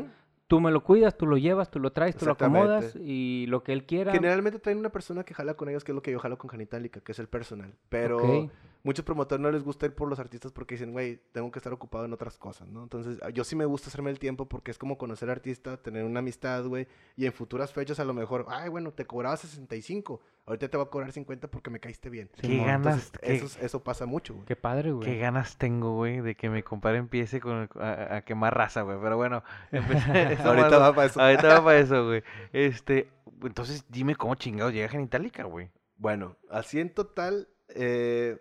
Tú 0.47 0.61
me 0.61 0.71
lo 0.71 0.83
cuidas, 0.83 1.15
tú 1.19 1.27
lo 1.27 1.37
llevas, 1.37 1.71
tú 1.71 1.79
lo 1.79 1.93
traes, 1.93 2.17
tú 2.17 2.25
lo 2.25 2.33
acomodas 2.33 2.97
y 2.97 3.45
lo 3.49 3.63
que 3.63 3.75
él 3.75 3.85
quiera. 3.85 4.13
Generalmente 4.13 4.59
traen 4.59 4.79
una 4.79 4.89
persona 4.89 5.23
que 5.23 5.35
jala 5.35 5.55
con 5.55 5.69
ellos, 5.69 5.85
que 5.85 5.93
es 5.93 5.95
lo 5.95 6.01
que 6.01 6.11
yo 6.11 6.19
jalo 6.19 6.39
con 6.39 6.49
Genitalica, 6.49 7.01
que 7.01 7.13
es 7.13 7.19
el 7.19 7.29
personal. 7.29 7.75
Pero. 7.91 8.49
Muchos 8.89 9.05
promotores 9.05 9.43
no 9.43 9.51
les 9.51 9.62
gusta 9.62 9.84
ir 9.84 9.95
por 9.95 10.09
los 10.09 10.18
artistas 10.18 10.51
porque 10.51 10.74
dicen, 10.76 10.93
güey, 10.93 11.20
tengo 11.32 11.51
que 11.51 11.59
estar 11.59 11.70
ocupado 11.74 12.07
en 12.07 12.12
otras 12.14 12.39
cosas, 12.39 12.68
¿no? 12.68 12.82
Entonces, 12.82 13.18
yo 13.34 13.45
sí 13.45 13.55
me 13.55 13.66
gusta 13.66 13.89
hacerme 13.89 14.11
el 14.11 14.18
tiempo 14.18 14.47
porque 14.49 14.70
es 14.70 14.78
como 14.78 14.97
conocer 14.97 15.28
al 15.28 15.36
artista, 15.36 15.76
tener 15.76 16.05
una 16.05 16.20
amistad, 16.20 16.64
güey, 16.64 16.89
y 17.14 17.26
en 17.26 17.34
futuras 17.34 17.70
fechas 17.70 18.01
a 18.01 18.05
lo 18.07 18.14
mejor, 18.14 18.47
ay, 18.49 18.70
bueno, 18.70 18.91
te 18.93 19.05
cobraba 19.05 19.36
65, 19.36 20.22
ahorita 20.47 20.68
te 20.68 20.76
voy 20.78 20.86
a 20.86 20.89
cobrar 20.89 21.12
50 21.12 21.49
porque 21.49 21.68
me 21.68 21.80
caíste 21.80 22.09
bien. 22.09 22.30
Qué 22.41 22.57
ganas, 22.57 22.76
Entonces, 22.86 23.12
qué, 23.20 23.34
eso, 23.34 23.45
es- 23.45 23.59
eso 23.59 23.84
pasa 23.84 24.07
mucho, 24.07 24.32
güey. 24.32 24.47
Qué 24.47 24.57
padre, 24.57 24.93
güey. 24.93 25.07
qué 25.07 25.18
ganas 25.18 25.59
tengo, 25.59 25.95
güey, 25.95 26.22
de 26.22 26.34
que 26.34 26.49
mi 26.49 26.62
compadre 26.62 26.97
empiece 26.97 27.41
con, 27.41 27.68
a, 27.78 28.16
a 28.16 28.22
quemar 28.22 28.57
raza, 28.57 28.80
güey. 28.82 28.99
Pero 29.03 29.18
bueno, 29.18 29.43
eso 29.70 30.49
Ahorita 30.49 30.78
va 30.78 30.95
para 30.95 31.07
eso. 31.09 31.20
Ahorita 31.20 31.49
va 31.49 31.64
para 31.64 31.78
eso, 31.78 32.07
güey. 32.07 32.22
Este, 32.55 33.11
entonces 33.43 33.84
dime 33.91 34.16
cómo 34.16 34.34
chingados 34.34 34.72
llega 34.72 34.89
Genitalica, 34.89 35.45
güey. 35.45 35.70
Bueno, 35.99 36.36
así 36.49 36.80
en 36.80 36.95
total, 36.95 37.49
eh, 37.68 38.39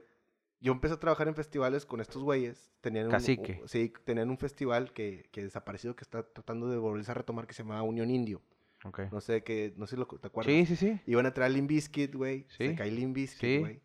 yo 0.60 0.72
empecé 0.72 0.95
a 0.95 0.99
trabajar 0.99 1.28
en 1.28 1.36
festivales 1.36 1.86
con 1.86 2.01
estos 2.01 2.24
güeyes. 2.24 2.72
Tenían 2.82 3.05
un, 3.05 3.12
Cacique. 3.12 3.62
u- 3.64 3.68
sí, 3.68 3.93
tenían 4.05 4.30
un 4.30 4.38
festival 4.38 4.91
que, 4.93 5.28
que 5.32 5.43
desaparecido, 5.43 5.95
que 5.95 6.03
está 6.03 6.24
tratando 6.24 6.70
de 6.70 6.78
volverse 6.78 7.12
a 7.12 7.14
retomar, 7.14 7.45
que 7.47 7.53
se 7.53 7.64
llamaba 7.64 7.84
Unión 7.84 8.10
Indio. 8.10 8.41
Ok. 8.84 9.01
No 9.12 9.22
sé 9.22 9.43
qué, 9.43 9.74
no 9.78 9.86
sé 9.88 9.95
si 9.95 9.99
lo, 9.99 10.05
te 10.08 10.28
acuerdas. 10.28 10.53
Sí, 10.53 10.66
sí, 10.66 10.76
sí. 10.76 10.99
Iban 11.05 11.26
a 11.26 11.34
traer 11.34 11.51
Limp 11.51 11.70
Bizkit, 11.70 12.14
güey. 12.16 12.45
Se 12.49 12.70
Sí. 12.70 12.76
cae 12.76 12.91
Limp 12.91 13.16
Bizkit, 13.16 13.39
Sí. 13.39 13.58
güey. 13.60 13.82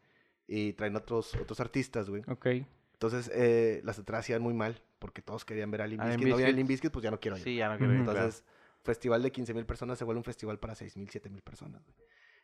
Y 0.46 0.72
traen 0.74 0.96
otros, 0.96 1.34
otros 1.36 1.60
artistas, 1.60 2.08
güey. 2.10 2.22
Ok. 2.28 2.46
Entonces, 2.92 3.30
eh, 3.34 3.80
las 3.84 3.98
entradas 3.98 4.28
iban 4.30 4.42
muy 4.42 4.54
mal, 4.54 4.80
porque 4.98 5.22
todos 5.22 5.44
querían 5.44 5.70
ver 5.70 5.82
a 5.82 5.86
Limp 5.86 6.02
A 6.02 6.04
Limp 6.04 6.16
Bizkit. 6.18 6.30
No 6.30 6.36
Bizkit. 6.36 6.56
Limp 6.56 6.68
Bizkit, 6.68 6.92
pues 6.92 7.02
ya 7.02 7.10
no 7.10 7.18
quiero 7.20 7.36
ir. 7.38 7.42
Sí, 7.42 7.56
ya 7.56 7.68
no 7.70 7.78
quiero 7.78 7.92
ir. 7.94 8.02
Claro. 8.04 8.18
Entonces, 8.18 8.44
festival 8.82 9.22
de 9.22 9.32
15 9.32 9.54
mil 9.54 9.64
personas 9.66 9.98
se 9.98 10.04
vuelve 10.04 10.18
un 10.18 10.24
festival 10.24 10.58
para 10.58 10.74
6 10.74 10.96
mil, 10.96 11.08
7 11.10 11.30
mil 11.30 11.42
personas. 11.42 11.82
güey. 11.84 11.96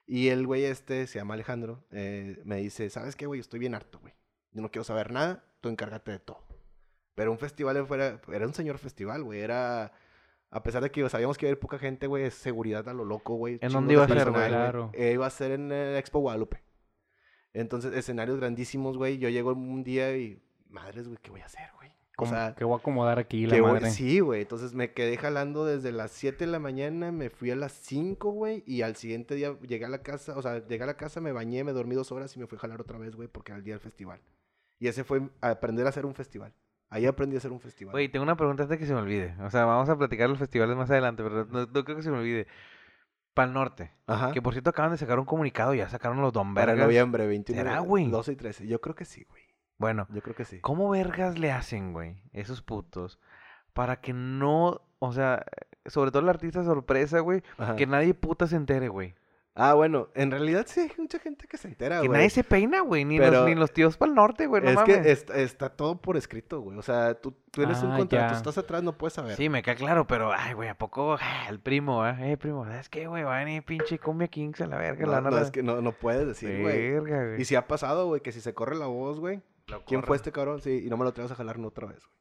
Y 0.07 0.29
el 0.29 0.47
güey 0.47 0.65
este, 0.65 1.07
se 1.07 1.19
llama 1.19 1.35
Alejandro, 1.35 1.85
eh, 1.91 2.41
me 2.45 2.57
dice, 2.57 2.89
¿sabes 2.89 3.15
qué, 3.15 3.27
güey? 3.27 3.41
Estoy 3.41 3.59
bien 3.61 3.75
harto, 3.75 4.01
güey. 4.01 4.15
Yo 4.53 4.63
no 4.63 4.71
quiero 4.71 4.85
saber 4.85 5.13
nada, 5.13 5.45
tú 5.61 5.69
encárgate 5.69 6.13
de 6.13 6.19
todo. 6.19 6.43
Pero 7.15 7.33
un 7.33 7.39
festival 7.39 7.87
fuera, 7.87 8.21
era 8.33 8.47
un 8.47 8.55
señor 8.55 8.79
festival, 8.79 9.25
güey. 9.25 9.41
Era, 9.41 9.93
a 10.51 10.63
pesar 10.63 10.83
de 10.83 10.91
que 10.91 11.09
sabíamos 11.09 11.37
que 11.37 11.47
iba 11.47 11.51
a 11.51 11.53
haber 11.53 11.61
poca 11.61 11.79
gente, 11.79 12.07
güey, 12.07 12.25
es 12.25 12.35
seguridad 12.35 12.89
a 12.89 12.95
lo 12.95 13.05
loco, 13.05 13.35
güey. 13.35 13.59
¿En 13.61 13.73
dónde 13.73 13.89
de 13.89 13.95
iba 13.95 14.05
a 14.05 14.09
ser? 14.09 14.29
Claro. 14.33 14.91
Eh, 14.95 15.13
iba 15.15 15.27
a 15.27 15.31
ser 15.31 15.53
en 15.53 15.73
eh, 15.73 15.99
Expo 15.99 16.21
Guadalupe. 16.21 16.63
Entonces, 17.53 17.93
escenarios 17.95 18.39
grandísimos, 18.39 18.97
güey. 18.97 19.19
Yo 19.19 19.29
llego 19.29 19.53
un 19.53 19.83
día 19.83 20.17
y, 20.17 20.41
madres, 20.69 21.09
güey, 21.09 21.19
¿qué 21.23 21.31
voy 21.31 21.41
a 21.41 21.47
hacer, 21.47 21.69
güey? 21.77 21.89
O 22.21 22.27
sea, 22.27 22.55
que 22.57 22.65
voy 22.65 22.75
a 22.75 22.79
acomodar 22.79 23.19
aquí 23.21 23.47
la 23.47 23.61
voy- 23.61 23.73
madre. 23.75 23.91
sí, 23.93 24.19
güey. 24.19 24.43
Entonces 24.43 24.75
me 24.75 24.93
quedé 24.93 25.17
jalando 25.17 25.65
desde 25.65 25.93
las 25.93 26.11
7 26.11 26.47
de 26.47 26.51
la 26.51 26.59
mañana, 26.59 27.13
me 27.13 27.31
fui 27.31 27.53
a 27.53 27.57
las 27.57 27.73
5, 27.73 28.31
güey, 28.33 28.65
y 28.67 28.83
al 28.83 28.97
siguiente 28.97 29.37
día 29.37 29.57
llegué 29.61 29.85
a 29.85 29.89
la 29.89 30.03
casa, 30.03 30.37
o 30.37 30.43
sea, 30.43 30.67
llegué 30.67 30.83
a 30.83 30.87
la 30.87 30.97
casa, 30.97 31.21
me 31.21 31.31
bañé, 31.31 31.63
me 31.63 31.73
dormí 31.73 31.95
dos 31.95 32.11
horas 32.11 32.37
y 32.37 32.41
me 32.41 32.49
fui 32.49 32.57
a 32.59 32.61
jalar 32.61 32.81
otra 32.81 32.99
vez, 32.99 33.15
güey, 33.15 33.29
porque 33.29 33.53
era 33.53 33.59
el 33.59 33.65
día 33.65 33.75
del 33.75 33.81
festival. 33.81 34.21
Y 34.79 34.89
ese 34.89 35.05
fue 35.05 35.29
aprender 35.41 35.87
a 35.87 35.89
hacer 35.91 36.07
un 36.07 36.15
festival. 36.15 36.53
Ahí 36.91 37.05
aprendí 37.07 37.37
a 37.37 37.39
hacer 37.39 37.53
un 37.53 37.61
festival. 37.61 37.93
Güey, 37.93 38.09
tengo 38.09 38.23
una 38.23 38.37
pregunta 38.37 38.63
antes 38.63 38.71
de 38.77 38.79
que 38.79 38.87
se 38.87 38.95
me 38.95 39.01
olvide. 39.01 39.35
O 39.43 39.51
sea, 39.51 39.65
vamos 39.67 39.89
a 39.89 39.99
platicar 39.99 40.29
los 40.31 40.39
festivales 40.39 40.77
más 40.77 40.91
adelante, 40.91 41.23
pero 41.23 41.45
no, 41.45 41.67
no 41.67 41.85
creo 41.85 41.97
que 41.97 42.03
se 42.03 42.11
me 42.11 42.19
olvide. 42.19 42.47
Pal 43.35 43.53
Norte. 43.53 43.93
Ajá. 44.07 44.33
Que 44.33 44.41
por 44.43 44.55
cierto 44.55 44.71
acaban 44.71 44.93
de 44.93 44.99
sacar 44.99 45.19
un 45.19 45.25
comunicado, 45.27 45.75
ya 45.75 45.89
sacaron 45.89 46.21
los 46.23 46.33
Don 46.33 46.55
Para 46.55 46.73
Vergas. 46.73 46.87
noviembre, 46.87 47.27
21, 47.27 47.61
¿Será, 47.61 47.79
güey? 47.81 48.09
12 48.09 48.33
y 48.33 48.37
13. 48.37 48.67
Yo 48.67 48.81
creo 48.81 48.95
que 48.95 49.05
sí, 49.05 49.25
güey. 49.29 49.43
Bueno, 49.77 50.07
Yo 50.11 50.23
creo 50.23 50.35
que 50.35 50.45
sí. 50.45 50.61
¿cómo 50.61 50.89
vergas 50.91 51.39
le 51.39 51.53
hacen, 51.53 51.93
güey, 51.93 52.21
esos 52.33 52.63
putos, 52.63 53.21
para 53.75 54.01
que 54.01 54.13
no, 54.13 54.81
o 54.99 55.13
sea, 55.13 55.45
sobre 55.87 56.11
todo 56.11 56.23
el 56.25 56.29
artista 56.29 56.65
sorpresa, 56.65 57.21
güey, 57.21 57.45
Ajá. 57.59 57.77
que 57.77 57.87
nadie 57.87 58.13
puta 58.13 58.49
se 58.49 58.57
entere, 58.57 58.89
güey? 58.89 59.15
Ah, 59.61 59.75
bueno, 59.75 60.09
en 60.15 60.31
realidad 60.31 60.65
sí 60.69 60.79
hay 60.81 60.93
mucha 60.99 61.19
gente 61.19 61.49
que 61.49 61.57
se 61.59 61.67
entera, 61.67 62.01
Que 62.01 62.07
güey. 62.07 62.17
nadie 62.19 62.31
se 62.31 62.45
peina, 62.45 62.81
güey, 62.81 63.05
ni, 63.05 63.19
Pero- 63.19 63.41
los, 63.41 63.49
ni 63.49 63.55
los 63.57 63.73
tíos 63.73 63.97
para 63.97 64.11
el 64.11 64.15
norte, 64.15 64.47
güey, 64.47 64.63
no 64.63 64.69
es 64.71 64.77
mames. 64.77 64.99
que 64.99 65.11
está, 65.11 65.37
está 65.37 65.69
todo 65.71 66.01
por 66.01 66.17
escrito, 66.17 66.61
güey. 66.61 66.79
O 66.79 66.83
sea, 66.83 67.15
tú, 67.15 67.35
tú 67.51 67.63
eres 67.63 67.83
un 67.83 67.91
Ah, 67.91 67.97
contrato, 67.97 68.31
ya. 68.33 68.37
estás 68.37 68.57
atrás, 68.57 68.85
no 68.85 68.97
puedes 68.97 69.15
saber. 69.15 69.35
Sí, 69.37 69.49
me 69.49 69.63
queda 69.65 69.75
claro, 69.75 70.07
pero, 70.07 70.33
ay, 70.33 70.55
güey, 70.55 70.69
¿a 70.69 70.79
poco 70.79 71.19
el 71.49 71.59
primo, 71.59 72.07
eh? 72.07 72.17
Eh, 72.33 72.37
primo, 72.37 72.65
¿sabes 72.67 72.89
qué, 72.89 73.09
güey? 73.09 73.25
Va 73.25 73.37
a 73.41 73.45
venir 73.45 73.65
pinche 73.65 73.99
cumbia 73.99 74.29
Kings 74.29 74.61
a 74.61 74.67
la 74.69 74.79
verga, 74.79 75.07
no, 75.07 75.11
la 75.13 75.21
no, 75.21 75.31
nada. 75.31 75.43
es 75.43 75.51
que 75.51 75.65
no, 75.65 75.81
no 75.83 75.91
puedes 75.93 76.27
decir, 76.27 76.61
güey. 76.63 76.93
Verga, 76.93 77.25
güey. 77.27 77.43
Y 77.43 77.45
si 77.45 77.57
ha 77.57 77.67
pasado, 77.67 78.07
güey, 78.07 78.21
que 78.21 78.31
si 78.31 78.41
se 78.41 78.55
corre 78.55 78.77
la 78.77 78.87
voz, 78.87 79.19
güey. 79.19 79.43
¿Quién 79.87 80.03
fue 80.03 80.17
este 80.17 80.33
cabrón? 80.33 80.63
Sí, 80.63 80.83
y 80.87 80.89
no 80.89 80.97
me 80.97 81.05
lo 81.05 81.13
traigas 81.13 81.33
a 81.33 81.35
jalar 81.35 81.59
no 81.59 81.69
otra 81.69 81.87
vez, 81.89 81.99
güey. 82.07 82.18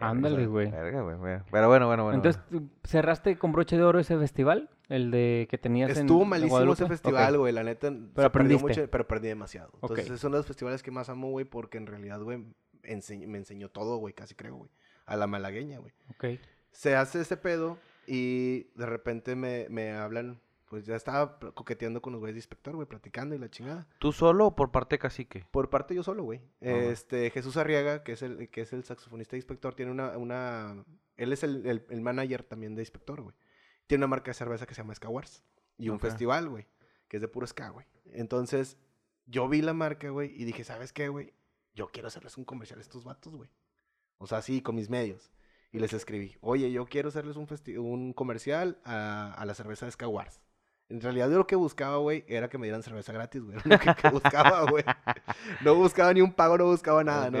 Ándale, 0.00 0.46
güey. 0.46 0.70
Verga, 0.70 1.02
güey, 1.02 1.16
güey. 1.16 1.38
Pero 1.50 1.68
bueno, 1.68 1.86
bueno, 1.86 2.04
bueno. 2.04 2.16
Entonces, 2.16 2.42
¿tú 2.50 2.68
¿cerraste 2.84 3.36
con 3.38 3.52
broche 3.52 3.76
de 3.76 3.82
oro 3.84 3.98
ese 3.98 4.16
festival? 4.18 4.70
El 4.88 5.10
de 5.10 5.46
que 5.50 5.58
tenías 5.58 5.90
en 5.90 5.98
Estuvo 6.06 6.24
malísimo 6.24 6.50
Guadalupe? 6.52 6.82
ese 6.84 6.88
festival, 6.88 7.38
güey. 7.38 7.52
La 7.52 7.62
neta, 7.62 7.92
aprendiste. 8.16 8.62
mucho, 8.66 8.90
pero 8.90 9.06
perdí 9.06 9.28
demasiado. 9.28 9.70
Entonces, 9.82 10.10
es 10.10 10.24
uno 10.24 10.36
de 10.36 10.40
los 10.40 10.46
festivales 10.46 10.82
que 10.82 10.90
más 10.90 11.08
amo, 11.08 11.28
güey, 11.30 11.44
porque 11.44 11.76
en 11.78 11.86
realidad, 11.86 12.20
güey, 12.22 12.44
ense- 12.84 13.26
me 13.26 13.38
enseñó 13.38 13.68
todo, 13.70 13.96
güey, 13.98 14.14
casi 14.14 14.34
creo, 14.34 14.56
güey. 14.56 14.70
A 15.06 15.16
la 15.16 15.26
malagueña, 15.26 15.78
güey. 15.78 15.92
Ok. 16.10 16.40
Se 16.70 16.94
hace 16.96 17.20
ese 17.20 17.36
pedo 17.36 17.78
y 18.06 18.64
de 18.76 18.86
repente 18.86 19.36
me, 19.36 19.66
me 19.68 19.92
hablan, 19.92 20.40
pues 20.68 20.86
ya 20.86 20.96
estaba 20.96 21.38
coqueteando 21.38 22.02
con 22.02 22.12
los 22.12 22.20
güeyes 22.20 22.34
de 22.34 22.40
inspector, 22.40 22.74
güey, 22.74 22.86
platicando 22.86 23.34
y 23.34 23.38
la 23.38 23.50
chingada. 23.50 23.88
¿Tú 23.98 24.12
solo 24.12 24.48
o 24.48 24.56
por 24.56 24.70
parte 24.70 24.96
de 24.96 24.98
cacique? 24.98 25.46
Por 25.50 25.70
parte 25.70 25.94
yo 25.94 26.02
solo, 26.02 26.24
güey. 26.24 26.40
Ah. 26.60 26.68
Este, 26.68 27.30
Jesús 27.30 27.56
Arriaga, 27.56 28.04
que 28.04 28.12
es 28.12 28.22
el, 28.22 28.48
que 28.50 28.60
es 28.60 28.72
el 28.72 28.84
saxofonista 28.84 29.32
de 29.32 29.38
inspector, 29.38 29.74
tiene 29.74 29.92
una, 29.92 30.16
una, 30.18 30.84
él 31.16 31.32
es 31.32 31.42
el, 31.42 31.66
el, 31.66 31.86
el 31.88 32.00
manager 32.00 32.42
también 32.42 32.74
de 32.74 32.82
inspector, 32.82 33.22
güey. 33.22 33.34
Tiene 33.86 34.04
una 34.04 34.08
marca 34.08 34.30
de 34.30 34.34
cerveza 34.34 34.66
que 34.66 34.74
se 34.74 34.82
llama 34.82 34.94
Ska 34.94 35.08
Wars. 35.08 35.42
Y 35.78 35.90
un 35.90 36.00
festival, 36.00 36.48
güey, 36.48 36.66
que 37.06 37.18
es 37.18 37.20
de 37.20 37.28
puro 37.28 37.46
ska, 37.46 37.70
güey. 37.70 37.86
Entonces, 38.12 38.76
yo 39.26 39.48
vi 39.48 39.62
la 39.62 39.74
marca, 39.74 40.10
güey, 40.10 40.32
y 40.34 40.44
dije, 40.44 40.64
¿sabes 40.64 40.92
qué, 40.92 41.08
güey? 41.08 41.32
Yo 41.72 41.88
quiero 41.92 42.08
hacerles 42.08 42.36
un 42.36 42.44
comercial 42.44 42.80
a 42.80 42.82
estos 42.82 43.04
vatos, 43.04 43.36
güey. 43.36 43.48
O 44.18 44.26
sea, 44.26 44.42
sí, 44.42 44.60
con 44.60 44.74
mis 44.74 44.90
medios. 44.90 45.30
Y 45.70 45.78
les 45.78 45.92
escribí, 45.92 46.36
oye, 46.40 46.72
yo 46.72 46.86
quiero 46.86 47.10
hacerles 47.10 47.36
un, 47.36 47.46
un 47.78 48.12
comercial 48.12 48.80
a, 48.84 49.32
a 49.34 49.44
la 49.46 49.54
cerveza 49.54 49.86
de 49.86 49.92
Ska 49.92 50.08
Wars. 50.08 50.40
En 50.90 51.00
realidad 51.00 51.30
yo 51.30 51.36
lo 51.38 51.46
que 51.46 51.56
buscaba, 51.56 51.98
güey, 51.98 52.24
era 52.28 52.48
que 52.48 52.56
me 52.58 52.66
dieran 52.66 52.82
cerveza 52.82 53.12
gratis, 53.12 53.42
güey. 53.42 53.58
Lo 53.64 53.78
que, 53.78 53.94
que 53.94 54.08
buscaba, 54.08 54.62
güey. 54.70 54.84
No 55.62 55.74
buscaba 55.74 56.12
ni 56.14 56.22
un 56.22 56.32
pago, 56.32 56.56
no 56.56 56.64
buscaba 56.64 57.04
nada, 57.04 57.30
¿no? 57.30 57.38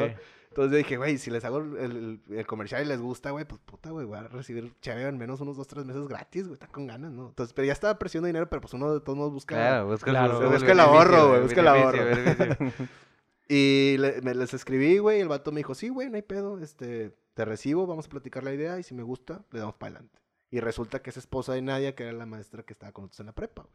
Entonces 0.50 0.72
yo 0.72 0.76
dije, 0.78 0.96
güey, 0.96 1.18
si 1.18 1.30
les 1.30 1.44
hago 1.44 1.58
el, 1.58 2.20
el- 2.30 2.46
comercial 2.46 2.82
y 2.82 2.86
les 2.86 3.00
gusta, 3.00 3.30
güey, 3.30 3.44
pues 3.44 3.60
puta, 3.64 3.90
güey, 3.90 4.04
voy 4.06 4.18
a 4.18 4.22
recibir 4.28 4.72
chévere 4.80 5.06
al 5.06 5.16
menos 5.16 5.40
unos 5.40 5.56
dos, 5.56 5.68
tres 5.68 5.84
meses 5.84 6.06
gratis, 6.08 6.42
güey, 6.44 6.54
están 6.54 6.70
con 6.70 6.86
ganas, 6.86 7.12
¿no? 7.12 7.28
Entonces, 7.28 7.52
pero 7.52 7.66
ya 7.66 7.72
estaba 7.72 7.98
presionando 7.98 8.26
dinero, 8.26 8.48
pero 8.50 8.60
pues 8.62 8.74
uno 8.74 8.92
de 8.92 9.00
todos 9.00 9.16
modos 9.16 9.32
busca. 9.32 9.54
Claro, 9.54 9.86
busca, 9.86 10.10
Claro, 10.10 10.42
el, 10.42 10.48
busca 10.48 10.72
el 10.72 10.80
ahorro, 10.80 11.28
güey, 11.28 11.42
busca 11.42 11.60
el 11.60 11.68
ahorro. 11.68 12.00
ahorro. 12.02 12.56
Y 13.48 13.96
le- 13.98 14.20
me 14.20 14.34
les 14.34 14.52
escribí, 14.52 14.98
güey, 14.98 15.18
y 15.18 15.20
el 15.22 15.28
vato 15.28 15.52
me 15.52 15.60
dijo, 15.60 15.74
sí, 15.74 15.88
güey, 15.88 16.10
no 16.10 16.16
hay 16.16 16.22
pedo, 16.22 16.58
este, 16.60 17.14
te 17.34 17.44
recibo, 17.46 17.86
vamos 17.86 18.06
a 18.06 18.08
platicar 18.10 18.42
la 18.44 18.52
idea 18.52 18.78
y 18.78 18.82
si 18.82 18.94
me 18.94 19.02
gusta, 19.02 19.42
le 19.52 19.60
damos 19.60 19.74
para 19.76 19.92
adelante. 19.96 20.18
Y 20.50 20.60
resulta 20.60 21.00
que 21.02 21.10
es 21.10 21.16
esposa 21.16 21.52
de 21.52 21.62
Nadia, 21.62 21.94
que 21.94 22.04
era 22.04 22.12
la 22.12 22.26
maestra 22.26 22.62
que 22.62 22.72
estaba 22.72 22.92
con 22.92 23.04
nosotros 23.04 23.20
en 23.20 23.26
la 23.26 23.32
prepa, 23.32 23.62
güey. 23.62 23.74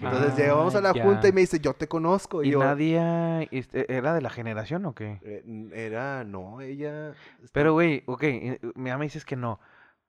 Entonces 0.00 0.32
Ah, 0.34 0.36
llegamos 0.36 0.74
a 0.74 0.82
la 0.82 0.92
ya. 0.92 1.02
junta 1.02 1.28
y 1.28 1.32
me 1.32 1.40
dice, 1.40 1.58
yo 1.58 1.72
te 1.72 1.88
conozco. 1.88 2.42
Y, 2.42 2.48
¿Y 2.48 2.50
yo, 2.52 2.58
nadie 2.58 3.48
este, 3.52 3.90
era 3.94 4.12
de 4.12 4.20
la 4.20 4.28
generación 4.28 4.84
o 4.84 4.94
qué? 4.94 5.18
eh, 5.22 5.42
era, 5.74 6.24
no, 6.24 6.60
ella... 6.60 7.10
está- 7.42 7.52
Pero, 7.54 7.72
güey, 7.72 8.02
ok, 8.06 8.22
eh, 8.22 8.60
ya 8.76 8.98
me 8.98 9.04
dices 9.06 9.24
que 9.24 9.34
no. 9.36 9.60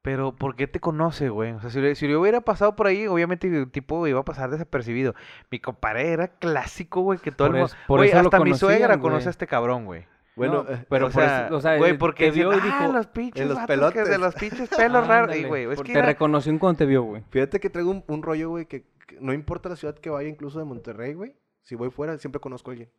Pero, 0.01 0.35
¿por 0.35 0.57
qué 0.57 0.67
te 0.67 0.81
conoce, 0.81 1.29
güey? 1.29 1.53
O 1.53 1.61
sea, 1.61 1.69
si, 1.69 1.95
si 1.95 2.09
yo 2.09 2.19
hubiera 2.19 2.41
pasado 2.41 2.75
por 2.75 2.87
ahí, 2.87 3.07
obviamente 3.07 3.47
el 3.47 3.71
tipo 3.71 4.05
iba 4.05 4.19
a 4.19 4.25
pasar 4.25 4.49
desapercibido. 4.51 5.15
Mi 5.49 5.59
compadre 5.61 6.11
era 6.11 6.27
clásico, 6.27 6.99
güey, 7.01 7.19
que 7.19 7.31
todo 7.31 7.47
Por 7.47 7.55
el 7.55 7.61
mundo... 7.61 7.75
por 7.87 7.99
Güey, 7.99 8.09
eso 8.09 8.21
lo 8.21 8.27
hasta 8.27 8.39
mi 8.43 8.53
suegra 8.55 8.95
güey. 8.95 8.99
conoce 9.01 9.29
a 9.29 9.31
este 9.31 9.47
cabrón, 9.47 9.85
güey. 9.85 10.05
Bueno, 10.35 10.63
No, 10.63 10.71
eh, 10.73 10.85
pero 10.89 11.07
o 11.07 11.09
por 11.11 11.21
sea, 11.21 11.45
eso, 11.47 11.55
o 11.57 11.61
sea, 11.61 11.77
güey, 11.77 11.91
él 11.91 11.97
porque 11.97 12.25
te 12.25 12.31
vio 12.31 12.51
y 12.53 12.57
"Ah, 12.59 12.63
dijo, 12.63 12.93
los 12.93 13.07
pinches 13.07 13.45
los 13.47 13.55
vatos 13.55 13.67
que 13.67 13.73
pelotes". 13.73 14.09
de 14.09 14.17
los 14.17 14.35
pinches 14.35 14.69
pelos 14.69 15.07
raros. 15.07 15.29
Y, 15.29 15.37
Ándale, 15.37 15.47
güey, 15.47 15.63
es 15.63 15.75
porque 15.75 15.89
que 15.89 15.93
te 15.93 15.99
era- 15.99 16.07
reconoció 16.07 16.51
en 16.51 16.59
cuando 16.59 16.77
te 16.79 16.85
vio, 16.85 17.03
güey. 17.03 17.23
Fíjate 17.29 17.59
que 17.59 17.69
traigo 17.69 17.91
un, 17.91 18.03
un 18.07 18.23
rollo, 18.23 18.49
güey, 18.49 18.65
que, 18.65 18.83
que 19.07 19.19
no 19.21 19.31
importa 19.33 19.69
la 19.69 19.75
ciudad 19.75 19.95
que 19.95 20.09
vaya, 20.09 20.27
incluso 20.29 20.59
de 20.59 20.65
Monterrey, 20.65 21.13
güey. 21.13 21.35
Si 21.61 21.75
voy 21.75 21.89
fuera, 21.91 22.17
siempre 22.17 22.39
conozco 22.41 22.71
a 22.71 22.73
alguien. 22.73 22.89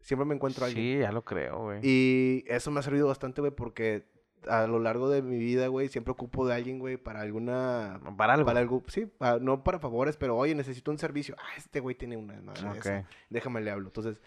Siempre 0.00 0.26
me 0.26 0.34
encuentro 0.34 0.64
a 0.64 0.68
alguien. 0.68 0.96
Sí, 0.96 1.00
ya 1.00 1.12
lo 1.12 1.22
creo, 1.22 1.62
güey. 1.64 1.80
Y 1.82 2.44
eso 2.48 2.70
me 2.70 2.80
ha 2.80 2.82
servido 2.82 3.06
bastante, 3.06 3.40
güey, 3.40 3.52
porque 3.54 4.06
a 4.48 4.66
lo 4.66 4.78
largo 4.78 5.10
de 5.10 5.20
mi 5.22 5.38
vida, 5.38 5.66
güey, 5.68 5.88
siempre 5.88 6.12
ocupo 6.12 6.46
de 6.46 6.54
alguien, 6.54 6.78
güey, 6.78 6.96
para 6.96 7.20
alguna... 7.20 8.00
Para 8.16 8.32
algo. 8.34 8.46
Para 8.46 8.60
algo, 8.60 8.82
sí, 8.88 9.12
no 9.42 9.62
para 9.62 9.78
favores, 9.78 10.16
pero 10.16 10.36
oye, 10.36 10.54
necesito 10.54 10.90
un 10.90 10.98
servicio. 10.98 11.36
Ah, 11.38 11.56
este 11.58 11.80
güey 11.80 11.94
tiene 11.94 12.16
una 12.16 12.40
madre 12.40 12.62
de 12.62 12.68
Ok. 12.70 12.86
eso. 12.86 13.06
Déjame 13.28 13.60
le 13.60 13.70
hablo. 13.70 13.88
Entonces, 13.88 14.20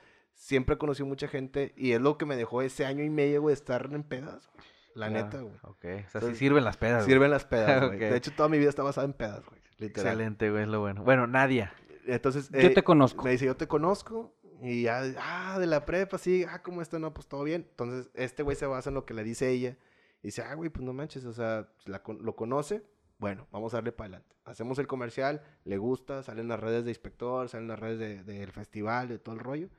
siempre 0.44 0.78
conocí 0.78 1.04
mucha 1.04 1.28
gente 1.30 1.74
y 1.78 1.94
es 1.94 2.02
lo 2.02 2.18
que 2.18 2.26
me 2.26 2.36
dejó 2.36 2.62
ese 2.62 2.86
año 2.86 3.04
y 3.04 3.10
medio, 3.10 3.42
güey, 3.42 3.54
estar 3.54 3.90
en 3.94 4.04
pedas. 4.04 4.50
güey. 4.54 4.68
La 4.96 5.10
neta, 5.10 5.40
güey. 5.42 5.56
Ok, 5.64 5.78
o 5.78 5.80
sea, 5.82 6.02
sí 6.02 6.10
Entonces, 6.16 6.38
sirven 6.38 6.64
las 6.66 6.78
pedas. 6.78 7.04
güey. 7.04 7.14
Sirven 7.14 7.32
las 7.32 7.46
pedas, 7.46 7.88
güey. 7.88 7.98
De 8.00 8.18
hecho, 8.18 8.32
toda 8.36 8.50
mi 8.50 8.58
vida 8.60 8.70
está 8.70 8.84
basada 8.84 9.06
en 9.06 9.14
pedas, 9.14 9.44
güey. 9.46 9.62
Literal. 9.78 10.14
Excelente, 10.14 10.52
güey, 10.52 10.64
es 10.64 10.70
lo 10.70 10.82
bueno. 10.82 11.04
Bueno, 11.04 11.26
Nadia. 11.28 11.74
Entonces, 12.06 12.50
Yo 12.50 12.60
eh, 12.60 12.70
te 12.72 12.84
conozco. 12.84 13.24
me 13.24 13.32
dice, 13.32 13.46
yo 13.46 13.56
te 13.56 13.68
conozco. 13.68 14.36
Y 14.62 14.84
ya, 14.84 15.02
ah, 15.20 15.58
de 15.60 15.66
la 15.66 15.86
prepa, 15.86 16.18
sí, 16.18 16.46
ah, 16.48 16.62
¿cómo 16.62 16.82
está? 16.82 17.00
No, 17.00 17.14
pues 17.14 17.28
todo 17.28 17.44
bien. 17.44 17.66
Entonces, 17.70 18.12
este 18.14 18.44
güey 18.44 18.56
se 18.56 18.66
basa 18.66 18.90
en 18.90 18.94
lo 18.96 19.06
que 19.06 19.14
le 19.14 19.24
dice 19.24 19.50
ella. 19.50 19.78
Y 20.22 20.28
dice, 20.28 20.42
ah, 20.44 20.54
güey, 20.54 20.70
pues 20.70 20.86
no 20.86 20.94
manches, 20.94 21.26
o 21.26 21.34
sea, 21.34 21.70
la 21.86 22.04
con- 22.04 22.24
lo 22.24 22.36
conoce. 22.36 22.84
Bueno, 23.18 23.48
vamos 23.52 23.74
a 23.74 23.78
darle 23.78 23.92
para 23.94 24.08
adelante. 24.10 24.36
Hacemos 24.46 24.78
el 24.80 24.88
comercial, 24.88 25.42
le 25.64 25.78
gusta, 25.78 26.22
salen 26.24 26.48
las 26.50 26.60
redes 26.60 26.84
de 26.86 26.92
inspector, 26.92 27.48
salen 27.50 27.68
las 27.68 27.80
redes 27.80 28.00
de- 28.00 28.24
del 28.24 28.52
festival, 28.52 29.08
de 29.08 29.18
todo 29.20 29.36
el 29.36 29.42
rollo. 29.42 29.70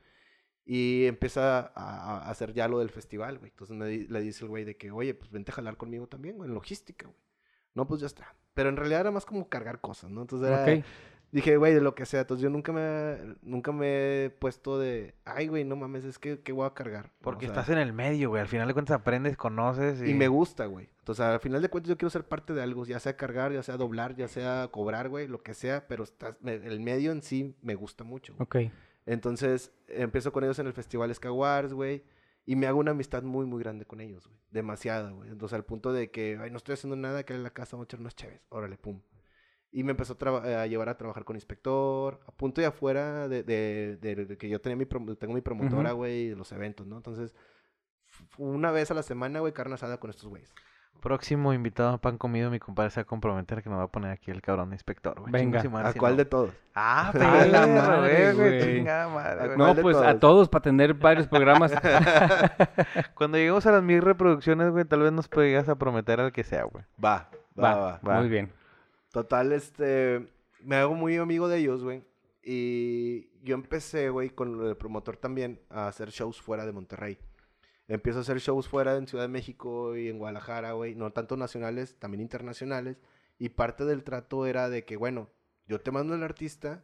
Y 0.67 1.05
empieza 1.07 1.61
a, 1.75 2.19
a 2.25 2.31
hacer 2.31 2.55
ya 2.55 2.69
lo 2.69 2.79
del 2.79 2.89
festival, 2.91 3.39
güey. 3.39 3.51
Entonces 3.51 3.77
me 3.77 3.87
di- 3.87 4.07
le 4.09 4.21
dice 4.23 4.45
el 4.45 4.49
güey 4.51 4.65
de 4.65 4.77
que, 4.77 4.91
oye, 4.91 5.12
pues 5.15 5.31
vente 5.31 5.51
a 5.53 5.55
jalar 5.55 5.77
conmigo 5.77 6.07
también, 6.07 6.37
güey, 6.37 6.49
en 6.49 6.55
logística, 6.55 7.07
güey. 7.07 7.19
No, 7.75 7.87
pues 7.87 8.01
ya 8.01 8.07
está. 8.07 8.35
Pero 8.55 8.69
en 8.71 8.77
realidad 8.77 9.01
era 9.01 9.11
más 9.11 9.27
como 9.27 9.49
cargar 9.49 9.81
cosas, 9.81 10.11
¿no? 10.11 10.23
Entonces 10.23 10.49
era. 10.49 10.65
Dije, 11.33 11.57
güey, 11.57 11.75
de 11.75 11.81
lo 11.81 11.97
que 11.97 12.07
sea. 12.07 12.21
Entonces 12.21 12.45
yo 12.45 12.49
nunca 12.49 12.73
me, 12.73 13.37
nunca 13.43 13.73
me 13.73 14.27
he 14.27 14.31
puesto 14.31 14.79
de, 14.79 15.17
ay, 15.25 15.49
güey, 15.49 15.65
no 15.65 15.75
mames, 15.75 16.05
es 16.05 16.21
que, 16.21 16.39
que 16.41 16.53
voy 16.53 16.65
a 16.65 16.75
cargar. 16.75 17.11
Porque 17.21 17.47
O 17.47 17.49
sea, 17.53 17.61
estás 17.62 17.73
en 17.75 17.79
el 17.83 17.93
medio, 17.93 18.29
güey. 18.31 18.41
Al 18.41 18.47
final 18.47 18.69
de 18.69 18.73
cuentas 18.75 18.95
aprendes, 19.01 19.37
conoces 19.37 20.01
y... 20.01 20.11
Y 20.12 20.15
me 20.15 20.29
gusta, 20.29 20.67
güey. 20.67 20.89
Entonces 21.01 21.25
al 21.25 21.41
final 21.41 21.61
de 21.61 21.69
cuentas 21.69 21.89
yo 21.89 21.99
quiero 21.99 22.11
ser 22.11 22.25
parte 22.25 22.55
de 22.55 22.62
algo, 22.62 22.87
ya 22.87 23.01
sea 23.01 23.17
cargar, 23.17 23.53
ya 23.53 23.65
sea 23.65 23.77
doblar, 23.77 24.15
ya 24.15 24.29
sea 24.29 24.69
cobrar, 24.71 25.09
güey, 25.09 25.27
lo 25.27 25.43
que 25.43 25.55
sea, 25.55 25.89
pero 25.89 26.05
estás, 26.05 26.37
me- 26.41 26.55
el 26.55 26.79
medio 26.79 27.11
en 27.11 27.21
sí 27.21 27.57
me 27.62 27.75
gusta 27.75 28.05
mucho. 28.05 28.35
güey. 28.37 28.69
Ok. 28.69 28.73
Entonces 29.07 29.73
empiezo 29.89 30.33
con 30.33 30.45
ellos 30.45 30.59
en 30.59 30.67
el 30.67 30.73
festival 30.73 31.15
Ska 31.15 31.31
Wars, 31.33 31.73
güey. 31.73 32.05
Y 32.47 32.57
me 32.57 32.67
hago 32.67 32.79
una 32.79 32.91
amistad 32.91 33.23
muy, 33.23 33.47
muy 33.47 33.63
grande 33.63 33.87
con 33.87 34.01
ellos, 34.01 34.27
güey. 34.27 34.39
Demasiada, 34.51 35.11
güey. 35.11 35.31
Entonces 35.31 35.55
al 35.55 35.65
punto 35.65 35.93
de 35.93 36.11
que, 36.11 36.39
ay, 36.41 36.51
no 36.51 36.59
estoy 36.59 36.75
haciendo 36.75 36.95
nada, 36.97 37.25
que 37.25 37.35
en 37.35 37.43
la 37.43 37.51
casa 37.51 37.77
vamos 37.77 37.85
a 37.85 37.89
echar 37.89 38.01
unas 38.01 38.15
chéves. 38.17 38.43
Órale, 38.51 38.77
pum. 38.77 39.01
Y 39.71 39.83
me 39.83 39.93
empezó 39.93 40.13
a, 40.13 40.19
traba- 40.19 40.63
a 40.63 40.67
llevar 40.67 40.89
a 40.89 40.97
trabajar 40.99 41.25
con 41.25 41.37
inspector, 41.37 42.21
a 42.27 42.33
punto 42.33 42.61
y 42.61 42.65
afuera 42.65 43.29
de, 43.29 43.43
de- 43.43 43.97
de- 44.01 44.27
de 44.27 44.37
que 44.39 44.49
yo 44.49 44.61
tenía 44.61 44.77
mi 44.77 44.87
tengo 44.87 45.33
mi 45.35 45.41
promotora, 45.41 45.91
güey, 45.93 46.29
de 46.29 46.37
los 46.37 46.53
eventos, 46.53 46.87
¿no? 46.87 46.97
Entonces, 46.97 47.35
una 48.39 48.71
vez 48.71 48.91
a 48.91 48.95
la 48.95 49.03
semana, 49.03 49.41
güey, 49.41 49.53
carne 49.53 49.75
asada 49.75 49.99
con 49.99 50.11
estos 50.11 50.27
güeyes. 50.27 50.53
Próximo 51.01 51.53
invitado 51.53 51.90
a 51.90 51.99
pan 51.99 52.16
comido, 52.16 52.51
mi 52.51 52.59
compadre 52.59 52.90
se 52.90 53.01
va 53.01 53.03
a 53.03 53.07
comprometer 53.07 53.62
que 53.62 53.68
nos 53.68 53.78
va 53.78 53.84
a 53.84 53.88
poner 53.88 54.11
aquí 54.11 54.30
el 54.30 54.40
cabrón 54.40 54.72
inspector, 54.72 55.20
güey. 55.20 55.30
Venga. 55.30 55.61
¿A 55.61 55.92
si 55.92 55.99
cuál 55.99 56.12
no. 56.12 56.16
de 56.16 56.24
todos? 56.24 56.55
Ah, 56.74 57.11
A 57.14 57.45
la 57.47 57.66
madre, 57.66 58.32
güey, 58.32 58.34
güey, 58.34 58.59
güey. 58.61 58.76
chingada 58.76 59.09
madre, 59.09 59.40
¿A 59.42 59.47
güey. 59.47 59.57
cuál 59.59 59.76
No, 59.76 59.82
pues 59.82 59.97
a 59.99 60.01
todos? 60.01 60.20
todos 60.20 60.49
para 60.49 60.62
tener 60.62 60.95
varios 60.95 61.26
programas. 61.28 61.72
Cuando 63.14 63.36
lleguemos 63.36 63.66
a 63.66 63.72
las 63.72 63.82
mil 63.82 64.01
reproducciones, 64.01 64.70
güey, 64.70 64.84
tal 64.86 65.01
vez 65.01 65.12
nos 65.12 65.28
podrías 65.28 65.68
a 65.68 65.74
prometer 65.76 66.20
al 66.20 66.32
que 66.32 66.42
sea, 66.42 66.64
güey. 66.64 66.84
Va, 67.03 67.28
va, 67.62 67.74
va. 67.76 68.01
va. 68.07 68.20
Muy 68.20 68.28
bien. 68.28 68.51
Total, 69.12 69.53
este, 69.53 70.26
me 70.62 70.76
hago 70.76 70.95
muy 70.95 71.16
amigo 71.18 71.49
de 71.49 71.59
ellos, 71.59 71.84
güey. 71.84 72.03
Y 72.42 73.28
yo 73.42 73.55
empecé, 73.55 74.11
güey, 74.11 74.30
con 74.30 74.66
el 74.66 74.76
promotor 74.76 75.16
también 75.16 75.61
a 75.70 75.86
hacer 75.88 76.11
shows 76.11 76.40
fuera 76.40 76.66
de 76.66 76.72
Monterrey. 76.72 77.18
Empiezo 77.89 78.18
a 78.18 78.22
hacer 78.22 78.39
shows 78.39 78.68
fuera 78.68 78.97
en 78.97 79.07
Ciudad 79.07 79.24
de 79.24 79.28
México 79.28 79.97
y 79.97 80.09
en 80.09 80.18
Guadalajara, 80.18 80.72
güey. 80.72 80.95
No 80.95 81.12
tanto 81.12 81.37
nacionales, 81.37 81.97
también 81.99 82.20
internacionales. 82.22 82.97
Y 83.39 83.51
parte 83.51 83.85
del 83.85 84.05
trato 84.05 84.47
era 84.47 84.68
de 84.68 84.85
que, 84.85 84.97
bueno, 84.97 85.28
yo 85.66 85.80
te 85.80 85.91
mando 85.91 86.14
al 86.14 86.22
artista, 86.22 86.82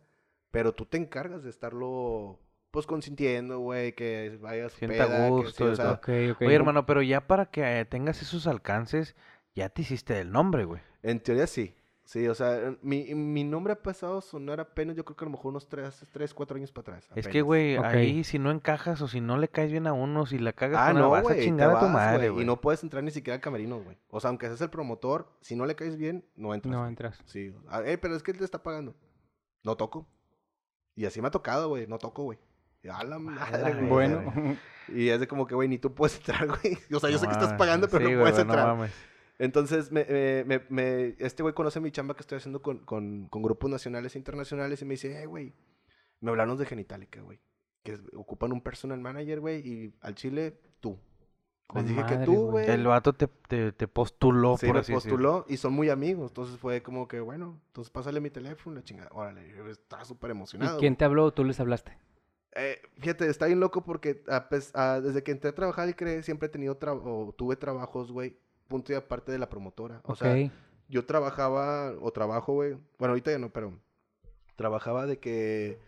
pero 0.50 0.74
tú 0.74 0.84
te 0.86 0.98
encargas 0.98 1.42
de 1.42 1.50
estarlo, 1.50 2.38
pues, 2.70 2.86
consintiendo, 2.86 3.60
güey, 3.60 3.94
que 3.94 4.38
vaya 4.40 4.66
a 4.66 4.68
su 4.68 4.78
Sienta 4.78 5.06
peda, 5.06 5.32
que 5.36 5.42
gusto 5.42 5.64
sí, 5.64 5.70
o 5.70 5.72
y 5.72 5.76
sea, 5.76 5.84
todo. 5.84 5.94
Ok, 5.94 6.08
ok. 6.32 6.42
Oye, 6.42 6.54
hermano, 6.54 6.86
pero 6.86 7.02
ya 7.02 7.26
para 7.26 7.46
que 7.46 7.80
eh, 7.80 7.84
tengas 7.84 8.20
esos 8.22 8.46
alcances, 8.46 9.16
ya 9.54 9.68
te 9.70 9.82
hiciste 9.82 10.20
el 10.20 10.30
nombre, 10.32 10.64
güey. 10.64 10.82
En 11.02 11.20
teoría 11.20 11.46
sí. 11.46 11.74
Sí, 12.10 12.26
o 12.26 12.34
sea, 12.34 12.74
mi, 12.82 13.14
mi 13.14 13.44
nombre 13.44 13.72
ha 13.72 13.80
pasado 13.80 14.18
a 14.18 14.20
sonar 14.20 14.58
apenas, 14.58 14.96
yo 14.96 15.04
creo 15.04 15.16
que 15.16 15.24
a 15.24 15.26
lo 15.26 15.30
mejor 15.30 15.50
unos 15.50 15.68
3, 15.68 16.06
tres 16.10 16.34
4 16.34 16.56
años 16.56 16.72
para 16.72 16.96
atrás. 16.96 17.08
Es 17.14 17.28
que, 17.28 17.40
güey, 17.40 17.76
ahí 17.76 18.24
si 18.24 18.40
no 18.40 18.50
encajas 18.50 19.00
o 19.00 19.06
si 19.06 19.20
no 19.20 19.38
le 19.38 19.46
caes 19.46 19.70
bien 19.70 19.86
a 19.86 19.92
uno, 19.92 20.26
si 20.26 20.38
la 20.40 20.52
cagas 20.52 20.80
Ah, 20.80 20.86
con 20.88 20.94
la 20.96 21.00
no, 21.02 21.10
vas 21.10 21.22
güey. 21.22 21.38
a 21.38 21.42
chingar 21.44 21.70
a 21.70 21.78
tu 21.78 21.86
madre, 21.86 22.30
güey. 22.30 22.42
Y 22.42 22.46
no 22.46 22.60
puedes 22.60 22.82
entrar 22.82 23.04
ni 23.04 23.12
siquiera 23.12 23.36
al 23.36 23.40
camerino, 23.40 23.78
güey. 23.78 23.96
O 24.08 24.18
sea, 24.18 24.30
aunque 24.30 24.48
seas 24.48 24.60
el 24.60 24.70
promotor, 24.70 25.30
si 25.40 25.54
no 25.54 25.66
le 25.66 25.76
caes 25.76 25.96
bien, 25.96 26.24
no 26.34 26.52
entras. 26.52 26.72
No 26.74 26.84
entras. 26.84 27.20
Sí. 27.26 27.54
Ah, 27.68 27.82
eh, 27.84 27.96
pero 27.96 28.16
es 28.16 28.24
que 28.24 28.32
él 28.32 28.38
te 28.38 28.44
está 28.44 28.60
pagando. 28.60 28.96
No 29.62 29.76
toco. 29.76 30.08
Y 30.96 31.04
así 31.06 31.22
me 31.22 31.28
ha 31.28 31.30
tocado, 31.30 31.68
güey. 31.68 31.86
No 31.86 31.98
toco, 31.98 32.24
güey. 32.24 32.40
A 32.90 33.04
la 33.04 33.20
madre, 33.20 33.72
güey. 33.74 33.88
Bueno, 33.88 34.32
Y 34.88 35.10
es 35.10 35.20
de 35.20 35.28
como 35.28 35.46
que, 35.46 35.54
güey, 35.54 35.68
ni 35.68 35.78
tú 35.78 35.94
puedes 35.94 36.16
entrar, 36.16 36.48
güey. 36.60 36.76
O 36.92 36.98
sea, 36.98 37.08
yo 37.08 37.18
sé 37.18 37.26
que 37.26 37.32
estás 37.34 37.52
pagando, 37.52 37.88
pero 37.88 38.04
Sí, 38.08 38.14
no 38.14 38.20
puedes 38.22 38.34
no 38.36 38.42
entrar. 38.42 38.66
mames. 38.66 38.92
Entonces, 39.40 39.90
me, 39.90 40.04
me- 40.04 40.44
me- 40.44 40.66
me- 40.68 41.16
este 41.18 41.42
güey 41.42 41.54
conoce 41.54 41.80
mi 41.80 41.90
chamba 41.90 42.12
que 42.14 42.20
estoy 42.20 42.36
haciendo 42.36 42.60
con, 42.60 42.78
con- 42.80 43.26
con 43.28 43.42
grupos 43.42 43.70
nacionales 43.70 44.14
e 44.14 44.18
internacionales 44.18 44.82
y 44.82 44.84
me 44.84 44.94
dice, 44.94 45.22
eh, 45.22 45.24
güey, 45.24 45.54
me 46.20 46.30
hablaron 46.30 46.58
de 46.58 46.66
Genitalica, 46.66 47.22
güey. 47.22 47.40
Que 47.82 47.98
ocupan 48.14 48.52
un 48.52 48.60
personal 48.60 49.00
manager, 49.00 49.40
güey, 49.40 49.66
y 49.66 49.94
al 50.02 50.14
chile, 50.14 50.60
tú. 50.80 50.98
Les 51.74 51.86
dije 51.88 52.02
madre, 52.02 52.18
que 52.18 52.24
tú, 52.26 52.50
güey. 52.50 52.68
El 52.68 52.84
vato 52.86 53.14
te, 53.14 53.28
te, 53.28 53.72
te 53.72 53.88
postuló, 53.88 54.58
Sí, 54.58 54.66
por 54.66 54.74
me 54.74 54.80
así 54.80 54.92
decirlo. 54.92 55.16
postuló 55.16 55.46
y 55.48 55.56
son 55.56 55.72
muy 55.72 55.88
amigos. 55.88 56.32
Entonces 56.32 56.58
fue 56.58 56.82
como 56.82 57.08
que, 57.08 57.20
bueno, 57.20 57.62
entonces 57.68 57.90
pásale 57.90 58.20
mi 58.20 58.28
teléfono, 58.28 58.76
la 58.76 58.82
chingada. 58.84 59.08
Órale, 59.14 59.48
yo 59.56 59.66
estaba 59.68 60.04
súper 60.04 60.28
¿Y 60.28 60.32
emocionado. 60.32 60.78
quién 60.78 60.96
te 60.96 61.06
habló 61.06 61.24
o 61.24 61.32
tú 61.32 61.44
les 61.44 61.58
hablaste? 61.60 61.96
Eh, 62.56 62.78
fíjate, 62.98 63.26
está 63.28 63.46
bien 63.46 63.60
loco 63.60 63.82
porque 63.84 64.22
a 64.28 64.50
pes- 64.50 64.72
a- 64.74 65.00
desde 65.00 65.22
que 65.22 65.30
entré 65.30 65.48
a 65.48 65.54
trabajar 65.54 65.88
y 65.88 65.94
creé, 65.94 66.22
siempre 66.24 66.46
he 66.48 66.50
tenido 66.50 66.78
tra- 66.78 67.00
o 67.02 67.32
tuve 67.38 67.54
trabajos, 67.56 68.10
güey, 68.12 68.36
punto 68.70 68.92
y 68.92 68.96
aparte 68.96 69.30
de 69.32 69.38
la 69.38 69.50
promotora. 69.50 70.00
O 70.04 70.14
sea, 70.16 70.32
yo 70.88 71.04
trabajaba 71.04 71.92
o 72.00 72.10
trabajo, 72.12 72.54
güey. 72.54 72.70
Bueno, 72.98 73.10
ahorita 73.12 73.30
ya 73.30 73.38
no, 73.38 73.52
pero 73.52 73.78
trabajaba 74.56 75.04
de 75.06 75.18
que 75.18 75.78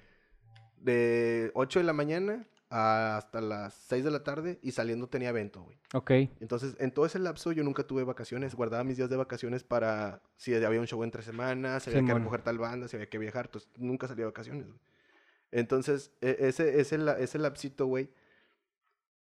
de 0.76 1.50
8 1.54 1.78
de 1.80 1.84
la 1.84 1.92
mañana 1.94 2.46
hasta 2.68 3.40
las 3.42 3.74
6 3.88 4.02
de 4.04 4.10
la 4.10 4.22
tarde 4.24 4.58
y 4.62 4.72
saliendo 4.72 5.06
tenía 5.08 5.28
evento, 5.28 5.62
güey. 5.62 5.76
ok. 5.92 6.10
Entonces, 6.40 6.74
en 6.78 6.90
todo 6.90 7.04
ese 7.04 7.18
lapso 7.18 7.52
yo 7.52 7.62
nunca 7.64 7.86
tuve 7.86 8.02
vacaciones, 8.02 8.54
guardaba 8.54 8.82
mis 8.82 8.96
días 8.96 9.10
de 9.10 9.16
vacaciones 9.16 9.62
para 9.62 10.22
si 10.36 10.54
había 10.54 10.80
un 10.80 10.86
show 10.86 11.02
entre 11.04 11.22
semanas, 11.22 11.82
si 11.82 11.90
había 11.90 12.00
que 12.06 12.12
recoger 12.18 12.42
tal 12.42 12.58
banda, 12.58 12.88
si 12.88 12.96
había 12.96 13.10
que 13.10 13.18
viajar, 13.18 13.46
entonces 13.46 13.70
nunca 13.76 14.08
salía 14.08 14.22
de 14.24 14.30
vacaciones, 14.30 14.66
güey. 14.68 14.80
Entonces, 15.50 16.12
e- 16.22 16.36
ese, 16.40 16.80
ese, 16.80 16.96
ese 17.22 17.38
lapsito, 17.38 17.84
güey, 17.86 18.08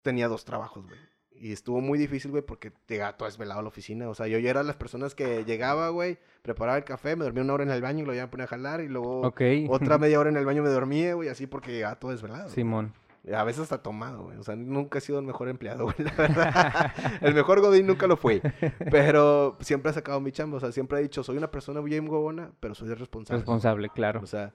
tenía 0.03 0.29
dos 0.29 0.45
trabajos, 0.45 0.87
güey. 0.87 0.99
Y 1.41 1.53
estuvo 1.53 1.81
muy 1.81 1.99
difícil, 1.99 2.31
güey, 2.31 2.43
porque 2.43 2.71
llegaba 2.87 3.17
todo 3.17 3.27
desvelado 3.27 3.61
a 3.61 3.63
la 3.63 3.69
oficina. 3.69 4.11
O 4.11 4.15
sea, 4.15 4.27
yo 4.27 4.39
ya 4.39 4.51
era 4.51 4.63
las 4.63 4.77
personas 4.77 5.15
que 5.15 5.43
llegaba, 5.47 5.89
güey, 5.89 6.19
preparaba 6.43 6.77
el 6.77 6.85
café, 6.85 7.17
me 7.17 7.25
dormía 7.25 7.43
una 7.43 7.55
hora 7.55 7.65
en 7.65 7.71
el 7.71 7.81
baño 7.81 8.03
y 8.03 8.07
lo 8.07 8.13
iba 8.13 8.25
a 8.25 8.31
poner 8.31 8.45
a 8.45 8.49
jalar. 8.49 8.83
Y 8.83 8.89
luego 8.89 9.33
otra 9.69 9.97
media 9.99 10.21
hora 10.21 10.29
en 10.29 10.37
el 10.37 10.45
baño 10.45 10.63
me 10.63 10.69
dormía, 10.69 11.15
güey, 11.15 11.31
así 11.31 11.47
porque 11.47 11.73
llegaba 11.73 11.99
todo 11.99 12.11
desvelado. 12.11 12.51
Simón. 12.51 12.93
A 13.35 13.45
veces 13.45 13.63
hasta 13.63 13.83
tomado, 13.83 14.25
güey. 14.25 14.37
O 14.37 14.43
sea, 14.43 14.55
nunca 14.55 14.99
he 14.99 15.01
sido 15.01 15.19
el 15.19 15.25
mejor 15.25 15.49
empleado, 15.49 15.85
güey, 15.97 15.97
la 15.99 16.13
verdad. 16.13 16.93
el 17.23 17.33
mejor 17.33 17.63
Godín 17.63 17.87
nunca 17.87 18.07
lo 18.07 18.19
fui. 18.19 18.43
Pero 18.91 19.57
siempre 19.61 19.93
he 19.93 19.95
sacado 19.95 20.21
mi 20.21 20.33
chamba. 20.33 20.59
O 20.59 20.61
sea, 20.61 20.73
siempre 20.73 20.99
he 20.99 21.03
dicho, 21.03 21.23
soy 21.23 21.39
una 21.39 21.51
persona 21.51 21.81
bien 21.81 22.07
huevona, 22.07 22.51
pero 22.61 22.75
soy 22.75 22.93
responsable. 22.93 23.41
Responsable, 23.41 23.89
claro. 23.89 24.21
O 24.23 24.27
sea, 24.27 24.53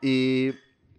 y 0.00 0.52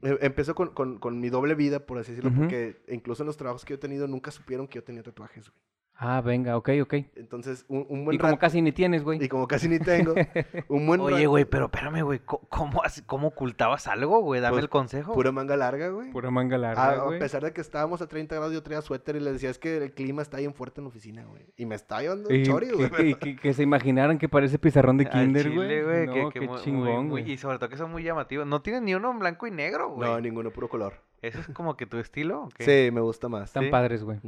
eh, 0.03 0.17
empezó 0.21 0.53
con, 0.55 0.69
con, 0.73 0.99
con 0.99 1.19
mi 1.19 1.29
doble 1.29 1.55
vida, 1.55 1.85
por 1.85 1.97
así 1.97 2.11
decirlo, 2.11 2.31
porque 2.35 2.83
incluso 2.89 3.23
en 3.23 3.27
los 3.27 3.37
trabajos 3.37 3.65
que 3.65 3.71
yo 3.71 3.75
he 3.75 3.79
tenido 3.79 4.07
nunca 4.07 4.31
supieron 4.31 4.67
que 4.67 4.75
yo 4.75 4.83
tenía 4.83 5.03
tatuajes, 5.03 5.49
güey. 5.49 5.61
Ah, 5.95 6.19
venga, 6.21 6.57
ok, 6.57 6.69
ok. 6.81 6.93
Entonces, 7.15 7.65
un, 7.69 7.85
un 7.87 8.03
buen 8.03 8.15
Y 8.15 8.17
como 8.17 8.31
rato- 8.31 8.41
casi 8.41 8.61
ni 8.61 8.71
tienes, 8.71 9.03
güey. 9.03 9.23
y 9.23 9.29
como 9.29 9.47
casi 9.47 9.69
ni 9.69 9.79
tengo, 9.79 10.13
un 10.67 10.85
buen 10.87 10.99
Oye, 10.99 11.17
rato- 11.17 11.29
güey, 11.29 11.45
pero 11.45 11.65
espérame, 11.65 12.01
güey. 12.03 12.19
¿Cómo, 12.25 12.81
cómo, 13.05 13.27
ocultabas 13.29 13.87
algo, 13.87 14.19
güey? 14.21 14.41
Dame 14.41 14.53
Pues, 14.55 14.63
el 14.63 14.69
consejo. 14.69 15.13
Pura 15.13 15.31
manga 15.31 15.55
larga, 15.55 15.89
güey. 15.89 16.11
Pura 16.11 16.29
manga 16.31 16.55
A, 16.55 16.59
larga, 16.59 16.91
a 16.93 17.03
güey. 17.05 17.19
pesar 17.19 17.43
de 17.43 17.53
que 17.53 17.61
estábamos 17.61 18.01
a 18.01 18.07
30 18.07 18.35
grados, 18.35 18.51
yo 18.53 18.63
traía 18.63 18.81
suéter 18.81 19.15
y 19.15 19.19
le 19.21 19.31
decía, 19.31 19.49
es 19.49 19.59
que 19.59 19.77
el 19.77 19.93
clima 19.93 20.23
está 20.23 20.37
bien 20.39 20.53
fuerte 20.53 20.81
en 20.81 20.85
la 20.85 20.89
oficina, 20.89 21.23
güey. 21.25 21.43
Y 21.55 21.65
me 21.67 21.75
está 21.75 22.01
llevando 22.01 22.33
Y 22.33 22.39
un 22.39 22.43
chori, 22.43 22.71
güey. 22.71 22.89
que- 22.89 23.13
que- 23.19 23.35
que 23.37 23.53
se 23.53 23.63
imaginaran 23.63 24.17
que 24.17 24.27
parece 24.27 24.57
pizarrón 24.59 24.97
de 24.97 25.05
kinder, 25.09 25.43
chile, 25.43 25.83
güey. 25.83 26.07
que- 26.09 26.21
No, 26.23 26.29
que 26.31 26.39
qué 26.41 26.47
muy- 26.47 26.59
chingón, 26.61 27.09
güey. 27.09 27.31
Y 27.31 27.37
sobre 27.37 27.59
todo 27.59 27.69
que 27.69 27.77
son 27.77 27.91
muy 27.91 28.03
llamativos. 28.03 28.45
No 28.47 28.61
tienes 28.61 28.81
ni 28.81 28.93
uno 28.95 29.11
en 29.11 29.19
blanco 29.19 29.47
y 29.47 29.51
negro, 29.51 29.91
güey. 29.91 30.09
No, 30.09 30.19
ninguno, 30.19 30.51
puro 30.51 30.67
color. 30.67 30.95
¿Eso 31.21 31.39
es 31.39 31.47
como 31.49 31.77
que 31.77 31.85
tu 31.85 31.97
estilo 31.99 32.43
o 32.43 32.49
qué? 32.49 32.65
Sí, 32.87 32.91
me 32.91 32.99
gusta 32.99 33.29
más. 33.29 33.43
Están 33.45 33.63
sí. 33.65 33.69
padres, 33.69 34.03
güey. 34.03 34.19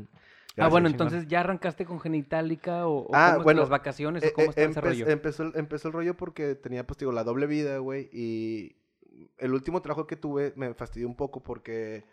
Ah, 0.58 0.68
bueno, 0.70 0.88
chingón. 0.90 1.08
entonces 1.08 1.28
ya 1.30 1.42
arrancaste 1.42 1.86
con 1.86 2.00
Genitalica 2.00 2.88
o, 2.88 3.08
o 3.08 3.10
Ah, 3.14 3.32
cómo 3.34 3.44
bueno, 3.44 3.62
las 3.62 3.70
vacaciones 3.70 4.24
o 4.24 4.28
Eh, 4.28 4.34
cómo 4.34 4.46
eh, 4.46 4.50
está 4.50 4.62
ese 4.62 4.72
empe- 4.80 4.82
rollo. 4.84 5.08
empezó, 5.10 5.44
el- 5.44 5.52
empezó 5.56 5.88
el 5.90 5.94
rollo 5.94 6.16
porque 6.18 6.56
tenía, 6.56 6.86
pues, 6.88 6.98
digo, 6.98 7.12
la 7.12 7.24
doble 7.24 7.46
vida, 7.48 7.78
güey. 7.80 8.10
Y 8.14 8.78
el 9.38 9.54
último 9.54 9.82
trabajo 9.82 10.08
que 10.08 10.16
tuve 10.16 10.54
me 10.56 10.74
fastidió 10.74 11.08
un 11.08 11.16
poco 11.16 11.42
porque 11.44 12.06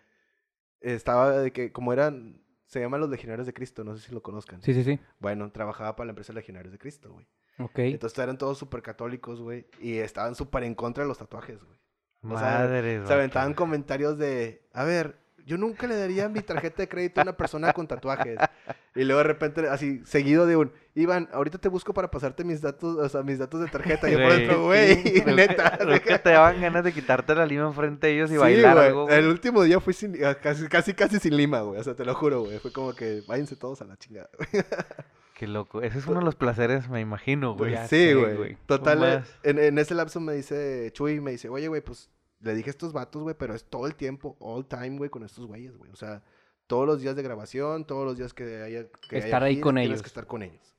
estaba 0.81 1.39
de 1.39 1.53
que, 1.53 1.73
como 1.73 1.93
eran, 1.93 2.41
se 2.67 2.81
llaman 2.81 3.01
los 3.01 3.11
Legionarios 3.11 3.47
de 3.47 3.55
Cristo, 3.55 3.85
no 3.85 3.97
sé 3.97 4.09
si 4.09 4.15
lo 4.15 4.23
conozcan. 4.23 4.63
Sí, 4.63 4.75
sí, 4.75 4.83
sí. 4.85 4.99
Bueno, 5.19 5.51
trabajaba 5.53 5.95
para 5.95 6.07
la 6.07 6.11
empresa 6.13 6.33
Legionarios 6.33 6.73
de 6.73 6.79
Cristo, 6.79 7.13
güey. 7.13 7.27
Ok. 7.59 7.79
Entonces 7.81 8.19
eran 8.19 8.39
todos 8.39 8.59
súper 8.59 8.83
católicos, 8.83 9.41
güey. 9.41 9.67
Y 9.81 9.99
estaban 9.99 10.35
súper 10.35 10.65
en 10.65 10.75
contra 10.75 11.05
de 11.05 11.09
los 11.09 11.19
tatuajes, 11.19 11.63
güey. 11.63 11.79
O 12.25 12.39
sea, 12.39 12.61
Madre, 12.61 13.05
Se 13.07 13.13
aventaban 13.13 13.53
comentarios 13.53 14.17
de, 14.17 14.67
a 14.73 14.85
ver, 14.85 15.19
yo 15.47 15.59
nunca 15.59 15.87
le 15.87 15.97
daría 15.97 16.29
mi 16.29 16.41
tarjeta 16.41 16.83
de 16.83 16.89
crédito 16.89 17.21
a 17.21 17.25
una 17.25 17.37
persona 17.37 17.73
con 17.73 17.87
tatuajes. 17.87 18.39
Y 18.95 19.05
luego 19.05 19.19
de 19.19 19.25
repente, 19.25 19.67
así, 19.71 20.03
seguido 20.05 20.45
de 20.45 20.55
un, 20.55 20.71
Iván, 20.95 21.27
ahorita 21.33 21.57
te 21.57 21.71
busco 21.71 21.95
para 21.95 22.11
pasarte 22.11 22.45
mis 22.45 22.61
datos, 22.61 22.99
o 22.99 23.09
sea, 23.09 23.23
mis 23.23 23.39
datos 23.39 23.63
de 23.63 23.69
tarjeta. 23.69 24.07
Y 24.07 24.13
yo 24.13 24.19
por 24.19 24.33
dentro, 24.35 24.65
güey, 24.65 25.23
neta. 25.25 25.79
Es 25.89 26.03
que 26.03 26.19
te 26.19 26.29
daban 26.29 26.61
ganas 26.61 26.85
de 26.85 26.93
quitarte 26.93 27.35
la 27.35 27.47
lima 27.47 27.67
enfrente 27.69 28.09
de 28.09 28.15
ellos 28.15 28.31
y 28.31 28.35
Sí, 28.35 28.39
bailar 28.39 28.77
algo. 28.77 29.09
El 29.09 29.29
último 29.29 29.63
día 29.63 29.81
fui 29.81 29.95
sin, 29.95 30.23
ah, 30.23 30.35
casi, 30.35 30.69
casi, 30.69 30.93
casi 30.93 31.19
sin 31.19 31.35
lima, 31.39 31.63
güey. 31.63 31.81
O 31.81 31.85
sea, 31.85 31.95
te 31.95 32.05
lo 32.05 32.15
juro, 32.15 32.43
güey. 32.43 32.59
Fue 32.59 32.71
como 32.71 32.95
que 32.95 33.23
váyanse 33.27 33.57
todos 33.57 33.81
a 33.81 33.87
la 33.87 33.97
chingada, 33.97 34.29
güey. 34.37 34.49
Qué 35.35 35.47
loco. 35.47 35.81
Ese 35.81 35.99
es 35.99 36.07
uno 36.07 36.19
de 36.19 36.27
los 36.27 36.37
placeres, 36.37 36.91
me 36.91 37.01
imagino, 37.01 37.55
güey. 37.57 37.73
Ya 37.73 37.89
sí, 37.89 38.13
güey. 38.13 38.59
Total, 38.67 39.25
en, 39.43 39.59
en 39.59 39.79
ese 39.79 39.95
lapso 39.95 40.21
me 40.21 40.35
dice 40.35 40.91
Chuy, 40.93 41.21
me 41.21 41.31
dice, 41.31 41.49
oye, 41.49 41.69
güey, 41.69 41.81
pues 41.81 42.11
le 42.43 42.55
dije 42.55 42.71
a 42.71 42.73
estos 42.73 42.93
vatos, 42.93 43.23
güey, 43.23 43.35
pero 43.39 43.55
es 43.55 43.65
todo 43.65 43.87
el 43.87 43.95
tiempo, 43.95 44.37
all 44.41 44.67
time, 44.67 44.99
güey, 44.99 45.11
con 45.11 45.23
estos 45.23 45.47
güeyes, 45.47 45.77
güey. 45.77 45.91
O 45.91 45.97
sea, 45.97 46.23
todos 46.67 46.87
los 46.87 47.01
días 47.01 47.17
de 47.17 47.23
grabación, 47.23 47.87
todos 47.87 48.05
los 48.05 48.19
días 48.19 48.35
que 48.35 48.63
haya 48.63 48.89
que 49.09 49.17
haya 49.17 49.25
Estar 49.27 49.43
ahí 49.43 49.55
gira, 49.55 49.65
con 49.65 49.75
tienes 49.77 49.89
ellos. 49.91 50.03
que 50.03 50.09
estar 50.09 50.27
con 50.27 50.43
ellos. 50.43 50.77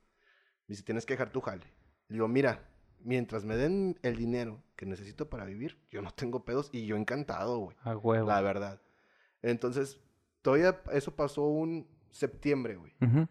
Me 0.67 0.73
dice, 0.73 0.83
tienes 0.83 1.05
que 1.05 1.13
dejar 1.13 1.31
tu 1.31 1.41
jale. 1.41 1.65
Le 2.07 2.15
digo, 2.15 2.27
mira, 2.27 2.69
mientras 2.99 3.45
me 3.45 3.55
den 3.57 3.97
el 4.01 4.15
dinero 4.15 4.61
que 4.75 4.85
necesito 4.85 5.29
para 5.29 5.45
vivir, 5.45 5.77
yo 5.89 6.01
no 6.01 6.11
tengo 6.11 6.43
pedos 6.45 6.69
y 6.71 6.85
yo 6.85 6.95
encantado, 6.95 7.57
güey. 7.57 7.77
A 7.81 7.95
huevo. 7.97 8.27
La 8.27 8.41
verdad. 8.41 8.81
Entonces, 9.41 9.99
todavía 10.41 10.81
eso 10.91 11.15
pasó 11.15 11.43
un 11.47 11.87
septiembre, 12.11 12.75
güey. 12.75 12.93
Ujú. 13.01 13.27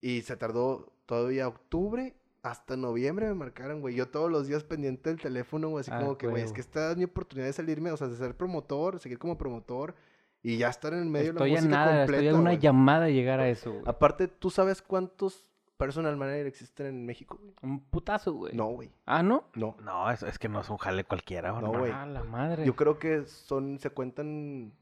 Y 0.00 0.22
se 0.22 0.36
tardó 0.36 0.92
todavía 1.06 1.48
octubre 1.48 2.14
hasta 2.42 2.76
noviembre 2.76 3.26
me 3.28 3.34
marcaron, 3.34 3.80
güey. 3.80 3.94
Yo 3.94 4.08
todos 4.08 4.30
los 4.30 4.46
días 4.46 4.64
pendiente 4.64 5.10
del 5.10 5.20
teléfono, 5.20 5.68
güey. 5.68 5.80
Así 5.82 5.90
Ah, 5.92 6.00
como 6.00 6.16
que, 6.18 6.26
güey, 6.26 6.42
es 6.42 6.52
que 6.52 6.60
esta 6.60 6.92
es 6.92 6.96
mi 6.96 7.04
oportunidad 7.04 7.46
de 7.46 7.52
salirme, 7.52 7.92
o 7.92 7.96
sea, 7.96 8.08
de 8.08 8.16
ser 8.16 8.36
promotor, 8.36 8.98
seguir 8.98 9.18
como 9.18 9.36
promotor 9.36 9.94
y 10.42 10.56
ya 10.56 10.68
estar 10.68 10.92
en 10.94 11.00
el 11.00 11.06
medio 11.06 11.32
Estoy 11.32 11.50
de 11.50 11.56
la 11.56 11.60
música 11.60 11.76
nada, 11.76 11.98
completa, 11.98 12.22
estoy 12.22 12.28
a 12.28 12.40
una 12.40 12.50
güey. 12.50 12.58
llamada 12.62 13.04
de 13.06 13.12
llegar 13.12 13.40
a 13.40 13.48
eso, 13.48 13.72
güey. 13.72 13.82
Aparte, 13.86 14.26
¿tú 14.28 14.50
sabes 14.50 14.80
cuántos 14.80 15.44
personal 15.76 16.16
manager 16.16 16.46
existen 16.46 16.86
en 16.86 17.06
México, 17.06 17.38
güey? 17.40 17.54
Un 17.62 17.80
putazo, 17.80 18.32
güey. 18.32 18.54
No, 18.54 18.66
güey. 18.68 18.90
Ah, 19.06 19.22
¿no? 19.22 19.44
No. 19.54 19.76
No, 19.82 20.10
es, 20.10 20.22
es 20.22 20.38
que 20.38 20.48
no 20.48 20.60
es 20.60 20.70
un 20.70 20.78
jale 20.78 21.04
cualquiera, 21.04 21.50
No, 21.50 21.56
hermano. 21.58 21.78
güey. 21.78 21.92
Ah, 21.92 22.06
la 22.06 22.22
madre. 22.24 22.64
Yo 22.64 22.74
creo 22.74 22.98
que 22.98 23.24
son, 23.26 23.78
se 23.78 23.90
cuentan 23.90 24.72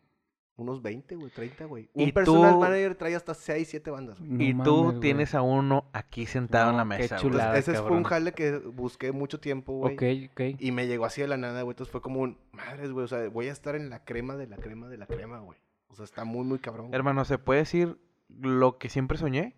unos 0.59 0.82
20, 0.82 1.14
güey, 1.14 1.30
30, 1.30 1.64
güey. 1.66 1.88
¿Y 1.94 2.04
Un 2.04 2.11
personal 2.12 2.52
tú- 2.54 2.59
manager 2.61 2.94
trae 2.96 3.14
hasta 3.14 3.32
6, 3.32 3.66
7 3.68 3.90
bandas, 3.90 4.18
güey. 4.18 4.30
No 4.30 4.42
y 4.42 4.52
mames, 4.52 4.64
tú 4.64 4.84
güey. 4.84 5.00
tienes 5.00 5.34
a 5.34 5.40
uno 5.40 5.88
aquí 5.92 6.26
sentado 6.26 6.70
en 6.72 6.76
la 6.76 6.82
qué 6.82 6.88
mesa. 6.88 7.14
güey. 7.16 7.22
chulada. 7.22 7.50
Entonces, 7.56 7.74
ese 7.74 7.82
fue 7.88 7.96
un 7.96 8.02
jale 8.04 8.32
que 8.32 8.59
busqué 8.59 9.12
mucho 9.12 9.40
tiempo, 9.40 9.72
güey. 9.78 9.94
Ok, 9.94 10.32
ok. 10.32 10.40
Y 10.61 10.72
me 10.72 10.86
llegó 10.86 11.06
así 11.06 11.20
de 11.22 11.28
la 11.28 11.36
nada, 11.36 11.62
güey. 11.62 11.72
Entonces 11.72 11.90
fue 11.92 12.02
como 12.02 12.20
un, 12.20 12.36
madres, 12.52 12.90
güey. 12.92 13.04
O 13.04 13.09
sea, 13.09 13.28
voy 13.28 13.46
a 13.48 13.52
estar 13.52 13.76
en 13.76 13.88
la 13.88 14.04
crema 14.04 14.36
de 14.36 14.46
la 14.48 14.56
crema 14.56 14.88
de 14.88 14.98
la 14.98 15.06
crema, 15.06 15.38
güey. 15.38 15.59
O 15.88 15.94
sea, 15.94 16.04
está 16.04 16.24
muy, 16.24 16.44
muy 16.44 16.59
cabrón. 16.59 16.88
güey. 16.88 16.96
Hermano, 16.96 17.24
¿se 17.24 17.38
puede 17.38 17.61
decir 17.61 17.96
lo 18.28 18.76
que 18.78 18.88
siempre 18.90 19.16
soñé? 19.16 19.54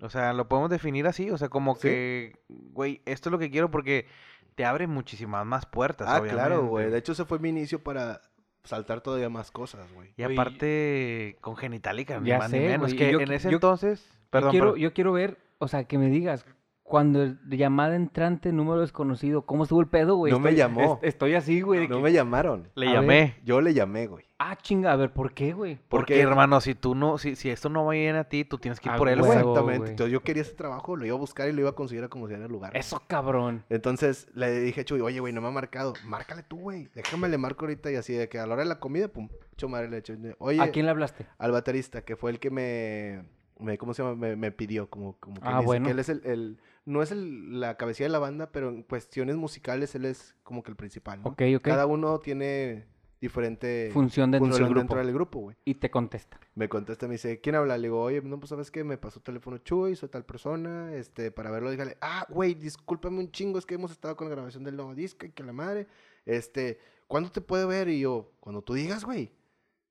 O 0.00 0.10
sea, 0.10 0.32
lo 0.32 0.48
podemos 0.48 0.70
definir 0.70 1.06
así. 1.06 1.30
O 1.30 1.38
sea, 1.38 1.48
como 1.48 1.74
Sí. 1.76 1.82
que, 1.82 2.32
güey, 2.48 3.00
esto 3.04 3.28
es 3.28 3.32
lo 3.32 3.38
que 3.38 3.50
quiero 3.50 3.70
porque 3.70 4.06
te 4.54 4.64
abre 4.64 4.86
muchísimas 4.86 5.44
más 5.46 5.66
puertas. 5.66 6.08
Ah, 6.10 6.22
claro, 6.22 6.66
güey. 6.66 6.90
De 6.90 6.98
hecho, 6.98 7.12
ese 7.12 7.24
fue 7.24 7.38
mi 7.38 7.48
inicio 7.50 7.82
para 7.82 8.20
saltar 8.64 9.00
todavía 9.00 9.28
más 9.28 9.50
cosas, 9.50 9.92
güey. 9.92 10.12
Y 10.16 10.22
aparte, 10.22 11.36
con 11.40 11.56
genitalica, 11.56 12.18
ni 12.20 12.30
más 12.32 12.50
ni 12.50 12.60
menos. 12.60 12.88
güey, 12.92 12.96
Que 12.96 13.12
yo 13.12 13.20
en 13.20 13.32
ese 13.32 13.50
yo- 13.50 13.56
entonces. 13.56 14.04
Yo 14.10 14.18
Perdón, 14.30 14.50
quiero, 14.50 14.66
perdón. 14.66 14.80
yo 14.80 14.92
quiero 14.92 15.12
ver, 15.12 15.38
o 15.58 15.68
sea, 15.68 15.84
que 15.84 15.96
me 15.98 16.08
digas 16.08 16.44
Cuando 16.86 17.22
el- 17.22 17.38
llamada 17.48 17.96
entrante, 17.96 18.52
número 18.52 18.82
desconocido, 18.82 19.46
¿cómo 19.46 19.62
estuvo 19.62 19.80
el 19.80 19.86
pedo, 19.88 20.16
güey? 20.16 20.30
No 20.30 20.38
me 20.38 20.54
llamó. 20.54 21.00
es- 21.02 21.08
estoy 21.14 21.34
así, 21.34 21.62
güey. 21.62 21.88
No 21.88 21.96
que- 21.96 22.02
me 22.02 22.12
llamaron. 22.12 22.68
Le 22.74 22.88
A 22.90 22.92
llamé. 22.92 23.36
Yo 23.42 23.62
le 23.62 23.72
llamé, 23.72 24.06
güey. 24.06 24.26
Ah, 24.38 24.54
chinga, 24.60 24.92
a 24.92 24.96
ver, 24.96 25.10
¿por 25.10 25.32
qué, 25.32 25.54
güey? 25.54 25.78
Porque, 25.88 26.20
hermano, 26.20 26.60
si 26.60 26.74
tú 26.74 26.94
no, 26.94 27.16
si, 27.16 27.36
si 27.36 27.48
esto 27.48 27.70
no 27.70 27.86
va 27.86 27.92
bien 27.92 28.16
a 28.16 28.24
ti, 28.24 28.44
tú 28.44 28.58
tienes 28.58 28.80
que 28.80 28.90
ir 28.90 28.94
Ah, 28.94 28.98
por 28.98 29.08
él, 29.08 29.18
güey. 29.20 29.30
Exactamente. 29.32 29.78
güey. 29.78 29.90
Entonces 29.92 30.12
yo 30.12 30.20
quería 30.22 30.42
ese 30.42 30.52
trabajo, 30.52 30.94
lo 30.94 31.06
iba 31.06 31.16
a 31.16 31.18
buscar 31.18 31.48
y 31.48 31.52
lo 31.52 31.62
iba 31.62 31.70
a 31.70 31.74
conseguir 31.74 32.04
a 32.04 32.08
como 32.08 32.28
si 32.28 32.34
era 32.34 32.44
el 32.44 32.52
lugar. 32.52 32.76
Eso, 32.76 33.02
cabrón. 33.06 33.64
Entonces 33.70 34.28
le 34.34 34.60
dije 34.60 34.82
a 34.82 34.84
Chuy, 34.84 35.00
oye, 35.00 35.20
güey, 35.20 35.32
no 35.32 35.40
me 35.40 35.48
ha 35.48 35.52
marcado. 35.52 35.94
Márcale 36.04 36.42
tú, 36.42 36.58
güey. 36.58 36.90
Déjame 36.94 37.30
le 37.30 37.38
marco 37.38 37.64
ahorita 37.64 37.90
y 37.90 37.96
así 37.96 38.12
de 38.12 38.28
que 38.28 38.38
a 38.38 38.46
la 38.46 38.52
hora 38.52 38.62
de 38.64 38.68
la 38.68 38.78
comida, 38.78 39.08
pum, 39.08 39.30
hecho 39.54 39.70
madre 39.70 39.88
le. 39.88 40.36
Oye, 40.38 40.60
¿A 40.60 40.70
quién 40.70 40.84
le 40.84 40.90
hablaste? 40.90 41.24
al 41.38 41.50
baterista, 41.50 42.02
que 42.02 42.14
fue 42.14 42.30
el 42.30 42.38
que 42.38 42.50
me, 42.50 43.24
me 43.58 43.78
¿cómo 43.78 43.94
se 43.94 44.02
llama? 44.02 44.14
Me, 44.16 44.36
me 44.36 44.52
pidió, 44.52 44.90
como, 44.90 45.14
como 45.18 45.36
que 45.36 45.48
Ah, 45.48 45.60
bueno. 45.60 45.86
que 45.86 45.92
él 45.92 45.98
es 46.00 46.10
el, 46.10 46.20
el- 46.26 46.58
no 46.84 47.02
es 47.02 47.10
el, 47.10 47.60
la 47.60 47.76
cabecilla 47.76 48.06
de 48.06 48.12
la 48.12 48.18
banda, 48.18 48.52
pero 48.52 48.68
en 48.68 48.82
cuestiones 48.82 49.36
musicales 49.36 49.94
él 49.94 50.04
es 50.04 50.34
como 50.42 50.62
que 50.62 50.70
el 50.70 50.76
principal, 50.76 51.22
¿no? 51.22 51.30
Ok, 51.30 51.42
ok. 51.56 51.62
Cada 51.62 51.86
uno 51.86 52.18
tiene 52.20 52.86
diferente 53.20 53.90
Función 53.92 54.30
dentro 54.30 54.46
función 54.46 54.64
del 54.64 54.74
grupo. 54.74 54.80
dentro 54.80 54.98
del 54.98 55.14
grupo, 55.14 55.38
güey. 55.40 55.56
Y 55.64 55.74
te 55.74 55.90
contesta. 55.90 56.38
Me 56.54 56.68
contesta, 56.68 57.06
me 57.06 57.14
dice, 57.14 57.40
¿quién 57.40 57.54
habla? 57.54 57.78
Le 57.78 57.84
digo, 57.84 58.02
oye, 58.02 58.20
no, 58.20 58.38
pues, 58.38 58.50
¿sabes 58.50 58.70
qué? 58.70 58.84
Me 58.84 58.98
pasó 58.98 59.20
teléfono 59.20 59.58
Chuy, 59.58 59.96
soy 59.96 60.10
tal 60.10 60.24
persona, 60.24 60.94
este, 60.94 61.30
para 61.30 61.50
verlo, 61.50 61.70
dígale, 61.70 61.96
ah, 62.00 62.26
güey, 62.28 62.54
discúlpame 62.54 63.18
un 63.18 63.30
chingo, 63.30 63.58
es 63.58 63.64
que 63.64 63.74
hemos 63.74 63.90
estado 63.90 64.16
con 64.16 64.28
la 64.28 64.34
grabación 64.34 64.62
del 64.64 64.76
nuevo 64.76 64.94
disco 64.94 65.24
y 65.24 65.30
que 65.30 65.42
la 65.42 65.52
madre, 65.52 65.86
este, 66.26 66.78
¿cuándo 67.08 67.32
te 67.32 67.40
puedo 67.40 67.66
ver? 67.66 67.88
Y 67.88 68.00
yo, 68.00 68.30
cuando 68.40 68.60
tú 68.60 68.74
digas, 68.74 69.04
güey, 69.04 69.32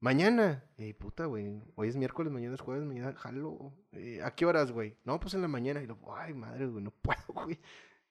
mañana. 0.03 0.63
Y 0.77 0.93
puta, 0.93 1.25
güey, 1.25 1.61
hoy 1.75 1.87
es 1.87 1.95
miércoles, 1.95 2.31
mañana 2.31 2.55
es 2.55 2.61
jueves, 2.61 2.83
mañana 2.85 3.13
jalo. 3.17 3.73
Eh, 3.93 4.19
¿A 4.23 4.31
qué 4.35 4.45
horas, 4.45 4.71
güey? 4.71 4.97
No, 5.05 5.19
pues 5.19 5.33
en 5.33 5.41
la 5.41 5.47
mañana. 5.47 5.81
Y 5.81 5.87
yo, 5.87 5.97
ay, 6.17 6.33
madre, 6.33 6.67
güey, 6.67 6.83
no 6.83 6.91
puedo, 6.91 7.19
güey. 7.45 7.59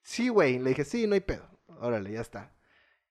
Sí, 0.00 0.28
güey, 0.28 0.58
le 0.58 0.70
dije, 0.70 0.84
sí, 0.84 1.06
no 1.06 1.14
hay 1.14 1.20
pedo. 1.20 1.44
Órale, 1.80 2.10
ya 2.12 2.20
está. 2.20 2.52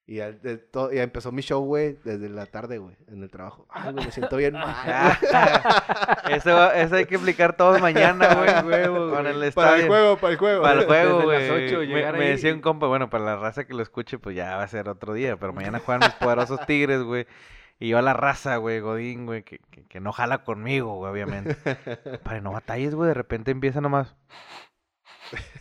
Y 0.08 0.16
ya, 0.16 0.32
de 0.32 0.58
to- 0.58 0.92
ya 0.92 1.04
empezó 1.04 1.32
mi 1.32 1.42
show, 1.44 1.64
güey, 1.64 1.94
desde 2.04 2.28
la 2.28 2.46
tarde, 2.48 2.80
güey, 2.80 2.98
en 3.08 3.22
el 3.22 3.30
trabajo. 3.30 3.66
Ay, 3.70 3.94
güey, 3.94 4.06
me 4.06 4.12
siento 4.12 4.36
bien 4.36 4.54
mal. 4.56 5.18
eso, 6.32 6.54
va- 6.54 6.76
eso 6.76 6.96
hay 6.96 7.06
que 7.06 7.16
explicar 7.16 7.56
todo 7.56 7.78
mañana, 7.80 8.34
güey. 8.34 8.54
Con 8.56 8.64
güey. 8.66 8.82
el 8.82 9.12
Para 9.12 9.30
el 9.30 9.44
estadio. 9.44 9.88
juego, 9.88 10.18
para 10.18 10.34
el 10.34 10.40
juego. 10.40 10.62
Para 10.64 10.80
el 10.82 10.86
juego, 10.88 11.22
güey. 11.22 11.48
las 11.48 11.72
ocho, 11.72 11.80
Me- 11.88 12.12
me, 12.14 12.30
decía 12.32 12.54
un 12.54 12.62
compa, 12.62 12.88
bueno, 12.88 13.10
para 13.10 13.24
la 13.24 13.36
raza 13.38 13.66
que 13.66 13.74
lo 13.76 13.84
escuche, 13.84 14.18
pues 14.18 14.36
ya 14.36 14.58
va 14.58 14.64
a 14.64 14.68
ser 14.68 14.90
otro 14.90 15.14
día. 15.14 15.38
Pero 15.38 15.54
mañana 15.54 15.80
juegan 15.80 16.02
mis 16.10 16.16
poderosos 16.16 16.66
tigres, 16.66 17.04
güey. 17.04 17.26
Y 17.82 17.90
yo 17.90 17.98
a 17.98 18.04
la 18.04 18.14
raza, 18.14 18.58
güey, 18.58 18.80
Godín, 18.80 19.26
güey, 19.26 19.42
que, 19.42 19.58
que, 19.72 19.84
que 19.86 20.00
no 20.00 20.12
jala 20.12 20.44
conmigo, 20.44 20.98
güey, 20.98 21.12
obviamente. 21.12 21.56
Para 22.24 22.40
no 22.40 22.52
batalles, 22.52 22.94
güey, 22.94 23.08
de 23.08 23.16
repente 23.16 23.50
empieza 23.50 23.82
nomás. 23.82 24.16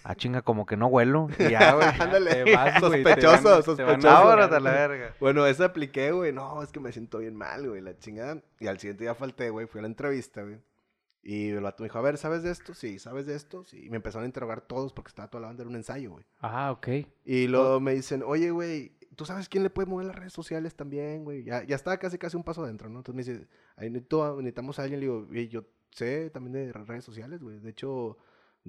Ah, 0.05 0.15
chinga, 0.15 0.43
como 0.43 0.67
que 0.67 0.77
no 0.77 0.89
huelo. 0.89 1.29
Y 1.39 1.49
ya, 1.49 1.73
güey. 1.73 1.89
Ándale, 1.99 2.45
sospechoso, 2.79 3.63
sospechoso. 3.63 4.09
A 4.11 4.37
la 4.37 4.49
güey. 4.49 4.63
verga. 4.63 5.15
Bueno, 5.19 5.47
esa 5.47 5.65
apliqué, 5.65 6.13
güey. 6.13 6.31
No, 6.31 6.63
es 6.63 6.71
que 6.71 6.79
me 6.79 6.93
siento 6.93 7.21
bien 7.21 7.37
mal, 7.37 7.67
güey, 7.67 7.81
la 7.81 7.97
chingada. 7.97 8.43
Y 8.59 8.67
al 8.67 8.79
siguiente 8.79 9.05
día 9.05 9.15
falté, 9.15 9.49
güey. 9.49 9.67
Fui 9.67 9.79
a 9.79 9.83
la 9.83 9.89
entrevista, 9.89 10.43
güey. 10.43 10.59
Y 11.23 11.51
el 11.51 11.61
vato 11.63 11.83
me 11.83 11.89
dijo, 11.89 11.99
a 11.99 12.03
ver, 12.03 12.19
¿sabes 12.19 12.43
de 12.43 12.51
esto? 12.51 12.75
Sí, 12.75 12.99
¿sabes 12.99 13.25
de 13.25 13.35
esto? 13.35 13.65
Sí. 13.65 13.87
Y 13.87 13.89
me 13.89 13.97
empezaron 13.97 14.25
a 14.25 14.27
interrogar 14.27 14.61
todos 14.61 14.93
porque 14.93 15.09
estaba 15.09 15.29
toda 15.29 15.43
la 15.43 15.47
banda 15.49 15.63
en 15.63 15.71
un 15.71 15.77
ensayo, 15.77 16.11
güey. 16.11 16.25
Ah, 16.41 16.71
ok. 16.71 16.89
Y 17.25 17.47
luego 17.47 17.81
me 17.81 17.95
dicen, 17.95 18.23
oye, 18.27 18.51
güey, 18.51 18.93
¿tú 19.21 19.27
sabes 19.27 19.51
quién 19.51 19.63
le 19.63 19.69
puede 19.69 19.85
mover 19.87 20.07
las 20.07 20.17
redes 20.17 20.33
sociales 20.33 20.75
también, 20.75 21.25
güey? 21.25 21.45
Ya, 21.45 21.63
ya 21.63 21.77
estaba 21.77 21.99
casi, 21.99 22.17
casi 22.17 22.39
un 22.39 22.43
paso 22.43 22.65
adentro, 22.65 22.89
¿no? 22.89 23.01
Entonces 23.01 23.15
me 23.29 23.35
dice, 23.35 23.49
ahí 23.77 23.91
necesitamos 23.91 24.79
a 24.79 24.83
alguien. 24.85 24.99
Le 25.01 25.05
digo, 25.07 25.27
"Oye, 25.31 25.47
yo 25.49 25.65
sé 25.91 26.31
también 26.31 26.55
de 26.55 26.73
re- 26.73 26.85
redes 26.87 27.05
sociales, 27.05 27.43
güey. 27.43 27.59
De 27.59 27.69
hecho, 27.69 28.17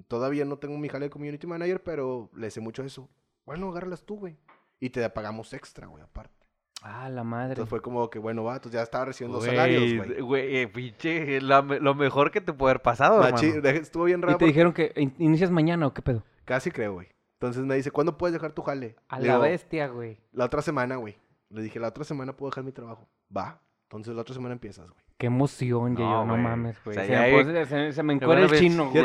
todavía 0.10 0.44
no 0.44 0.58
tengo 0.58 0.78
mi 0.78 0.90
jale 0.90 1.06
de 1.06 1.10
community 1.10 1.48
manager, 1.48 1.82
pero 1.84 2.30
le 2.36 2.52
sé 2.52 2.60
mucho 2.60 2.84
eso. 2.84 3.10
Bueno, 3.46 3.70
agárralas 3.70 4.04
tú, 4.04 4.18
güey. 4.18 4.38
Y 4.82 4.90
te 4.90 5.10
pagamos 5.10 5.54
extra, 5.54 5.88
güey, 5.88 6.04
aparte. 6.04 6.36
Ah, 6.82 7.10
la 7.10 7.24
madre. 7.24 7.52
Entonces 7.52 7.70
fue 7.70 7.82
como 7.82 8.10
que, 8.10 8.20
bueno, 8.20 8.44
va, 8.44 8.56
entonces 8.56 8.78
ya 8.78 8.84
estaba 8.84 9.06
recibiendo 9.06 9.38
Güey, 9.38 9.52
salarios, 9.52 9.96
güey. 10.06 10.20
Güey, 10.22 10.58
eh, 10.58 10.68
pinche, 10.68 11.40
lo, 11.40 11.64
me- 11.64 11.80
lo 11.80 11.96
mejor 11.96 12.32
que 12.32 12.42
te 12.42 12.52
puede 12.52 12.72
haber 12.72 12.82
pasado, 12.82 13.22
Machi- 13.22 13.56
hermano. 13.56 13.70
estuvo 13.80 14.04
bien 14.04 14.20
¿Y 14.20 14.24
raro. 14.24 14.34
te 14.38 14.40
porque- 14.40 14.52
dijeron 14.52 14.74
que 14.74 14.92
in- 14.98 15.16
inicias 15.18 15.50
mañana 15.50 15.88
o 15.88 15.94
qué 15.94 16.02
pedo? 16.02 16.24
Casi 16.44 16.72
creo, 16.72 16.94
güey. 16.96 17.08
Entonces 17.42 17.64
me 17.66 17.74
dice, 17.76 17.90
¿cuándo 17.90 18.20
puedes 18.20 18.34
dejar 18.34 18.52
tu 18.52 18.62
jale? 18.62 18.96
A 19.10 19.20
Le 19.20 19.26
la 19.28 19.34
digo, 19.34 19.44
bestia, 19.44 19.88
güey. 19.88 20.20
La 20.32 20.46
otra 20.46 20.62
semana, 20.62 20.98
güey. 20.98 21.18
Le 21.50 21.64
dije, 21.64 21.80
la 21.80 21.88
otra 21.88 22.04
semana 22.04 22.38
puedo 22.38 22.52
dejar 22.52 22.64
mi 22.64 22.72
trabajo. 22.72 23.10
Va. 23.36 23.60
Entonces 23.86 24.14
la 24.14 24.22
otra 24.22 24.36
semana 24.36 24.54
empiezas, 24.54 24.88
güey. 24.92 25.02
Qué 25.18 25.26
emoción, 25.26 25.94
No, 25.96 26.00
Yayo, 26.00 26.26
no 26.26 26.38
mames, 26.38 26.78
güey. 26.84 26.96
O 26.98 27.00
sea, 27.00 27.06
se, 27.08 27.12
ya 27.12 27.20
me 27.20 27.26
hay- 27.26 27.66
se- 27.66 27.94
se 27.94 28.04
me 28.04 28.14
el 28.14 28.50
chino, 28.60 28.92
güey. 28.92 29.04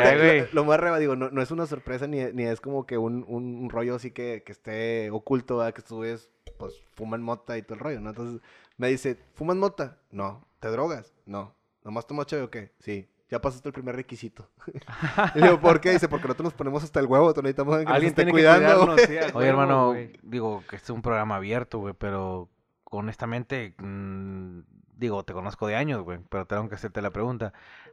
Lo, 0.53 0.53
lo 0.53 0.65
más 0.67 0.79
reba, 0.79 0.99
digo, 0.99 1.17
no, 1.17 1.31
no 1.31 1.41
es 1.41 1.51
una 1.51 1.65
sorpresa 1.67 2.07
ni, 2.07 2.23
ni 2.35 2.43
es 2.45 2.61
como 2.61 2.85
que 2.87 2.99
un, 2.99 3.25
un, 3.27 3.57
un 3.57 3.71
rollo 3.71 3.95
así 3.95 4.11
que, 4.11 4.43
que 4.45 4.53
esté 4.53 5.11
oculto, 5.11 5.57
¿verdad? 5.57 5.73
que 5.75 5.81
tú 5.83 6.01
ves, 6.01 6.31
pues 6.59 6.75
fuman 6.95 7.23
mota 7.23 7.57
y 7.57 7.63
todo 7.63 7.75
el 7.75 7.81
rollo, 7.81 8.01
¿no? 8.01 8.11
Entonces 8.11 8.41
me 8.77 8.89
dice, 8.89 9.19
¿fumas 9.35 9.57
mota? 9.57 9.99
No. 10.11 10.47
¿Te 10.61 10.69
drogas? 10.69 11.15
No. 11.25 11.55
¿Nomás 11.85 12.07
tomas 12.07 12.27
chévere 12.27 12.47
o 12.47 12.51
qué? 12.51 12.73
Sí. 12.81 13.09
Ya 13.29 13.41
pasaste 13.41 13.69
el 13.69 13.73
primer 13.73 13.97
requisito. 13.97 14.49
le 15.35 15.43
digo, 15.43 15.61
¿por 15.61 15.81
qué? 15.81 15.91
Dice, 15.93 16.09
porque 16.09 16.29
nosotros 16.29 16.45
nos 16.45 16.55
ponemos 16.55 16.85
hasta 16.85 17.01
el 17.01 17.07
huevo, 17.07 17.29
necesitamos 17.31 17.75
a 17.75 17.79
alguien 17.79 17.87
que 17.87 17.93
nos 18.01 18.05
esté 18.05 18.15
tiene 18.23 18.31
cuidando. 18.33 18.69
que 18.69 18.75
cuidarnos, 18.75 19.01
sí, 19.01 19.19
a 19.35 19.37
Oye, 19.37 19.49
hermano, 19.49 19.95
digo 20.23 20.63
que 20.69 20.77
este 20.77 20.87
es 20.87 20.91
un 20.91 21.03
programa 21.03 21.37
abierto, 21.37 21.79
güey, 21.81 21.95
pero 21.99 22.49
honestamente, 22.85 23.75
mm, 23.79 24.61
digo, 24.97 25.25
te 25.25 25.33
conozco 25.33 25.67
de 25.67 25.75
años, 25.77 26.03
güey, 26.03 26.21
pero 26.29 26.47
tengo 26.47 26.69
que 26.69 26.77
hacerte 26.77 27.03
la 27.03 27.11
pregunta. 27.11 27.53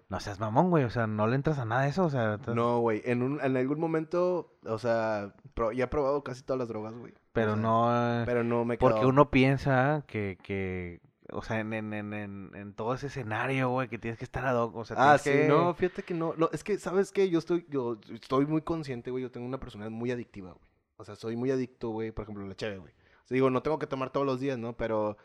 No 0.10 0.20
seas 0.20 0.40
mamón, 0.40 0.70
güey, 0.70 0.84
o 0.84 0.90
sea, 0.92 1.08
no 1.08 1.26
le 1.28 1.36
entras 1.36 1.58
a 1.58 1.66
nada 1.66 1.82
de 1.84 1.90
eso, 1.90 2.04
o 2.06 2.10
sea, 2.10 2.36
estás- 2.36 2.54
No, 2.56 2.80
güey. 2.80 3.02
En, 3.06 3.24
un, 3.24 3.42
en 3.42 3.58
algún 3.58 3.80
momento, 3.80 4.54
o 4.66 4.78
sea, 4.78 5.34
pro- 5.56 5.72
ya 5.72 5.86
he 5.86 5.88
probado 5.88 6.24
casi 6.24 6.44
todas 6.44 6.60
las 6.60 6.68
drogas, 6.68 6.94
güey. 6.94 7.12
O 7.14 7.16
pero 7.34 7.54
sea, 7.54 7.62
no, 7.62 8.24
Pero 8.26 8.44
no 8.44 8.66
me 8.66 8.78
porque 8.78 9.00
quedó- 9.00 9.10
uno 9.10 9.32
piensa 9.32 10.04
que, 10.06 10.38
que, 10.44 11.02
o 11.34 11.42
sea, 11.42 11.60
en, 11.60 11.74
en, 11.74 11.94
en, 11.94 12.14
en, 12.14 12.52
en 12.56 12.74
todo 12.74 12.94
ese 12.94 13.08
escenario, 13.08 13.70
güey, 13.70 13.90
que 13.90 13.98
tienes 13.98 14.18
que 14.18 14.24
estar 14.26 14.46
ad 14.46 14.56
hoc, 14.62 14.76
o 14.76 14.86
sea, 14.86 14.96
Ah, 15.14 15.18
sí, 15.18 15.30
que... 15.32 15.48
no, 15.48 15.74
fíjate 15.74 16.04
que 16.04 16.14
no, 16.14 16.34
no, 16.38 16.50
es 16.54 16.64
que, 16.64 16.78
¿sabes 16.78 17.12
qué? 17.12 17.30
Yo 17.30 17.40
estoy, 17.40 17.66
yo 17.70 18.00
estoy 18.14 18.46
muy 18.46 18.62
consciente, 18.62 19.12
güey, 19.12 19.24
yo 19.24 19.32
tengo 19.32 19.46
una 19.48 19.60
personalidad 19.60 19.98
muy 19.98 20.12
adictiva, 20.12 20.52
güey. 20.52 20.66
O 20.98 21.04
sea, 21.06 21.16
soy 21.16 21.36
muy 21.36 21.52
adicto, 21.52 21.90
güey, 21.90 22.12
por 22.12 22.24
ejemplo, 22.24 22.46
a 22.46 22.48
la 22.48 22.56
cheve, 22.56 22.78
güey. 22.78 22.94
O 22.94 23.28
sea, 23.28 23.36
digo, 23.36 23.50
no 23.50 23.62
tengo 23.64 23.80
que 23.80 23.88
tomar 23.88 24.12
todos 24.12 24.26
los 24.26 24.40
días, 24.40 24.58
¿no? 24.58 24.78
Pero 24.78 25.18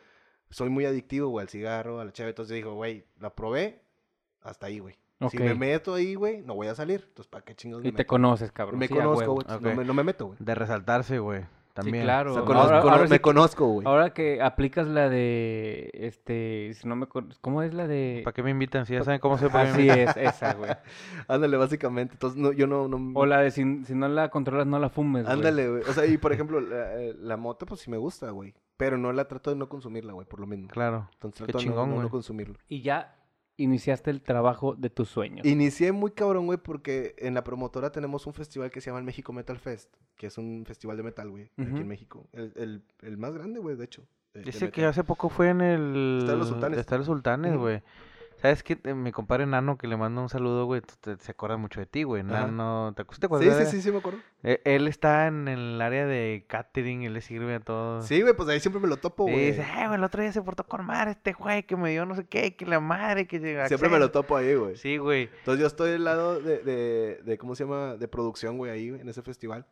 soy 0.51 0.71
muy 0.71 0.87
adictivo, 0.87 1.29
güey, 1.29 1.43
al 1.45 1.49
cigarro, 1.51 2.01
a 2.01 2.05
la 2.05 2.13
cheve. 2.13 2.31
Entonces 2.31 2.55
digo, 2.55 2.75
güey, 2.75 3.05
la 3.21 3.35
probé, 3.35 3.83
hasta 4.43 4.67
ahí, 4.67 4.79
güey. 4.79 4.97
Si 5.31 5.37
me 5.37 5.55
meto 5.55 5.95
ahí, 5.95 6.15
güey, 6.15 6.43
no 6.43 6.55
voy 6.55 6.69
a 6.69 6.75
salir. 6.77 7.05
Entonces, 7.09 7.29
¿para 7.29 7.45
qué 7.45 7.55
chingados 7.55 7.83
me 7.83 7.89
Y 7.89 7.93
te 7.93 7.99
meto? 7.99 8.09
conoces, 8.09 8.53
cabrón. 8.53 8.79
Me 8.79 8.87
sí, 8.89 8.95
conozco, 8.95 9.35
güey, 9.35 9.77
me, 9.77 9.85
no 9.85 9.93
me 9.93 10.05
meto, 10.05 10.27
güey. 10.29 10.39
De 10.41 10.55
resaltarse, 10.55 11.19
güey, 11.19 11.45
también. 11.83 12.05
claro. 12.05 12.31
O 12.31 12.35
sea, 12.35 12.43
Ahora- 12.43 12.55
conozco- 12.55 12.75
ahora 12.75 12.83
cono- 12.97 13.05
sí 13.07 13.11
me 13.11 13.21
conozco, 13.21 13.67
güey. 13.69 13.87
Ahora 13.87 14.11
que 14.15 14.43
aplicas 14.43 14.87
la 14.87 15.09
de, 15.09 15.91
este, 15.95 16.73
si 16.75 16.87
no 16.89 16.97
me, 16.97 17.07
con- 17.07 17.35
¿cómo 17.41 17.63
es 17.63 17.75
la 17.75 17.87
de? 17.87 18.23
¿Para 18.25 18.35
qué 18.35 18.43
me 18.43 18.51
invitan? 18.51 18.87
Si 18.87 18.95
ya 18.95 19.05
saben 19.05 19.21
cómo 19.21 19.39
se 19.39 19.49
puede 19.51 19.65
Así 19.69 19.89
es, 19.89 20.17
esa, 20.17 20.55
güey. 20.55 20.71
Ándale, 21.29 21.57
básicamente. 21.57 22.15
Entonces, 22.15 22.39
no, 22.41 22.53
yo 22.53 22.67
no... 22.67 22.89
no 22.89 23.13
O 23.19 23.27
la 23.27 23.41
de 23.41 23.51
si, 23.51 23.85
si 23.85 23.95
no 23.95 24.09
la 24.09 24.29
controlas, 24.31 24.67
no 24.67 24.79
la 24.79 24.89
fumes, 24.89 25.25
güey. 25.25 25.35
Ándale, 25.37 25.69
güey. 25.69 25.83
O 25.83 25.93
sea, 25.93 26.07
y 26.07 26.17
por 26.19 26.33
ejemplo, 26.33 26.61
la, 26.61 26.91
la 27.19 27.37
moto, 27.37 27.67
pues 27.67 27.81
sí 27.81 27.91
me 27.91 27.97
gusta, 27.97 28.31
güey. 28.31 28.55
Pero 28.77 28.97
no 28.97 29.13
la 29.13 29.27
trato 29.27 29.51
de 29.51 29.57
no 29.57 29.69
consumirla, 29.69 30.13
güey, 30.13 30.27
por 30.27 30.39
lo 30.39 30.47
mismo. 30.47 30.69
Claro. 30.69 31.09
Entonces 31.15 31.41
Qué 31.47 31.53
trato 31.53 31.59
de 31.59 31.65
no- 31.67 31.73
chingón, 31.73 31.91
no, 31.97 32.03
no 32.03 32.09
consumirlo. 32.11 32.55
Y 32.69 32.83
ya 32.83 33.17
iniciaste 33.59 34.11
el 34.11 34.23
trabajo 34.23 34.75
de 34.75 34.89
tus 34.89 35.09
sueños. 35.11 35.45
Inicié 35.47 35.93
muy 35.93 36.13
cabrón, 36.13 36.47
güey, 36.47 36.59
porque 36.59 37.15
en 37.19 37.35
la 37.35 37.45
promotora 37.45 37.93
tenemos 37.93 38.27
un 38.27 38.33
festival 38.33 38.71
que 38.71 38.81
se 38.81 38.89
llama 38.89 39.01
el 39.01 39.05
México 39.05 39.33
Metal 39.35 39.59
Fest, 39.59 39.95
que 40.17 40.29
es 40.29 40.39
un 40.39 40.65
festival 40.67 40.97
de 40.97 41.03
metal, 41.03 41.29
güey, 41.29 41.51
aquí 41.59 41.81
en 41.81 41.87
México. 41.89 42.27
El, 42.33 42.53
el, 42.57 42.83
el 43.03 43.19
más 43.19 43.35
grande, 43.35 43.61
güey, 43.61 43.77
de 43.77 43.85
hecho. 43.85 44.07
de- 44.33 44.43
de 44.43 44.51
Ese 44.51 44.71
que 44.71 44.85
hace 44.87 45.05
poco 45.05 45.29
fue 45.29 45.49
en 45.51 45.61
el... 45.61 46.19
Está 46.21 46.33
en 46.33 46.39
los 46.39 46.49
Sultanes. 46.49 46.79
Está 46.79 46.95
en 46.95 46.99
los 47.01 47.07
Sultanes, 47.07 47.57
güey. 47.57 47.83
¿Sabes 48.41 48.63
qué? 48.63 48.79
Eh, 48.85 48.95
Mi 48.95 49.11
compadre 49.11 49.47
Nano, 49.47 49.77
que 49.79 49.89
le 49.89 49.97
mando 49.97 50.23
un 50.23 50.29
saludo, 50.29 50.65
güey, 50.67 50.81
se 51.19 51.31
acuerda 51.33 51.57
mucho 51.57 51.81
de 51.81 51.87
ti, 51.87 52.05
güey. 52.05 52.23
Nano, 52.23 52.93
¿te, 52.97 53.03
acu- 53.05 53.11
te 53.11 53.17
Sí, 53.17 53.25
acuerdas? 53.27 53.57
sí, 53.59 53.65
de- 53.65 53.71
sí, 53.71 53.83
sí, 53.83 53.91
me 53.91 53.99
acuerdo. 53.99 54.21
Eh, 54.45 54.61
Él 54.65 54.87
está 54.87 55.27
en 55.27 55.49
el 55.49 55.81
área 55.83 56.07
de 56.07 56.45
catering, 56.49 57.03
él 57.03 57.15
le 57.15 57.21
sirve 57.21 57.57
a 57.57 57.61
todos. 57.61 58.07
Sí, 58.07 58.23
güey, 58.23 58.35
pues 58.35 58.49
ahí 58.49 58.61
siempre 58.61 58.81
me 58.81 58.87
lo 58.87 58.97
topo, 58.99 59.29
Y 59.29 59.33
güey. 59.33 59.47
dice, 59.47 59.63
eh, 59.63 59.87
güey, 59.87 59.95
el 59.97 60.05
otro 60.05 60.23
día 60.23 60.31
se 60.33 60.41
portó 60.41 60.65
con 60.65 60.87
madre 60.87 61.11
este 61.13 61.33
güey 61.33 61.65
que 61.65 61.77
me 61.77 61.91
dio 61.91 62.07
no 62.07 62.15
sé 62.15 62.27
qué, 62.27 62.55
que 62.55 62.65
la 62.65 62.79
madre, 62.81 63.27
que 63.27 63.41
llega. 63.41 63.67
Siempre 63.67 63.89
me 63.89 63.99
lo 63.99 64.11
topo 64.13 64.37
ahí, 64.37 64.55
güey. 64.55 64.77
Sí, 64.77 64.99
güey. 64.99 65.25
Entonces 65.41 65.61
yo 65.61 65.67
estoy 65.67 65.91
del 65.91 66.05
lado 66.05 66.41
de, 66.41 66.59
de, 66.59 67.21
de, 67.25 67.39
¿cómo 67.39 67.55
se 67.57 67.65
llama? 67.65 67.97
De 67.97 68.07
producción, 68.09 68.57
güey, 68.57 68.71
ahí, 68.71 68.89
en 68.89 69.09
ese 69.09 69.23
festival. 69.23 69.67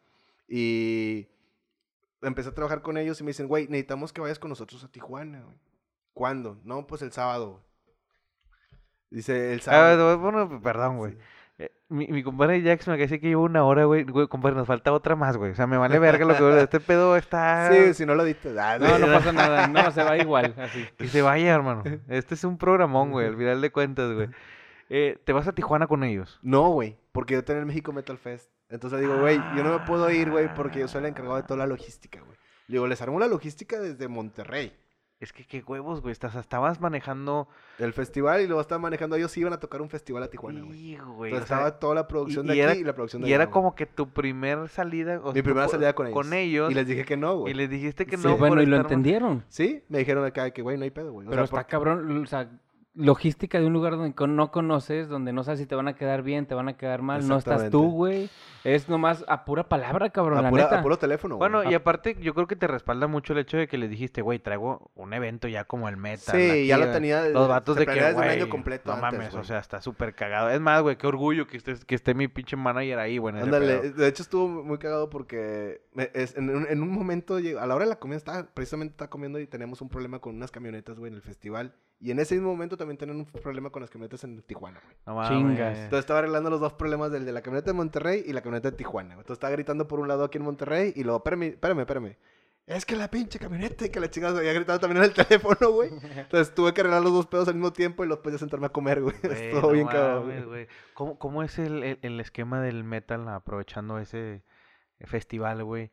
Y 0.48 1.28
empecé 2.22 2.48
a 2.48 2.54
trabajar 2.54 2.82
con 2.82 2.96
ellos 2.98 3.20
y 3.20 3.24
me 3.24 3.28
dicen, 3.30 3.46
güey, 3.46 3.66
necesitamos 3.68 4.12
que 4.12 4.20
vayas 4.20 4.38
con 4.38 4.48
nosotros 4.48 4.82
a 4.82 4.88
Tijuana, 4.90 5.42
güey. 5.42 5.56
¿Cuándo? 6.14 6.58
No, 6.64 6.86
pues 6.86 7.02
el 7.02 7.12
sábado, 7.12 7.50
güey. 7.52 7.65
Dice, 9.10 9.52
el 9.52 9.60
Ah, 9.60 9.62
sábado. 9.62 10.18
bueno, 10.18 10.60
perdón, 10.62 10.98
güey. 10.98 11.12
Sí. 11.12 11.18
Eh, 11.58 11.70
mi, 11.88 12.06
mi 12.08 12.22
compadre 12.22 12.60
Jax 12.60 12.86
me 12.88 12.98
dice 12.98 13.18
que 13.18 13.28
lleva 13.28 13.40
una 13.42 13.64
hora, 13.64 13.84
güey. 13.84 14.04
Güey, 14.04 14.28
compadre, 14.28 14.56
nos 14.56 14.66
falta 14.66 14.92
otra 14.92 15.16
más, 15.16 15.36
güey. 15.38 15.52
O 15.52 15.54
sea, 15.54 15.66
me 15.66 15.78
vale 15.78 15.98
verga 15.98 16.26
lo 16.26 16.36
que 16.36 16.60
este 16.62 16.80
pedo 16.80 17.16
está. 17.16 17.70
Sí, 17.72 17.94
si 17.94 18.04
no 18.04 18.14
lo 18.14 18.24
diste. 18.24 18.50
Ah, 18.60 18.78
No, 18.78 18.98
no 18.98 19.06
pasa 19.06 19.32
nada, 19.32 19.66
no, 19.68 19.90
se 19.90 20.02
va 20.02 20.18
igual, 20.18 20.54
así. 20.58 20.84
Que 20.98 21.08
se 21.08 21.22
vaya, 21.22 21.54
hermano. 21.54 21.82
Este 22.08 22.34
es 22.34 22.44
un 22.44 22.58
programón, 22.58 23.10
güey, 23.10 23.26
al 23.28 23.36
final 23.36 23.60
de 23.60 23.72
cuentas, 23.72 24.12
güey. 24.12 24.28
Eh, 24.90 25.18
¿Te 25.24 25.32
vas 25.32 25.48
a 25.48 25.52
Tijuana 25.54 25.86
con 25.86 26.04
ellos? 26.04 26.38
No, 26.42 26.68
güey, 26.68 26.96
porque 27.12 27.34
yo 27.34 27.44
tenía 27.44 27.60
el 27.60 27.66
México 27.66 27.92
Metal 27.92 28.18
Fest 28.18 28.50
Entonces 28.68 29.00
digo, 29.00 29.18
güey, 29.18 29.36
yo 29.56 29.64
no 29.64 29.78
me 29.78 29.84
puedo 29.86 30.08
ir, 30.10 30.30
güey, 30.30 30.52
porque 30.54 30.80
yo 30.80 30.88
soy 30.88 31.00
el 31.00 31.06
encargado 31.06 31.36
de 31.36 31.42
toda 31.42 31.58
la 31.58 31.66
logística, 31.66 32.20
güey. 32.20 32.36
Digo, 32.68 32.86
les 32.86 33.00
armó 33.00 33.18
la 33.18 33.28
logística 33.28 33.80
desde 33.80 34.06
Monterrey. 34.08 34.76
Es 35.18 35.32
que 35.32 35.46
qué 35.46 35.62
huevos, 35.66 36.02
güey. 36.02 36.12
Estás, 36.12 36.34
estabas 36.34 36.78
manejando. 36.78 37.48
El 37.78 37.94
festival 37.94 38.42
y 38.42 38.46
luego 38.46 38.60
estaban 38.60 38.82
manejando. 38.82 39.16
Ellos 39.16 39.34
iban 39.38 39.54
a 39.54 39.58
tocar 39.60 39.80
un 39.80 39.88
festival 39.88 40.22
a 40.22 40.28
Tijuana, 40.28 40.60
güey. 40.62 40.92
Hijo, 40.92 41.10
güey. 41.14 41.30
Entonces 41.32 41.48
sea, 41.48 41.56
estaba 41.56 41.78
toda 41.78 41.94
la 41.94 42.06
producción 42.06 42.44
y- 42.44 42.48
de 42.50 42.56
y 42.56 42.60
aquí 42.60 42.70
era- 42.72 42.80
y 42.80 42.84
la 42.84 42.94
producción 42.94 43.22
de 43.22 43.28
y 43.28 43.30
allá, 43.30 43.36
era 43.36 43.44
güey. 43.46 43.52
como 43.54 43.74
que 43.74 43.86
tu 43.86 44.10
primer 44.10 44.68
salida. 44.68 45.18
o 45.24 45.32
Mi 45.32 45.40
primera 45.40 45.68
salida 45.68 45.94
con 45.94 46.06
ellos. 46.08 46.14
Con 46.22 46.32
ellos. 46.34 46.70
Y 46.70 46.74
les 46.74 46.86
dije 46.86 47.04
que 47.06 47.16
no, 47.16 47.38
güey. 47.38 47.54
y 47.54 47.56
les 47.56 47.70
dijiste 47.70 48.04
que 48.04 48.18
Sí, 48.18 48.24
no. 48.24 48.34
Sí, 48.34 48.38
bueno, 48.38 48.60
y 48.60 48.66
lo 48.66 48.76
entendieron. 48.76 49.42
Sí, 49.48 49.82
me 49.88 49.98
dijeron 49.98 50.22
acá 50.26 50.50
que, 50.50 50.60
güey, 50.60 50.76
no 50.76 50.84
hay 50.84 50.90
pedo, 50.90 51.12
güey. 51.12 51.26
O 51.26 51.30
Pero 51.30 51.40
sea, 51.40 51.44
está 51.44 51.56
porque- 51.56 51.70
cabrón, 51.70 52.22
o 52.22 52.26
sea, 52.26 52.50
logística 52.96 53.60
de 53.60 53.66
un 53.66 53.72
lugar 53.72 53.92
donde 53.96 54.14
no 54.26 54.50
conoces, 54.50 55.08
donde 55.08 55.32
no 55.32 55.44
sabes 55.44 55.60
si 55.60 55.66
te 55.66 55.74
van 55.74 55.86
a 55.86 55.94
quedar 55.94 56.22
bien, 56.22 56.46
te 56.46 56.54
van 56.54 56.68
a 56.68 56.76
quedar 56.76 57.02
mal, 57.02 57.26
no 57.28 57.36
estás 57.38 57.70
tú, 57.70 57.90
güey. 57.90 58.30
Es 58.64 58.88
nomás 58.88 59.24
a 59.28 59.44
pura 59.44 59.68
palabra, 59.68 60.10
cabrón, 60.10 60.38
a, 60.38 60.42
la 60.42 60.50
pura- 60.50 60.64
neta. 60.64 60.80
a 60.80 60.82
puro 60.82 60.98
teléfono, 60.98 61.36
güey. 61.36 61.48
Bueno, 61.50 61.70
y 61.70 61.74
Ah. 61.74 61.76
aparte, 61.76 62.16
yo 62.20 62.34
creo 62.34 62.46
que 62.48 62.56
te 62.56 62.66
respalda 62.66 63.06
mucho 63.06 63.32
el 63.34 63.38
hecho 63.40 63.56
de 63.58 63.68
que 63.68 63.78
les 63.78 63.90
dijiste, 63.90 64.22
güey, 64.22 64.38
traigo 64.40 64.90
un 64.96 65.12
evento 65.12 65.46
ya 65.46 65.64
como 65.64 65.88
el 65.88 65.96
metal. 65.96 66.34
Sí, 66.36 66.50
aquí, 66.50 66.66
ya 66.66 66.78
lo 66.78 66.90
tenía 66.90 67.20
desde- 67.22 67.34
Los 67.34 67.48
vatos 67.48 67.76
de 67.76 67.86
que, 67.86 67.92
desde 67.94 68.14
un 68.16 68.24
año 68.24 68.48
completo 68.48 68.90
no 68.96 69.04
antes, 69.04 69.18
mames, 69.20 69.34
o 69.34 69.44
sea, 69.44 69.58
está 69.60 69.80
súper 69.82 70.14
cagado. 70.14 70.50
Es 70.50 70.60
más, 70.60 70.82
güey, 70.82 70.96
qué 70.96 71.06
orgullo 71.06 71.46
que 71.46 71.58
esté, 71.58 71.74
que 71.86 71.94
esté 71.94 72.14
mi 72.14 72.26
pinche 72.28 72.56
manager 72.56 72.98
ahí, 72.98 73.18
güey. 73.18 73.38
Ándale, 73.38 73.90
de 73.92 74.08
hecho 74.08 74.22
estuvo 74.24 74.48
muy 74.48 74.78
cagado 74.78 75.10
porque 75.10 75.82
me- 75.92 76.10
es- 76.14 76.36
en, 76.36 76.50
un, 76.50 76.66
en 76.68 76.82
un 76.82 76.90
momento, 76.90 77.36
a 77.36 77.66
la 77.66 77.74
hora 77.74 77.84
de 77.84 77.90
la 77.90 77.98
comida, 78.00 78.16
estaba, 78.16 78.46
precisamente 78.52 78.92
estaba 78.92 79.10
comiendo 79.10 79.38
y 79.38 79.46
teníamos 79.46 79.80
un 79.80 79.88
problema 79.90 80.18
con 80.18 80.34
unas 80.34 80.50
camionetas, 80.50 80.98
güey, 80.98 81.10
en 81.10 81.16
el 81.16 81.22
festival. 81.22 81.74
Y 81.98 82.10
en 82.10 82.18
ese 82.18 82.34
mismo 82.34 82.50
momento 82.50 82.76
también 82.76 82.98
tenían 82.98 83.16
un 83.18 83.24
problema 83.24 83.70
con 83.70 83.80
las 83.80 83.90
camionetas 83.90 84.22
en 84.24 84.42
Tijuana, 84.42 84.80
güey. 84.84 84.96
No 85.06 85.14
mames. 85.14 85.30
Chingas. 85.30 85.78
Entonces 85.78 86.00
estaba 86.00 86.18
arreglando 86.18 86.50
los 86.50 86.60
dos 86.60 86.74
problemas 86.74 87.10
del 87.10 87.24
de 87.24 87.32
la 87.32 87.40
camioneta 87.40 87.70
de 87.70 87.76
Monterrey 87.76 88.22
y 88.26 88.32
la 88.34 88.42
camioneta 88.42 88.70
de 88.70 88.76
Tijuana. 88.76 89.14
güey. 89.14 89.20
Entonces 89.22 89.36
estaba 89.38 89.52
gritando 89.52 89.88
por 89.88 90.00
un 90.00 90.08
lado 90.08 90.24
aquí 90.24 90.36
en 90.38 90.44
Monterrey 90.44 90.92
y 90.94 91.04
luego, 91.04 91.18
espérame, 91.18 91.42
espérame, 91.54 91.80
espérame. 91.80 92.16
Es 92.66 92.84
que 92.84 92.96
la 92.96 93.08
pinche 93.08 93.38
camioneta 93.38 93.86
y 93.86 93.90
que 93.90 94.00
la 94.00 94.10
chingada 94.10 94.38
había 94.40 94.52
gritado 94.52 94.80
también 94.80 95.04
en 95.04 95.10
el 95.10 95.14
teléfono, 95.26 95.70
güey. 95.70 95.90
Entonces 96.16 96.52
tuve 96.54 96.74
que 96.74 96.80
arreglar 96.82 97.02
los 97.02 97.12
dos 97.12 97.26
pedos 97.28 97.46
al 97.48 97.54
mismo 97.54 97.72
tiempo 97.72 98.04
y 98.04 98.08
después 98.08 98.32
de 98.32 98.38
sentarme 98.40 98.66
a 98.66 98.70
comer, 98.70 99.00
güey. 99.02 99.14
Estuvo 99.22 99.60
no 99.62 99.70
bien 99.70 99.86
cabrón. 99.86 100.46
güey. 100.48 100.66
¿Cómo, 100.92 101.18
cómo 101.18 101.42
es 101.44 101.58
el, 101.58 101.82
el- 101.82 101.98
el 102.02 102.20
esquema 102.20 102.60
del 102.60 102.84
metal 102.84 103.26
aprovechando 103.28 103.98
ese 103.98 104.42
festival, 105.00 105.64
güey? 105.64 105.90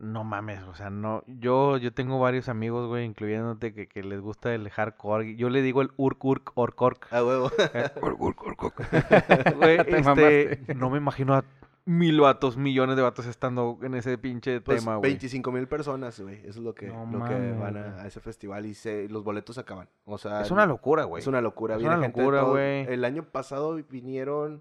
No 0.00 0.24
mames, 0.24 0.62
o 0.62 0.74
sea, 0.74 0.88
no. 0.88 1.22
Yo, 1.26 1.76
yo 1.76 1.92
tengo 1.92 2.18
varios 2.18 2.48
amigos, 2.48 2.88
güey, 2.88 3.04
incluyéndote, 3.04 3.74
que, 3.74 3.86
que 3.86 4.02
les 4.02 4.20
gusta 4.22 4.54
el 4.54 4.70
hardcore. 4.70 5.36
Yo 5.36 5.50
le 5.50 5.60
digo 5.60 5.82
el 5.82 5.90
urk, 5.98 6.24
urk, 6.24 6.52
ork, 6.54 6.80
ork. 6.80 7.12
A 7.12 7.22
huevo. 7.22 7.50
Güey, 8.00 9.76
Te 9.84 9.98
este, 9.98 10.02
mamaste. 10.02 10.60
no 10.74 10.90
me 10.90 10.98
imagino 10.98 11.34
a 11.34 11.44
mil 11.84 12.20
vatos, 12.20 12.56
millones 12.56 12.96
de 12.96 13.02
vatos 13.02 13.26
estando 13.26 13.78
en 13.82 13.94
ese 13.94 14.16
pinche 14.18 14.60
Pues 14.60 14.80
tema, 14.80 14.96
güey. 14.96 15.10
25 15.10 15.52
mil 15.52 15.66
personas, 15.66 16.18
güey. 16.20 16.36
Eso 16.40 16.48
es 16.48 16.56
lo 16.58 16.74
que, 16.74 16.88
No 16.88 17.04
lo 17.06 17.24
que 17.24 17.34
van 17.52 17.72
güey. 17.74 17.84
a, 17.84 18.02
a 18.02 18.06
ese 18.06 18.20
festival 18.20 18.66
y 18.66 18.74
se, 18.74 19.08
los 19.08 19.24
boletos 19.24 19.58
acaban. 19.58 19.88
O 20.04 20.18
sea, 20.18 20.40
Es 20.42 20.50
una 20.50 20.66
locura, 20.66 21.04
güey. 21.04 21.20
Es 21.20 21.26
una 21.26 21.40
locura. 21.40 21.74
Es 21.74 21.80
viene 21.80 21.96
una 21.96 22.06
locura, 22.06 22.40
todo- 22.40 22.50
güey. 22.52 22.86
El 22.86 23.04
año 23.04 23.24
pasado 23.24 23.74
vinieron, 23.90 24.60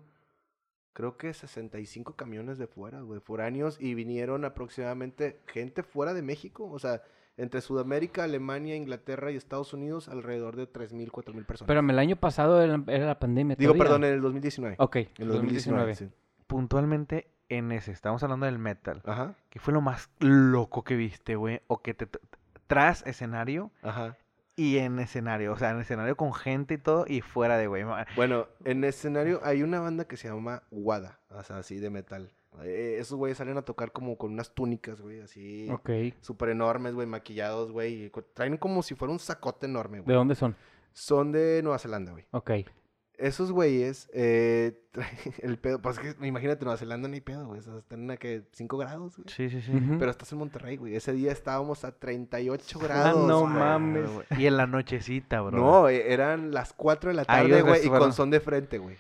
creo 1.00 1.16
que 1.16 1.34
65 1.34 2.18
camiones 2.18 2.58
de 2.58 2.68
fuera, 2.68 3.00
güey, 3.00 3.22
foráneos. 3.22 3.78
Y 3.80 3.94
vinieron 3.94 4.44
aproximadamente 4.44 5.40
gente 5.48 5.82
fuera 5.82 6.14
de 6.14 6.22
México. 6.22 6.70
O 6.70 6.78
sea, 6.78 7.04
entre 7.38 7.62
Sudamérica, 7.62 8.26
Alemania, 8.26 8.76
Inglaterra 8.76 9.32
y 9.32 9.38
Estados 9.38 9.74
Unidos, 9.74 10.10
alrededor 10.10 10.58
de 10.58 10.68
3.000, 10.70 11.10
4.000 11.10 11.46
personas. 11.46 11.62
Espérame, 11.62 11.92
el 11.92 12.00
año 12.00 12.16
pasado 12.18 12.62
era, 12.62 12.78
la 12.78 13.18
pandemia 13.18 13.56
Digo, 13.56 13.72
todavía. 13.72 13.86
perdón, 13.86 14.04
en 14.04 14.14
el 14.14 14.22
2019. 14.22 14.76
Ok, 14.78 14.96
En 14.98 15.08
el 15.20 15.28
2019, 15.30 15.96
sí. 15.96 16.10
Puntualmente 16.48 17.32
en 17.48 17.72
ese, 17.72 17.94
estamos 17.94 18.22
hablando 18.24 18.46
del 18.46 18.60
metal. 18.60 19.02
Ajá, 19.06 19.36
¿Qué 19.50 19.60
fue 19.60 19.74
lo 19.74 19.80
más 19.80 20.10
loco 20.20 20.84
que 20.84 20.98
viste, 20.98 21.38
güey? 21.38 21.62
O 21.68 21.82
que 21.82 21.94
te 21.94 22.10
tras 22.68 23.08
escenario 23.08 23.72
ajá. 23.84 24.18
Y 24.60 24.78
en 24.78 25.00
escenario. 25.00 25.54
O 25.54 25.58
sea, 25.58 25.72
en 25.72 25.80
escenario 25.80 26.18
con 26.18 26.34
gente 26.34 26.74
y 26.74 26.78
todo 26.78 27.06
y 27.08 27.22
fuera 27.22 27.58
de, 27.58 27.68
güey. 27.68 27.84
Bueno, 28.16 28.48
en 28.66 28.84
escenario 28.84 29.40
hay 29.44 29.64
una 29.64 29.80
banda 29.80 30.06
que 30.06 30.18
se 30.18 30.28
llama 30.28 30.64
Wada, 30.72 31.20
o 31.30 31.42
sea, 31.44 31.58
así 31.60 31.78
de 31.80 31.90
metal. 31.90 32.34
Eh, 32.64 32.98
esos 33.00 33.18
güeyes 33.18 33.38
salen 33.38 33.58
a 33.58 33.62
tocar 33.62 33.92
como 33.94 34.18
con 34.18 34.34
unas 34.34 34.54
túnicas, 34.54 35.00
güey, 35.00 35.22
así 35.22 35.70
Ok. 35.72 35.90
súper 36.20 36.50
enormes, 36.50 36.94
güey, 36.94 37.08
maquillados, 37.08 37.72
güey. 37.72 38.12
Traen 38.34 38.58
como 38.58 38.84
si 38.84 38.96
fuera 38.96 39.12
un 39.14 39.20
sacote 39.20 39.66
enorme, 39.68 39.98
¿De 40.00 40.04
güey. 40.04 40.16
dónde 40.16 40.36
son? 40.36 40.56
Son 40.92 41.32
de 41.32 41.62
Nueva 41.64 41.80
Zelanda, 41.80 42.12
güey. 42.12 42.26
Ok. 42.32 42.52
Esos 43.20 43.52
güeyes, 43.52 44.10
eh, 44.14 44.80
el 45.42 45.58
pedo, 45.58 45.82
pues 45.82 45.98
es 46.00 46.16
que 46.16 46.26
imagínate, 46.28 46.64
Nueva 46.64 46.78
Zelanda 46.78 47.08
ni 47.10 47.20
pedo, 47.22 47.46
güey. 47.48 47.60
O 47.60 47.64
sea, 47.64 47.78
están 47.78 48.10
a 48.12 48.18
que 48.18 48.44
5 48.54 48.78
grados, 48.78 49.18
güey. 49.18 49.28
Sí, 49.30 49.50
sí, 49.50 49.62
sí. 49.62 49.72
Pero 50.00 50.10
estás 50.10 50.32
en 50.32 50.38
Monterrey, 50.40 50.78
güey. 50.78 50.96
Ese 50.96 51.12
día 51.14 51.32
estábamos 51.32 51.84
a 51.84 51.92
38 51.92 52.80
Ah, 52.82 52.84
grados. 52.86 53.28
no 53.28 53.42
güey. 53.42 53.54
mames. 53.54 54.10
Y 54.38 54.46
en 54.46 54.58
la 54.58 54.68
nochecita, 54.68 55.42
bro. 55.42 55.58
No, 55.58 55.90
eh, 55.90 56.14
eran 56.14 56.52
las 56.52 56.74
4 56.74 57.10
de 57.10 57.16
la 57.16 57.22
Ah, 57.24 57.26
tarde, 57.26 57.62
güey, 57.62 57.86
y 57.86 57.90
con 57.90 58.14
son 58.14 58.30
de 58.32 58.40
frente, 58.40 58.78
güey. 58.78 58.96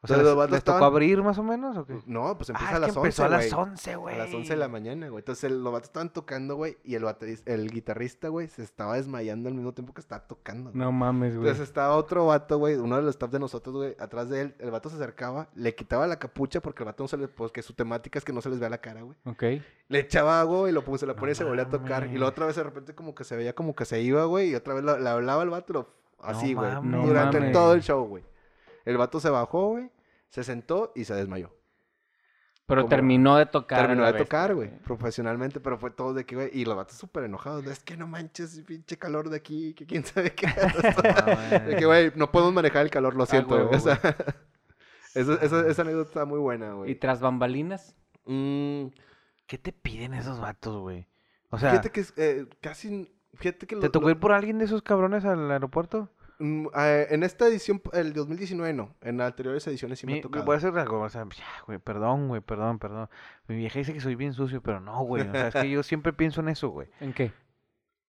O 0.00 0.06
sea, 0.06 0.14
Entonces, 0.14 0.18
¿les, 0.18 0.26
los 0.26 0.36
vatos 0.36 0.50
les 0.52 0.62
tocó 0.62 0.76
estaban- 0.76 0.92
abrir 0.94 1.22
más 1.24 1.38
o 1.38 1.42
menos 1.42 1.76
o 1.76 1.84
qué? 1.84 1.98
No, 2.06 2.36
pues 2.38 2.50
empieza 2.50 2.72
Ah, 2.72 2.76
a 2.76 2.78
las 2.78 2.92
que 2.92 2.98
11, 3.00 3.06
empezó 3.08 3.24
a 3.24 3.28
las 3.28 3.52
güey. 3.52 3.62
11, 3.68 3.96
güey. 3.96 4.14
A 4.14 4.18
las 4.18 4.32
11 4.34 4.52
de 4.52 4.56
la 4.56 4.68
mañana, 4.68 5.08
güey. 5.08 5.18
Entonces 5.22 5.42
el- 5.42 5.60
los 5.64 5.72
vatos 5.72 5.88
estaban 5.88 6.12
tocando, 6.12 6.54
güey, 6.54 6.78
y 6.84 6.94
el, 6.94 7.04
el 7.46 7.70
guitarrista, 7.72 8.28
güey, 8.28 8.46
se 8.46 8.62
estaba 8.62 8.94
desmayando 8.94 9.48
al 9.48 9.56
mismo 9.56 9.72
tiempo 9.74 9.92
que 9.92 10.00
estaba 10.00 10.24
tocando. 10.28 10.70
güey. 10.70 10.80
No 10.80 10.92
mames, 10.92 11.34
güey. 11.34 11.48
Entonces 11.48 11.66
estaba 11.68 11.96
otro 11.96 12.26
vato, 12.26 12.58
güey, 12.58 12.76
uno 12.76 12.94
de 12.94 13.02
los 13.02 13.10
staff 13.16 13.32
de 13.32 13.40
nosotros, 13.40 13.74
güey, 13.74 13.96
atrás 13.98 14.28
de 14.28 14.42
él. 14.42 14.54
El 14.60 14.70
vato 14.70 14.88
se 14.88 14.94
acercaba, 14.94 15.48
le 15.56 15.74
quitaba 15.74 16.06
la 16.06 16.20
capucha 16.20 16.60
porque 16.60 16.84
el 16.84 16.86
vato 16.86 17.02
no 17.02 17.08
se 17.08 17.16
le, 17.16 17.26
pues 17.26 17.50
que 17.50 17.62
su 17.62 17.72
temática 17.72 18.20
es 18.20 18.24
que 18.24 18.32
no 18.32 18.40
se 18.40 18.50
les 18.50 18.60
vea 18.60 18.70
la 18.70 18.78
cara, 18.78 19.02
güey. 19.02 19.16
Ok. 19.24 19.42
Le 19.88 19.98
echaba 19.98 20.38
agua, 20.40 20.58
güey, 20.60 20.72
lo 20.72 20.84
puse, 20.84 21.06
la 21.06 21.14
No 21.14 21.18
ponía 21.18 21.32
y 21.32 21.34
se 21.34 21.42
volvía 21.42 21.64
a 21.64 21.68
tocar. 21.70 22.06
Y 22.06 22.18
la 22.18 22.26
otra 22.26 22.46
vez 22.46 22.54
de 22.54 22.62
repente 22.62 22.94
como 22.94 23.16
que 23.16 23.24
se 23.24 23.34
veía 23.34 23.52
como 23.52 23.74
que 23.74 23.84
se 23.84 24.00
iba, 24.00 24.22
güey, 24.26 24.50
y 24.50 24.54
otra 24.54 24.74
vez 24.74 24.84
le 24.84 25.08
hablaba 25.08 25.42
al 25.42 25.50
vato, 25.50 25.72
lo- 25.72 25.88
así, 26.20 26.54
güey. 26.54 26.70
mames. 26.70 26.88
No 26.88 27.04
durante 27.04 27.40
mames. 27.40 27.52
todo 27.52 27.72
el 27.74 27.82
show, 27.82 28.04
güey. 28.06 28.22
El 28.88 28.96
vato 28.96 29.20
se 29.20 29.28
bajó, 29.30 29.68
güey, 29.70 29.90
se 30.30 30.42
sentó 30.44 30.92
y 30.94 31.04
se 31.04 31.14
desmayó. 31.14 31.54
Pero 32.66 32.82
Como- 32.82 32.90
terminó 32.90 33.36
de 33.36 33.46
tocar. 33.46 33.80
Terminó 33.86 34.04
de 34.10 34.12
tocar, 34.18 34.54
güey, 34.54 34.70
profesionalmente, 34.80 35.58
pero 35.60 35.78
fue 35.78 35.90
todo 35.90 36.12
de 36.14 36.24
que, 36.26 36.34
güey, 36.36 36.50
y 36.52 36.64
los 36.64 36.76
vatos 36.76 36.96
súper 36.96 37.24
enojados. 37.24 37.66
Es 37.66 37.82
que 37.82 37.96
no 37.96 38.06
manches, 38.06 38.62
pinche 38.66 38.96
calor 38.98 39.30
de 39.30 39.36
aquí, 39.38 39.74
que 39.74 39.86
quién 39.86 40.04
sabe 40.04 40.34
qué. 40.34 40.46
de 41.66 41.76
que, 41.76 41.86
güey, 41.86 42.12
no 42.14 42.30
podemos 42.30 42.52
manejar 42.52 42.82
el 42.84 42.90
calor, 42.90 43.14
lo 43.14 43.24
siento, 43.26 43.54
huevo, 43.54 43.68
güey. 43.68 43.78
O 43.78 43.80
sea, 43.82 43.98
eso- 45.14 45.40
esa 45.40 45.82
anécdota 45.82 46.08
está 46.08 46.24
muy 46.24 46.38
buena, 46.38 46.68
¿Y 46.68 46.72
güey. 46.74 46.94
tras 46.98 47.20
bambalinas? 47.20 47.96
Mm, 48.26 48.86
¿Qué 49.46 49.56
te 49.58 49.72
piden 49.72 50.12
esos 50.14 50.38
vatos, 50.40 50.76
güey? 50.78 51.06
O 51.50 51.58
sea, 51.58 51.70
fíjate 51.70 51.90
que 51.90 52.00
es, 52.00 52.12
eh, 52.18 52.46
casi, 52.60 53.10
fíjate 53.34 53.66
que... 53.66 53.76
¿te 53.76 53.86
lo- 53.86 53.90
tocó 53.90 54.06
lo- 54.06 54.10
ir 54.12 54.20
por 54.20 54.32
alguien 54.32 54.58
de 54.58 54.66
esos 54.66 54.82
cabrones 54.82 55.24
al 55.24 55.50
aeropuerto? 55.50 56.10
Mm, 56.40 56.66
eh, 56.76 57.06
en 57.10 57.22
esta 57.24 57.46
edición, 57.48 57.82
el 57.92 58.12
2019 58.12 58.72
no, 58.72 58.94
en 59.00 59.20
anteriores 59.20 59.66
ediciones 59.66 59.98
sí 59.98 60.06
me 60.06 60.12
Mi- 60.12 60.18
ha 60.20 60.22
tocado. 60.22 60.44
voy 60.44 60.54
a 60.54 60.58
hacer 60.58 60.78
algo, 60.78 61.00
o 61.00 61.08
sea, 61.08 61.24
ya, 61.36 61.44
güey, 61.66 61.78
perdón, 61.78 62.28
güey, 62.28 62.40
perdón, 62.40 62.78
perdón. 62.78 63.08
Mi 63.48 63.56
vieja 63.56 63.78
dice 63.80 63.92
que 63.92 64.00
soy 64.00 64.14
bien 64.14 64.32
sucio, 64.34 64.60
pero 64.62 64.78
no, 64.80 65.00
güey. 65.02 65.26
O 65.28 65.32
sea, 65.32 65.48
es 65.48 65.54
que 65.54 65.68
yo 65.70 65.82
siempre 65.82 66.12
pienso 66.12 66.40
en 66.40 66.48
eso, 66.50 66.68
güey. 66.68 66.88
¿En 67.00 67.12
qué? 67.12 67.32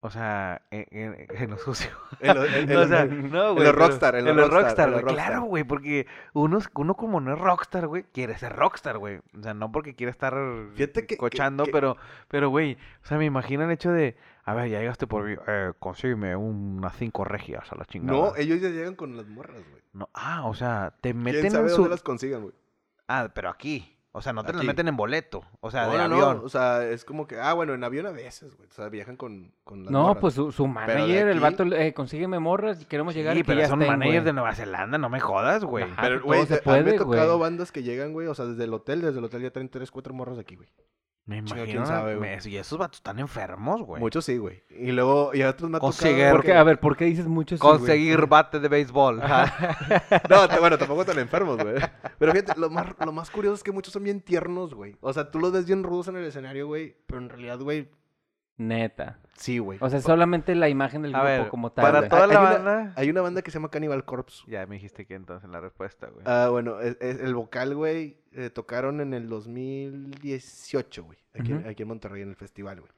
O 0.01 0.11
sea, 0.11 0.61
en, 0.71 0.86
en- 0.91 1.28
en 1.30 1.49
lo 1.49 1.57
sucio. 1.57 1.89
En 2.19 2.36
lo- 2.36 2.45
en- 2.45 2.69
en- 2.69 2.78
o 2.78 2.88
sea, 2.88 3.01
en- 3.03 3.32
no, 3.32 3.49
en 3.49 3.53
güey. 3.55 3.65
los 3.65 3.73
pero- 3.75 3.88
rockstar, 3.88 4.15
en 4.15 4.19
en 4.19 4.25
los 4.28 4.36
los 4.36 4.49
rockstar, 4.49 4.59
rockstar, 4.61 4.88
en 4.88 4.91
güey. 4.93 5.03
rockstar. 5.05 5.25
Claro, 5.28 5.41
güey, 5.45 5.63
porque 5.63 6.07
uno, 6.34 6.59
uno 6.75 6.93
como 6.95 7.21
no 7.21 7.34
es 7.34 7.39
rockstar, 7.39 7.88
güey, 7.88 8.03
quiere 8.13 8.38
ser 8.38 8.53
rockstar, 8.55 8.97
güey. 8.97 9.19
O 9.38 9.41
sea, 9.41 9.53
no 9.53 9.71
porque 9.71 9.95
quiera 9.95 10.11
estar 10.11 10.36
Fíjate 10.75 11.01
que- 11.01 11.07
que- 11.07 11.17
cochando, 11.17 11.63
que- 11.63 11.71
pero, 11.71 11.95
pero, 12.28 12.49
güey, 12.49 12.78
o 13.03 13.07
sea, 13.07 13.17
me 13.17 13.25
imagino 13.25 13.63
el 13.63 13.71
hecho 13.71 13.91
de, 13.91 14.15
a 14.48 14.54
ver, 14.54 14.70
ya 14.70 14.80
llegaste 14.80 15.08
por 15.08 15.30
eh, 15.30 15.74
consígueme 15.78 16.34
unas 16.38 16.95
cinco 16.95 17.26
regias 17.26 17.70
a 17.70 17.76
la 17.76 17.84
chingada. 17.84 18.18
No, 18.18 18.36
ellos 18.38 18.62
ya 18.62 18.70
llegan 18.70 18.95
con 18.95 19.18
las 19.18 19.28
morras, 19.28 19.62
güey. 19.70 19.84
No, 19.91 20.10
ah, 20.14 20.45
o 20.45 20.54
sea, 20.54 20.93
te 21.02 21.12
¿Quién 21.12 21.22
meten 21.22 21.52
sabe 21.52 21.70
en 21.70 21.76
dónde 21.76 21.89
las 21.89 22.02
consigan, 22.02 22.43
güey? 22.43 22.54
Ah, 23.10 23.30
pero 23.36 23.50
aquí. 23.50 23.93
O 24.14 24.22
sea, 24.22 24.32
no 24.32 24.45
te 24.45 24.54
las 24.54 24.64
meten 24.64 24.88
en 24.88 24.95
boleto. 24.95 25.43
O 25.60 25.70
sea, 25.70 25.88
no, 25.88 25.91
de 25.91 25.98
no, 25.98 26.08
no, 26.08 26.16
avión. 26.16 26.41
O 26.45 26.48
sea, 26.48 26.88
es 26.88 27.04
como 27.04 27.28
que, 27.28 27.38
ah, 27.38 27.52
bueno, 27.54 27.74
en 27.74 27.84
avión 27.84 28.06
a 28.06 28.12
veces, 28.12 28.56
güey. 28.56 28.70
O 28.70 28.72
sea, 28.72 28.88
viajan 28.88 29.18
con, 29.18 29.52
con 29.66 29.84
las 29.84 29.91
No, 29.91 30.04
morras. 30.04 30.22
pues 30.22 30.34
su, 30.36 30.66
manager, 30.68 31.28
el 31.28 31.39
vato, 31.41 31.64
eh, 31.66 31.93
consígueme 31.93 32.39
morras 32.39 32.82
y 32.82 32.86
queremos 32.86 33.14
llegar 33.16 33.34
Sí, 33.34 33.41
y 33.41 33.43
que 33.43 33.48
pero 33.48 33.60
ya 33.60 33.68
son 33.68 33.82
estén, 33.82 34.00
managers 34.00 34.24
güey. 34.24 34.26
de 34.28 34.34
Nueva 34.34 34.56
Zelanda, 34.56 34.98
no 34.98 35.10
me 35.10 35.20
jodas, 35.20 35.66
güey. 35.66 35.84
Ajá. 35.84 36.02
Pero, 36.04 36.22
güey, 36.24 36.45
se 36.45 36.54
mí 36.54 36.56
me 36.56 36.62
puede, 36.62 36.95
ha 36.95 36.98
tocado 37.00 37.38
bandas 37.38 37.74
que 37.74 37.84
llegan, 37.84 38.14
güey, 38.14 38.28
o 38.28 38.34
sea, 38.34 38.45
desde 38.45 38.64
el 38.64 38.74
hotel, 38.74 39.02
desde 39.02 39.20
el 39.20 39.26
hotel 39.26 39.41
ya 39.41 39.52
traen 39.52 39.68
tres, 39.68 39.91
cuatro 39.91 40.14
morros 40.14 40.38
de 40.38 40.41
aquí, 40.41 40.56
güey. 40.56 40.70
Me 41.28 41.38
imagino. 41.38 41.65
quién 41.65 41.86
sabe, 41.86 42.13
me- 42.15 42.38
güey. 42.39 42.53
y 42.53 42.57
esos 42.57 42.80
vatos 42.80 42.97
están 42.99 43.19
enfermos, 43.19 43.82
güey. 43.84 43.99
Muchos 44.01 44.25
sí, 44.25 44.38
güey. 44.38 44.63
Y 44.69 44.91
luego, 44.93 45.32
y 45.36 45.41
a 45.43 45.49
otros 45.49 45.69
me 45.69 45.78
ha 45.78 45.80
Conseguir- 45.80 46.15
tocado... 46.19 46.36
¿Por 46.38 46.45
qué? 46.45 46.53
A 46.53 46.63
ver, 46.63 46.80
¿por 46.80 46.95
qué 46.97 47.05
dices 47.05 47.28
mucho 47.28 47.55
sí, 47.57 47.61
güey? 47.61 47.78
Conseguir 47.78 48.25
bate 48.28 48.59
de 48.59 48.67
béisbol. 48.69 49.21
No, 50.30 50.47
t- 50.47 50.59
bueno, 50.59 50.78
tampoco 50.78 51.05
tan 51.05 51.19
enfermos, 51.19 51.57
güey. 51.61 51.75
Pero 52.17 52.32
fíjate, 52.32 52.59
lo 52.59 52.69
más, 52.69 52.88
lo 53.05 53.11
más 53.11 53.30
curioso 53.30 53.55
es 53.55 53.63
que 53.63 53.71
muchos 53.71 53.93
son 53.93 54.03
bien 54.03 54.21
tiernos, 54.21 54.73
güey. 54.73 54.95
O 55.01 55.11
sea, 55.13 55.30
tú 55.30 55.39
los 55.39 55.51
ves 55.51 55.65
bien 55.65 55.84
rudos 55.84 56.07
en 56.07 56.15
el 56.17 56.25
escenario, 56.25 56.67
güey. 56.67 56.95
Pero 57.05 57.19
en 57.21 57.30
realidad, 57.30 57.59
güey, 57.59 57.89
Neta. 58.58 59.20
Sí, 59.36 59.60
güey. 59.60 59.78
O 59.82 59.89
sea, 59.89 60.01
solamente 60.01 60.55
la 60.55 60.68
imagen 60.68 61.03
del 61.03 61.14
A 61.14 61.20
grupo 61.20 61.28
ver, 61.43 61.47
como 61.49 61.72
tal. 61.72 61.84
para 61.86 61.99
güey. 61.99 62.10
toda 62.10 62.24
Hay 62.24 62.30
la 62.32 62.39
una- 62.41 62.49
banda. 62.49 62.93
Hay 62.95 63.10
una 63.12 63.22
banda 63.22 63.41
que 63.43 63.51
se 63.51 63.60
llama 63.60 63.70
Cannibal 63.70 64.03
Corpse. 64.03 64.43
Ya 64.47 64.66
me 64.66 64.76
dijiste 64.76 65.05
que 65.05 65.14
entonces 65.14 65.47
la 65.49 65.60
respuesta, 65.60 66.08
güey. 66.08 66.24
Ah, 66.26 66.49
bueno, 66.51 66.80
es- 66.82 66.97
es- 66.99 67.20
el 67.20 67.36
vocal, 67.36 67.76
güey, 67.76 68.18
eh, 68.32 68.49
tocaron 68.49 68.99
en 68.99 69.14
el 69.14 69.30
2018, 69.30 71.03
güey, 71.03 71.18
aquí, 71.39 71.53
aquí 71.53 71.84
en 71.84 71.88
Monterrey, 71.88 72.22
en 72.24 72.30
el 72.30 72.36
festival, 72.36 72.80
güey. 72.82 72.91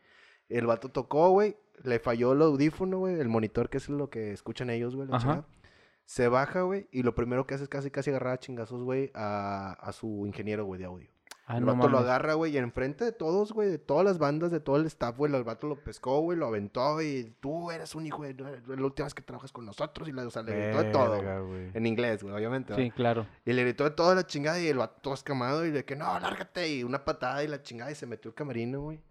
El 0.48 0.66
vato 0.66 0.90
tocó, 0.90 1.30
güey, 1.32 1.58
le 1.84 2.00
falló 2.00 2.34
el 2.34 2.42
audífono, 2.42 3.00
güey, 3.00 3.20
el 3.20 3.28
monitor, 3.30 3.70
que 3.70 3.78
es 3.78 3.90
lo 3.90 4.10
que 4.10 4.32
escuchan 4.32 4.70
ellos, 4.70 4.96
güey, 4.96 5.08
la. 5.08 5.46
Se 6.06 6.28
baja, 6.28 6.62
güey, 6.64 6.88
y 6.92 7.04
lo 7.04 7.14
primero 7.14 7.46
que 7.46 7.54
hace 7.54 7.64
es 7.66 7.70
casi, 7.70 7.92
casi 7.92 8.10
agarrar 8.10 8.34
a 8.34 8.40
chingazos, 8.40 8.82
güey, 8.84 9.12
a, 9.14 9.74
a 9.74 9.92
su 9.92 10.26
ingeniero, 10.26 10.66
güey, 10.66 10.80
de 10.80 10.86
audio. 10.88 11.08
Ah, 11.50 11.58
el 11.58 11.66
no 11.66 11.76
vato 11.76 11.90
lo 11.90 11.98
agarra, 11.98 12.36
güey, 12.36 12.54
y 12.54 12.58
enfrente 12.60 13.04
de 13.04 13.12
todos, 13.12 13.54
güey, 13.54 13.70
de 13.70 13.80
todas 13.80 14.06
las 14.06 14.20
bandas, 14.20 14.52
de 14.52 14.60
todo 14.60 14.76
el 14.76 14.86
staff, 14.86 15.18
güey, 15.18 15.34
el 15.34 15.44
vato 15.44 15.66
lo 15.66 15.84
pescó, 15.84 16.20
güey, 16.20 16.38
lo 16.38 16.46
aventó, 16.46 17.02
y 17.02 17.36
tú 17.40 17.72
eres 17.72 17.96
un 17.96 18.06
hijo 18.06 18.22
de... 18.22 18.36
La 18.68 18.86
última 18.86 19.08
vez 19.08 19.16
que 19.16 19.24
trabajas 19.24 19.52
con 19.52 19.66
nosotros, 19.66 20.08
y 20.08 20.12
la, 20.12 20.28
o 20.28 20.30
sea, 20.30 20.44
le 20.44 20.54
gritó 20.54 20.84
de 20.84 20.92
todo, 20.92 21.08
güey. 21.08 21.22
Verga, 21.22 21.40
güey. 21.40 21.72
En 21.74 21.88
inglés, 21.88 22.22
güey, 22.22 22.36
obviamente. 22.36 22.76
Sí, 22.76 22.92
claro. 22.92 23.26
Y 23.46 23.54
le 23.54 23.64
gritó 23.64 23.84
de 23.84 23.90
toda 23.90 24.14
la 24.14 24.28
chingada 24.28 24.60
y 24.60 24.68
el 24.68 24.78
vato 24.78 25.02
todo 25.02 25.16
escamado 25.16 25.66
y 25.66 25.72
de 25.72 25.84
que 25.86 25.96
no, 25.96 26.20
lárgate. 26.20 26.72
Y 26.72 26.84
una 26.84 27.04
patada 27.04 27.44
y 27.44 27.48
la 27.48 27.64
chingada 27.64 27.92
y 27.92 27.96
se 27.96 28.06
metió 28.06 28.30
el 28.30 28.36
camarino, 28.36 28.82
güey. 28.82 29.02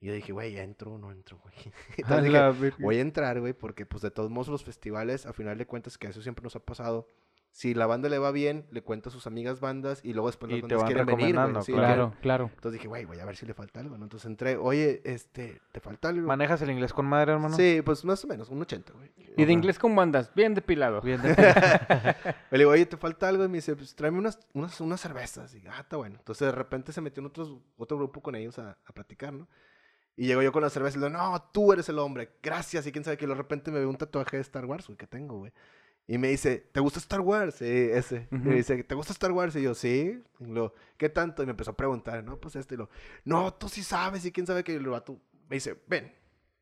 Y 0.00 0.06
yo 0.06 0.12
dije, 0.12 0.32
güey, 0.32 0.54
¿ya 0.54 0.64
entro 0.64 0.94
o 0.94 0.98
no 0.98 1.12
entro, 1.12 1.38
güey? 1.38 1.54
Entonces 1.98 2.24
dije, 2.24 2.82
voy 2.82 2.98
a 2.98 3.00
entrar, 3.00 3.38
güey, 3.38 3.52
porque 3.52 3.86
pues 3.86 4.02
de 4.02 4.10
todos 4.10 4.28
modos 4.28 4.48
los 4.48 4.64
festivales, 4.64 5.24
a 5.24 5.32
final 5.32 5.56
de 5.56 5.66
cuentas, 5.66 5.96
que 5.98 6.08
eso 6.08 6.20
siempre 6.20 6.42
nos 6.42 6.56
ha 6.56 6.60
pasado. 6.60 7.08
Si 7.56 7.72
la 7.72 7.86
banda 7.86 8.10
le 8.10 8.18
va 8.18 8.32
bien, 8.32 8.66
le 8.70 8.82
cuenta 8.82 9.08
a 9.08 9.12
sus 9.12 9.26
amigas 9.26 9.60
bandas 9.60 10.04
y 10.04 10.12
luego 10.12 10.28
después 10.28 10.52
Y 10.52 10.60
las 10.60 10.68
te 10.68 10.74
bandas 10.74 10.82
van 10.82 10.86
quieren 10.88 11.06
venir, 11.06 11.52
güey. 11.52 11.64
Sí, 11.64 11.72
Claro, 11.72 12.12
claro. 12.20 12.50
Entonces 12.54 12.72
dije, 12.72 12.86
güey, 12.86 13.06
voy 13.06 13.18
a 13.18 13.24
ver 13.24 13.34
si 13.34 13.46
le 13.46 13.54
falta 13.54 13.80
algo, 13.80 13.96
¿no? 13.96 14.04
Entonces 14.04 14.26
entré, 14.26 14.58
oye, 14.58 15.00
este, 15.06 15.62
¿te 15.72 15.80
falta 15.80 16.10
algo? 16.10 16.26
¿Manejas 16.26 16.60
el 16.60 16.70
inglés 16.70 16.92
con 16.92 17.06
madre, 17.06 17.32
hermano? 17.32 17.56
Sí, 17.56 17.80
pues 17.82 18.04
más 18.04 18.22
o 18.22 18.26
menos, 18.26 18.50
un 18.50 18.60
80, 18.60 18.92
güey. 18.92 19.10
Y 19.38 19.46
de 19.46 19.52
inglés 19.54 19.78
cómo 19.78 20.02
andas? 20.02 20.30
Bien 20.34 20.52
depilado. 20.52 21.00
Bien 21.00 21.22
de- 21.22 21.34
Le 22.50 22.58
digo, 22.58 22.72
oye, 22.72 22.84
¿te 22.84 22.98
falta 22.98 23.26
algo? 23.26 23.42
Y 23.42 23.48
me 23.48 23.54
dice, 23.54 23.74
pues 23.74 23.94
tráeme 23.94 24.18
unas, 24.18 24.38
unas, 24.52 24.78
unas 24.82 25.00
cervezas. 25.00 25.54
Y 25.54 25.62
ah, 25.66 25.80
está 25.80 25.96
bueno. 25.96 26.16
Entonces 26.18 26.44
de 26.48 26.52
repente 26.52 26.92
se 26.92 27.00
metió 27.00 27.22
en 27.22 27.28
otros, 27.28 27.56
otro 27.78 27.96
grupo 27.96 28.20
con 28.20 28.34
ellos 28.34 28.58
a, 28.58 28.76
a 28.84 28.92
platicar, 28.92 29.32
¿no? 29.32 29.48
Y 30.14 30.26
llego 30.26 30.42
yo 30.42 30.52
con 30.52 30.60
la 30.62 30.68
cerveza 30.68 30.98
y 30.98 31.00
le 31.00 31.06
digo, 31.08 31.18
no, 31.18 31.40
tú 31.52 31.72
eres 31.72 31.88
el 31.88 31.98
hombre, 31.98 32.32
gracias. 32.42 32.86
Y 32.86 32.92
quién 32.92 33.02
sabe 33.02 33.16
que 33.16 33.26
de 33.26 33.34
repente 33.34 33.70
me 33.70 33.78
ve 33.78 33.86
un 33.86 33.96
tatuaje 33.96 34.36
de 34.36 34.42
Star 34.42 34.66
Wars, 34.66 34.86
güey, 34.88 34.98
que 34.98 35.06
tengo, 35.06 35.38
güey. 35.38 35.52
Y 36.08 36.18
me 36.18 36.28
dice, 36.28 36.68
¿te 36.72 36.80
gusta 36.80 37.00
Star 37.00 37.20
Wars? 37.20 37.56
Sí, 37.56 37.64
ese. 37.64 38.28
Y 38.30 38.36
me 38.36 38.54
dice, 38.54 38.84
¿te 38.84 38.94
gusta 38.94 39.12
Star 39.12 39.32
Wars? 39.32 39.56
Y 39.56 39.62
yo, 39.62 39.74
sí. 39.74 40.22
Y 40.38 40.44
luego, 40.44 40.72
¿qué 40.96 41.08
tanto? 41.08 41.42
Y 41.42 41.46
me 41.46 41.50
empezó 41.50 41.72
a 41.72 41.76
preguntar, 41.76 42.22
no, 42.22 42.38
pues 42.38 42.54
esto. 42.54 42.74
Y 42.74 42.76
lo, 42.76 42.88
no, 43.24 43.52
tú 43.54 43.68
sí 43.68 43.82
sabes. 43.82 44.24
Y 44.24 44.30
quién 44.30 44.46
sabe 44.46 44.62
que 44.62 44.76
el 44.76 44.86
vato 44.86 45.18
me 45.48 45.56
dice, 45.56 45.82
ven. 45.88 46.12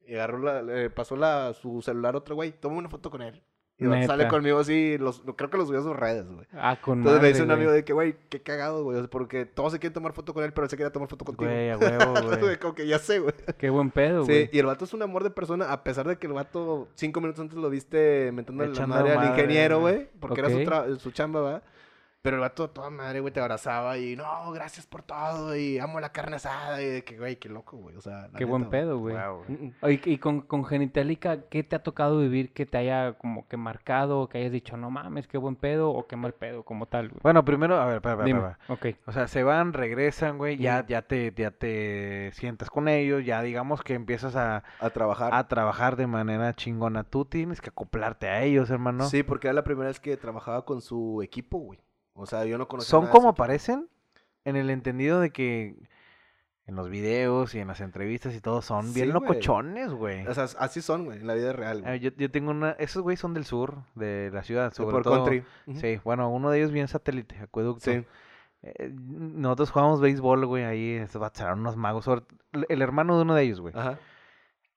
Y 0.06 0.14
agarró 0.14 0.38
la, 0.38 0.62
le 0.62 0.90
pasó 0.90 1.16
la, 1.16 1.52
su 1.54 1.82
celular 1.82 2.14
a 2.14 2.18
otro 2.18 2.34
güey, 2.34 2.52
toma 2.52 2.76
una 2.76 2.88
foto 2.88 3.10
con 3.10 3.22
él. 3.22 3.42
Y 3.76 3.86
Neta. 3.86 4.06
sale 4.06 4.28
conmigo 4.28 4.60
así, 4.60 4.96
los, 4.98 5.20
creo 5.36 5.50
que 5.50 5.56
los 5.56 5.66
subió 5.66 5.80
a 5.80 5.82
sus 5.82 5.96
redes, 5.96 6.26
güey. 6.30 6.46
Ah, 6.52 6.78
con 6.80 6.98
Entonces 6.98 7.20
me 7.20 7.28
dice 7.28 7.42
un 7.42 7.50
amigo 7.50 7.72
de 7.72 7.84
que, 7.84 7.92
güey, 7.92 8.14
qué 8.28 8.40
cagado, 8.40 8.84
güey. 8.84 9.04
porque 9.08 9.46
todos 9.46 9.72
se 9.72 9.80
quieren 9.80 9.94
tomar 9.94 10.12
foto 10.12 10.32
con 10.32 10.44
él, 10.44 10.52
pero 10.52 10.64
él 10.64 10.70
se 10.70 10.76
quiere 10.76 10.92
tomar 10.92 11.08
foto 11.08 11.24
contigo. 11.24 11.50
Güey, 11.50 11.70
a 11.70 11.76
huevo, 11.76 12.14
Güey, 12.40 12.56
como 12.60 12.74
que 12.74 12.86
ya 12.86 13.00
sé, 13.00 13.18
güey. 13.18 13.34
Qué 13.58 13.70
buen 13.70 13.90
pedo, 13.90 14.24
Sí, 14.26 14.32
güey. 14.32 14.50
y 14.52 14.58
el 14.60 14.66
vato 14.66 14.84
es 14.84 14.94
un 14.94 15.02
amor 15.02 15.24
de 15.24 15.30
persona, 15.30 15.72
a 15.72 15.82
pesar 15.82 16.06
de 16.06 16.16
que 16.18 16.28
el 16.28 16.32
vato 16.34 16.86
cinco 16.94 17.20
minutos 17.20 17.40
antes 17.40 17.58
lo 17.58 17.68
viste 17.68 18.30
mentando 18.32 18.64
la 18.64 18.86
madre 18.86 19.12
al 19.12 19.30
ingeniero, 19.30 19.80
güey. 19.80 20.06
Porque 20.20 20.40
era 20.40 20.50
su, 20.50 20.96
su 21.00 21.10
chamba, 21.10 21.42
¿verdad? 21.42 21.62
Pero 22.24 22.36
el 22.36 22.40
vato, 22.40 22.70
toda 22.70 22.88
madre, 22.88 23.20
güey, 23.20 23.34
te 23.34 23.40
abrazaba 23.40 23.98
y, 23.98 24.16
no, 24.16 24.50
gracias 24.50 24.86
por 24.86 25.02
todo, 25.02 25.54
y 25.54 25.78
amo 25.78 26.00
la 26.00 26.10
carne 26.10 26.36
asada, 26.36 26.80
y 26.80 26.86
de 26.86 27.04
que, 27.04 27.18
güey, 27.18 27.36
qué 27.36 27.50
loco, 27.50 27.76
güey, 27.76 27.96
o 27.96 28.00
sea, 28.00 28.28
la 28.32 28.38
Qué 28.38 28.46
buen 28.46 28.70
pedo, 28.70 28.98
güey. 28.98 29.14
Güey. 29.14 29.58
Mm, 29.58 29.64
mm. 29.82 30.00
Y 30.06 30.16
con, 30.16 30.40
con 30.40 30.64
Genitalica, 30.64 31.42
¿qué 31.50 31.62
te 31.64 31.76
ha 31.76 31.82
tocado 31.82 32.20
vivir 32.20 32.54
que 32.54 32.64
te 32.64 32.78
haya 32.78 33.12
como 33.18 33.46
que 33.46 33.58
marcado, 33.58 34.26
que 34.30 34.38
hayas 34.38 34.52
dicho, 34.52 34.78
no 34.78 34.88
mames, 34.90 35.28
qué 35.28 35.36
buen 35.36 35.54
pedo 35.54 35.90
o 35.90 36.06
qué 36.06 36.16
mal 36.16 36.32
pedo 36.32 36.62
como 36.62 36.86
tal, 36.86 37.10
güey? 37.10 37.20
Bueno, 37.22 37.44
primero, 37.44 37.76
a 37.78 37.84
ver, 37.84 37.96
espera, 37.96 38.14
espera, 38.14 38.26
Dime. 38.26 38.38
espera. 38.38 38.58
Ok. 38.68 38.86
O 39.06 39.12
sea, 39.12 39.28
se 39.28 39.42
van, 39.42 39.74
regresan, 39.74 40.38
güey, 40.38 40.56
ya, 40.56 40.86
ya 40.86 41.02
te, 41.02 41.30
ya 41.36 41.50
te 41.50 42.30
sientas 42.32 42.70
con 42.70 42.88
ellos, 42.88 43.22
ya 43.22 43.42
digamos 43.42 43.82
que 43.82 43.92
empiezas 43.92 44.34
a, 44.34 44.64
A 44.80 44.88
trabajar. 44.88 45.34
a 45.34 45.46
trabajar 45.46 45.96
de 45.96 46.06
manera 46.06 46.54
chingona. 46.54 47.04
Tú 47.04 47.26
tienes 47.26 47.60
que 47.60 47.68
acoplarte 47.68 48.28
a 48.30 48.42
ellos, 48.44 48.70
hermano. 48.70 49.10
Sí, 49.10 49.22
porque 49.22 49.48
era 49.48 49.52
la 49.52 49.64
primera 49.64 49.88
vez 49.88 50.00
que 50.00 50.16
trabajaba 50.16 50.64
con 50.64 50.80
su 50.80 51.20
equipo, 51.22 51.58
güey. 51.58 51.84
O 52.14 52.26
sea, 52.26 52.44
yo 52.44 52.58
no 52.58 52.68
conocía 52.68 52.90
Son 52.90 53.02
nada 53.02 53.12
como 53.12 53.34
parecen, 53.34 53.88
en 54.44 54.56
el 54.56 54.70
entendido 54.70 55.20
de 55.20 55.30
que 55.30 55.74
en 56.66 56.76
los 56.76 56.88
videos 56.88 57.54
y 57.54 57.58
en 57.58 57.68
las 57.68 57.80
entrevistas 57.80 58.34
y 58.34 58.40
todo 58.40 58.62
son 58.62 58.86
Sí, 58.88 58.94
bien 58.94 59.10
güey. 59.10 59.20
locochones, 59.22 59.90
güey. 59.92 60.26
O 60.26 60.32
sea, 60.32 60.44
así 60.58 60.80
son, 60.80 61.04
güey, 61.04 61.18
en 61.20 61.26
la 61.26 61.34
vida 61.34 61.52
real, 61.52 61.82
Ah, 61.84 61.88
güey. 61.90 62.00
yo, 62.00 62.10
yo 62.16 62.30
tengo 62.30 62.52
una, 62.52 62.70
esos 62.72 63.02
güeyes 63.02 63.20
son 63.20 63.34
del 63.34 63.44
sur, 63.44 63.82
de 63.94 64.30
la 64.32 64.42
ciudad, 64.44 64.72
sobre 64.72 64.92
por 64.92 65.02
todo. 65.02 65.14
country. 65.16 65.44
Ujú. 65.66 65.78
Sí, 65.80 66.00
bueno, 66.04 66.30
uno 66.30 66.50
de 66.50 66.58
ellos 66.58 66.70
bien 66.72 66.88
satélite, 66.88 67.36
acueducto. 67.38 67.90
Sí. 67.90 68.04
Eh, 68.62 68.90
nosotros 68.96 69.70
jugábamos 69.72 70.00
béisbol, 70.00 70.46
güey, 70.46 70.64
ahí 70.64 71.04
vatos 71.14 71.42
eran 71.42 71.58
unos 71.60 71.76
magos. 71.76 72.06
sobre- 72.06 72.24
el 72.70 72.80
hermano 72.80 73.16
de 73.16 73.22
uno 73.22 73.34
de 73.34 73.42
ellos, 73.42 73.60
güey. 73.60 73.74
Ajá. 73.76 73.98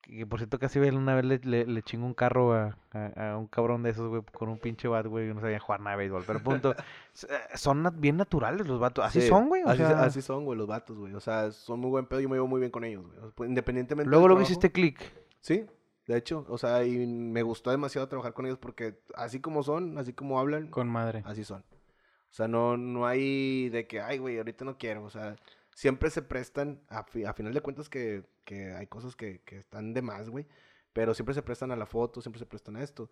Que 0.08 0.26
por 0.26 0.38
cierto, 0.38 0.58
casi 0.58 0.78
una 0.78 1.14
vez 1.14 1.24
le, 1.24 1.38
le, 1.44 1.66
le 1.66 1.82
chingó 1.82 2.06
un 2.06 2.14
carro 2.14 2.54
a, 2.54 2.76
a- 2.92 3.32
a 3.32 3.36
un 3.36 3.46
cabrón 3.46 3.82
de 3.82 3.90
esos, 3.90 4.08
güey, 4.08 4.22
con 4.32 4.48
un 4.48 4.58
pinche 4.58 4.88
bat, 4.88 5.06
güey, 5.06 5.28
que 5.28 5.34
no 5.34 5.40
sabía 5.42 5.60
jugar 5.60 5.80
nada 5.80 5.92
de 5.92 5.98
béisbol. 5.98 6.24
Pero 6.26 6.42
punto, 6.42 6.72
eh, 7.28 7.34
son 7.56 7.82
nat- 7.84 8.00
bien 8.00 8.16
naturales 8.16 8.66
los 8.66 8.80
vatos. 8.80 9.04
Así 9.04 9.20
Sí, 9.20 9.28
son, 9.28 9.48
güey. 9.48 9.62
O 9.64 9.68
así, 9.68 9.78
sea, 9.78 10.02
así 10.04 10.22
son, 10.22 10.46
güey, 10.46 10.56
los 10.58 10.66
vatos, 10.66 10.96
güey. 10.96 11.12
O 11.14 11.20
sea, 11.20 11.52
son 11.52 11.80
muy 11.80 11.90
buen 11.90 12.06
pedo. 12.06 12.20
Yo 12.20 12.28
me 12.30 12.36
llevo 12.36 12.46
muy 12.48 12.58
bien 12.60 12.70
con 12.72 12.84
ellos, 12.84 13.04
güey. 13.36 13.50
Independientemente. 13.50 14.08
luego 14.08 14.24
trabajo- 14.26 14.44
hiciste 14.44 14.72
clic. 14.72 14.98
Sí, 15.40 15.66
de 16.06 16.16
hecho. 16.16 16.46
O 16.48 16.56
sea, 16.56 16.84
y 16.86 17.06
me 17.06 17.42
gustó 17.42 17.70
demasiado 17.70 18.08
trabajar 18.08 18.32
con 18.32 18.46
ellos 18.46 18.58
porque 18.58 18.98
así 19.14 19.40
como 19.40 19.62
son, 19.62 19.98
así 19.98 20.14
como 20.14 20.40
hablan, 20.40 20.68
Con 20.68 20.88
madre. 20.88 21.22
así 21.26 21.44
son. 21.44 21.60
O 21.60 22.34
sea, 22.34 22.48
no, 22.48 22.78
no 22.78 23.06
hay 23.06 23.68
de 23.68 23.86
que, 23.86 24.00
ay, 24.00 24.16
güey, 24.16 24.38
ahorita 24.38 24.64
no 24.64 24.78
quiero. 24.78 25.04
O 25.04 25.10
sea, 25.10 25.36
siempre 25.78 26.10
se 26.10 26.22
prestan, 26.22 26.80
a, 26.88 27.04
fi- 27.04 27.24
a 27.24 27.32
final 27.34 27.54
de 27.54 27.60
cuentas 27.60 27.88
que, 27.88 28.24
que 28.44 28.72
hay 28.74 28.88
cosas 28.88 29.14
que, 29.14 29.42
que 29.44 29.58
están 29.58 29.94
de 29.94 30.02
más, 30.02 30.28
güey. 30.28 30.44
Pero 30.92 31.14
siempre 31.14 31.34
se 31.36 31.42
prestan 31.42 31.70
a 31.70 31.76
la 31.76 31.86
foto, 31.86 32.20
siempre 32.20 32.40
se 32.40 32.46
prestan 32.46 32.74
a 32.74 32.82
esto. 32.82 33.08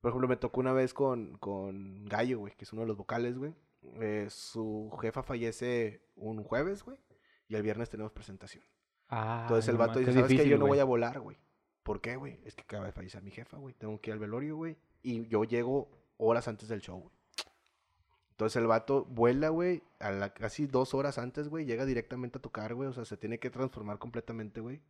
Por 0.00 0.10
ejemplo, 0.10 0.28
me 0.28 0.36
tocó 0.36 0.60
una 0.60 0.72
vez 0.72 0.94
con, 0.94 1.36
con 1.38 2.04
Gallo, 2.04 2.38
güey, 2.38 2.54
que 2.54 2.64
es 2.64 2.72
uno 2.72 2.82
de 2.82 2.86
los 2.88 2.96
vocales, 2.96 3.36
güey. 3.36 3.52
Eh, 4.00 4.28
su 4.30 4.96
jefa 5.00 5.24
fallece 5.24 6.02
un 6.14 6.44
jueves, 6.44 6.84
güey. 6.84 6.98
Y 7.48 7.56
el 7.56 7.62
viernes 7.64 7.90
tenemos 7.90 8.12
presentación. 8.12 8.62
Ah, 9.08 9.40
Entonces 9.42 9.68
el 9.68 9.76
vato 9.76 9.98
dice, 9.98 10.12
¿sabes 10.12 10.28
qué? 10.28 10.34
Yo 10.36 10.42
difícil, 10.42 10.60
no 10.60 10.66
voy 10.68 10.78
a 10.78 10.84
volar, 10.84 11.18
güey. 11.18 11.36
¿Por 11.82 12.00
qué, 12.00 12.14
güey? 12.14 12.40
Es 12.44 12.54
que 12.54 12.62
acaba 12.62 12.86
de 12.86 12.92
fallecer 12.92 13.22
mi 13.24 13.32
jefa, 13.32 13.56
güey. 13.56 13.74
Tengo 13.74 14.00
que 14.00 14.10
ir 14.10 14.12
al 14.14 14.20
velorio, 14.20 14.54
güey. 14.56 14.76
Y 15.02 15.26
yo 15.26 15.42
llego 15.42 15.90
horas 16.16 16.46
antes 16.46 16.68
del 16.68 16.80
show, 16.80 17.00
güey. 17.00 17.14
Entonces 18.34 18.56
el 18.60 18.66
vato 18.66 19.04
vuela, 19.04 19.50
güey, 19.50 19.84
a 20.00 20.10
la, 20.10 20.34
casi 20.34 20.66
dos 20.66 20.92
horas 20.92 21.18
antes, 21.18 21.48
güey. 21.48 21.66
Llega 21.66 21.86
directamente 21.86 22.38
a 22.38 22.42
tocar, 22.42 22.74
güey. 22.74 22.88
O 22.88 22.92
sea, 22.92 23.04
se 23.04 23.16
tiene 23.16 23.38
que 23.38 23.48
transformar 23.48 23.98
completamente, 23.98 24.60
güey. 24.60 24.82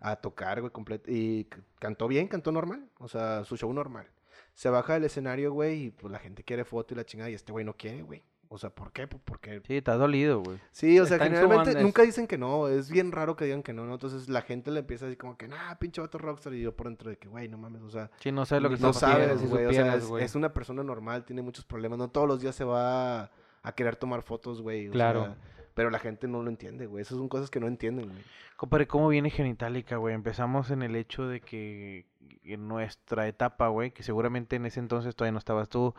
A 0.00 0.16
tocar, 0.16 0.60
güey, 0.60 0.70
completo. 0.70 1.10
Y 1.10 1.48
cantó 1.80 2.06
bien, 2.06 2.28
cantó 2.28 2.52
normal. 2.52 2.88
O 2.98 3.08
sea, 3.08 3.44
su 3.44 3.56
show 3.56 3.72
normal. 3.72 4.06
Se 4.52 4.68
baja 4.68 4.92
del 4.92 5.04
escenario, 5.04 5.52
güey, 5.52 5.86
y 5.86 5.90
pues 5.90 6.12
la 6.12 6.18
gente 6.18 6.44
quiere 6.44 6.64
foto 6.64 6.92
y 6.92 6.98
la 6.98 7.04
chingada. 7.06 7.30
Y 7.30 7.34
este 7.34 7.50
güey 7.50 7.64
no 7.64 7.74
quiere, 7.76 8.02
güey. 8.02 8.22
O 8.48 8.58
sea, 8.58 8.70
¿por 8.70 8.92
qué? 8.92 9.06
Pues 9.06 9.20
porque 9.24 9.60
Sí, 9.66 9.82
te 9.82 9.90
has 9.90 9.98
dolido, 9.98 10.40
güey. 10.40 10.58
Sí, 10.70 10.98
o 11.00 11.06
sea, 11.06 11.16
Está 11.16 11.26
generalmente 11.26 11.82
nunca 11.82 12.02
dicen 12.02 12.26
que 12.26 12.38
no. 12.38 12.68
Es 12.68 12.90
bien 12.90 13.12
raro 13.12 13.36
que 13.36 13.44
digan 13.44 13.62
que 13.62 13.72
no, 13.72 13.84
¿no? 13.86 13.94
Entonces 13.94 14.28
la 14.28 14.42
gente 14.42 14.70
le 14.70 14.80
empieza 14.80 15.06
así 15.06 15.16
como 15.16 15.36
que, 15.36 15.48
nah, 15.48 15.74
pinche 15.76 16.00
vato 16.00 16.18
rockstar. 16.18 16.54
Y 16.54 16.62
yo 16.62 16.74
por 16.74 16.86
dentro 16.86 17.10
de 17.10 17.16
que, 17.18 17.28
güey, 17.28 17.48
no 17.48 17.58
mames, 17.58 17.82
o 17.82 17.90
sea, 17.90 18.10
Sí, 18.20 18.30
no 18.32 18.46
sabes 18.46 18.62
lo 18.62 18.70
que 18.70 18.76
no 18.78 18.92
sabes, 18.92 19.40
si 19.40 19.46
güey. 19.46 19.66
O 19.66 19.72
sea, 19.72 19.96
es, 20.20 20.34
una 20.34 20.52
persona 20.52 20.82
normal, 20.82 21.24
tiene 21.24 21.42
muchos 21.42 21.64
problemas. 21.64 21.98
No 21.98 22.08
todos 22.08 22.28
los 22.28 22.40
días 22.40 22.54
se 22.54 22.64
va 22.64 23.30
a 23.62 23.72
querer 23.74 23.96
tomar 23.96 24.22
fotos, 24.22 24.62
güey. 24.62 24.88
o 24.88 24.92
Claro. 24.92 25.24
sea, 25.24 25.36
pero 25.74 25.90
la 25.90 25.98
gente 25.98 26.26
no 26.26 26.42
lo 26.42 26.48
entiende, 26.48 26.86
güey. 26.86 27.02
Esas 27.02 27.18
son 27.18 27.28
cosas 27.28 27.50
que 27.50 27.60
no 27.60 27.66
entienden, 27.66 28.08
güey. 28.08 28.22
Compadre, 28.56 28.86
¿cómo 28.86 29.08
viene 29.08 29.28
Genitalica, 29.28 29.96
güey? 29.96 30.14
Empezamos 30.14 30.70
en 30.70 30.82
el 30.82 30.96
hecho 30.96 31.26
de 31.28 31.40
que 31.42 32.06
en 32.44 32.66
nuestra 32.68 33.28
etapa, 33.28 33.68
güey, 33.68 33.90
que 33.90 34.02
seguramente 34.02 34.56
en 34.56 34.64
ese 34.66 34.80
entonces 34.80 35.14
todavía 35.14 35.32
no 35.32 35.38
estabas 35.38 35.68
tú, 35.68 35.94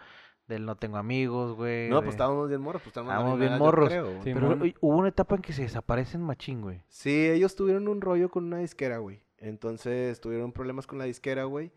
del 0.48 0.66
no 0.66 0.76
tengo 0.78 0.98
amigos, 0.98 1.56
güey. 1.56 1.90
No, 1.90 1.98
de- 1.98 2.02
pues 2.04 2.14
estábamos 2.16 2.48
bien 2.50 2.62
morros, 2.62 2.82
pues 2.82 2.96
estábamos, 2.96 3.38
bien 3.40 3.58
morros. 3.58 3.90
creo. 3.90 4.24
Sí. 4.24 4.32
Pero 4.34 4.56
hubo 4.82 4.98
una 4.98 5.10
etapa 5.10 5.36
en 5.36 5.42
que 5.42 5.54
se 5.54 5.64
desaparecen 5.64 6.22
machín, 6.22 6.62
güey. 6.62 6.82
Sí, 6.88 7.28
ellos 7.30 7.56
tuvieron 7.56 7.88
un 7.88 8.02
rollo 8.02 8.30
con 8.30 8.46
una 8.46 8.60
disquera, 8.60 8.98
güey. 9.00 9.22
Entonces 9.38 10.20
tuvieron 10.22 10.52
problemas 10.52 10.88
con 10.88 10.98
la 10.98 11.06
disquera, 11.06 11.44
güey. 11.44 11.72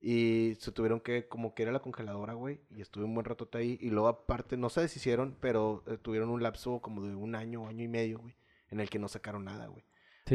Y 0.00 0.56
se 0.60 0.72
tuvieron 0.72 1.00
que, 1.00 1.26
como 1.26 1.54
que 1.54 1.62
era 1.62 1.72
la 1.72 1.80
congeladora, 1.80 2.34
güey. 2.34 2.60
Y 2.70 2.80
estuve 2.82 3.04
un 3.04 3.14
buen 3.14 3.24
rato 3.24 3.48
ahí. 3.54 3.78
Y 3.80 3.90
luego 3.90 4.08
aparte, 4.08 4.56
no 4.56 4.68
se 4.68 4.82
deshicieron, 4.82 5.36
pero 5.40 5.82
eh, 5.86 5.96
tuvieron 5.96 6.28
un 6.28 6.42
lapso 6.42 6.80
como 6.80 7.02
de 7.02 7.14
un 7.14 7.34
año, 7.34 7.66
año 7.66 7.82
y 7.84 7.88
medio, 7.88 8.18
güey. 8.18 8.36
En 8.70 8.80
el 8.80 8.90
que 8.90 8.98
no 8.98 9.08
sacaron 9.08 9.44
nada, 9.44 9.66
güey. 9.68 9.84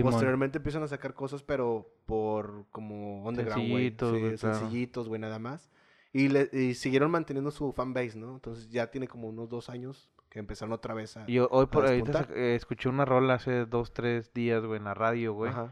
Posteriormente 0.01 0.57
empiezan 0.59 0.83
a 0.83 0.87
sacar 0.87 1.13
cosas, 1.13 1.43
pero 1.43 1.93
por 2.05 2.65
como 2.71 3.23
underground, 3.27 3.69
güey. 3.69 3.89
Sencillitos, 3.89 4.13
Sí, 4.13 4.19
güey, 4.21 4.37
claro. 4.37 4.55
sencillitos, 4.59 5.07
güey, 5.09 5.21
nada 5.21 5.37
más. 5.37 5.69
Y, 6.13 6.27
le, 6.29 6.49
y 6.51 6.73
siguieron 6.73 7.11
manteniendo 7.11 7.51
su 7.51 7.71
fanbase, 7.71 8.17
¿no? 8.17 8.33
Entonces 8.33 8.69
ya 8.69 8.87
tiene 8.91 9.07
como 9.07 9.29
unos 9.29 9.47
dos 9.49 9.69
años 9.69 10.09
que 10.29 10.39
empezaron 10.39 10.73
otra 10.73 10.93
vez 10.93 11.15
a... 11.17 11.23
Y 11.27 11.33
yo 11.33 11.47
hoy 11.51 11.65
por 11.67 11.85
ahorita 11.85 12.27
eh, 12.33 12.55
escuché 12.55 12.89
una 12.89 13.05
rola 13.05 13.35
hace 13.35 13.65
dos, 13.65 13.93
tres 13.93 14.33
días, 14.33 14.63
güey, 14.65 14.77
en 14.77 14.85
la 14.85 14.93
radio, 14.93 15.33
güey. 15.33 15.51
Ajá. 15.51 15.71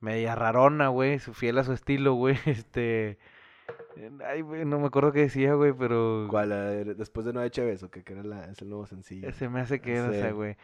media 0.00 0.34
rarona, 0.34 0.88
güey, 0.88 1.18
su- 1.18 1.32
fiel 1.34 1.58
a 1.58 1.64
su 1.64 1.72
estilo, 1.72 2.14
güey, 2.14 2.36
este... 2.46 3.18
Ay, 4.26 4.42
güey, 4.42 4.64
no 4.66 4.78
me 4.78 4.86
acuerdo 4.86 5.12
qué 5.12 5.20
decía, 5.20 5.54
güey, 5.54 5.72
pero... 5.72 6.26
¿Cuál? 6.30 6.50
Después 6.96 7.24
de 7.26 7.32
No 7.32 7.42
Echeves, 7.42 7.82
o 7.82 7.90
qué 7.90 8.04
que 8.04 8.12
era 8.12 8.22
la- 8.22 8.44
es 8.44 8.60
el 8.62 8.68
nuevo 8.68 8.86
sencillo. 8.86 9.32
Se 9.32 9.48
me 9.48 9.60
hace 9.60 9.80
que 9.80 9.94
era 9.94 10.14
esa, 10.14 10.30
güey. 10.32 10.56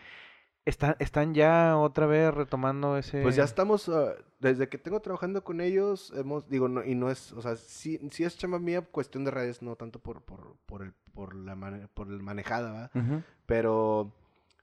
Están, 0.64 0.94
están 1.00 1.34
ya 1.34 1.76
otra 1.76 2.06
vez 2.06 2.32
retomando 2.32 2.96
ese... 2.96 3.20
Pues 3.22 3.34
ya 3.34 3.42
estamos, 3.42 3.88
ah, 3.88 4.14
desde 4.38 4.68
que 4.68 4.78
tengo 4.78 5.00
trabajando 5.00 5.42
con 5.42 5.60
ellos, 5.60 6.12
hemos, 6.16 6.48
digo, 6.48 6.68
no, 6.68 6.84
y 6.84 6.94
no 6.94 7.10
es, 7.10 7.32
o 7.32 7.42
sea, 7.42 7.56
sí, 7.56 7.98
sí 8.12 8.22
es 8.22 8.38
chamba 8.38 8.60
mía, 8.60 8.80
cuestión 8.82 9.24
de 9.24 9.32
redes, 9.32 9.60
no 9.60 9.74
tanto 9.74 9.98
por, 9.98 10.22
por, 10.22 10.54
por 10.66 10.82
el, 10.82 10.92
por 11.14 11.34
la 11.34 11.56
mane- 11.56 11.88
por 11.94 12.06
el 12.06 12.22
manejada, 12.22 12.72
¿va? 12.94 13.22
Pero 13.46 14.12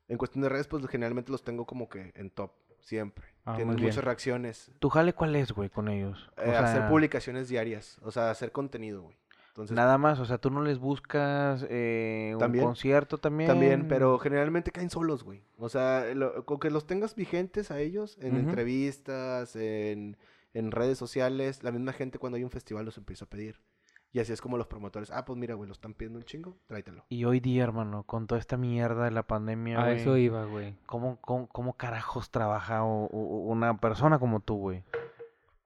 en 0.08 0.18
cuestión 0.18 0.42
de 0.42 0.48
redes, 0.50 0.68
pues 0.68 0.88
generalmente 0.88 1.34
los 1.34 1.44
tengo 1.44 1.66
como 1.66 1.90
que 1.90 2.14
en 2.16 2.30
top, 2.30 2.52
siempre. 2.80 3.26
Ah, 3.44 3.56
Tienen 3.58 3.76
bien. 3.76 3.90
muchas 3.90 4.04
reacciones. 4.04 4.72
¿Tu 4.80 4.90
jale 4.90 5.14
cuál 5.14 5.36
es, 5.36 5.52
güey, 5.52 5.70
con 5.70 5.90
ellos? 5.90 6.30
O 6.38 6.42
Eh, 6.44 6.56
hacer 6.56 6.88
publicaciones 6.88 7.50
diarias, 7.50 8.00
o 8.04 8.12
sea, 8.12 8.30
hacer 8.32 8.54
contenido, 8.54 9.02
güey. 9.02 9.18
Entonces, 9.64 9.76
Nada 9.76 9.98
más, 9.98 10.20
o 10.20 10.26
sea, 10.26 10.38
tú 10.38 10.50
no 10.50 10.62
les 10.62 10.80
buscas 10.80 11.66
eh, 11.70 12.32
un 12.34 12.40
También. 12.40 12.66
concierto 12.66 13.18
también. 13.18 13.50
También, 13.50 13.88
pero 13.88 14.18
generalmente 14.20 14.72
caen 14.72 14.90
solos, 14.90 15.24
güey. 15.24 15.42
O 15.58 15.70
sea, 15.70 16.06
lo- 16.16 16.46
con 16.46 16.60
que 16.60 16.70
los 16.70 16.88
tengas 16.88 17.16
vigentes 17.16 17.70
a 17.72 17.80
ellos 17.80 18.18
en 18.22 18.36
entrevistas, 18.36 19.56
en, 19.56 20.18
en 20.54 20.72
redes 20.72 20.98
sociales, 20.98 21.64
la 21.64 21.72
misma 21.72 21.94
gente 21.94 22.20
cuando 22.20 22.38
hay 22.38 22.44
un 22.44 22.52
festival 22.52 22.86
los 22.86 22.98
empieza 22.98 23.26
a 23.26 23.30
pedir. 23.30 23.62
Y 24.12 24.20
así 24.20 24.34
es 24.34 24.42
como 24.42 24.58
los 24.58 24.66
promotores, 24.66 25.12
ah, 25.12 25.24
pues 25.24 25.38
mira, 25.38 25.54
güey, 25.54 25.68
lo 25.68 25.74
están 25.74 25.94
pidiendo 25.94 26.18
un 26.18 26.26
chingo, 26.26 26.58
tráetelo. 26.66 27.06
Y 27.10 27.26
hoy 27.26 27.40
día, 27.40 27.64
hermano, 27.64 28.04
con 28.06 28.26
toda 28.26 28.40
esta 28.40 28.58
mierda 28.58 29.06
de 29.06 29.12
la 29.12 29.22
pandemia, 29.22 29.80
A 29.80 29.86
güey, 29.86 30.00
eso 30.02 30.18
iba, 30.18 30.46
güey. 30.46 30.74
¿cómo, 30.88 31.18
cómo, 31.22 31.48
cómo 31.48 31.74
carajos 31.74 32.32
trabaja 32.32 32.84
o- 32.84 33.06
o- 33.06 33.52
una 33.52 33.78
persona 33.78 34.18
como 34.18 34.40
tú, 34.40 34.58
güey? 34.58 34.84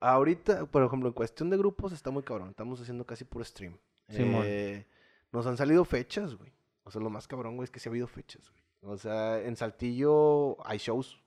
Ahorita, 0.04 0.66
por 0.66 0.84
ejemplo, 0.84 1.08
en 1.10 1.14
cuestión 1.14 1.50
de 1.50 1.58
grupos 1.58 1.94
está 1.94 2.12
muy 2.12 2.24
cabrón. 2.24 2.50
Estamos 2.50 2.80
haciendo 2.82 3.06
casi 3.06 3.24
puro 3.26 3.44
stream. 3.46 3.78
Simón. 4.10 4.44
Eh, 4.46 4.86
nos 5.32 5.48
han 5.48 5.56
salido 5.58 5.86
fechas, 5.86 6.36
güey. 6.36 6.52
O 6.84 6.92
sea, 6.92 7.02
lo 7.02 7.10
más 7.10 7.28
cabrón, 7.28 7.56
güey, 7.56 7.64
es 7.66 7.72
que 7.72 7.80
sí 7.80 7.88
ha 7.88 7.92
habido 7.92 8.08
fechas, 8.08 8.50
güey. 8.50 8.94
O 8.94 8.98
sea, 8.98 9.40
en 9.42 9.56
Saltillo 9.56 10.58
hay 10.68 10.78
shows. 10.78 11.22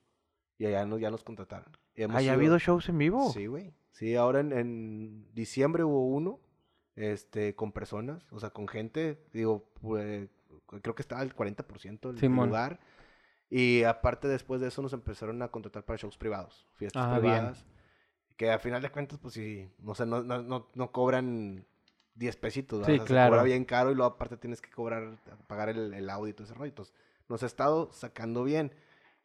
Y 0.58 0.66
allá 0.66 0.84
nos, 0.84 1.00
ya 1.00 1.10
nos 1.10 1.24
contrataron. 1.24 1.74
Y 1.94 2.02
hemos 2.02 2.16
¿Hay 2.16 2.26
ido- 2.26 2.34
habido 2.34 2.58
shows 2.58 2.88
en 2.90 2.98
vivo? 2.98 3.30
Sí, 3.32 3.46
güey. 3.46 3.72
Sí, 3.92 4.14
ahora 4.14 4.40
en, 4.40 4.52
en 4.52 5.34
diciembre 5.34 5.82
hubo 5.84 6.06
uno, 6.08 6.38
este, 6.96 7.54
con 7.54 7.72
personas, 7.72 8.26
o 8.30 8.38
sea, 8.40 8.50
con 8.50 8.68
gente, 8.68 9.18
digo, 9.32 9.70
pues, 9.80 10.28
creo 10.82 10.94
que 10.94 11.00
estaba 11.02 11.22
al 11.22 11.34
40% 11.34 12.08
del 12.10 12.18
Simón. 12.18 12.48
lugar. 12.48 12.78
Y 13.48 13.84
aparte 13.84 14.28
después 14.28 14.60
de 14.60 14.68
eso 14.68 14.82
nos 14.82 14.92
empezaron 14.92 15.40
a 15.40 15.48
contratar 15.48 15.84
para 15.84 15.96
shows 15.96 16.18
privados, 16.18 16.66
fiestas 16.74 17.02
Ah, 17.06 17.18
bien. 17.20 17.52
Que 18.36 18.50
a 18.50 18.58
final 18.58 18.82
de 18.82 18.90
cuentas, 18.90 19.18
pues 19.18 19.34
sí, 19.34 19.68
no 19.78 19.94
sé, 19.94 20.06
no, 20.06 20.22
no, 20.22 20.42
no, 20.42 20.68
no 20.74 20.92
cobran 20.92 21.64
10 22.14 22.36
pesitos, 22.36 22.84
Sí, 22.86 22.92
¿verdad? 22.92 23.04
O 23.04 23.06
sea, 23.06 23.06
claro. 23.06 23.26
Se 23.26 23.30
cobra 23.30 23.42
bien 23.44 23.64
caro 23.64 23.90
y 23.90 23.94
luego 23.94 24.12
aparte 24.12 24.36
tienes 24.36 24.60
que 24.60 24.70
cobrar, 24.70 25.16
pagar 25.46 25.70
el, 25.70 25.94
el 25.94 26.10
audio 26.10 26.28
y 26.28 26.32
todo 26.34 26.44
ese 26.44 26.54
rollo. 26.54 26.68
Entonces, 26.68 26.94
nos 27.28 27.42
ha 27.42 27.46
estado 27.46 27.90
sacando 27.92 28.44
bien. 28.44 28.72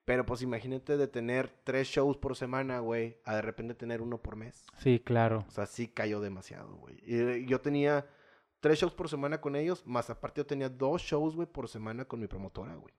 Pero 0.06 0.26
pues 0.26 0.42
imagínate 0.42 0.98
de 0.98 1.08
tener 1.08 1.50
tres 1.64 1.88
shows 1.88 2.18
por 2.18 2.36
semana, 2.36 2.80
güey, 2.80 3.18
a 3.24 3.36
de 3.36 3.42
repente 3.44 3.76
tener 3.76 4.02
uno 4.02 4.18
por 4.18 4.36
mes. 4.36 4.66
Sí, 4.78 5.00
claro. 5.00 5.46
O 5.48 5.52
sea, 5.52 5.68
sí 5.68 5.88
cayó 5.88 6.20
demasiado, 6.20 6.76
güey. 6.76 6.98
Y 7.06 7.46
yo 7.46 7.62
tenía 7.62 8.08
tres 8.60 8.80
shows 8.80 8.94
por 8.94 9.10
semana 9.10 9.40
con 9.40 9.56
ellos, 9.56 9.86
más 9.86 10.10
aparte 10.10 10.42
yo 10.42 10.46
tenía 10.46 10.70
dos 10.70 11.04
shows, 11.04 11.36
güey, 11.36 11.48
por 11.48 11.68
semana 11.68 12.06
con 12.06 12.20
mi 12.20 12.28
promotora, 12.28 12.76
güey. 12.76 12.94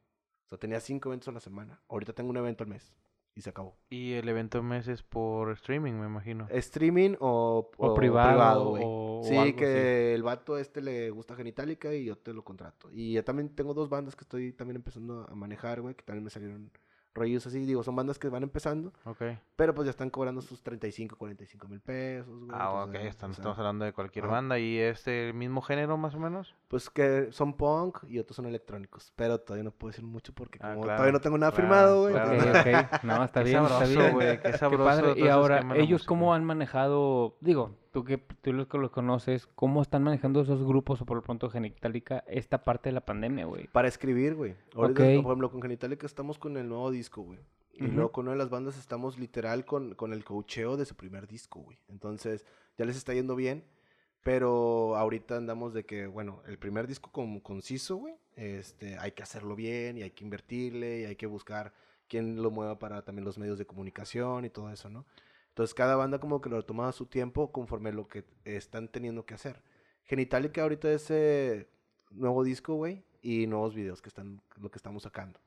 O 0.47 0.49
sea, 0.49 0.59
tenía 0.59 0.81
cinco 0.81 1.09
eventos 1.09 1.29
a 1.29 1.33
la 1.33 1.41
semana. 1.41 1.81
Ahorita 1.89 2.13
tengo 2.13 2.31
un 2.31 2.37
evento 2.37 2.63
al 2.63 2.71
mes. 2.71 2.93
Y 3.35 3.41
se 3.41 3.49
acabó. 3.51 3.75
Y 3.89 4.13
el 4.13 4.29
evento 4.29 4.63
mes 4.63 4.89
es 4.89 5.03
por 5.03 5.51
streaming, 5.53 5.95
me 5.95 6.07
imagino. 6.07 6.47
Streaming 6.51 7.17
o, 7.19 7.71
O 7.79 7.95
privado, 7.95 8.71
güey. 8.71 8.83
o- 8.85 9.21
o 9.21 9.23
sí, 9.25 9.37
algo 9.37 9.57
que 9.57 10.15
el 10.15 10.23
vato 10.23 10.59
este 10.59 10.83
le 10.83 11.11
gusta 11.11 11.35
Genitalica 11.35 11.95
y 11.95 12.05
yo 12.05 12.17
te 12.19 12.35
lo 12.35 12.45
contrato. 12.45 12.91
Y 12.93 13.13
yo 13.15 13.25
también 13.25 13.49
tengo 13.55 13.73
dos 13.73 13.89
bandas 13.89 14.17
que 14.17 14.25
estoy 14.25 14.53
también 14.53 14.77
empezando 14.77 15.27
a 15.31 15.35
manejar, 15.35 15.81
güey, 15.81 15.95
que 15.95 16.03
también 16.03 16.25
me 16.25 16.31
salieron 16.31 16.71
rollos 17.15 17.47
así. 17.47 17.65
Digo, 17.65 17.83
son 17.83 17.95
bandas 17.97 18.19
que 18.19 18.29
van 18.29 18.43
empezando, 18.43 18.93
Ok. 19.05 19.23
pero 19.57 19.75
pues 19.75 19.85
ya 19.87 19.91
están 19.91 20.11
cobrando 20.11 20.41
sus 20.43 20.63
35, 20.63 21.17
45 21.17 21.69
mil 21.69 21.81
pesos, 21.81 22.39
güey. 22.45 22.51
Ah, 22.59 22.73
ok, 22.73 22.87
entonces, 22.89 23.11
están- 23.11 23.31
o 23.31 23.35
sea, 23.35 23.41
estamos 23.43 23.59
hablando 23.59 23.85
de 23.85 23.93
cualquier 23.93 24.27
banda. 24.27 24.59
¿Y 24.59 24.79
es 24.79 25.07
el 25.07 25.33
mismo 25.35 25.61
género, 25.63 25.97
más 25.97 26.15
o 26.15 26.19
menos? 26.19 26.55
Pues 26.73 26.89
que 26.89 27.29
son 27.33 27.53
punk 27.53 27.99
y 28.09 28.19
otros 28.19 28.35
son 28.35 28.47
electrónicos. 28.47 29.13
Pero 29.15 29.39
todavía 29.39 29.65
no 29.65 29.73
puedo 29.73 29.91
decir 29.91 30.07
mucho 30.07 30.33
porque 30.33 30.59
Ah, 30.63 30.71
como 30.71 30.85
claro, 30.85 30.97
todavía 30.97 31.13
no 31.13 31.21
tengo 31.21 31.37
nada 31.37 31.53
claro, 31.53 31.63
firmado, 31.69 32.01
güey. 32.01 32.15
claro. 32.15 32.31
Ok, 32.31 32.47
entonces- 32.47 32.85
ok. 32.95 33.03
No, 33.05 33.25
está 33.25 33.45
Qué 33.45 33.51
bien, 33.51 33.63
está 33.65 33.85
bien. 33.85 34.19
qué 34.19 34.41
Qué 34.53 34.57
sabroso 34.57 34.85
padre. 34.85 35.03
todo 35.15 35.17
Y 35.23 35.29
ahora, 35.29 35.67
ellos 35.77 36.07
cómo 36.07 36.33
han 36.33 36.45
manejado, 36.45 37.37
digo, 37.43 37.77
tú 37.93 38.05
que 38.05 38.17
tú 38.17 38.55
los 38.55 38.69
que 38.69 38.79
los 38.79 38.91
conoces, 38.91 39.47
¿cómo 39.55 39.83
están 39.83 40.03
manejando 40.03 40.41
esos 40.41 40.65
grupos 40.65 41.03
o 41.03 41.05
por 41.05 41.19
lo 41.19 41.23
pronto 41.23 41.51
Genitalica 41.51 42.25
esta 42.27 42.63
parte 42.65 42.89
de 42.89 42.95
la 42.95 43.03
pandemia, 43.03 43.45
güey? 43.45 43.67
Para 43.67 43.87
escribir, 43.89 44.35
güey. 44.35 44.57
Ahorita, 44.75 45.03
Ok. 45.03 45.09
por 45.17 45.27
ejemplo, 45.27 45.51
con 45.51 45.61
Genitalica 45.61 46.07
estamos 46.07 46.39
con 46.39 46.57
el 46.57 46.67
nuevo 46.71 46.91
disco, 46.91 47.21
güey. 47.21 47.39
Y 47.75 47.87
luego 47.89 48.13
con 48.13 48.25
una 48.27 48.33
de 48.33 48.39
las 48.39 48.49
bandas 48.49 48.79
estamos 48.79 49.19
literal 49.19 49.67
con, 49.67 49.95
con 49.95 50.15
el 50.15 50.25
coacheo 50.25 50.79
de 50.79 50.87
su 50.87 50.95
primer 50.95 51.27
disco, 51.27 51.61
güey. 51.61 51.77
Entonces, 51.89 52.47
ya 52.79 52.87
les 52.87 52.97
está 52.97 53.13
yendo 53.13 53.35
bien. 53.37 53.65
Pero 54.23 54.97
ahorita 54.97 55.37
andamos 55.37 55.75
de 55.75 55.85
que, 55.85 56.07
bueno, 56.07 56.43
el 56.47 56.59
primer 56.59 56.87
disco 56.87 57.11
como 57.11 57.43
conciso, 57.43 57.97
güey. 57.97 58.15
Este, 58.37 58.97
hay 58.99 59.13
que 59.13 59.23
hacerlo 59.23 59.57
bien 59.57 59.99
y 59.99 60.03
hay 60.03 60.11
que 60.11 60.25
invertirle 60.25 61.01
y 61.01 61.05
hay 61.05 61.17
que 61.17 61.27
buscar 61.27 61.73
quién 62.09 62.43
lo 62.43 62.51
mueva 62.51 62.79
para 62.79 63.03
también 63.03 63.25
los 63.25 63.39
medios 63.39 63.59
de 63.59 63.67
comunicación 63.67 64.45
y 64.45 64.51
todo 64.51 64.71
eso, 64.71 64.89
¿no? 64.89 65.05
Entonces, 65.49 65.75
cada 65.75 65.97
banda 65.97 66.19
como 66.19 66.41
que 66.41 66.49
lo 66.49 66.65
toma 66.65 66.89
a 66.89 66.93
su 66.93 67.07
tiempo 67.07 67.53
conforme 67.53 67.93
lo 67.93 68.09
que 68.09 68.25
están 68.45 68.89
teniendo 68.89 69.27
que 69.27 69.35
hacer. 69.35 69.63
Genitalica 70.05 70.63
ahorita 70.63 70.91
es 70.91 71.11
eh, 71.11 71.69
nuevo 72.11 72.43
disco, 72.43 72.75
güey, 72.75 73.05
y 73.21 73.47
nuevos 73.47 73.75
videos 73.75 74.01
que 74.01 74.09
están, 74.09 74.41
lo 74.57 74.71
que 74.71 74.79
estamos 74.79 75.03
sacando. 75.03 75.41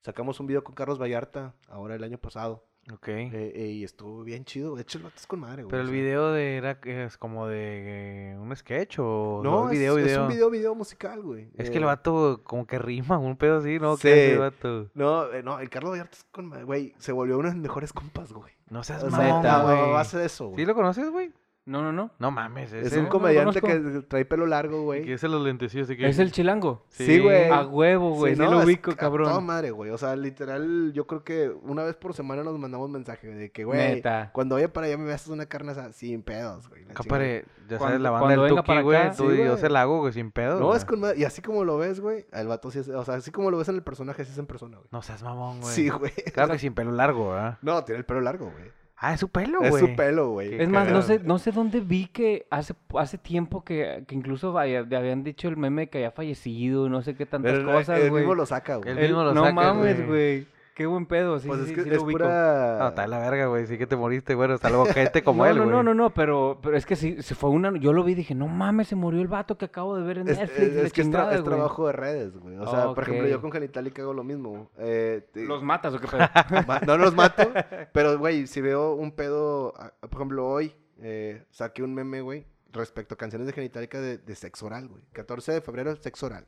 Sacamos 0.00 0.38
un 0.40 0.46
video 0.46 0.62
con 0.62 0.74
Carlos 0.74 1.00
Vallarta 1.00 1.54
ahora 1.68 1.94
el 1.94 2.04
año 2.04 2.18
pasado. 2.18 2.64
Ok. 2.92 3.08
eh, 3.08 3.30
eh, 3.54 3.66
y 3.66 3.84
estuvo 3.84 4.22
bien 4.22 4.44
chido. 4.44 4.76
De 4.76 4.82
hecho, 4.82 4.98
el 4.98 5.04
vato 5.04 5.16
es 5.18 5.26
con 5.26 5.40
madre, 5.40 5.62
güey. 5.64 5.70
Pero 5.70 5.82
el 5.82 5.90
video 5.90 6.30
de 6.32 6.56
era 6.56 6.78
es 6.84 7.16
como 7.18 7.48
de 7.48 8.32
eh, 8.32 8.38
un 8.38 8.54
sketch 8.54 8.98
o 9.00 9.40
No, 9.42 9.66
es, 9.66 9.78
video, 9.78 9.98
es 9.98 10.04
video. 10.04 10.22
un 10.22 10.28
video, 10.28 10.50
video 10.50 10.74
musical, 10.74 11.20
güey. 11.22 11.50
Es 11.56 11.70
que 11.70 11.78
el 11.78 11.84
vato 11.84 12.42
como 12.44 12.66
que 12.66 12.78
rima, 12.78 13.18
un 13.18 13.36
pedo 13.36 13.58
así, 13.58 13.78
¿no? 13.80 13.96
¿Qué 13.96 14.10
hace 14.12 14.26
Sí. 14.26 14.32
el 14.34 14.38
vato? 14.38 14.90
No, 14.94 15.42
no, 15.42 15.58
el 15.58 15.68
Carlos 15.68 15.92
Vallarta 15.92 16.16
es 16.16 16.24
con 16.30 16.46
madre, 16.46 16.64
güey. 16.64 16.94
Se 16.98 17.12
volvió 17.12 17.38
uno 17.38 17.48
de 17.48 17.54
mis 17.54 17.62
mejores 17.64 17.92
compas, 17.92 18.32
güey. 18.32 18.52
No 18.70 18.84
seas 18.84 19.02
O 19.02 19.10
sea, 19.10 19.18
mamón, 19.18 19.46
a- 19.46 19.60
a 19.60 19.62
güey. 20.02 20.06
de 20.20 20.24
eso, 20.26 20.46
güey. 20.46 20.56
¿Sí 20.56 20.64
lo 20.66 20.74
conoces, 20.74 21.10
güey? 21.10 21.32
No, 21.66 21.82
no, 21.82 21.90
no. 21.92 22.12
No 22.20 22.30
mames, 22.30 22.72
Es 22.72 22.92
un 22.92 23.04
no 23.04 23.08
comediante 23.08 23.60
que 23.60 24.02
trae 24.06 24.24
pelo 24.24 24.46
largo, 24.46 24.82
güey. 24.84 25.04
que 25.04 25.14
es 25.14 25.22
los 25.24 25.42
lentecillos 25.42 25.88
que 25.88 26.08
Es 26.08 26.20
el 26.20 26.30
chilango. 26.30 26.84
Sí, 26.90 27.18
güey. 27.18 27.50
A 27.50 27.66
huevo, 27.66 28.14
güey. 28.14 28.34
Sí, 28.34 28.40
Sí, 28.40 28.44
no, 28.44 28.52
lo 28.52 28.64
ubico, 28.64 28.94
cabrón. 28.94 29.44
madre, 29.44 29.72
güey. 29.72 29.90
O 29.90 29.98
sea, 29.98 30.14
literal, 30.14 30.92
yo 30.92 31.08
creo 31.08 31.24
que 31.24 31.52
una 31.62 31.82
vez 31.82 31.96
por 31.96 32.14
semana 32.14 32.44
nos 32.44 32.56
mandamos 32.56 32.88
mensaje 32.88 33.26
de 33.26 33.50
que, 33.50 33.64
güey, 33.64 33.96
Neta. 33.96 34.30
cuando 34.32 34.54
vaya 34.54 34.72
para 34.72 34.86
allá 34.86 34.96
me 34.96 35.12
haces 35.12 35.26
una 35.26 35.46
carne 35.46 35.72
asada 35.72 35.92
sin 35.92 36.22
pedos, 36.22 36.68
güey. 36.68 36.84
Capare, 36.84 37.44
ya 37.68 37.80
sabes, 37.80 38.00
la 38.00 38.10
banda 38.10 38.42
del 38.44 38.54
Tuki, 38.54 38.82
güey. 38.82 39.16
Tú 39.16 39.30
sí, 39.30 39.36
y 39.40 39.44
yo 39.44 39.56
se 39.56 39.68
la 39.68 39.82
hago, 39.82 39.98
güey, 40.00 40.12
sin 40.12 40.30
pedo. 40.30 40.60
No, 40.60 40.72
es 40.76 40.84
con. 40.84 41.02
Y 41.16 41.24
así 41.24 41.42
como 41.42 41.64
lo 41.64 41.78
ves, 41.78 41.98
güey, 41.98 42.26
el 42.32 42.46
vato 42.46 42.70
sí 42.70 42.78
es. 42.78 42.88
O 42.90 43.04
sea, 43.04 43.14
así 43.14 43.32
como 43.32 43.50
lo 43.50 43.58
ves 43.58 43.68
en 43.68 43.74
el 43.74 43.82
personaje, 43.82 44.22
así 44.22 44.30
es 44.30 44.38
en 44.38 44.46
persona, 44.46 44.76
güey. 44.76 44.88
No 44.92 45.02
seas 45.02 45.22
mamón, 45.24 45.60
güey. 45.60 45.74
Sí, 45.74 45.88
güey. 45.88 46.12
Claro 46.32 46.52
que 46.52 46.60
sin 46.60 46.74
pelo 46.74 46.92
largo, 46.92 47.30
¿verdad? 47.30 47.58
No, 47.62 47.82
tiene 47.82 47.98
el 47.98 48.04
pelo 48.04 48.20
largo, 48.20 48.52
güey. 48.52 48.70
Ah, 48.98 49.12
es 49.12 49.20
su 49.20 49.28
pelo, 49.28 49.60
Es 49.62 49.70
güey. 49.70 49.86
su 49.86 49.94
pelo, 49.94 50.30
güey. 50.30 50.58
Es 50.60 50.68
más, 50.70 50.88
no 50.90 51.02
sé, 51.02 51.20
no 51.22 51.38
sé 51.38 51.52
dónde 51.52 51.80
vi 51.80 52.06
que 52.06 52.46
hace, 52.50 52.72
hace 52.94 53.18
tiempo 53.18 53.62
que, 53.62 54.04
que 54.06 54.14
incluso 54.14 54.52
vaya- 54.52 54.80
habían 54.80 55.22
dicho 55.22 55.48
el 55.48 55.58
meme 55.58 55.88
que 55.88 55.98
había 55.98 56.12
fallecido, 56.12 56.88
no 56.88 57.02
sé 57.02 57.14
qué 57.14 57.26
tantas 57.26 57.52
Pero 57.52 57.70
cosas, 57.72 58.00
él 58.00 58.08
güey. 58.10 58.22
mismo 58.22 58.34
lo 58.34 58.46
saca, 58.46 58.76
güey. 58.76 58.88
Él 58.90 58.96
mismo 58.98 59.22
lo 59.22 59.34
no 59.34 59.42
saca, 59.42 59.52
mames, 59.54 60.06
güey. 60.06 60.46
Qué 60.76 60.84
buen 60.84 61.06
pedo, 61.06 61.40
sí, 61.40 61.48
Pues 61.48 61.60
sí, 61.64 61.70
es 61.70 61.74
que 61.74 61.84
sí 61.84 61.88
lo 61.88 61.96
es 61.96 62.02
ubico. 62.02 62.18
pura. 62.18 62.76
No, 62.78 62.88
está 62.88 63.02
de 63.02 63.08
la 63.08 63.18
verga, 63.18 63.46
güey. 63.46 63.66
Sí 63.66 63.78
que 63.78 63.86
te 63.86 63.96
moriste, 63.96 64.34
bueno, 64.34 64.52
hasta 64.52 64.68
luego 64.68 64.84
gente 64.84 65.22
como 65.22 65.42
no, 65.44 65.50
él, 65.50 65.56
no, 65.56 65.62
güey. 65.64 65.74
no, 65.74 65.82
no, 65.82 65.94
no, 65.94 66.10
pero, 66.12 66.58
pero 66.62 66.76
es 66.76 66.84
que 66.84 66.96
sí, 66.96 67.22
se 67.22 67.34
fue 67.34 67.48
una, 67.48 67.74
yo 67.78 67.94
lo 67.94 68.04
vi 68.04 68.12
y 68.12 68.14
dije, 68.16 68.34
no 68.34 68.46
mames, 68.46 68.88
se 68.88 68.94
murió 68.94 69.22
el 69.22 69.28
vato 69.28 69.56
que 69.56 69.64
acabo 69.64 69.96
de 69.96 70.02
ver 70.04 70.18
en 70.18 70.28
Es, 70.28 70.36
Netflix, 70.38 70.60
es- 70.68 70.76
es 70.76 70.92
que 70.92 71.00
es, 71.00 71.06
chingada, 71.06 71.34
es 71.34 71.42
trabajo 71.42 71.86
de 71.86 71.92
redes, 71.94 72.36
güey. 72.36 72.58
O 72.58 72.66
sea, 72.70 72.92
por 72.92 73.04
ejemplo, 73.04 73.26
yo 73.26 73.40
con 73.40 73.50
Genitalica 73.50 74.02
hago 74.02 74.12
lo 74.12 74.22
mismo. 74.22 74.70
Eh, 74.76 75.26
te- 75.32 75.46
¿Los 75.46 75.62
matas 75.62 75.94
o 75.94 75.98
qué 75.98 76.08
pedo? 76.08 76.20
No 76.86 76.98
los 76.98 77.14
mato, 77.14 77.42
pero, 77.94 78.18
güey, 78.18 78.46
si 78.46 78.60
veo 78.60 78.92
un 78.94 79.12
pedo, 79.12 79.72
ah, 79.78 79.92
por 80.02 80.12
ejemplo, 80.20 80.46
hoy 80.46 80.74
eh, 81.00 81.42
saqué 81.50 81.82
un 81.84 81.94
meme, 81.94 82.20
güey, 82.20 82.44
respecto 82.70 83.14
a 83.14 83.16
canciones 83.16 83.46
de 83.46 83.54
genitalica 83.54 83.98
de, 83.98 84.18
de 84.18 84.34
sexo 84.34 84.66
oral, 84.66 84.88
güey. 84.88 85.02
14 85.12 85.52
de 85.52 85.60
febrero, 85.62 85.96
sexo 85.96 86.26
oral. 86.26 86.44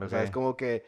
O 0.00 0.08
sea, 0.08 0.22
es 0.22 0.30
como 0.30 0.56
que, 0.56 0.82
¿tú 0.82 0.86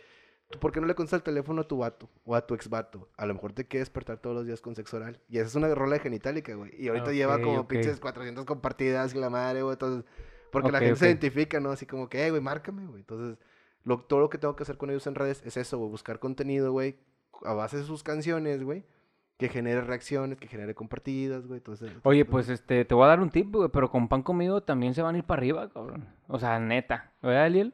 ¿por 0.61 0.73
qué 0.73 0.81
no 0.81 0.87
le 0.87 0.95
contestas 0.95 1.19
el 1.19 1.25
teléfono 1.25 1.63
a 1.63 1.69
tu 1.69 1.79
vato 1.79 2.09
o 2.25 2.35
a 2.35 2.47
tu 2.47 2.55
ex 2.55 2.69
vato? 2.69 3.09
A 3.17 3.27
lo 3.27 3.35
mejor 3.35 3.53
te 3.53 3.67
quiere 3.67 3.81
despertar 3.81 4.19
todos 4.19 4.35
los 4.35 4.47
días 4.47 4.61
con 4.61 4.75
sexo 4.75 4.97
oral. 4.97 5.21
Y 5.29 5.39
esa 5.39 5.47
es 5.47 5.55
una 5.55 5.75
rola 5.75 5.95
de 5.95 6.01
genitalica, 6.01 6.55
güey. 6.55 6.73
Y 6.79 6.89
ahorita 6.89 7.13
lleva 7.13 7.41
como 7.41 7.69
pinches 7.69 8.01
400 8.01 8.45
compartidas 8.45 9.15
y 9.15 9.19
la 9.19 9.31
madre, 9.31 9.63
güey. 9.63 9.75
Entonces, 9.75 10.05
porque 10.51 10.73
la 10.73 10.81
gente 10.81 10.97
se 10.97 11.07
identifica, 11.07 11.61
¿no? 11.61 11.71
Así 11.71 11.87
como 11.87 12.09
que, 12.09 12.27
eh, 12.27 12.31
güey, 12.31 12.43
márcame, 12.43 12.87
güey. 12.87 13.01
Entonces, 13.01 13.39
lo, 13.85 13.99
todo 14.01 14.21
lo 14.21 14.31
que 14.31 14.39
tengo 14.39 14.57
que 14.57 14.63
hacer 14.63 14.79
con 14.79 14.91
ellos 14.91 15.07
en 15.07 15.15
redes 15.15 15.43
es 15.45 15.57
eso, 15.57 15.79
güey. 15.79 15.91
Buscar 15.91 16.19
contenido, 16.19 16.73
güey, 16.73 16.97
a 17.45 17.53
base 17.53 17.77
de 17.77 17.85
sus 17.85 18.03
canciones, 18.03 18.63
güey 18.63 18.85
que 19.39 19.49
genere 19.49 19.83
reacciones, 19.83 20.37
que 20.37 20.49
genere 20.49 20.75
compartidas, 20.75 21.47
güey. 21.47 21.59
Entonces, 21.59 21.93
Oye, 22.03 22.25
pues 22.25 22.49
este, 22.49 22.85
te 22.85 22.95
voy 22.95 23.05
a 23.05 23.09
dar 23.09 23.21
un 23.21 23.31
tip, 23.31 23.55
güey, 23.55 23.69
pero 23.73 23.89
con 23.89 24.09
pan 24.09 24.23
comido 24.23 24.65
también 24.65 24.95
se 24.95 25.01
van 25.01 25.15
a 25.15 25.19
ir 25.19 25.25
para 25.25 25.39
arriba, 25.39 25.69
cabrón. 25.71 26.09
O 26.27 26.41
sea, 26.41 26.59
neta. 26.59 27.13
¿Verdad, 27.23 27.47
Eliel? 27.47 27.73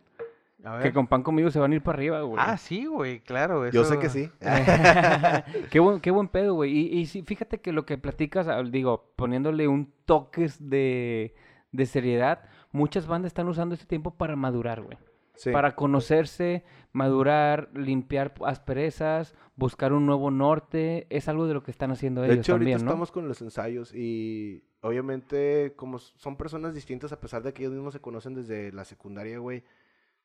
A 0.63 0.81
Que 0.81 0.93
con 0.93 1.07
pan 1.07 1.23
comido 1.23 1.51
se 1.51 1.59
van 1.59 1.73
a 1.73 1.75
ir 1.75 1.83
para 1.83 1.97
arriba, 1.97 2.23
güey. 2.23 2.37
Ah, 2.39 2.57
sí, 2.57 2.87
güey, 2.87 3.21
claro. 3.21 3.69
Yo 3.71 3.85
sé 3.85 3.99
que 3.99 4.09
sí. 4.09 4.31
qué, 5.71 5.81
buen, 5.81 6.01
qué 6.01 6.11
buen 6.11 6.29
pedo, 6.29 6.55
güey. 6.55 6.73
Y, 6.73 6.99
y 6.99 7.07
sí, 7.07 7.23
fíjate 7.23 7.61
que 7.61 7.73
lo 7.73 7.85
que 7.85 7.99
platicas, 7.99 8.49
ah, 8.49 8.63
digo, 8.63 9.13
poniéndole 9.17 9.69
un 9.69 9.93
toques 10.07 10.71
de, 10.71 11.35
de 11.73 11.87
seriedad, 11.87 12.45
muchas 12.73 13.07
bandas 13.07 13.31
están 13.31 13.49
usando 13.49 13.75
este 13.75 13.87
tiempo 13.87 14.13
para 14.13 14.37
madurar, 14.37 14.83
güey. 14.83 14.97
Sí. 15.35 15.51
Para 15.51 15.75
conocerse, 15.75 16.65
madurar, 16.93 17.69
limpiar 17.75 18.35
asperezas, 18.47 19.35
buscar 19.57 19.93
un 19.93 20.07
nuevo 20.07 20.31
norte. 20.31 21.07
Es 21.11 21.29
algo 21.29 21.47
de 21.47 21.55
lo 21.55 21.63
que 21.63 21.73
están 21.73 21.91
haciendo 21.91 22.23
De 22.23 22.29
ellos 22.29 22.39
hecho, 22.39 22.53
ahorita 22.53 22.71
también, 22.71 22.85
¿no? 22.85 22.91
estamos 22.91 23.11
con 23.11 23.27
los 23.29 23.43
ensayos 23.43 23.93
y 23.95 24.63
obviamente 24.81 25.73
como 25.77 25.99
son 25.99 26.37
personas 26.37 26.75
distintas 26.75 27.13
a 27.13 27.21
pesar 27.21 27.43
de 27.43 27.53
que 27.53 27.63
ellos 27.63 27.75
mismos 27.75 27.95
se 27.95 28.01
conocen 28.01 28.35
desde 28.35 28.71
la 28.71 28.85
secundaria, 28.85 29.39
güey, 29.39 29.65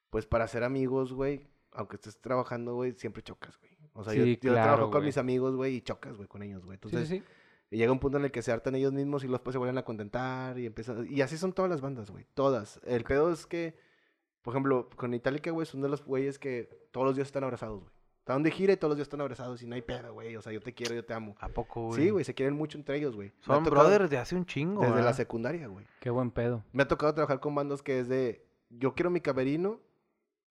pues 0.09 0.25
para 0.25 0.47
ser 0.47 0.63
amigos, 0.63 1.13
güey, 1.13 1.47
aunque 1.73 1.95
estés 1.95 2.19
trabajando, 2.19 2.75
güey, 2.75 2.93
siempre 2.93 3.21
chocas, 3.23 3.57
güey. 3.59 3.71
O 3.93 4.03
sea, 4.03 4.13
yo, 4.13 4.23
Sí, 4.23 4.39
yo 4.41 4.51
claro, 4.53 4.73
trabajo 4.73 4.91
con 4.91 5.03
mis 5.05 5.17
amigos, 5.17 5.55
güey, 5.55 5.75
y 5.75 5.81
chocas, 5.81 6.15
güey, 6.15 6.27
con 6.27 6.41
ellos, 6.43 6.63
güey. 6.65 6.77
Sí, 6.77 6.81
Entonces, 6.87 7.09
sí, 7.09 7.17
sí. 7.19 7.23
y 7.71 7.77
llega 7.77 7.91
un 7.91 7.99
punto 7.99 8.17
en 8.17 8.25
el 8.25 8.31
que 8.31 8.41
se 8.41 8.51
hartan 8.51 8.75
ellos 8.75 8.93
mismos 8.93 9.23
y 9.23 9.27
luego 9.27 9.37
después 9.39 9.53
se 9.53 9.57
vuelven 9.57 9.77
a 9.77 9.83
contentar 9.83 10.57
y 10.57 10.65
empiezan... 10.65 11.05
Y 11.09 11.21
así 11.21 11.37
son 11.37 11.53
todas 11.53 11.69
las 11.69 11.81
bandas, 11.81 12.09
güey, 12.09 12.25
todas. 12.33 12.79
El 12.85 13.03
pedo 13.03 13.31
es 13.31 13.45
que, 13.45 13.75
por 14.41 14.53
ejemplo, 14.53 14.89
con 14.95 15.13
Itálica, 15.13 15.51
güey, 15.51 15.65
son 15.65 15.81
de 15.81 15.89
los 15.89 16.03
güeyes 16.05 16.39
que 16.39 16.69
todos 16.91 17.05
los 17.07 17.15
días 17.15 17.27
están 17.27 17.43
abrazados, 17.43 17.81
güey. 17.81 17.91
Están 18.19 18.43
de 18.43 18.51
gira 18.51 18.73
y 18.73 18.77
todos 18.77 18.89
los 18.91 18.97
días 18.97 19.07
están 19.07 19.21
abrazados 19.21 19.61
y 19.63 19.65
no 19.65 19.73
hay 19.73 19.81
pedo, 19.81 20.13
güey. 20.13 20.35
O 20.35 20.41
sea, 20.41 20.53
yo 20.53 20.61
te 20.61 20.71
quiero, 20.73 20.93
yo 20.93 21.03
te 21.03 21.13
amo. 21.15 21.35
¿A 21.39 21.49
poco, 21.49 21.87
güey? 21.87 22.03
Sí, 22.03 22.09
güey, 22.11 22.23
se 22.23 22.35
quieren 22.35 22.53
mucho 22.53 22.77
entre 22.77 22.95
ellos, 22.95 23.15
güey. 23.15 23.29
Me 23.29 23.33
ha 23.41 23.55
Son 23.55 23.63
tocado 23.63 23.85
brothers 23.87 24.09
de 24.11 24.17
hace 24.19 24.35
un 24.35 24.45
chingo, 24.45 24.81
Desde 24.81 24.91
la 24.91 24.95
¿verdad? 24.97 25.15
secundaria, 25.15 25.67
güey. 25.67 25.85
Qué 25.99 26.11
buen 26.11 26.29
pedo. 26.29 26.63
Me 26.71 26.83
ha 26.83 26.87
tocado 26.87 27.11
trabajar 27.15 27.39
con 27.39 27.55
bandas 27.55 27.81
que 27.81 27.99
es 27.99 28.07
de, 28.07 28.45
yo 28.69 28.93
quiero 28.93 29.09
mi 29.09 29.19
camerino 29.19 29.79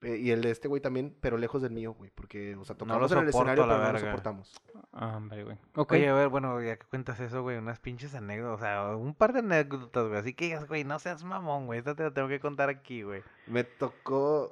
eh, 0.01 0.17
y 0.17 0.31
el 0.31 0.43
de 0.43 0.51
este 0.51 0.69
güey 0.69 0.81
también, 0.81 1.17
pero 1.21 1.37
lejos 1.39 1.61
del 1.63 1.73
mío, 1.73 1.93
güey. 1.93 2.11
Porque, 2.15 2.55
o 2.57 2.65
sea, 2.65 2.75
No 2.75 2.79
tocamos 2.79 3.13
en 3.13 3.19
el 3.19 3.29
escenario, 3.29 3.65
a 3.65 3.67
la 3.67 3.75
pero 3.75 3.79
no 3.79 3.87
lo 3.89 3.93
verga. 3.95 4.11
soportamos. 4.11 4.55
Ah, 4.93 5.17
hombre, 5.17 5.45
güey. 5.45 5.59
Oye, 5.75 6.09
a 6.09 6.15
ver, 6.15 6.29
bueno, 6.29 6.61
ya 6.63 6.77
que 6.77 6.87
cuentas 6.87 7.19
eso, 7.21 7.43
güey, 7.43 7.59
unas 7.59 7.81
pinches 7.81 8.15
anécdotas, 8.15 8.61
o 8.61 8.65
sea, 8.65 8.97
un 8.97 9.15
par 9.15 9.33
de 9.33 9.41
anécdotas, 9.41 10.07
güey, 10.07 10.19
así 10.19 10.35
que 10.35 10.47
digas, 10.47 10.67
güey, 10.69 10.85
no 10.85 10.99
seas 10.99 11.25
mamón, 11.25 11.67
güey, 11.67 11.81
esta 11.81 11.95
te 11.95 12.05
la 12.05 12.13
tengo 12.13 12.29
que 12.29 12.41
contar 12.41 12.69
aquí, 12.69 13.03
güey. 13.03 13.23
Me 13.47 13.65
tocó, 13.65 14.51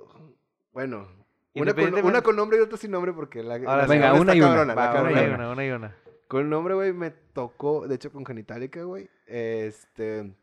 bueno, 0.73 1.07
una 1.55 1.75
con, 1.75 2.05
una 2.05 2.21
nombre 2.21 2.59
y 2.59 2.61
otra 2.61 2.77
sin 2.77 2.91
nombre 2.91 3.13
porque 3.13 3.43
la, 3.43 3.55
Ahora 3.55 3.83
la. 3.83 3.87
Venga, 3.87 4.13
una 4.15 4.35
y 4.35 4.41
una. 4.41 4.49
cabrona, 4.49 4.75
la 4.75 4.87
Va, 4.87 4.93
cabrona. 4.93 5.11
una 5.13 5.23
y 5.23 5.27
una. 5.27 5.35
una, 5.37 5.53
una 5.53 5.67
y 5.67 5.71
una. 5.71 5.97
Con 6.29 6.51
nombre, 6.51 6.75
güey, 6.75 6.93
me 6.93 7.11
tocó, 7.13 7.87
de 7.87 7.95
hecho, 7.95 8.11
con 8.13 8.27
Genitalica, 8.27 8.83
güey, 8.83 9.09
este, 9.27 10.35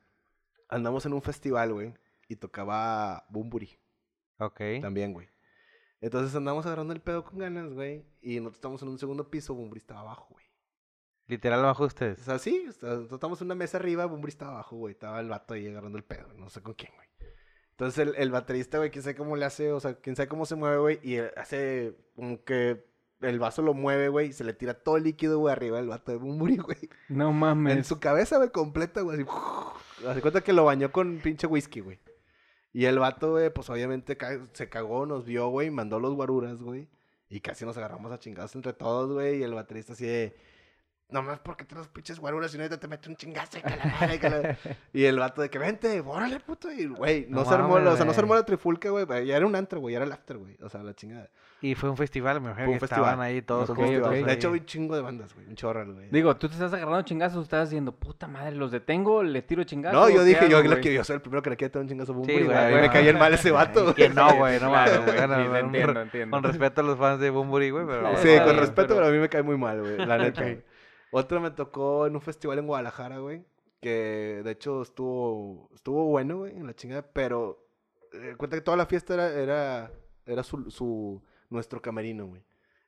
andamos 0.70 1.06
en 1.06 1.14
un 1.14 1.22
festival, 1.22 1.74
güey, 1.74 1.94
y 2.30 2.38
tocaba 2.38 3.26
Bumburi. 3.30 3.70
Ok. 4.45 4.61
También, 4.82 5.14
güey. 5.14 5.28
Entonces 6.02 6.36
andamos 6.36 6.65
agarrando 6.65 6.94
el 6.94 7.02
pedo 7.02 7.24
con 7.24 7.40
ganas, 7.40 7.74
güey. 7.74 8.06
Y 8.22 8.36
nosotros 8.38 8.56
estamos 8.57 8.82
en 8.82 8.90
un 8.90 8.99
segundo 8.99 9.30
piso, 9.30 9.53
Bumburi 9.56 9.80
estaba 9.80 10.02
abajo, 10.02 10.28
güey. 10.32 10.45
Literal 11.28 11.60
abajo 11.61 11.84
de 11.84 11.86
O 11.86 11.88
ustedes. 11.88 12.20
sea, 12.20 12.38
sí, 12.40 12.64
nosotros 12.65 13.11
estamos 13.14 13.40
en 13.41 13.45
una 13.45 13.56
mesa 13.56 13.78
arriba, 13.78 14.06
Bumburi 14.06 14.32
estaba 14.32 14.52
abajo, 14.53 14.76
güey. 14.76 14.91
Estaba 14.94 15.20
el 15.22 15.30
vato 15.30 15.53
ahí 15.53 15.68
agarrando 15.68 15.98
el 15.98 16.03
pedo, 16.03 16.34
no 16.34 16.49
sé 16.49 16.61
con 16.61 16.74
quién, 16.74 16.91
güey. 16.95 17.07
Entonces 17.72 17.99
el, 18.07 18.15
el 18.18 18.30
baterista, 18.32 18.78
güey, 18.78 18.91
quién 18.91 19.02
sabe 19.03 19.15
cómo 19.15 19.36
le 19.36 19.45
hace, 19.45 19.72
o 19.72 19.80
sea, 19.80 19.95
quién 19.95 20.15
sabe 20.15 20.28
cómo 20.28 20.45
se 20.45 20.56
mueve, 20.56 20.78
güey. 20.78 20.99
Y 21.02 21.18
hace 21.18 21.95
como 22.15 22.44
que 22.44 22.86
el 23.22 23.40
vaso 23.40 23.61
lo 23.61 23.74
mueve, 23.74 24.10
güey, 24.10 24.28
y 24.28 24.34
se 24.34 24.44
le 24.44 24.53
tira 24.53 24.74
todo 24.74 24.98
el 24.98 25.03
líquido, 25.03 25.40
güey, 25.40 25.53
arriba 25.53 25.78
del 25.78 25.88
vato 25.88 26.11
de 26.11 26.18
Bumburi, 26.18 26.57
güey. 26.57 26.78
No 27.07 27.30
En 27.30 27.36
mames. 27.36 27.88
su 27.88 27.99
cabeza, 28.02 28.38
güey, 28.38 28.52
completa, 28.52 28.99
güey, 29.02 29.22
así. 29.22 29.30
Hace 30.07 30.22
cuenta 30.22 30.41
que 30.41 30.52
lo 30.52 30.65
bañó 30.65 30.91
con 30.91 31.20
pinche 31.20 31.48
whisky, 31.48 31.80
güey. 31.80 31.99
Y 32.74 32.86
el 32.86 32.98
vato, 33.00 33.32
güey, 33.32 33.52
pues 33.54 33.70
obviamente 33.70 34.18
se 34.54 34.70
cagó, 34.70 35.06
nos 35.06 35.26
vio, 35.26 35.50
güey, 35.50 35.70
mandó 35.70 36.00
los 36.00 36.16
guaruras, 36.16 36.62
güey. 36.62 36.90
Y 37.30 37.40
casi 37.40 37.66
nos 37.66 37.78
agarramos 37.78 38.12
a 38.12 38.20
chingados 38.20 38.56
entre 38.56 38.74
todos, 38.74 39.12
güey. 39.12 39.40
Y 39.40 39.44
el 39.44 39.54
baterista 39.54 39.94
así 39.94 40.06
de. 40.06 40.36
No 41.14 41.22
más 41.22 41.40
porque 41.40 41.64
te 41.64 41.76
los 41.76 41.88
pinches 41.88 42.19
guaruras 42.19 42.53
y 42.56 42.57
no 42.57 42.68
te 42.68 42.88
mete 42.88 43.07
un 43.07 43.15
chingazo 43.15 43.60
y 43.60 43.61
la 43.61 44.18
que 44.19 44.30
la-". 44.30 44.57
Y 44.94 45.06
el 45.06 45.19
vato 45.19 45.41
de 45.44 45.49
que 45.49 45.60
vente, 45.60 46.02
órale, 46.02 46.40
puto. 46.40 46.72
Y, 46.72 46.88
güey, 46.88 47.27
no, 47.30 47.38
No 47.41 47.45
se 47.45 47.53
armó, 47.53 47.76
mames, 47.76 47.94
o 47.94 47.95
sea, 47.98 48.06
no 48.06 48.14
se 48.14 48.19
armó 48.19 48.34
la 48.35 48.44
trifulca, 48.44 48.90
güey. 48.90 49.06
Ya 49.27 49.38
era 49.38 49.45
un 49.45 49.56
antro, 49.56 49.80
güey, 49.80 49.94
ya 49.94 49.98
era 49.99 50.06
el 50.06 50.11
after, 50.11 50.38
güey. 50.38 50.57
O 50.61 50.69
sea, 50.69 50.81
la 50.81 50.94
chingada. 50.95 51.30
Y 51.61 51.76
fue 51.76 51.90
un 51.90 51.95
festival, 51.95 52.41
me 52.41 52.48
imagino 52.48 52.65
Fue 52.65 52.73
un 52.73 52.80
que 52.80 52.80
festival. 52.88 53.06
estaban 53.11 53.26
ahí 53.26 53.41
todos 53.41 53.68
Fue 53.68 53.76
un 53.76 53.81
ok, 53.84 53.88
festival. 53.91 54.19
ok. 54.22 54.26
De 54.27 54.34
hecho, 54.34 54.52
vi 54.52 54.60
un 54.60 54.65
chingo 54.65 54.95
de 54.95 55.02
bandas, 55.02 55.34
güey. 55.34 55.48
Un 55.48 55.56
chorro, 55.56 55.94
güey. 55.94 56.10
Digo, 56.11 56.35
tú 56.35 56.48
te 56.49 56.56
estás 56.56 56.73
agarrando 56.73 57.02
chingazos, 57.03 57.44
estás 57.44 57.69
diciendo, 57.69 57.94
puta 57.94 58.27
madre, 58.27 58.56
los 58.56 58.69
detengo, 58.72 59.23
le 59.23 59.41
tiro 59.44 59.64
chingazos. 59.64 59.98
No, 59.98 60.10
yo 60.10 60.19
¿qué 60.23 60.26
dije, 60.26 60.49
yo, 60.49 60.57
hago, 60.57 60.68
quiero- 60.81 60.91
yo 60.98 61.03
soy 61.06 61.15
el 61.15 61.22
primero 61.22 61.41
que 61.41 61.52
le 61.52 61.56
quiere 61.57 61.72
dar 61.72 61.84
un 61.84 61.88
chingazo 61.90 62.11
a 62.11 62.15
Bumburi, 62.15 62.38
Sí, 62.40 62.44
güey. 62.44 62.53
güey, 62.57 62.73
A 62.73 62.76
mí 62.76 62.81
me 62.81 62.90
caía 62.90 63.10
el 63.11 63.18
mal 63.18 63.34
ese 63.34 63.52
vato, 63.52 63.84
güey. 63.84 63.94
Que 63.95 64.10
no, 64.10 64.35
güey, 64.35 64.60
no 64.60 64.72
mames. 64.72 65.06
güey, 65.06 65.60
entiendo, 65.61 66.02
entiendo. 66.02 66.35
Con 66.35 66.44
respeto 66.44 66.81
a 66.81 66.84
los 66.84 66.98
fans 66.98 67.19
de 67.22 67.30
Bumburi, 67.30 67.69
güey, 67.69 67.85
pero... 67.85 68.18
Sí, 68.18 68.30
con 68.44 68.57
respeto, 68.57 68.88
pero- 68.88 68.95
pero... 68.95 69.07
a 69.07 69.11
mí 69.11 69.18
me 69.19 69.30
cae 69.30 69.44
muy 69.44 69.57
mal, 69.57 69.80
güey. 69.80 69.98
La 70.06 70.18
neta. 70.18 70.44
Otro 71.14 71.40
me 71.40 71.52
tocó 71.52 72.07
en 72.07 72.15
un 72.15 72.22
festival 72.22 72.57
en 72.57 72.65
Guadalajara, 72.65 73.19
güey. 73.19 73.45
Que 73.80 74.41
de 74.44 74.52
hecho 74.52 74.81
estuvo, 74.81 75.69
estuvo 75.76 76.06
bueno, 76.06 76.40
güey, 76.40 76.57
en 76.57 76.65
la 76.65 76.73
chingada. 76.73 77.03
Pero 77.14 77.68
eh, 78.14 78.34
cuenta 78.35 78.57
que 78.57 78.61
toda 78.61 78.77
la 78.77 78.88
fiesta 78.88 79.14
era, 79.14 79.30
era, 79.30 79.91
era 80.26 80.44
su, 80.44 80.72
su, 80.72 81.22
nuestro 81.49 81.81
camerino, 81.84 82.26
güey. 82.26 82.44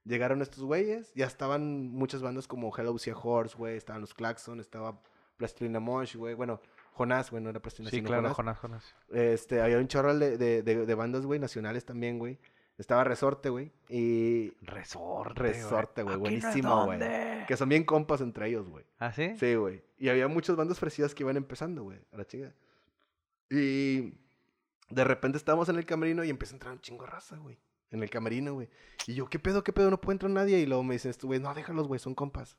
Llegaron 0.06 0.42
estos 0.42 0.64
güeyes, 0.64 1.14
ya 1.14 1.26
estaban 1.26 1.92
muchas 1.92 2.24
bandas 2.24 2.48
como 2.48 2.76
Hello 2.76 2.98
Sea 2.98 3.16
Horse, 3.16 3.56
güey. 3.56 3.78
Estaban 3.78 4.02
los 4.02 4.16
Claxon, 4.16 4.60
estaba 4.60 5.00
Plastilina 5.38 5.80
Mosh, 5.80 6.16
güey. 6.16 6.34
Bueno, 6.34 6.62
Jonás, 6.94 7.30
güey, 7.30 7.44
no 7.44 7.52
era 7.52 7.60
Plastilina, 7.60 7.92
Sí, 7.92 7.98
sino 7.98 8.08
claro, 8.08 8.34
Jonás. 8.34 8.58
Jonás, 8.58 8.86
Jonás. 8.90 8.96
Este, 9.10 9.62
había 9.62 9.78
un 9.78 9.88
chorro 9.88 10.18
de, 10.18 10.38
de, 10.38 10.64
de, 10.64 10.86
de 10.88 10.96
bandas, 10.96 11.28
güey, 11.28 11.40
nacionales 11.40 11.86
también, 11.86 12.18
güey. 12.18 12.40
Estaba 12.78 13.04
Resorte, 13.06 13.50
güey. 13.50 13.72
Y 13.88 14.52
Resorte, 14.62 15.42
Resorte, 15.42 16.04
güey, 16.04 16.18
buenísimo, 16.18 16.86
güey. 16.86 17.00
que 17.48 17.56
son 17.56 17.70
bien 17.70 17.84
compas 17.86 18.22
entre 18.22 18.50
ellos, 18.50 18.68
güey. 18.70 18.86
¿Ah, 19.00 19.14
sí? 19.14 19.36
Sí, 19.40 19.56
güey. 19.56 19.82
Y 19.98 20.10
había 20.10 20.28
muchas 20.28 20.56
bandas 20.56 20.80
fresidas 20.80 21.16
que 21.16 21.24
iban 21.24 21.38
empezando, 21.38 21.84
güey, 21.84 22.00
a 22.12 22.18
la 22.18 22.26
chinga. 22.26 22.54
Y 23.50 24.14
de 24.90 25.04
repente 25.04 25.38
estábamos 25.38 25.70
en 25.70 25.78
el 25.78 25.86
camerino 25.86 26.24
y 26.24 26.30
empieza 26.30 26.54
a 26.54 26.56
entrar 26.58 26.74
un 26.74 26.82
chingo 26.82 27.06
de 27.06 27.12
raza, 27.12 27.38
güey. 27.38 27.58
En 27.92 28.04
el 28.04 28.10
camerino, 28.10 28.56
güey. 28.56 28.70
Y 29.08 29.14
yo, 29.14 29.28
¿qué 29.28 29.40
pedo, 29.40 29.64
qué 29.64 29.72
pedo? 29.72 29.90
No 29.90 30.02
puede 30.02 30.16
entrar 30.16 30.32
nadie. 30.32 30.60
Y 30.60 30.66
luego 30.66 30.84
me 30.84 30.96
dicen, 30.96 31.14
güey, 31.24 31.40
no, 31.40 31.54
déjalos, 31.54 31.88
güey, 31.88 32.00
son 32.00 32.14
compas. 32.14 32.58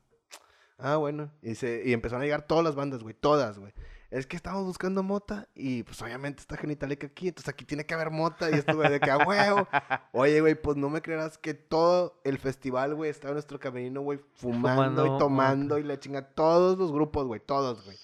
Ah, 0.79 0.95
bueno. 0.95 1.31
Y, 1.43 1.55
se, 1.55 1.83
y 1.85 1.93
empezaron 1.93 2.21
a 2.21 2.25
llegar 2.25 2.47
todas 2.47 2.63
las 2.63 2.75
bandas, 2.75 3.03
güey, 3.03 3.13
todas, 3.13 3.59
güey. 3.59 3.73
Es 4.09 4.25
que 4.25 4.37
estamos 4.37 4.63
buscando 4.63 5.03
mota 5.03 5.49
y 5.53 5.83
pues 5.83 6.01
obviamente 6.01 6.39
está 6.39 6.55
Genitalica 6.55 7.07
aquí, 7.07 7.27
entonces 7.27 7.49
aquí 7.49 7.65
tiene 7.65 7.85
que 7.85 7.93
haber 7.93 8.09
mota 8.09 8.49
y 8.49 8.53
esto, 8.53 8.73
güey, 8.73 8.89
de 8.89 9.01
que 9.01 9.11
a 9.11 9.17
huevo. 9.17 9.67
Oye, 10.13 10.39
güey, 10.39 10.55
pues 10.55 10.77
no 10.77 10.89
me 10.89 11.01
creerás 11.01 11.37
que 11.37 11.53
todo 11.53 12.21
el 12.23 12.37
festival, 12.37 12.95
güey, 12.95 13.09
estaba 13.09 13.31
en 13.31 13.35
nuestro 13.35 13.59
camerino, 13.59 14.01
güey, 14.01 14.19
fumando, 14.35 14.69
Fumando 14.69 15.15
y 15.15 15.19
tomando 15.19 15.77
y 15.77 15.83
la 15.83 15.99
chinga. 15.99 16.21
Todos 16.21 16.77
los 16.77 16.93
grupos, 16.93 17.27
güey, 17.27 17.41
todos, 17.41 17.83
güey. 17.83 17.97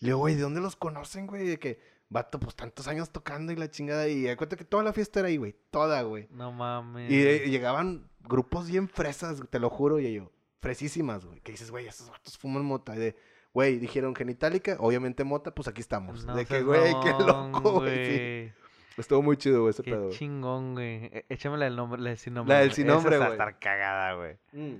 Y 0.00 0.06
luego, 0.06 0.20
güey, 0.20 0.34
¿de 0.34 0.42
dónde 0.42 0.60
los 0.60 0.76
conocen, 0.76 1.26
güey? 1.26 1.46
De 1.46 1.58
que, 1.58 1.80
vato, 2.10 2.38
pues 2.38 2.54
tantos 2.54 2.86
años 2.86 3.10
tocando 3.10 3.50
y 3.50 3.56
la 3.56 3.70
chingada. 3.70 4.06
Y 4.06 4.24
me 4.24 4.36
cuenta 4.36 4.56
que 4.56 4.64
toda 4.64 4.82
la 4.82 4.92
fiesta 4.92 5.20
era 5.20 5.28
ahí, 5.28 5.38
güey, 5.38 5.56
toda, 5.70 6.02
güey. 6.02 6.28
No 6.30 6.52
mames. 6.52 7.10
Y, 7.10 7.26
eh, 7.26 7.48
llegaban 7.48 8.10
grupos 8.20 8.68
bien 8.68 8.86
fresas, 8.86 9.40
te 9.48 9.58
lo 9.58 9.70
juro, 9.70 9.98
y 9.98 10.12
yo, 10.12 10.30
fresísimas, 10.60 11.24
güey. 11.24 11.40
Que 11.40 11.52
dices, 11.52 11.70
güey, 11.70 11.86
estos 11.86 12.10
vatos 12.10 12.36
fuman 12.36 12.66
mota. 12.66 12.94
Y 12.94 12.98
de, 12.98 13.16
güey, 13.58 13.78
dijeron 13.80 14.14
genitálica, 14.14 14.76
obviamente 14.78 15.24
mota, 15.24 15.52
pues 15.52 15.66
aquí 15.66 15.80
estamos. 15.80 16.24
No 16.24 16.36
de 16.36 16.46
que, 16.46 16.62
güey, 16.62 16.94
qué 17.02 17.10
loco, 17.10 17.80
güey. 17.80 18.46
sí. 18.46 18.52
Estuvo 18.96 19.20
muy 19.20 19.36
chido, 19.36 19.62
güey, 19.62 19.70
ese 19.70 19.82
Qué 19.82 19.90
pedo. 19.90 20.04
güey. 20.06 20.16
chingón, 20.16 20.74
güey. 20.74 21.06
E- 21.06 21.26
Échame 21.28 21.56
la 21.58 21.64
del 21.64 21.74
nombre, 21.74 22.00
la 22.00 22.10
del 22.10 22.18
sin 22.18 22.34
nombre. 22.34 22.54
La 22.54 22.60
del 22.60 22.70
sin 22.72 22.86
nombre, 22.86 23.16
güey. 23.18 23.30
estar 23.32 23.58
cagada, 23.58 24.14
güey. 24.14 24.36
Mm. 24.52 24.76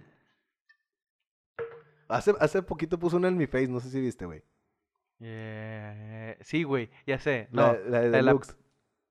Hace, 2.09 2.35
hace 2.41 2.63
poquito 2.63 2.99
puso 2.99 3.17
una 3.17 3.29
en 3.29 3.37
mi 3.37 3.47
face, 3.49 3.69
no 3.69 3.81
sé 3.81 3.91
si 3.91 4.01
viste, 4.01 4.25
güey. 4.27 4.43
Eh, 5.21 6.37
sí, 6.41 6.63
güey, 6.63 6.89
ya 7.07 7.19
sé. 7.19 7.49
La, 7.53 7.73
No, 7.73 7.73
la 7.73 7.79
de 7.79 7.91
la 7.91 8.01
de 8.01 8.11
la- 8.11 8.17
Deluxe. 8.19 8.57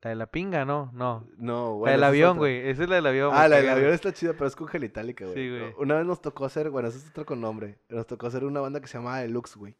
La 0.02 0.10
de 0.11 0.15
la 0.15 0.28
pinga, 0.28 0.64
no, 0.64 0.91
no. 0.94 1.28
No, 1.38 1.65
La 1.65 1.69
bueno, 1.72 1.91
del 1.91 1.99
esa 1.99 2.06
es 2.06 2.10
avión, 2.10 2.38
güey. 2.38 2.69
Esa 2.69 2.84
es 2.84 2.90
la 2.90 2.95
del 2.95 3.06
avión. 3.07 3.32
Ah, 3.34 3.48
la 3.48 3.57
del 3.57 3.69
avión 3.69 3.91
está 3.94 4.14
chida, 4.14 4.34
pero 4.34 4.48
es 4.48 4.56
con 4.56 4.68
gelitálica, 4.68 5.26
güey. 5.26 5.36
Sí, 5.36 5.49
güey. 5.49 5.74
Una 5.80 5.95
vez 5.95 6.06
nos 6.06 6.22
tocó 6.22 6.45
hacer, 6.45 6.69
bueno, 6.69 6.88
eso 6.90 6.98
es 6.98 7.10
otro 7.10 7.26
con 7.26 7.41
nombre. 7.41 7.80
Nos 7.90 8.06
tocó 8.07 8.28
hacer 8.28 8.45
una 8.45 8.60
banda 8.61 8.80
que 8.80 8.88
se 8.88 8.98
llamaba 8.98 9.19
Deluxe, 9.19 9.56
güey. 9.57 9.76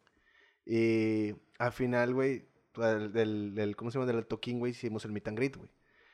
Y 0.66 1.36
al 1.60 1.72
final, 1.72 2.14
güey, 2.14 2.48
del, 2.76 3.14
del, 3.14 3.56
del- 3.56 3.76
¿cómo 3.76 3.92
se 3.92 4.00
llama? 4.00 4.12
Del 4.12 4.26
toquín, 4.26 4.60
güey, 4.60 4.72
hicimos 4.72 5.06
el 5.06 5.12
meet 5.12 5.28
and 5.28 5.38
greet, 5.38 5.56
güey. 5.56 5.70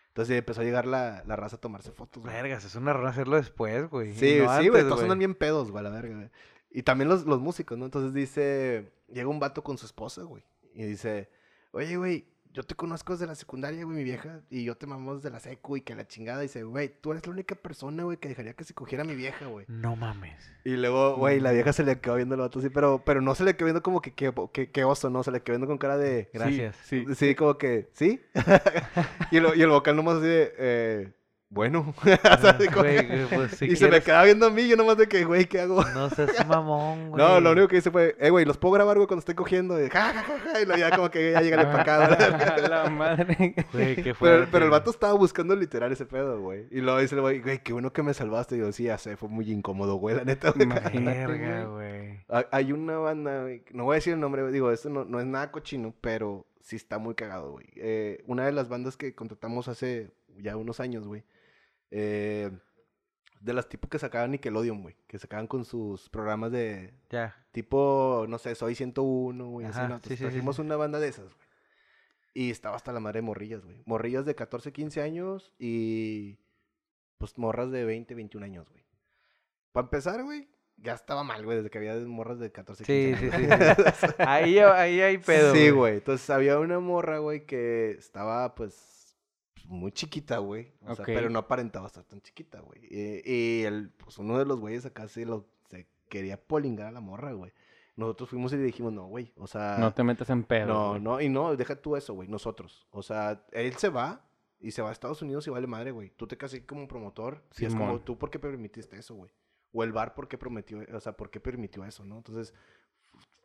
Entonces 0.09 0.37
empezó 0.37 0.61
a 0.61 0.63
llegar 0.63 0.85
la, 0.85 1.23
la 1.25 1.35
raza 1.35 1.55
a 1.55 1.59
tomarse 1.59 1.91
fotos, 1.91 2.21
güey. 2.21 2.33
Vergas, 2.35 2.63
es 2.65 2.75
una 2.75 2.93
rola 2.93 3.09
hacerlo 3.09 3.35
después, 3.37 3.89
güey. 3.89 4.13
Sí, 4.13 4.37
no 4.39 4.43
sí, 4.43 4.57
antes, 4.57 4.69
güey, 4.71 4.83
todos 4.83 5.01
andan 5.01 5.17
bien 5.17 5.33
pedos, 5.33 5.71
güey, 5.71 5.83
la 5.83 5.89
verga, 5.89 6.15
güey. 6.15 6.29
Y 6.69 6.83
también 6.83 7.09
los, 7.09 7.25
los 7.25 7.39
músicos, 7.39 7.77
¿no? 7.77 7.85
Entonces 7.85 8.13
dice, 8.13 8.91
llega 9.07 9.27
un 9.27 9.39
vato 9.39 9.63
con 9.63 9.77
su 9.79 9.85
esposa, 9.87 10.21
güey. 10.23 10.43
Y 10.75 10.83
dice, 10.83 11.29
oye, 11.71 11.95
güey, 11.97 12.27
yo 12.53 12.63
te 12.63 12.75
conozco 12.75 13.13
desde 13.13 13.25
la 13.25 13.35
secundaria, 13.35 13.83
güey, 13.83 13.97
mi 13.97 14.03
vieja, 14.03 14.41
y 14.49 14.63
yo 14.63 14.75
te 14.75 14.85
mamamos 14.85 15.23
de 15.23 15.31
la 15.31 15.39
secu 15.39 15.77
y 15.77 15.81
que 15.81 15.95
la 15.95 16.07
chingada. 16.07 16.41
Dice, 16.41 16.63
güey, 16.63 16.93
tú 17.01 17.11
eres 17.11 17.25
la 17.25 17.33
única 17.33 17.55
persona, 17.55 18.03
güey, 18.03 18.17
que 18.17 18.29
dejaría 18.29 18.53
que 18.53 18.63
se 18.63 18.73
cogiera 18.73 19.03
mi 19.03 19.15
vieja, 19.15 19.47
güey. 19.47 19.65
No 19.67 19.95
mames. 19.95 20.51
Y 20.63 20.71
luego, 20.77 21.15
güey, 21.15 21.39
la 21.39 21.51
vieja 21.51 21.73
se 21.73 21.83
le 21.83 21.99
quedó 21.99 22.15
viendo 22.15 22.35
el 22.35 22.41
vato 22.41 22.59
así, 22.59 22.69
pero, 22.69 23.01
pero 23.03 23.21
no 23.21 23.33
se 23.33 23.43
le 23.43 23.55
quedó 23.55 23.65
viendo 23.65 23.81
como 23.81 24.01
que 24.01 24.13
qué 24.13 24.83
oso, 24.83 25.09
¿no? 25.09 25.23
Se 25.23 25.31
le 25.31 25.41
quedó 25.41 25.55
viendo 25.55 25.67
con 25.67 25.77
cara 25.79 25.97
de... 25.97 26.29
Gracias. 26.31 26.75
Sí, 26.83 27.05
sí, 27.15 27.33
como 27.33 27.57
que, 27.57 27.89
¿sí? 27.93 28.21
y, 29.31 29.39
lo, 29.39 29.55
y 29.55 29.61
el 29.61 29.69
vocal 29.69 29.95
nomás 29.95 30.17
así 30.17 30.27
de... 30.27 30.53
Eh, 30.57 31.13
bueno. 31.53 31.93
Pues, 33.33 33.61
y 33.61 33.75
se 33.75 33.89
me 33.89 34.01
quedaba 34.01 34.25
viendo 34.25 34.47
a 34.47 34.49
mí, 34.49 34.67
yo 34.67 34.75
nomás 34.75 34.97
de 34.97 35.07
que, 35.07 35.23
güey, 35.23 35.45
¿qué 35.45 35.61
hago? 35.61 35.83
No 35.93 36.09
seas 36.09 36.47
mamón, 36.47 37.09
güey. 37.09 37.23
No, 37.23 37.39
lo 37.39 37.51
único 37.51 37.67
que 37.67 37.77
hice 37.77 37.91
fue, 37.91 38.15
eh, 38.19 38.29
güey, 38.29 38.45
los 38.45 38.57
puedo 38.57 38.73
grabar, 38.73 38.97
güey, 38.97 39.07
cuando 39.07 39.19
estoy 39.19 39.35
cogiendo. 39.35 39.83
Y, 39.83 39.89
ja, 39.89 40.13
ja, 40.13 40.23
ja, 40.23 40.61
y 40.61 40.65
lo 40.65 40.75
ya 40.75 40.95
como 40.95 41.09
que 41.09 41.31
ya 41.31 41.41
llega 41.41 41.63
para 41.63 41.81
acá. 41.81 42.67
la 42.69 42.89
madre. 42.89 43.55
Güey, 43.71 43.95
qué 43.95 44.13
pero, 44.19 44.47
pero, 44.51 44.65
el 44.65 44.71
vato 44.71 44.91
estaba 44.91 45.13
buscando 45.13 45.55
literal 45.55 45.91
ese 45.91 46.05
pedo, 46.05 46.39
güey. 46.41 46.67
Y 46.71 46.81
luego 46.81 46.99
dice, 46.99 47.15
güey, 47.15 47.41
güey, 47.41 47.59
qué 47.59 47.73
bueno 47.73 47.93
que 47.93 48.03
me 48.03 48.13
salvaste. 48.13 48.55
Y 48.55 48.59
yo, 48.59 48.71
sí, 48.71 48.83
ya 48.83 48.97
sé, 48.97 49.17
fue 49.17 49.29
muy 49.29 49.51
incómodo, 49.51 49.95
güey, 49.95 50.15
la 50.15 50.25
neta. 50.25 50.53
Imagínate, 50.59 51.65
güey. 51.65 52.19
Hay 52.51 52.71
una 52.71 52.97
banda, 52.97 53.45
no 53.71 53.85
voy 53.85 53.93
a 53.93 53.95
decir 53.95 54.13
el 54.13 54.19
nombre, 54.19 54.49
digo, 54.51 54.71
esto 54.71 54.89
no, 54.89 55.05
no 55.05 55.19
es 55.19 55.25
nada 55.25 55.51
cochino, 55.51 55.93
pero 56.01 56.45
sí 56.61 56.75
está 56.75 56.97
muy 56.97 57.15
cagado, 57.15 57.51
güey. 57.51 57.67
Eh, 57.75 58.23
una 58.27 58.45
de 58.45 58.51
las 58.51 58.69
bandas 58.69 58.97
que 58.97 59.13
contratamos 59.13 59.67
hace 59.67 60.11
ya 60.37 60.57
unos 60.57 60.79
años, 60.79 61.07
güey 61.07 61.23
eh, 61.95 62.49
de 63.39 63.53
las 63.53 63.69
tipos 63.69 63.87
que 63.87 63.99
sacaban 63.99 64.31
Nickelodeon, 64.31 64.81
güey. 64.81 64.95
Que 65.07 65.19
sacaban 65.19 65.45
con 65.45 65.63
sus 65.63 66.09
programas 66.09 66.51
de. 66.51 66.93
Ya. 67.09 67.45
Tipo, 67.51 68.25
no 68.27 68.39
sé, 68.39 68.55
Soy 68.55 68.73
101, 68.73 69.47
güey. 69.47 69.67
Así, 69.67 69.79
¿no? 69.87 70.01
sí, 70.03 70.15
trajimos 70.15 70.57
una 70.57 70.75
banda 70.75 70.99
de 70.99 71.09
esas, 71.09 71.25
güey. 71.25 71.47
Y 72.33 72.49
estaba 72.49 72.75
hasta 72.75 72.91
la 72.91 72.99
madre 72.99 73.19
de 73.19 73.27
morrillas, 73.27 73.63
güey. 73.63 73.83
Morrillas 73.85 74.25
de 74.25 74.33
14, 74.33 74.73
15 74.73 75.01
años 75.01 75.53
y. 75.59 76.39
Pues 77.19 77.37
morras 77.37 77.69
de 77.71 77.85
20, 77.85 78.15
21 78.15 78.43
años, 78.43 78.69
güey. 78.69 78.83
Para 79.71 79.85
empezar, 79.85 80.23
güey, 80.23 80.49
ya 80.77 80.93
estaba 80.93 81.23
mal, 81.23 81.45
güey, 81.45 81.57
desde 81.57 81.69
que 81.69 81.77
había 81.77 81.95
morras 81.95 82.39
de 82.39 82.51
14, 82.51 82.83
15 82.83 83.35
años. 83.35 83.77
Sí, 83.77 83.83
sí, 83.85 84.07
sí. 84.07 84.13
ahí, 84.17 84.57
ahí 84.57 84.99
hay 84.99 85.17
pedo. 85.19 85.53
Sí, 85.53 85.69
güey. 85.69 85.95
Entonces 85.95 86.27
había 86.31 86.59
una 86.59 86.79
morra, 86.79 87.19
güey, 87.19 87.45
que 87.45 87.91
estaba, 87.91 88.55
pues 88.55 89.02
muy 89.65 89.91
chiquita, 89.91 90.37
güey. 90.37 90.71
O 90.85 90.95
sea, 90.95 91.05
pero 91.05 91.29
no 91.29 91.39
aparentaba 91.39 91.87
estar 91.87 92.03
tan 92.03 92.21
chiquita, 92.21 92.59
güey. 92.61 92.81
Y, 92.89 93.63
el, 93.63 93.91
pues 93.91 94.17
uno 94.17 94.37
de 94.37 94.45
los 94.45 94.59
güeyes 94.59 94.85
acá 94.85 95.07
se 95.07 95.25
lo 95.25 95.47
se 95.69 95.87
quería 96.09 96.41
polingar 96.41 96.87
a 96.87 96.91
la 96.91 97.01
morra, 97.01 97.33
güey. 97.33 97.51
Nosotros 97.95 98.29
fuimos 98.29 98.51
y 98.53 98.57
le 98.57 98.63
dijimos, 98.63 98.91
no, 98.91 99.05
güey, 99.05 99.31
o 99.37 99.45
sea... 99.45 99.77
No 99.79 99.93
te 99.93 100.03
metas 100.03 100.29
en 100.31 100.43
pedo. 100.43 100.67
No, 100.67 100.99
no, 100.99 101.21
y 101.21 101.29
no, 101.29 101.55
deja 101.55 101.75
tú 101.75 101.95
eso, 101.95 102.13
güey, 102.15 102.27
nosotros. 102.27 102.87
O 102.89 103.03
sea, 103.03 103.45
él 103.51 103.75
se 103.75 103.89
va 103.89 104.25
y 104.59 104.71
se 104.71 104.81
va 104.81 104.89
a 104.89 104.91
Estados 104.91 105.21
Unidos 105.21 105.45
y 105.45 105.51
vale 105.51 105.67
madre, 105.67 105.91
güey. 105.91 106.09
Tú 106.09 106.25
te 106.25 106.35
casas 106.35 106.61
como 106.65 106.87
promotor 106.87 107.43
y 107.57 107.65
es 107.65 107.75
como, 107.75 107.99
¿tú 107.99 108.17
por 108.17 108.31
qué 108.31 108.39
permitiste 108.39 108.97
eso, 108.97 109.13
güey? 109.13 109.31
O 109.73 109.83
el 109.83 109.91
bar, 109.91 110.15
¿por 110.15 110.27
qué 110.27 110.37
prometió, 110.37 110.79
o 110.91 110.99
sea, 110.99 111.15
por 111.15 111.29
qué 111.29 111.39
permitió 111.39 111.85
eso, 111.85 112.03
no? 112.05 112.17
Entonces, 112.17 112.53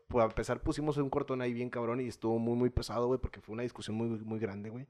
pues 0.09 0.23
a 0.23 0.27
empezar 0.27 0.63
pusimos 0.63 0.97
un 0.97 1.11
cortón 1.11 1.43
ahí 1.43 1.53
bien 1.53 1.69
cabrón 1.69 2.01
y 2.01 2.07
estuvo 2.07 2.39
muy, 2.39 2.55
muy 2.55 2.71
pesado, 2.71 3.07
güey, 3.07 3.21
porque 3.21 3.41
fue 3.41 3.53
una 3.53 3.63
discusión 3.63 3.97
muy, 3.97 4.09
muy 4.09 4.39
grande, 4.39 4.71
güey. 4.71 4.87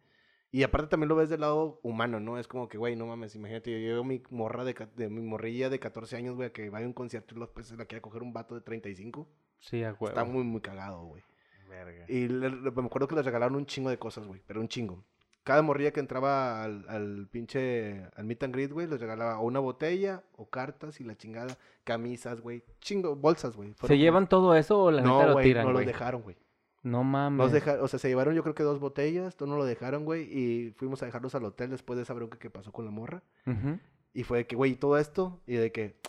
Y 0.50 0.62
aparte 0.62 0.88
también 0.88 1.08
lo 1.08 1.16
ves 1.16 1.28
del 1.28 1.42
lado 1.42 1.78
humano, 1.82 2.20
¿no? 2.20 2.38
Es 2.38 2.48
como 2.48 2.68
que, 2.68 2.78
güey, 2.78 2.96
no 2.96 3.06
mames, 3.06 3.34
imagínate, 3.34 3.70
yo 3.70 3.78
llevo 3.78 4.04
mi 4.04 4.22
morra 4.30 4.64
de, 4.64 4.74
de 4.96 5.10
mi 5.10 5.20
morrilla 5.20 5.68
de 5.68 5.78
14 5.78 6.16
años, 6.16 6.36
güey, 6.36 6.50
que 6.52 6.70
vaya 6.70 6.86
a 6.86 6.88
un 6.88 6.94
concierto 6.94 7.34
y 7.34 7.40
después 7.40 7.66
se 7.66 7.76
la 7.76 7.84
quiere 7.84 8.00
coger 8.00 8.22
un 8.22 8.32
vato 8.32 8.54
de 8.54 8.62
35. 8.62 9.28
Sí, 9.58 9.82
a 9.82 9.90
Está 10.00 10.24
muy, 10.24 10.44
muy 10.44 10.60
cagado, 10.60 11.02
güey. 11.04 11.22
Verga. 11.68 12.06
Y 12.08 12.28
me 12.28 12.86
acuerdo 12.86 13.08
que 13.08 13.14
les 13.14 13.26
regalaron 13.26 13.56
un 13.56 13.66
chingo 13.66 13.90
de 13.90 13.98
cosas, 13.98 14.26
güey, 14.26 14.40
pero 14.46 14.60
un 14.60 14.68
chingo. 14.68 15.04
Cada 15.44 15.60
morrilla 15.62 15.92
que 15.92 16.00
entraba 16.00 16.62
al, 16.62 16.84
al 16.88 17.28
pinche, 17.30 18.06
al 18.16 18.24
meet 18.24 18.42
and 18.42 18.54
greet, 18.54 18.72
güey, 18.72 18.86
les 18.86 19.00
regalaba 19.00 19.38
una 19.40 19.60
botella 19.60 20.22
o 20.36 20.48
cartas 20.48 21.00
y 21.00 21.04
la 21.04 21.16
chingada, 21.16 21.56
camisas, 21.84 22.40
güey, 22.40 22.62
chingo, 22.80 23.16
bolsas, 23.16 23.54
güey. 23.54 23.74
¿Se 23.86 23.98
llevan 23.98 24.28
todo 24.28 24.54
eso 24.54 24.82
o 24.82 24.90
la 24.90 25.02
no, 25.02 25.20
neta 25.20 25.32
lo 25.32 25.40
tiran, 25.40 25.66
No, 25.66 25.72
lo 25.72 25.78
dejaron, 25.80 26.22
güey. 26.22 26.36
No 26.88 27.04
mames. 27.04 27.52
Nos 27.52 27.80
o 27.80 27.88
sea, 27.88 27.98
se 27.98 28.08
llevaron 28.08 28.34
yo 28.34 28.42
creo 28.42 28.54
que 28.54 28.62
dos 28.62 28.80
botellas, 28.80 29.36
tú 29.36 29.46
no 29.46 29.56
lo 29.56 29.64
dejaron, 29.64 30.04
güey, 30.04 30.22
y 30.22 30.70
fuimos 30.76 31.02
a 31.02 31.06
dejarlos 31.06 31.34
al 31.34 31.44
hotel 31.44 31.70
después 31.70 31.96
de 31.96 32.02
esa 32.02 32.14
bronca 32.14 32.38
que 32.38 32.50
pasó 32.50 32.72
con 32.72 32.84
la 32.84 32.90
morra. 32.90 33.22
Y 34.14 34.24
fue 34.24 34.38
de 34.38 34.46
que, 34.46 34.56
güey, 34.56 34.74
todo 34.74 34.98
esto, 34.98 35.40
y 35.46 35.54
de 35.54 35.70
que, 35.70 36.00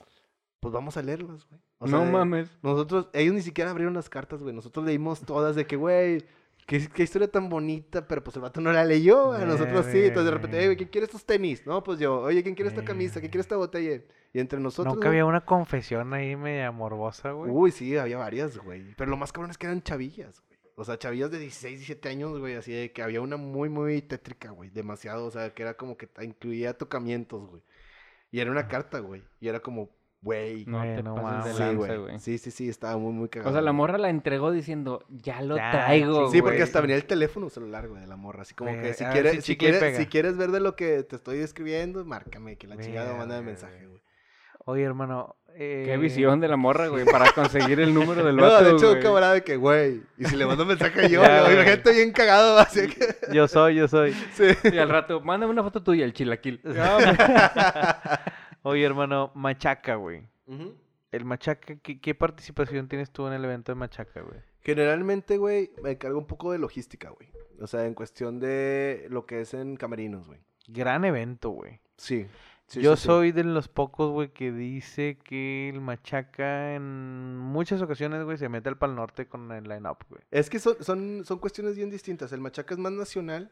pues 0.59 0.73
vamos 0.73 0.97
a 0.97 1.01
leerlas, 1.01 1.47
güey. 1.49 1.91
no 1.91 2.05
mames. 2.05 2.49
Nosotros, 2.63 3.09
ellos 3.13 3.33
ni 3.33 3.41
siquiera 3.41 3.71
abrieron 3.71 3.93
las 3.93 4.09
cartas, 4.09 4.41
güey. 4.41 4.55
Nosotros 4.55 4.85
leímos 4.85 5.21
todas 5.21 5.55
de 5.55 5.67
que, 5.67 5.75
güey, 5.75 6.25
qué, 6.65 6.87
qué, 6.87 7.03
historia 7.03 7.29
tan 7.29 7.49
bonita, 7.49 8.07
pero 8.07 8.23
pues 8.23 8.35
el 8.35 8.41
vato 8.41 8.61
no 8.61 8.71
la 8.71 8.85
leyó, 8.85 9.33
a 9.33 9.45
nosotros 9.45 9.85
sí. 9.87 9.99
Entonces 9.99 10.25
de 10.25 10.31
repente, 10.31 10.65
güey, 10.65 10.77
¿quién 10.77 10.89
quiere 10.89 11.05
estos 11.05 11.25
tenis? 11.25 11.65
No, 11.65 11.83
pues 11.83 11.99
yo, 11.99 12.21
oye, 12.21 12.41
¿quién 12.43 12.55
quiere 12.55 12.69
esta 12.69 12.83
camisa? 12.83 13.19
¿Quién 13.19 13.31
quiere 13.31 13.41
esta 13.41 13.57
botella? 13.57 14.01
Y 14.33 14.39
entre 14.39 14.59
nosotros. 14.59 14.93
Nunca 14.93 15.09
había 15.09 15.25
una 15.25 15.41
confesión 15.41 16.13
ahí 16.13 16.35
media 16.35 16.71
morbosa, 16.71 17.31
güey. 17.31 17.51
Uy, 17.51 17.71
sí, 17.71 17.97
había 17.97 18.17
varias, 18.17 18.57
güey. 18.57 18.93
Pero 18.95 19.09
lo 19.09 19.17
más 19.17 19.31
cabrón 19.31 19.51
es 19.51 19.57
que 19.57 19.65
eran 19.65 19.81
chavillas, 19.81 20.41
güey. 20.41 20.48
O 20.79 20.85
sea, 20.85 20.97
chavillas 20.97 21.29
de 21.29 21.39
16, 21.39 21.79
17 21.79 22.07
años, 22.07 22.39
güey, 22.39 22.55
así 22.55 22.71
de 22.71 22.93
que 22.93 23.01
había 23.01 23.19
una 23.19 23.35
muy, 23.35 23.67
muy 23.67 24.01
tétrica, 24.01 24.51
güey. 24.51 24.69
Demasiado, 24.69 25.25
o 25.25 25.29
sea, 25.29 25.53
que 25.53 25.61
era 25.61 25.73
como 25.73 25.97
que 25.97 26.07
incluía 26.21 26.77
tocamientos, 26.77 27.49
güey. 27.49 27.61
Y 28.31 28.39
era 28.39 28.49
una 28.49 28.69
carta, 28.69 28.99
güey. 28.99 29.21
Y 29.41 29.49
era 29.49 29.59
como, 29.59 29.89
güey. 30.21 30.65
No 30.67 30.81
te 30.81 31.03
no 31.03 31.15
pases 31.15 31.57
de 31.57 31.59
lanza, 31.59 31.95
güey. 31.97 32.19
Sí, 32.21 32.37
sí, 32.37 32.49
sí, 32.49 32.69
estaba 32.69 32.97
muy, 32.97 33.11
muy 33.11 33.27
cagado. 33.27 33.49
O 33.49 33.53
sea, 33.53 33.61
la 33.61 33.73
morra 33.73 33.97
la 33.97 34.09
entregó 34.09 34.53
diciendo, 34.53 35.03
ya 35.09 35.41
lo 35.41 35.55
traigo, 35.55 36.21
güey. 36.21 36.31
Sí, 36.31 36.41
porque 36.41 36.63
hasta 36.63 36.79
venía 36.79 36.95
el 36.95 37.03
teléfono 37.03 37.49
celular, 37.49 37.89
güey, 37.89 37.99
de 37.99 38.07
la 38.07 38.15
morra. 38.15 38.43
Así 38.43 38.53
como 38.53 38.71
que 38.71 38.93
si 38.93 39.03
quieres, 39.03 39.43
si, 39.43 39.57
quieres, 39.57 39.97
si 39.97 40.05
quieres 40.05 40.37
ver 40.37 40.51
de 40.51 40.61
lo 40.61 40.77
que 40.77 41.03
te 41.03 41.17
estoy 41.17 41.39
escribiendo, 41.39 42.05
márcame, 42.05 42.57
que 42.57 42.67
la 42.67 42.77
chingada 42.77 43.17
manda 43.17 43.35
de 43.35 43.41
mensaje, 43.41 43.85
güey. 43.85 44.01
Oye, 44.63 44.83
hermano, 44.83 45.35
Qué 45.55 45.97
visión 45.99 46.39
de 46.39 46.47
la 46.47 46.57
morra, 46.57 46.87
güey, 46.87 47.05
para 47.05 47.31
conseguir 47.31 47.79
el 47.79 47.93
número 47.93 48.23
del 48.23 48.35
vato, 48.39 48.61
No, 48.61 48.69
de 48.69 48.75
hecho, 48.75 48.91
un 48.93 48.99
camarada 48.99 49.33
de 49.33 49.43
que, 49.43 49.57
güey, 49.57 50.01
y 50.17 50.25
si 50.25 50.35
le 50.35 50.45
mando 50.45 50.63
un 50.63 50.69
mensaje 50.69 51.09
yo, 51.09 51.21
ya, 51.23 51.43
güey, 51.43 51.65
gente 51.65 51.91
bien 51.91 52.11
cagado, 52.11 52.57
así 52.57 52.87
que... 52.87 53.15
Yo 53.33 53.47
soy, 53.47 53.75
yo 53.75 53.87
soy. 53.87 54.13
Sí. 54.33 54.45
Y 54.71 54.77
al 54.77 54.89
rato, 54.89 55.21
mándame 55.21 55.51
una 55.51 55.63
foto 55.63 55.83
tuya, 55.83 56.03
el 56.03 56.13
chilaquil. 56.13 56.61
Oye, 58.63 58.83
hermano, 58.83 59.31
Machaca, 59.35 59.95
güey. 59.95 60.23
El 61.11 61.25
Machaca, 61.25 61.75
¿qué, 61.75 62.15
participación 62.15 62.87
tienes 62.87 63.11
tú 63.11 63.27
en 63.27 63.33
el 63.33 63.45
evento 63.45 63.71
de 63.71 63.75
Machaca, 63.75 64.21
güey? 64.21 64.39
Generalmente, 64.61 65.37
güey, 65.37 65.71
me 65.83 65.91
encargo 65.91 66.17
un 66.17 66.27
poco 66.27 66.51
de 66.51 66.59
logística, 66.59 67.09
güey. 67.09 67.29
O 67.61 67.67
sea, 67.67 67.85
en 67.85 67.93
cuestión 67.93 68.39
de 68.39 69.07
lo 69.09 69.25
que 69.25 69.41
es 69.41 69.53
en 69.53 69.75
camerinos, 69.75 70.27
güey. 70.27 70.39
Gran 70.67 71.05
evento, 71.05 71.49
güey. 71.49 71.79
Sí. 71.97 72.27
Yo 72.73 72.95
soy 72.95 73.31
de 73.31 73.43
los 73.43 73.67
pocos, 73.67 74.11
güey, 74.11 74.29
que 74.29 74.51
dice 74.51 75.17
que 75.17 75.69
el 75.69 75.81
Machaca 75.81 76.75
en 76.75 77.37
muchas 77.37 77.81
ocasiones, 77.81 78.23
güey, 78.23 78.37
se 78.37 78.49
mete 78.49 78.69
al 78.69 78.77
Pal 78.77 78.95
Norte 78.95 79.27
con 79.27 79.51
el 79.51 79.63
line-up, 79.63 79.97
güey. 80.09 80.21
Es 80.31 80.49
que 80.49 80.59
son, 80.59 80.75
son, 80.81 81.23
son 81.25 81.39
cuestiones 81.39 81.75
bien 81.75 81.89
distintas. 81.89 82.31
El 82.31 82.41
Machaca 82.41 82.73
es 82.73 82.79
más 82.79 82.91
nacional. 82.91 83.51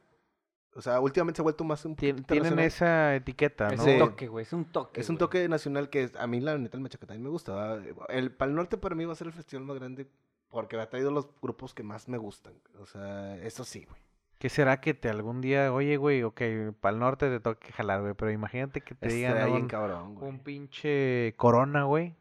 O 0.75 0.81
sea, 0.81 0.99
últimamente 0.99 1.37
se 1.37 1.41
ha 1.41 1.43
vuelto 1.43 1.63
más 1.63 1.83
un 1.85 1.95
Tienen 1.95 2.59
esa 2.59 3.15
etiqueta, 3.15 3.69
¿no? 3.69 3.73
Es 3.73 3.81
un 3.81 3.97
toque, 3.97 4.27
güey, 4.27 4.43
es 4.43 4.53
un 4.53 4.65
toque. 4.65 5.01
Es 5.01 5.09
un 5.09 5.17
toque 5.17 5.49
nacional 5.49 5.89
que 5.89 6.11
a 6.19 6.27
mí, 6.27 6.39
la 6.39 6.55
neta, 6.57 6.77
el 6.77 6.83
Machaca 6.83 7.07
también 7.07 7.23
me 7.23 7.29
gusta. 7.29 7.81
El 8.09 8.31
Pal 8.31 8.53
Norte 8.53 8.77
para 8.77 8.93
mí 8.93 9.03
va 9.05 9.13
a 9.13 9.15
ser 9.15 9.27
el 9.27 9.33
festival 9.33 9.65
más 9.65 9.77
grande 9.77 10.07
porque 10.49 10.79
ha 10.79 10.89
traído 10.89 11.09
los 11.09 11.27
grupos 11.41 11.73
que 11.73 11.81
más 11.81 12.07
me 12.07 12.17
gustan. 12.17 12.53
O 12.79 12.85
sea, 12.85 13.37
eso 13.37 13.63
sí, 13.63 13.85
güey. 13.85 14.06
¿Qué 14.39 14.49
será 14.49 14.79
que 14.79 14.93
te 14.93 15.09
algún 15.09 15.41
día, 15.41 15.73
oye, 15.73 15.97
güey, 15.97 16.21
ok, 16.23 16.41
para 16.79 16.93
el 16.93 16.99
norte 16.99 17.29
te 17.29 17.39
toque 17.39 17.71
jalar, 17.71 18.01
güey, 18.01 18.13
pero 18.13 18.31
imagínate 18.31 18.81
que 18.81 18.93
te 18.93 19.07
digan 19.07 19.51
un, 19.51 19.67
cabrón, 19.67 20.17
un 20.21 20.39
pinche 20.39 21.33
Corona, 21.37 21.85
güey. 21.85 22.15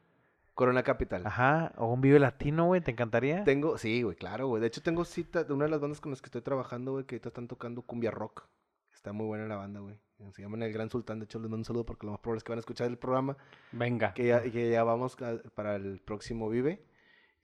Corona 0.54 0.82
Capital. 0.82 1.26
Ajá, 1.26 1.72
o 1.76 1.92
un 1.92 2.00
Vive 2.00 2.18
Latino, 2.18 2.64
güey, 2.64 2.80
¿te 2.80 2.90
encantaría? 2.90 3.44
Tengo, 3.44 3.76
sí, 3.76 4.02
güey, 4.02 4.16
claro, 4.16 4.48
güey. 4.48 4.62
De 4.62 4.68
hecho, 4.68 4.82
tengo 4.82 5.04
cita 5.04 5.44
de 5.44 5.52
una 5.52 5.66
de 5.66 5.70
las 5.70 5.80
bandas 5.80 6.00
con 6.00 6.10
las 6.10 6.22
que 6.22 6.28
estoy 6.28 6.40
trabajando, 6.40 6.92
güey, 6.92 7.04
que 7.04 7.16
ahorita 7.16 7.28
están 7.28 7.46
tocando 7.46 7.82
cumbia 7.82 8.10
rock. 8.10 8.44
Está 8.94 9.12
muy 9.12 9.26
buena 9.26 9.46
la 9.46 9.56
banda, 9.56 9.80
güey. 9.80 9.98
Se 10.32 10.40
llaman 10.40 10.62
El 10.62 10.72
Gran 10.72 10.88
Sultán. 10.88 11.18
De 11.18 11.26
hecho, 11.26 11.38
les 11.38 11.50
mando 11.50 11.58
un 11.58 11.64
saludo 11.66 11.84
porque 11.84 12.06
lo 12.06 12.12
más 12.12 12.20
probable 12.20 12.38
es 12.38 12.44
que 12.44 12.52
van 12.52 12.58
a 12.58 12.60
escuchar 12.60 12.86
el 12.86 12.96
programa. 12.96 13.36
Venga. 13.72 14.14
Que 14.14 14.28
ya, 14.28 14.42
que 14.42 14.70
ya 14.70 14.82
vamos 14.82 15.16
para 15.54 15.76
el 15.76 16.00
próximo 16.00 16.48
Vive. 16.48 16.82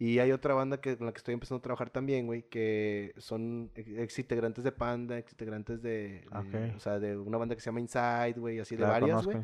Y 0.02 0.18
hay 0.18 0.32
otra 0.32 0.52
banda 0.54 0.80
que, 0.80 0.96
con 0.96 1.06
la 1.06 1.12
que 1.12 1.18
estoy 1.18 1.32
empezando 1.32 1.60
a 1.60 1.62
trabajar 1.62 1.88
también, 1.88 2.26
güey, 2.26 2.42
que 2.42 3.14
son 3.18 3.70
ex 3.76 4.18
integrantes 4.18 4.64
de 4.64 4.72
Panda, 4.72 5.16
ex 5.16 5.30
integrantes 5.30 5.80
de, 5.80 6.26
o 6.74 6.80
sea, 6.80 6.98
de 6.98 7.16
una 7.16 7.38
banda 7.38 7.54
que 7.54 7.60
se 7.60 7.66
llama 7.66 7.78
Inside, 7.78 8.34
güey, 8.36 8.58
así 8.58 8.74
de 8.74 8.82
varias, 8.82 9.24
güey. 9.24 9.38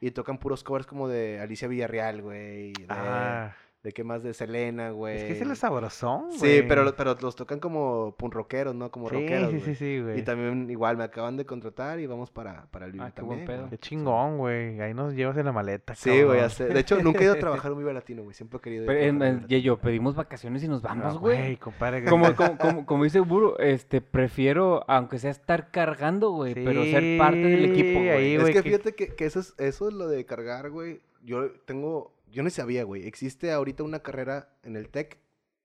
Y 0.00 0.12
tocan 0.12 0.38
puros 0.38 0.62
covers 0.62 0.86
como 0.86 1.08
de 1.08 1.40
Alicia 1.40 1.66
Villarreal, 1.66 2.22
güey, 2.22 2.74
de, 2.74 2.86
ah. 2.90 3.56
¿De 3.84 3.92
qué 3.92 4.02
más? 4.02 4.22
De 4.22 4.32
Selena, 4.32 4.90
güey. 4.92 5.18
Es 5.18 5.24
que 5.24 5.34
sí 5.34 5.44
le 5.44 5.54
sabrosón, 5.54 6.28
güey. 6.38 6.60
Sí, 6.60 6.64
pero, 6.66 6.96
pero 6.96 7.14
los 7.20 7.36
tocan 7.36 7.60
como 7.60 8.14
pun 8.16 8.30
rockeros, 8.32 8.74
¿no? 8.74 8.90
Como 8.90 9.10
Sí, 9.10 9.14
rockeros, 9.14 9.50
sí, 9.52 9.60
sí, 9.60 9.74
sí, 9.74 10.00
güey. 10.00 10.18
Y 10.20 10.22
también 10.22 10.70
igual 10.70 10.96
me 10.96 11.04
acaban 11.04 11.36
de 11.36 11.44
contratar 11.44 12.00
y 12.00 12.06
vamos 12.06 12.30
para, 12.30 12.64
para 12.70 12.86
el 12.86 12.92
Vive 12.92 13.04
Ah, 13.04 13.12
qué 13.14 13.20
buen 13.20 13.40
también, 13.40 13.60
pedo. 13.60 13.68
Qué 13.70 13.76
chingón, 13.76 14.38
güey. 14.38 14.80
Ahí 14.80 14.94
nos 14.94 15.12
llevas 15.14 15.36
en 15.36 15.44
la 15.44 15.52
maleta, 15.52 15.94
Sí, 15.94 16.22
güey. 16.22 16.40
De 16.40 16.80
hecho, 16.80 16.98
nunca 17.02 17.20
he 17.20 17.24
ido 17.24 17.34
a 17.34 17.38
trabajar 17.38 17.72
un 17.72 17.78
Vive 17.78 17.92
Latino, 17.92 18.22
güey. 18.22 18.34
Siempre 18.34 18.56
he 18.56 18.60
querido 18.62 18.84
ir 18.84 18.88
a 18.90 18.92
Pero, 18.94 19.04
en- 19.04 19.18
trabajar 19.18 19.36
en 19.36 19.42
en- 19.42 19.48
Vive 19.48 19.60
yo, 19.62 19.76
pedimos 19.76 20.14
vacaciones 20.16 20.64
y 20.64 20.68
nos 20.68 20.80
vamos, 20.80 21.18
güey. 21.18 21.58
compadre. 21.58 22.04
Como, 22.06 22.34
como, 22.34 22.56
como, 22.56 22.86
como 22.86 23.04
dice 23.04 23.20
Buro, 23.20 23.58
este, 23.58 24.00
prefiero, 24.00 24.82
aunque 24.88 25.18
sea 25.18 25.30
estar 25.30 25.70
cargando, 25.70 26.30
güey, 26.30 26.54
pero 26.54 26.82
ser 26.84 27.18
parte 27.18 27.36
del 27.36 27.66
equipo, 27.66 27.98
güey. 27.98 28.08
ahí, 28.08 28.34
Es 28.36 28.44
que 28.44 28.52
que- 28.54 28.62
fíjate 28.62 28.94
que, 28.94 29.08
que 29.14 29.26
eso, 29.26 29.40
es, 29.40 29.52
eso 29.58 29.88
es 29.88 29.94
lo 29.94 30.08
de 30.08 30.24
cargar, 30.24 30.70
güey. 30.70 31.00
Yo 31.22 31.50
tengo... 31.66 32.12
Yo 32.34 32.42
no 32.42 32.50
sabía, 32.50 32.82
güey. 32.84 33.06
Existe 33.06 33.52
ahorita 33.52 33.84
una 33.84 34.00
carrera 34.00 34.56
en 34.64 34.76
el 34.76 34.88
TEC 34.88 35.18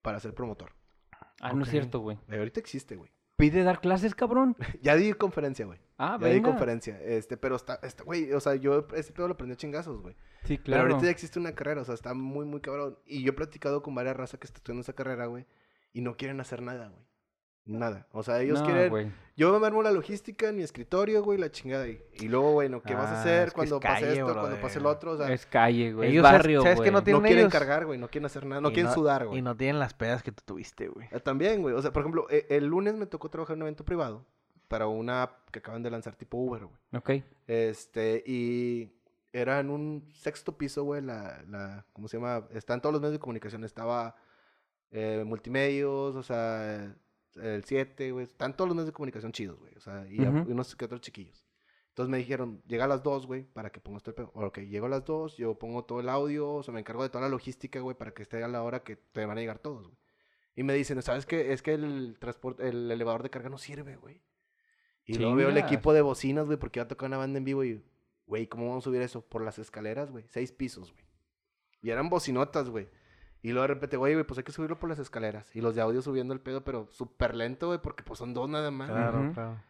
para 0.03 0.19
ser 0.19 0.35
promotor. 0.35 0.71
Ah, 1.41 1.53
no 1.53 1.63
es 1.63 1.69
cierto, 1.69 1.99
güey. 1.99 2.17
Eh, 2.29 2.37
Ahorita 2.37 2.59
existe, 2.59 2.95
güey. 2.95 3.11
¿Pide 3.37 3.63
dar 3.63 3.79
clases, 3.81 4.13
cabrón? 4.13 4.55
Ya 4.81 4.95
di 4.95 5.13
conferencia, 5.13 5.65
güey. 5.65 5.79
Ah, 5.97 6.17
ya 6.21 6.27
di 6.27 6.41
conferencia. 6.41 7.01
Este, 7.01 7.37
pero 7.37 7.55
está, 7.55 7.79
está, 7.81 8.03
güey, 8.03 8.31
o 8.33 8.39
sea, 8.39 8.55
yo 8.55 8.87
ese 8.93 9.11
pedo 9.13 9.27
lo 9.27 9.33
aprendí 9.33 9.53
a 9.53 9.57
chingazos, 9.57 10.01
güey. 10.01 10.15
Sí, 10.43 10.57
Pero 10.57 10.63
claro. 10.63 10.81
ahorita 10.83 11.05
ya 11.05 11.11
existe 11.11 11.39
una 11.39 11.55
carrera, 11.55 11.81
o 11.81 11.85
sea, 11.85 11.95
está 11.95 12.13
muy, 12.13 12.45
muy 12.45 12.61
cabrón. 12.61 12.99
Y 13.05 13.23
yo 13.23 13.31
he 13.31 13.33
platicado 13.33 13.81
con 13.81 13.95
varias 13.95 14.15
razas 14.15 14.39
que 14.39 14.45
está 14.45 14.57
estudiando 14.57 14.81
esa 14.81 14.93
carrera, 14.93 15.25
güey. 15.25 15.45
Y 15.91 16.01
no 16.01 16.17
quieren 16.17 16.39
hacer 16.39 16.61
nada, 16.61 16.89
güey. 16.89 17.08
Nada. 17.77 18.07
O 18.11 18.23
sea, 18.23 18.41
ellos 18.41 18.59
No, 18.61 18.65
quieren... 18.65 19.13
Yo 19.37 19.57
me 19.57 19.65
armo 19.67 19.81
la 19.81 19.91
logística 19.91 20.49
en 20.49 20.57
mi 20.57 20.63
escritorio, 20.63 21.23
güey, 21.23 21.37
la 21.39 21.49
chingada. 21.49 21.87
Y, 21.87 22.01
y 22.19 22.27
luego, 22.27 22.51
bueno, 22.51 22.81
¿qué 22.81 22.93
vas 22.93 23.05
Ah, 23.05 23.11
a 23.11 23.13
es 23.13 23.19
hacer 23.19 23.49
que 23.49 23.53
cuando 23.55 23.75
es 23.77 23.81
pase 23.81 24.01
calle, 24.05 24.19
esto, 24.19 24.33
cuando 24.33 24.59
pase 24.61 24.77
el 24.79 24.83
brother. 24.83 24.97
otro? 24.97 25.11
O 25.13 25.17
sea, 25.17 25.31
Es 25.31 25.45
calle, 25.45 25.93
güey. 25.93 26.09
Ellos, 26.11 26.25
es 26.25 26.27
¿sabes- 26.27 26.39
barrio, 26.39 26.61
sabes 26.61 26.75
que 26.75 26.79
güey. 26.81 26.91
no 26.91 26.97
no 26.99 27.03
tienen 27.05 27.21
quieren 27.23 27.49
cargar, 27.49 27.85
güey, 27.85 27.97
no 27.99 28.09
quieren 28.09 28.25
hacer 28.25 28.45
nada, 28.45 28.59
no 28.59 28.69
y 28.69 28.73
quieren 28.73 28.91
sudar, 28.91 29.27
güey. 29.27 29.39
Y 29.39 29.41
no 29.41 29.55
tienen 29.55 29.79
las 29.79 29.93
pedas 29.93 30.23
que 30.23 30.33
tú 30.33 30.43
tuviste, 30.45 30.89
güey. 30.89 31.07
Eh, 31.11 31.19
También, 31.21 31.61
güey. 31.61 31.73
O 31.73 31.81
sea, 31.81 31.93
por 31.93 32.01
ejemplo, 32.01 32.27
e- 32.29 32.47
el 32.49 32.65
lunes 32.65 32.95
me 32.95 33.05
tocó 33.05 33.29
trabajar 33.29 33.55
en 33.55 33.61
un 33.61 33.67
evento 33.67 33.85
privado 33.85 34.25
para 34.67 34.87
una 34.87 35.23
app 35.23 35.49
que 35.51 35.59
acaban 35.59 35.83
de 35.83 35.89
lanzar 35.91 36.15
tipo 36.15 36.37
Uber, 36.37 36.65
güey. 36.65 36.77
Ok. 36.97 37.23
Este, 37.47 38.21
y 38.25 38.91
era 39.31 39.61
en 39.61 39.69
un 39.69 40.05
sexto 40.13 40.57
piso, 40.57 40.83
güey, 40.83 41.01
la, 41.01 41.41
la, 41.47 41.85
¿cómo 41.93 42.09
se 42.09 42.17
llama? 42.17 42.45
Están 42.51 42.81
todos 42.81 42.91
los 42.91 43.01
medios 43.01 43.13
de 43.13 43.19
comunicación. 43.19 43.63
Estaba 43.63 44.15
eh, 44.91 45.23
Multimedios, 45.25 46.15
o 46.17 46.23
sea, 46.23 46.93
el 47.35 47.63
7, 47.63 48.11
güey. 48.11 48.23
Están 48.23 48.55
todos 48.55 48.67
los 48.69 48.75
medios 48.75 48.87
de 48.87 48.93
comunicación 48.93 49.31
chidos, 49.31 49.59
güey. 49.59 49.73
O 49.75 49.79
sea, 49.79 50.05
y, 50.09 50.19
Ujú. 50.21 50.49
y 50.49 50.51
unos 50.51 50.75
que 50.75 50.85
otros 50.85 51.01
chiquillos. 51.01 51.45
Entonces 51.89 52.09
me 52.11 52.17
dijeron, 52.17 52.61
llega 52.67 52.85
a 52.85 52.87
las 52.87 53.03
2, 53.03 53.27
güey, 53.27 53.43
para 53.43 53.71
que 53.71 53.81
pongas 53.81 54.03
todo 54.03 54.11
el 54.11 54.15
pedo. 54.15 54.31
Ok, 54.33 54.59
llego 54.59 54.85
a 54.85 54.89
las 54.89 55.03
2, 55.05 55.35
yo 55.37 55.57
pongo 55.59 55.83
todo 55.83 55.99
el 55.99 56.07
audio, 56.07 56.49
o 56.49 56.63
sea, 56.63 56.73
me 56.73 56.79
encargo 56.79 57.03
de 57.03 57.09
toda 57.09 57.23
la 57.23 57.29
logística, 57.29 57.79
güey, 57.81 57.97
para 57.97 58.13
que 58.13 58.21
esté 58.21 58.41
a 58.43 58.47
la 58.47 58.63
hora 58.63 58.83
que 58.83 58.95
te 58.95 59.25
van 59.25 59.37
a 59.37 59.41
llegar 59.41 59.59
todos, 59.59 59.87
güey. 59.87 59.97
Y 60.55 60.63
me 60.63 60.73
dicen, 60.73 61.01
¿sabes 61.01 61.25
qué? 61.25 61.51
Es 61.51 61.61
que 61.61 61.73
el 61.73 62.17
transporte, 62.19 62.67
el 62.67 62.89
elevador 62.91 63.23
de 63.23 63.29
carga 63.29 63.49
no 63.49 63.57
sirve, 63.57 63.95
güey. 63.97 64.21
Y 65.05 65.15
luego 65.17 65.35
veo 65.35 65.49
el 65.49 65.57
equipo 65.57 65.91
de 65.91 66.01
bocinas, 66.01 66.45
güey, 66.45 66.57
porque 66.57 66.79
iba 66.79 66.85
a 66.85 66.87
tocar 66.87 67.07
una 67.07 67.17
banda 67.17 67.37
en 67.37 67.43
vivo 67.45 67.63
y, 67.63 67.83
güey, 68.27 68.47
¿cómo 68.47 68.67
vamos 68.67 68.83
a 68.83 68.85
subir 68.85 69.01
eso? 69.01 69.21
Por 69.21 69.43
las 69.43 69.57
escaleras, 69.57 70.11
güey. 70.11 70.25
Seis 70.29 70.51
pisos, 70.51 70.91
güey. 70.93 71.03
Y 71.81 71.89
eran 71.89 72.09
bocinotas, 72.09 72.69
güey. 72.69 72.87
Y 73.41 73.51
luego 73.51 73.61
de 73.61 73.73
repente, 73.73 73.97
güey, 73.97 74.13
güey, 74.13 74.25
pues 74.25 74.37
hay 74.37 74.43
que 74.43 74.51
subirlo 74.51 74.79
por 74.79 74.89
las 74.89 74.99
escaleras. 74.99 75.55
Y 75.55 75.61
los 75.61 75.75
de 75.75 75.81
audio 75.81 76.01
subiendo 76.01 76.33
el 76.33 76.41
pedo, 76.41 76.63
pero 76.63 76.87
súper 76.91 77.35
lento, 77.35 77.67
güey, 77.67 77.79
porque 77.81 78.03
pues 78.03 78.19
son 78.19 78.33
dos 78.33 78.49
nada 78.49 78.69
más. 78.71 78.89
Claro, 78.89 79.31
claro. 79.33 79.63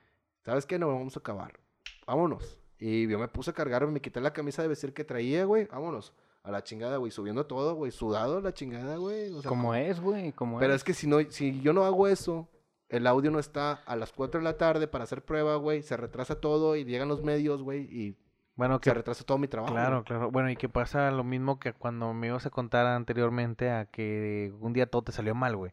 ¿Sabes 0.43 0.65
qué? 0.65 0.79
No 0.79 0.87
vamos 0.87 1.15
a 1.15 1.19
acabar. 1.19 1.59
Vámonos. 2.07 2.59
Y 2.79 3.07
yo 3.07 3.19
me 3.19 3.27
puse 3.27 3.51
a 3.51 3.53
cargar, 3.53 3.85
me 3.87 4.01
quité 4.01 4.21
la 4.21 4.33
camisa 4.33 4.61
de 4.61 4.69
vestir 4.69 4.93
que 4.93 5.03
traía, 5.03 5.45
güey. 5.45 5.67
Vámonos. 5.67 6.13
A 6.41 6.51
la 6.51 6.63
chingada, 6.63 6.97
güey. 6.97 7.11
Subiendo 7.11 7.45
todo, 7.45 7.75
güey. 7.75 7.91
Sudado 7.91 8.37
a 8.37 8.41
la 8.41 8.53
chingada, 8.53 8.95
güey. 8.95 9.31
O 9.33 9.41
sea, 9.41 9.49
Como 9.49 9.75
es, 9.75 9.99
güey, 9.99 10.31
como 10.31 10.57
Pero 10.57 10.73
es. 10.73 10.77
es 10.77 10.83
que 10.83 10.93
si, 10.93 11.05
no, 11.05 11.19
si 11.29 11.61
yo 11.61 11.73
no 11.73 11.83
hago 11.83 12.07
eso, 12.07 12.49
el 12.87 13.05
audio 13.05 13.29
no 13.29 13.37
está 13.37 13.73
a 13.85 13.95
las 13.95 14.13
4 14.13 14.39
de 14.39 14.45
la 14.45 14.57
tarde 14.57 14.87
para 14.87 15.03
hacer 15.03 15.23
prueba, 15.23 15.57
güey. 15.57 15.83
Se 15.83 15.97
retrasa 15.97 16.39
todo 16.39 16.75
y 16.75 16.85
llegan 16.85 17.09
los 17.09 17.21
medios, 17.21 17.61
güey. 17.61 17.81
Y 17.83 18.17
Bueno, 18.59 18.75
se 18.75 18.81
que 18.81 18.93
retrasa 18.93 19.23
todo 19.23 19.37
mi 19.37 19.47
trabajo. 19.47 19.73
Claro, 19.73 19.95
güey. 19.97 20.03
claro. 20.05 20.31
Bueno, 20.31 20.49
y 20.51 20.55
que 20.57 20.69
pasa 20.69 21.09
lo 21.11 21.23
mismo 21.23 21.59
que 21.59 21.73
cuando 21.73 22.13
me 22.13 22.27
ibas 22.27 22.45
a 22.45 22.49
contar 22.49 22.85
anteriormente 22.85 23.71
a 23.71 23.85
que 23.85 24.53
un 24.59 24.73
día 24.73 24.85
todo 24.85 25.01
te 25.01 25.11
salió 25.13 25.33
mal, 25.33 25.55
güey. 25.55 25.71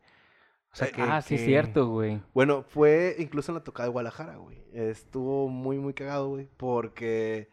O 0.72 0.76
sea 0.76 0.88
Eh, 0.88 0.92
que... 0.92 1.02
ah, 1.02 1.20
sí, 1.20 1.36
que- 1.36 1.44
cierto, 1.44 1.88
güey. 1.88 2.22
Bueno, 2.32 2.62
fue 2.62 3.16
incluso 3.18 3.50
en 3.50 3.56
la 3.56 3.64
tocada 3.64 3.88
de 3.88 3.92
Guadalajara, 3.92 4.36
güey. 4.36 4.62
Estuvo 4.72 5.48
muy, 5.48 5.78
muy 5.78 5.94
cagado, 5.94 6.28
güey. 6.28 6.48
Porque 6.56 7.50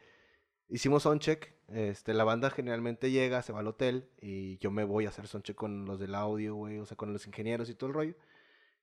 hicimos 0.70 1.04
soundcheck. 1.04 1.52
Este, 1.70 2.14
la 2.14 2.24
banda 2.26 2.50
generalmente 2.52 3.10
llega, 3.10 3.42
se 3.42 3.52
va 3.54 3.62
al 3.62 3.68
hotel 3.68 4.08
y 4.22 4.58
yo 4.60 4.70
me 4.70 4.84
voy 4.84 5.06
a 5.06 5.10
hacer 5.10 5.26
soundcheck 5.28 5.56
con 5.56 5.86
los 5.86 6.00
del 6.00 6.14
audio, 6.14 6.54
güey. 6.56 6.78
O 6.78 6.86
sea, 6.86 6.96
con 6.96 7.12
los 7.12 7.26
ingenieros 7.26 7.70
y 7.70 7.74
todo 7.76 7.88
el 7.88 7.94
rollo. 7.96 8.14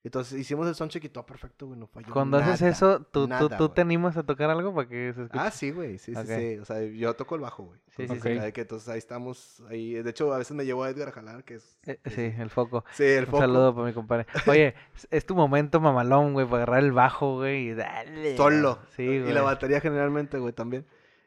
Entonces 0.03 0.39
hicimos 0.41 0.67
el 0.67 0.75
soundcheck 0.75 1.05
y 1.05 1.09
todo 1.11 1.27
perfecto, 1.27 1.67
güey. 1.67 1.79
No 1.79 1.87
falló 1.87 2.11
Cuando 2.15 2.39
haces 2.39 2.63
eso, 2.63 3.01
¿tú, 3.01 3.25
tú, 3.25 3.29
nada, 3.29 3.59
tú 3.59 3.69
te 3.69 3.83
güey. 3.83 3.87
animas 3.89 4.17
a 4.17 4.23
tocar 4.23 4.49
algo 4.49 4.75
para 4.75 4.89
que 4.89 5.13
se 5.15 5.25
escuche? 5.25 5.39
Ah, 5.45 5.51
sí, 5.51 5.73
güey. 5.73 5.99
Sí, 5.99 6.15
sí. 6.15 6.57
O 6.59 6.65
sea, 6.65 6.83
yo 6.83 7.13
toco 7.15 7.35
el 7.35 7.43
bajo, 7.43 7.65
güey. 7.65 7.79
Sí, 7.89 7.93
sí, 7.97 8.03
Entonces, 8.05 8.43
sí. 8.47 8.53
que 8.53 8.61
entonces 8.63 8.89
ahí 8.89 8.97
estamos. 8.99 9.63
Ahí, 9.69 9.93
de 9.93 10.09
hecho, 10.09 10.33
a 10.33 10.39
veces 10.39 10.57
me 10.57 10.65
llevo 10.65 10.85
a 10.85 10.89
Edgar 10.89 11.09
a 11.09 11.13
jalar, 11.13 11.45
que 11.45 11.57
es. 11.57 11.79
Eh, 11.85 12.01
es- 12.03 12.15
sí, 12.15 12.33
el 12.39 12.49
foco. 12.49 12.83
Sí, 12.93 13.05
el 13.05 13.25
Un 13.25 13.31
foco. 13.31 13.39
saludo 13.43 13.75
para 13.75 13.87
mi 13.89 13.93
compadre. 13.93 14.27
Oye, 14.47 14.75
es- 15.11 15.27
tu 15.27 15.35
momento 15.35 15.81
mamalón, 15.81 16.33
güey, 16.33 16.47
para 16.47 16.63
agarrar 16.63 16.83
el 16.85 16.93
bajo, 16.93 17.37
güey, 17.37 17.69
y 17.69 17.75
dale. 17.75 18.39
Solo. 18.39 18.79
Sí, 18.97 19.03
Y 19.03 19.21
güey. 19.21 19.35
la 19.35 19.43
batería 19.43 19.81
generalmente, 19.83 20.39
güey, 20.39 20.55
también. 20.55 20.87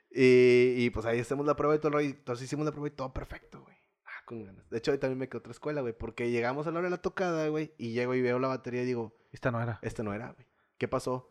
Y, 0.10 0.74
y, 0.78 0.90
pues 0.90 1.06
ahí 1.06 1.20
hacemos 1.20 1.46
la 1.46 1.56
prueba 1.56 1.76
y 1.76 1.78
todo 1.78 1.90
el 1.90 1.94
rollo. 1.94 2.08
y 2.08 2.12
Entonces 2.12 2.46
hicimos 2.46 2.66
la 2.66 2.72
prueba 2.72 2.88
y 2.88 2.92
todo 2.92 3.14
perfecto, 3.14 3.62
güey. 3.62 3.76
Con 4.26 4.44
ganas. 4.46 4.70
De 4.70 4.78
hecho, 4.78 4.92
hoy 4.92 4.98
también 4.98 5.20
me 5.20 5.28
quedé 5.28 5.40
otra 5.40 5.52
escuela, 5.52 5.82
güey. 5.82 5.94
Porque 5.98 6.32
llegamos 6.32 6.66
a 6.68 6.72
la 6.72 6.80
hora 6.80 6.88
de 6.88 6.92
la 6.92 7.02
tocada, 7.02 7.48
güey. 7.50 7.74
Y 7.78 7.92
llego 7.94 8.16
y 8.16 8.22
veo 8.22 8.40
la 8.40 8.48
batería 8.48 8.84
y 8.84 8.86
digo, 8.86 9.14
Esta 9.32 9.52
no 9.52 9.62
era. 9.62 9.80
este 9.82 10.04
no 10.04 10.14
era, 10.14 10.32
güey. 10.32 10.48
¿Qué 10.78 10.88
pasó? 10.88 11.30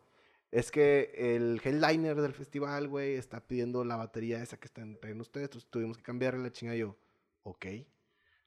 Es 0.51 0.69
que 0.69 1.11
el 1.35 1.59
headliner 1.63 2.21
del 2.21 2.33
festival, 2.33 2.87
güey, 2.87 3.15
está 3.15 3.39
pidiendo 3.47 3.83
la 3.83 3.95
batería 3.95 4.41
esa 4.43 4.57
que 4.59 4.67
están 4.67 4.97
trayendo 4.99 5.23
ustedes. 5.23 5.45
Entonces 5.45 5.69
tuvimos 5.69 5.97
que 5.97 6.03
cambiarle 6.03 6.43
la 6.43 6.51
chinga. 6.51 6.75
Yo, 6.75 6.95
ok. 7.41 7.65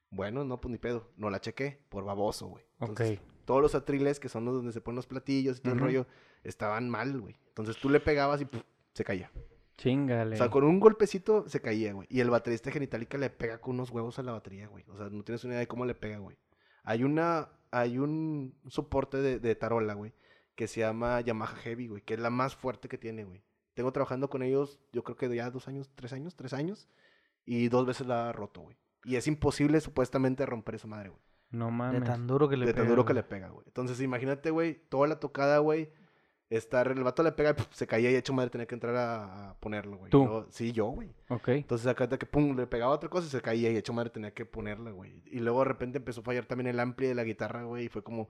Bueno, 0.09 0.45
no, 0.45 0.61
pues 0.61 0.71
ni 0.71 0.77
pedo. 0.77 1.11
No 1.17 1.29
la 1.29 1.41
chequé 1.41 1.79
por 1.89 2.05
baboso, 2.05 2.47
güey. 2.47 2.63
Ok. 2.79 2.89
Entonces, 3.01 3.19
Todos 3.43 3.61
los 3.61 3.75
atriles, 3.75 4.19
que 4.21 4.29
son 4.29 4.45
los 4.45 4.55
donde 4.55 4.71
se 4.71 4.79
ponen 4.79 4.95
los 4.95 5.07
platillos 5.07 5.57
y 5.57 5.61
todo 5.61 5.73
el 5.73 5.79
rollo, 5.79 6.07
estaban 6.43 6.89
mal, 6.89 7.19
güey. 7.19 7.35
Entonces 7.49 7.75
tú 7.77 7.89
le 7.89 7.99
pegabas 7.99 8.41
y 8.41 8.47
se 8.93 9.03
caía. 9.03 9.29
Chingale. 9.77 10.35
O 10.35 10.37
sea, 10.37 10.49
con 10.49 10.63
un 10.63 10.79
golpecito 10.79 11.47
se 11.47 11.61
caía, 11.61 11.93
güey. 11.93 12.07
Y 12.09 12.19
el 12.19 12.29
baterista 12.29 12.69
de 12.69 12.73
Genitalica 12.73 13.17
le 13.17 13.29
pega 13.29 13.59
con 13.59 13.75
unos 13.75 13.91
huevos 13.91 14.17
a 14.19 14.23
la 14.23 14.31
batería, 14.31 14.67
güey. 14.67 14.83
O 14.89 14.97
sea, 14.97 15.09
no 15.09 15.23
tienes 15.23 15.43
una 15.43 15.53
idea 15.53 15.59
de 15.61 15.67
cómo 15.67 15.85
le 15.85 15.93
pega, 15.95 16.17
güey. 16.17 16.37
Hay 16.83 17.03
una, 17.03 17.49
hay 17.71 17.99
un 17.99 18.55
soporte 18.67 19.17
de, 19.17 19.39
de 19.39 19.55
tarola, 19.55 19.93
güey, 19.93 20.13
que 20.55 20.67
se 20.67 20.79
llama 20.79 21.21
Yamaha 21.21 21.55
Heavy, 21.57 21.87
güey, 21.87 22.01
que 22.01 22.15
es 22.15 22.19
la 22.19 22.29
más 22.29 22.55
fuerte 22.55 22.87
que 22.87 22.97
tiene, 22.97 23.23
güey. 23.23 23.43
Tengo 23.75 23.91
trabajando 23.91 24.29
con 24.29 24.41
ellos, 24.41 24.79
yo 24.91 25.03
creo 25.03 25.15
que 25.15 25.35
ya 25.35 25.51
dos 25.51 25.67
años, 25.67 25.91
tres 25.93 26.11
años, 26.13 26.35
tres 26.35 26.53
años, 26.53 26.87
y 27.45 27.67
dos 27.69 27.85
veces 27.85 28.07
la 28.07 28.29
ha 28.29 28.31
roto, 28.31 28.61
güey. 28.61 28.77
Y 29.03 29.17
es 29.17 29.27
imposible, 29.27 29.79
supuestamente, 29.81 30.45
romper 30.45 30.75
esa 30.75 30.87
madre, 30.87 31.09
güey. 31.09 31.21
No 31.51 31.67
De 31.67 31.71
mames. 31.71 32.03
tan 32.03 32.25
duro 32.25 32.49
que 32.49 32.57
le 32.57 32.65
De 32.65 32.73
tan 32.73 32.83
pega, 32.83 32.89
duro 32.89 33.05
que 33.05 33.13
le 33.13 33.23
pega, 33.23 33.49
güey. 33.49 33.65
Entonces, 33.67 34.01
imagínate, 34.01 34.49
güey, 34.49 34.81
toda 34.89 35.07
la 35.07 35.19
tocada, 35.19 35.59
güey. 35.59 35.91
Estar, 36.49 36.87
el 36.89 37.03
vato 37.03 37.23
le 37.23 37.33
pega 37.33 37.49
y 37.49 37.53
¡puf! 37.53 37.67
se 37.71 37.85
caía 37.87 38.09
y 38.09 38.15
hecho 38.15 38.31
madre 38.31 38.49
tenía 38.49 38.65
que 38.67 38.75
entrar 38.75 38.95
a, 38.95 39.49
a 39.49 39.53
ponerlo, 39.59 39.97
güey. 39.97 40.09
¿Tú? 40.09 40.19
Luego- 40.25 40.45
sí, 40.49 40.71
yo, 40.71 40.85
güey. 40.85 41.09
Ok. 41.29 41.49
Entonces 41.49 41.85
acá 41.87 42.07
que 42.07 42.25
pum, 42.25 42.55
le 42.55 42.67
pegaba 42.67 42.93
otra 42.93 43.09
cosa 43.09 43.27
y 43.27 43.29
se 43.29 43.41
caía 43.41 43.69
y 43.69 43.75
hecho 43.75 43.91
madre 43.91 44.09
tenía 44.11 44.31
que 44.33 44.45
ponerla, 44.45 44.91
güey. 44.91 45.21
Y 45.25 45.39
luego 45.39 45.59
de 45.59 45.65
repente 45.65 45.97
empezó 45.97 46.21
a 46.21 46.23
fallar 46.23 46.45
también 46.45 46.67
el 46.67 46.79
ampli 46.79 47.07
de 47.07 47.15
la 47.15 47.25
guitarra, 47.25 47.63
güey. 47.63 47.85
Y 47.85 47.89
fue 47.89 48.01
como, 48.01 48.29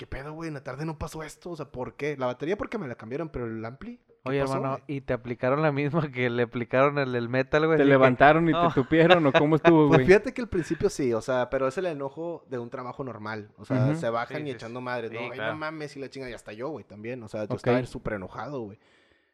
¿qué 0.00 0.06
pedo, 0.06 0.32
güey? 0.32 0.48
En 0.48 0.54
la 0.54 0.64
tarde 0.64 0.86
no 0.86 0.98
pasó 0.98 1.22
esto. 1.22 1.50
O 1.50 1.56
sea, 1.56 1.66
¿por 1.70 1.94
qué? 1.94 2.16
La 2.16 2.24
batería 2.24 2.56
porque 2.56 2.78
me 2.78 2.88
la 2.88 2.94
cambiaron, 2.94 3.28
pero 3.28 3.44
el 3.44 3.62
ampli. 3.62 3.98
¿qué 3.98 4.30
Oye, 4.30 4.40
pasó, 4.40 4.54
hermano? 4.54 4.78
¿y 4.86 5.02
te 5.02 5.12
aplicaron 5.12 5.60
la 5.60 5.72
misma 5.72 6.10
que 6.10 6.30
le 6.30 6.44
aplicaron 6.44 6.96
el, 6.96 7.14
el 7.14 7.28
metal, 7.28 7.66
güey? 7.66 7.76
¿Te 7.76 7.84
que- 7.84 7.90
levantaron 7.90 8.48
y 8.48 8.52
No. 8.52 8.68
te 8.68 8.74
tupieron 8.74 9.26
o 9.26 9.32
cómo 9.32 9.56
estuvo, 9.56 9.88
Pues 9.88 9.98
güey? 9.98 10.06
fíjate 10.06 10.32
que 10.32 10.40
al 10.40 10.48
principio 10.48 10.88
sí, 10.88 11.12
o 11.12 11.20
sea, 11.20 11.50
pero 11.50 11.68
es 11.68 11.76
el 11.76 11.84
enojo 11.84 12.46
de 12.48 12.58
un 12.58 12.70
trabajo 12.70 13.04
normal. 13.04 13.52
O 13.58 13.66
sea, 13.66 13.94
se 13.94 14.08
bajan 14.08 14.38
Sí, 14.38 14.42
y 14.44 14.46
sí, 14.46 14.50
echando. 14.52 14.80
Sí, 14.80 14.84
no, 14.86 14.90
Ay, 15.32 15.38
no 15.38 15.56
mames, 15.56 15.94
y 15.96 16.00
la 16.00 16.08
chinga, 16.08 16.30
y 16.30 16.32
hasta 16.32 16.54
yo, 16.54 16.70
güey, 16.70 16.84
también. 16.86 17.22
O 17.22 17.28
sea, 17.28 17.40
yo 17.42 17.48
Ok. 17.50 17.56
estaba 17.56 17.84
súper 17.84 18.14
enojado, 18.14 18.62
güey. 18.62 18.78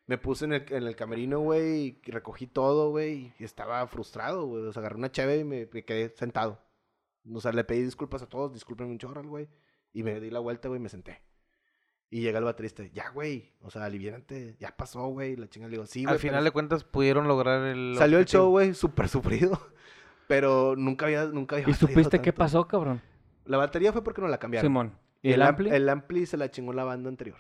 Me 0.09 0.19
puse 0.19 0.45
en 0.47 0.53
el, 0.53 0.65
en 0.73 0.83
el 0.85 0.95
camerino, 0.97 1.39
güey, 1.41 2.01
y 2.05 2.11
recogí 2.11 2.49
todo, 2.49 2.91
güey, 2.91 3.33
y 3.39 3.45
estaba 3.45 3.87
frustrado, 3.87 4.47
güey. 4.47 4.65
O 4.67 4.73
sea, 4.73 4.81
agarré 4.81 4.97
una 4.97 5.11
chave 5.13 5.39
y 5.39 5.45
me, 5.45 5.69
me 5.73 5.85
quedé 5.85 6.11
sentado. 6.11 6.61
O 7.33 7.41
sea, 7.41 7.53
le 7.53 7.63
pedí 7.65 7.83
disculpas 7.83 8.23
a 8.23 8.29
todos, 8.29 8.53
discúlpenme 8.53 8.91
un 8.93 8.99
chorro, 8.99 9.23
güey. 9.25 9.49
Y 9.97 10.03
me 10.03 10.21
di 10.21 10.29
la 10.29 10.41
vuelta, 10.41 10.69
güey, 10.69 10.79
y 10.79 10.83
me 10.83 10.91
senté. 10.91 11.23
Y 12.11 12.21
llega 12.21 12.39
el 12.39 12.45
baterista, 12.45 12.85
ya, 12.93 13.09
güey, 13.09 13.55
o 13.63 13.71
sea, 13.71 13.87
aliviánate, 13.87 14.55
ya 14.61 14.77
pasó, 14.77 15.07
güey. 15.09 15.37
La 15.37 15.49
chinga 15.49 15.69
le 15.69 15.73
digo, 15.73 15.87
sí, 15.87 16.05
güey. 16.05 16.13
Al 16.13 16.19
pero 16.21 16.29
final 16.31 16.45
de 16.45 16.51
cuentas 16.51 16.85
pudieron 16.85 17.27
lograr 17.27 17.67
el 17.67 17.95
Salió 17.97 18.19
el 18.19 18.27
show, 18.27 18.51
güey, 18.51 18.75
súper 18.75 19.09
sufrido. 19.09 19.59
Pero 20.29 20.75
nunca 20.77 21.07
había, 21.07 21.25
nunca 21.27 21.57
había 21.57 21.71
¿Y 21.71 21.73
supiste 21.73 22.21
qué 22.21 22.33
pasó, 22.35 22.69
cabrón? 22.69 23.01
La 23.47 23.57
batería 23.57 23.91
fue 23.93 24.05
porque 24.05 24.21
no 24.21 24.29
la 24.29 24.39
cambiaron. 24.39 24.69
Simón. 24.69 24.99
¿Y 25.23 25.31
Y 25.31 25.33
el 25.33 25.41
am- 25.43 25.49
ampli? 25.51 25.71
El 25.71 25.89
ampli 25.89 26.27
se 26.27 26.37
la 26.37 26.51
chingó 26.51 26.75
la 26.75 26.85
banda 26.85 27.09
anterior. 27.09 27.39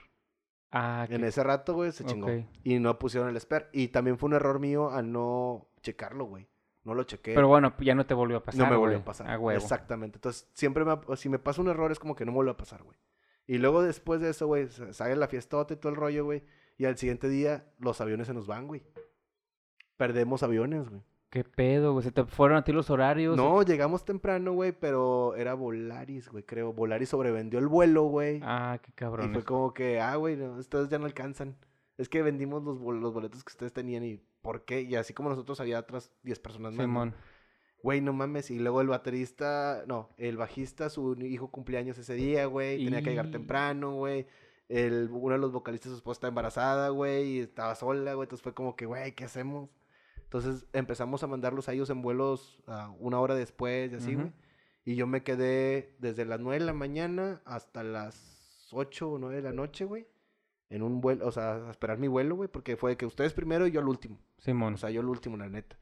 Ah, 0.70 1.06
En 1.10 1.20
qué- 1.20 1.26
ese 1.26 1.42
rato, 1.42 1.74
güey, 1.74 1.92
se 1.92 2.04
chingó. 2.04 2.28
Ok. 2.28 2.46
Y 2.64 2.78
no 2.78 2.98
pusieron 2.98 3.28
el 3.28 3.38
spare. 3.40 3.66
Y 3.72 3.88
también 3.88 4.18
fue 4.18 4.28
un 4.28 4.34
error 4.34 4.60
mío 4.60 4.90
a 4.90 5.02
no 5.02 5.68
checarlo, 5.82 6.24
güey. 6.24 6.48
No 6.86 6.94
lo 6.94 7.02
chequé. 7.04 7.34
Pero 7.34 7.48
bueno, 7.48 7.74
ya 7.80 7.94
no 7.94 8.06
te 8.06 8.14
volvió 8.14 8.38
a 8.38 8.42
pasar. 8.44 8.64
no 8.64 8.70
me 8.70 8.76
volvió 8.76 8.98
a 8.98 9.04
pasar. 9.04 9.28
A 9.28 9.38
huevo. 9.38 9.60
Exactamente. 9.60 10.16
Entonces, 10.18 10.48
siempre 10.54 10.84
me, 10.84 10.96
si 11.16 11.28
me 11.28 11.38
pasa 11.38 11.60
un 11.60 11.68
error 11.68 11.90
es 11.92 11.98
como 11.98 12.14
que 12.14 12.24
no 12.24 12.30
me 12.32 12.36
vuelve 12.36 12.52
a 12.52 12.56
pasar, 12.56 12.82
güey. 12.84 12.96
Y 13.48 13.58
luego 13.58 13.82
después 13.82 14.20
de 14.20 14.30
eso, 14.30 14.46
güey, 14.46 14.68
sa- 14.68 14.92
sale 14.92 15.16
la 15.16 15.26
fiestota 15.28 15.74
y 15.74 15.76
todo 15.76 15.90
el 15.90 15.96
rollo, 15.96 16.24
güey. 16.24 16.44
Y 16.78 16.84
al 16.84 16.96
siguiente 16.96 17.28
día 17.28 17.66
los 17.78 18.00
aviones 18.00 18.28
se 18.28 18.34
nos 18.34 18.46
van, 18.46 18.66
güey. 18.68 18.82
Perdemos 19.96 20.42
aviones, 20.42 20.88
güey. 20.88 21.02
¿Qué 21.30 21.42
pedo, 21.42 21.92
güey? 21.92 22.04
¿Se 22.04 22.12
te 22.12 22.24
fueron 22.24 22.56
a 22.58 22.64
ti 22.64 22.72
los 22.72 22.88
horarios? 22.88 23.36
No, 23.36 23.62
llegamos 23.62 24.04
temprano, 24.04 24.52
güey, 24.52 24.72
pero 24.72 25.34
era 25.34 25.54
Volaris, 25.54 26.28
güey, 26.28 26.44
creo. 26.44 26.72
Volaris 26.72 27.08
sobrevendió 27.08 27.58
el 27.58 27.66
vuelo, 27.66 28.04
güey. 28.04 28.40
Ah, 28.42 28.78
qué 28.80 28.90
y 28.90 28.94
cabrón. 28.94 29.32
fue 29.32 29.42
como 29.42 29.74
que, 29.74 30.00
ah, 30.00 30.14
güey, 30.16 30.36
no, 30.36 30.52
ustedes 30.54 30.88
ya 30.88 30.98
no 30.98 31.06
alcanzan. 31.06 31.56
Es 31.98 32.08
que 32.08 32.22
vendimos 32.22 32.62
los, 32.62 32.78
bol- 32.78 33.00
los 33.00 33.12
boletos 33.12 33.42
que 33.42 33.50
ustedes 33.50 33.72
tenían 33.72 34.04
y 34.04 34.20
¿por 34.46 34.64
qué? 34.64 34.82
Y 34.82 34.94
así 34.94 35.12
como 35.12 35.28
nosotros 35.28 35.58
había 35.58 35.80
otras 35.80 36.12
10 36.22 36.38
personas 36.38 36.72
más. 36.72 36.84
Simón. 36.84 37.16
Güey, 37.82 38.00
no 38.00 38.12
mames. 38.12 38.52
Y 38.52 38.60
luego 38.60 38.80
el 38.80 38.86
baterista, 38.86 39.82
no, 39.88 40.10
el 40.18 40.36
bajista, 40.36 40.88
su 40.88 41.16
hijo 41.20 41.50
cumpleaños 41.50 41.98
ese 41.98 42.14
día, 42.14 42.46
güey. 42.46 42.84
Tenía 42.84 43.02
que 43.02 43.10
llegar 43.10 43.32
temprano, 43.32 43.96
güey. 43.96 44.28
El, 44.68 45.08
uno 45.10 45.34
de 45.34 45.40
los 45.40 45.50
vocalistas, 45.50 45.90
su 45.90 45.96
esposa 45.96 46.18
está 46.18 46.28
embarazada, 46.28 46.90
güey. 46.90 47.24
Y 47.24 47.38
estaba 47.40 47.74
sola, 47.74 48.14
güey. 48.14 48.26
Entonces 48.26 48.44
fue 48.44 48.54
como 48.54 48.76
que, 48.76 48.86
güey, 48.86 49.16
¿qué 49.16 49.24
hacemos? 49.24 49.68
Entonces 50.22 50.64
empezamos 50.72 51.24
a 51.24 51.26
mandarlos 51.26 51.68
a 51.68 51.72
ellos 51.72 51.90
en 51.90 52.00
vuelos 52.00 52.62
ah, 52.68 52.94
una 53.00 53.18
hora 53.18 53.34
después 53.34 53.90
y 53.92 53.96
así, 53.96 54.14
güey. 54.14 54.32
Y 54.84 54.94
yo 54.94 55.08
me 55.08 55.24
quedé 55.24 55.96
desde 55.98 56.24
las 56.24 56.38
9 56.38 56.60
de 56.60 56.66
la 56.66 56.72
mañana 56.72 57.42
hasta 57.44 57.82
las 57.82 58.68
8 58.70 59.10
o 59.10 59.18
9 59.18 59.34
de 59.34 59.42
la 59.42 59.52
noche, 59.52 59.84
güey. 59.84 60.06
En 60.68 60.82
un 60.82 61.00
vuelo, 61.00 61.26
o 61.26 61.32
sea, 61.32 61.68
a 61.68 61.70
esperar 61.70 61.98
mi 61.98 62.08
vuelo, 62.08 62.34
güey. 62.36 62.48
Porque 62.48 62.76
fue 62.76 62.90
de 62.92 62.96
que 62.96 63.06
ustedes 63.06 63.32
primero 63.32 63.66
y 63.66 63.70
yo 63.70 63.80
al 63.80 63.88
último. 63.88 64.18
Simón. 64.38 64.74
O 64.74 64.76
sea, 64.76 64.90
yo 64.90 65.00
el 65.00 65.08
último, 65.08 65.36
la 65.36 65.48
neta. 65.48 65.78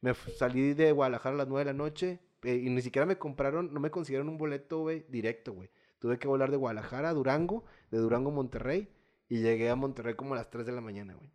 Me 0.00 0.14
salí 0.14 0.74
de 0.74 0.92
Guadalajara 0.92 1.34
a 1.34 1.38
las 1.38 1.48
9 1.48 1.60
de 1.64 1.72
la 1.72 1.76
noche 1.78 2.20
eh, 2.42 2.56
y 2.56 2.70
ni 2.70 2.82
siquiera 2.82 3.06
me 3.06 3.18
compraron, 3.18 3.72
no 3.72 3.78
me 3.80 3.90
consiguieron 3.90 4.28
un 4.28 4.38
boleto, 4.38 4.80
güey, 4.80 5.04
directo, 5.08 5.52
güey. 5.52 5.70
Tuve 6.00 6.18
que 6.18 6.26
volar 6.28 6.50
de 6.50 6.56
Guadalajara 6.56 7.10
a 7.10 7.14
Durango, 7.14 7.64
de 7.90 7.98
Durango 7.98 8.30
a 8.30 8.34
Monterrey 8.34 8.88
y 9.28 9.40
llegué 9.42 9.70
a 9.70 9.76
Monterrey 9.76 10.14
como 10.14 10.34
a 10.34 10.38
las 10.38 10.50
3 10.50 10.66
de 10.66 10.72
la 10.72 10.80
mañana, 10.80 11.14
güey. 11.14 11.30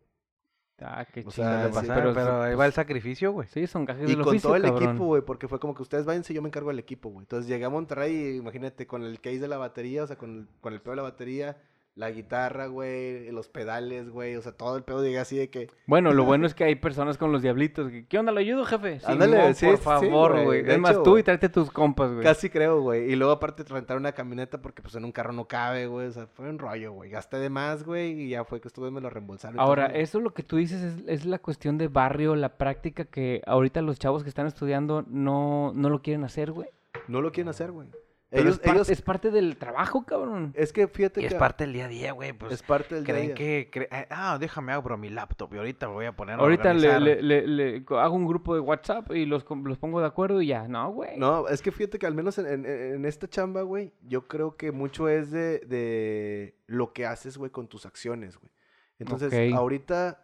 ah, 0.80 1.06
qué 1.12 1.24
o 1.24 1.30
chido. 1.30 1.48
sea, 1.48 1.70
sí, 1.72 1.72
pasar, 1.72 1.94
pero, 1.94 2.12
pero, 2.12 2.42
ahí 2.42 2.54
va 2.54 2.66
el 2.66 2.72
sacrificio, 2.72 3.32
güey. 3.32 3.48
Sí, 3.48 3.66
son 3.66 3.84
gajes 3.84 4.08
Y 4.08 4.14
del 4.14 4.22
con 4.22 4.34
oficio, 4.34 4.50
todo 4.50 4.56
el 4.56 4.62
cabrón. 4.62 4.96
equipo, 4.96 5.06
güey, 5.06 5.22
porque 5.22 5.48
fue 5.48 5.58
como 5.60 5.74
que 5.74 5.82
ustedes 5.82 6.04
váyanse, 6.04 6.34
yo 6.34 6.42
me 6.42 6.48
encargo 6.48 6.68
del 6.70 6.78
equipo, 6.78 7.08
güey. 7.10 7.22
Entonces 7.24 7.48
llegué 7.48 7.64
a 7.64 7.70
Monterrey 7.70 8.14
y 8.14 8.36
imagínate, 8.36 8.86
con 8.86 9.02
el 9.02 9.20
case 9.20 9.38
de 9.40 9.48
la 9.48 9.58
batería, 9.58 10.04
o 10.04 10.06
sea, 10.06 10.16
con 10.18 10.30
el, 10.40 10.48
con 10.60 10.72
el 10.74 10.80
pedo 10.82 10.92
de 10.92 10.96
la 10.96 11.02
batería, 11.02 11.56
la 11.98 12.12
guitarra, 12.12 12.66
güey, 12.66 13.28
los 13.32 13.48
pedales, 13.48 14.08
güey, 14.08 14.36
o 14.36 14.40
sea, 14.40 14.52
todo 14.52 14.76
el 14.76 14.84
pedo 14.84 15.02
llegué 15.02 15.18
así 15.18 15.36
de 15.36 15.50
que... 15.50 15.68
Bueno, 15.84 16.12
lo 16.12 16.24
bueno 16.24 16.46
es 16.46 16.54
que 16.54 16.62
hay 16.62 16.76
personas 16.76 17.18
con 17.18 17.32
los 17.32 17.42
diablitos. 17.42 17.90
que, 17.90 18.06
¿Qué 18.06 18.16
onda? 18.20 18.30
¿Lo 18.30 18.38
ayudo, 18.38 18.64
jefe? 18.64 19.00
Ándale, 19.04 19.52
sí, 19.54 19.66
por 19.66 19.78
favor, 19.78 20.44
güey. 20.44 20.62
Es 20.64 20.78
más, 20.78 21.02
tú 21.02 21.18
y 21.18 21.24
tráete 21.24 21.48
tus 21.48 21.72
compas, 21.72 22.12
güey. 22.12 22.22
Casi 22.22 22.50
creo, 22.50 22.82
güey. 22.82 23.10
Y 23.10 23.16
luego 23.16 23.32
aparte 23.32 23.64
rentar 23.64 23.96
una 23.96 24.12
camioneta 24.12 24.62
porque 24.62 24.80
pues 24.80 24.94
en 24.94 25.04
un 25.04 25.10
carro 25.10 25.32
no 25.32 25.48
cabe, 25.48 25.88
güey. 25.88 26.06
O 26.06 26.12
sea, 26.12 26.28
fue 26.28 26.48
un 26.48 26.60
rollo, 26.60 26.92
güey. 26.92 27.10
Gasté 27.10 27.38
de 27.38 27.50
más, 27.50 27.82
güey, 27.82 28.12
y 28.12 28.28
ya 28.28 28.44
fue 28.44 28.60
que 28.60 28.68
estuve 28.68 28.92
me 28.92 29.00
lo 29.00 29.10
reembolsaron. 29.10 29.56
todo, 29.56 29.66
Ahora, 29.66 29.86
eso 29.86 30.20
lo 30.20 30.32
que 30.32 30.44
tú 30.44 30.56
dices 30.56 30.80
es, 30.80 31.02
es 31.08 31.24
la 31.24 31.40
cuestión 31.40 31.78
de 31.78 31.88
barrio, 31.88 32.36
la 32.36 32.58
práctica 32.58 33.06
que 33.06 33.42
ahorita 33.44 33.82
los 33.82 33.98
chavos 33.98 34.22
que 34.22 34.28
están 34.28 34.46
estudiando 34.46 35.04
no, 35.08 35.72
no 35.74 35.90
lo 35.90 36.00
quieren 36.00 36.22
hacer, 36.22 36.52
güey. 36.52 36.68
No 37.08 37.22
lo 37.22 37.32
quieren 37.32 37.48
hacer, 37.48 37.72
güey. 37.72 37.88
Ellos, 38.30 38.56
es, 38.56 38.58
par- 38.58 38.74
ellos... 38.74 38.90
es 38.90 39.00
parte 39.00 39.30
del 39.30 39.56
trabajo, 39.56 40.04
cabrón. 40.04 40.52
Es 40.54 40.72
que 40.74 40.86
fíjate 40.86 41.22
Y 41.22 41.24
es 41.24 41.32
que... 41.32 41.38
parte 41.38 41.64
del 41.64 41.72
día 41.72 41.86
a 41.86 41.88
día, 41.88 42.12
güey. 42.12 42.34
Pues 42.34 42.52
es 42.52 42.62
parte 42.62 42.96
del 42.96 43.04
día 43.04 43.14
a 43.14 43.16
creen 43.16 43.26
día. 43.28 43.34
que... 43.34 43.70
cre- 43.70 43.88
eh, 43.90 44.06
ah, 44.10 44.36
déjame 44.38 44.72
abro 44.72 44.98
mi 44.98 45.08
laptop 45.08 45.54
y 45.54 45.56
ahorita 45.56 45.86
voy 45.86 46.04
a 46.04 46.12
poner 46.14 46.34
a 46.38 46.42
Ahorita 46.42 46.74
le, 46.74 46.88
organizar. 46.90 47.22
le- 47.22 47.46
le- 47.46 47.78
le- 47.80 47.84
hago 47.98 48.14
un 48.14 48.26
grupo 48.26 48.54
de 48.54 48.60
WhatsApp 48.60 49.10
y 49.12 49.24
los, 49.24 49.46
los 49.64 49.78
pongo 49.78 50.00
de 50.00 50.06
acuerdo 50.06 50.42
y 50.42 50.48
ya. 50.48 50.68
No, 50.68 50.90
güey. 50.92 51.16
No, 51.18 51.48
es 51.48 51.62
que 51.62 51.72
fíjate 51.72 51.98
que 51.98 52.06
al 52.06 52.14
menos 52.14 52.36
en, 52.36 52.46
en- 52.46 52.66
en 52.66 53.04
esta 53.06 53.28
chamba, 53.28 53.62
güey, 53.62 53.92
yo 54.06 54.28
creo 54.28 54.56
que 54.56 54.72
mucho 54.72 55.08
es 55.08 55.30
de, 55.30 55.60
de 55.60 56.54
lo 56.66 56.92
que 56.92 57.06
haces, 57.06 57.38
güey, 57.38 57.50
con 57.50 57.66
tus 57.66 57.86
acciones, 57.86 58.36
güey. 58.36 58.50
Entonces, 58.98 59.32
ahorita, 59.54 60.22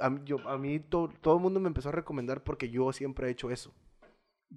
a, 0.00 0.08
mí- 0.08 0.20
yo, 0.24 0.38
a 0.48 0.56
mí 0.56 0.78
to- 0.80 1.12
todo 1.20 1.34
el 1.36 1.42
mundo 1.42 1.60
me 1.60 1.66
empezó 1.68 1.90
a 1.90 1.92
recomendar 1.92 2.42
porque 2.42 2.70
yo 2.70 2.90
siempre 2.92 3.28
he 3.28 3.30
hecho 3.32 3.50
eso. 3.50 3.74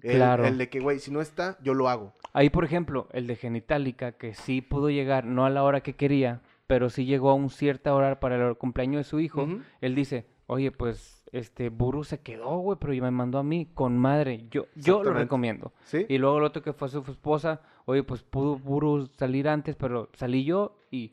El, 0.02 0.16
Claro. 0.16 0.44
el 0.46 0.58
de 0.58 0.68
que, 0.68 0.80
güey, 0.80 0.98
si 0.98 1.10
no 1.10 1.20
está, 1.20 1.58
yo 1.62 1.74
lo 1.74 1.88
hago. 1.88 2.14
Ahí, 2.32 2.50
por 2.50 2.64
ejemplo, 2.64 3.08
el 3.12 3.26
de 3.26 3.36
Genitalica, 3.36 4.12
que 4.12 4.34
sí 4.34 4.60
pudo 4.60 4.90
llegar, 4.90 5.24
no 5.24 5.44
a 5.44 5.50
la 5.50 5.64
hora 5.64 5.80
que 5.80 5.94
quería, 5.96 6.42
pero 6.66 6.88
sí 6.90 7.04
llegó 7.04 7.30
a 7.30 7.34
un 7.34 7.50
cierta 7.50 7.94
hora 7.94 8.20
para 8.20 8.48
el 8.48 8.56
cumpleaños 8.56 8.98
de 9.00 9.04
su 9.04 9.18
hijo. 9.20 9.48
Él 9.80 9.94
dice, 9.94 10.26
oye, 10.46 10.70
pues, 10.70 11.22
este, 11.32 11.68
Buru 11.68 12.04
se 12.04 12.20
quedó, 12.20 12.58
güey, 12.58 12.78
pero 12.80 12.92
ya 12.92 13.02
me 13.02 13.10
mandó 13.10 13.38
a 13.38 13.42
mí, 13.42 13.70
con 13.74 13.98
madre. 13.98 14.46
Yo, 14.50 14.66
yo 14.76 15.02
lo 15.02 15.12
recomiendo. 15.12 15.72
¿Sí? 15.84 16.06
Y 16.08 16.18
luego 16.18 16.38
el 16.38 16.44
otro 16.44 16.62
que 16.62 16.72
fue 16.72 16.88
su 16.88 17.00
esposa, 17.00 17.60
oye, 17.86 18.02
pues 18.02 18.22
pudo 18.22 18.56
Buru 18.56 19.08
salir 19.16 19.48
antes, 19.48 19.74
pero 19.76 20.08
salí 20.14 20.44
yo 20.44 20.78
y 20.90 21.12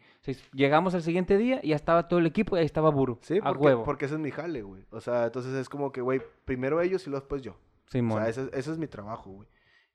llegamos 0.53 0.93
al 0.95 1.01
siguiente 1.01 1.37
día 1.37 1.59
y 1.63 1.69
ya 1.69 1.75
estaba 1.75 2.07
todo 2.07 2.19
el 2.19 2.25
equipo 2.27 2.55
y 2.55 2.59
ahí 2.59 2.65
estaba 2.65 2.91
Buru. 2.91 3.17
Sí, 3.21 3.39
a 3.39 3.43
porque, 3.49 3.65
huevo. 3.65 3.83
porque 3.83 4.05
ese 4.05 4.15
es 4.15 4.21
mi 4.21 4.31
jale, 4.31 4.61
güey. 4.61 4.83
O 4.91 5.01
sea, 5.01 5.25
entonces 5.25 5.53
es 5.53 5.69
como 5.69 5.91
que, 5.91 6.01
güey, 6.01 6.21
primero 6.45 6.79
ellos 6.81 7.05
y 7.07 7.09
luego 7.09 7.21
después 7.23 7.41
yo. 7.41 7.55
Simón. 7.87 8.21
O 8.21 8.31
sea, 8.31 8.47
ese 8.51 8.71
es 8.71 8.77
mi 8.77 8.87
trabajo, 8.87 9.31
güey. 9.31 9.47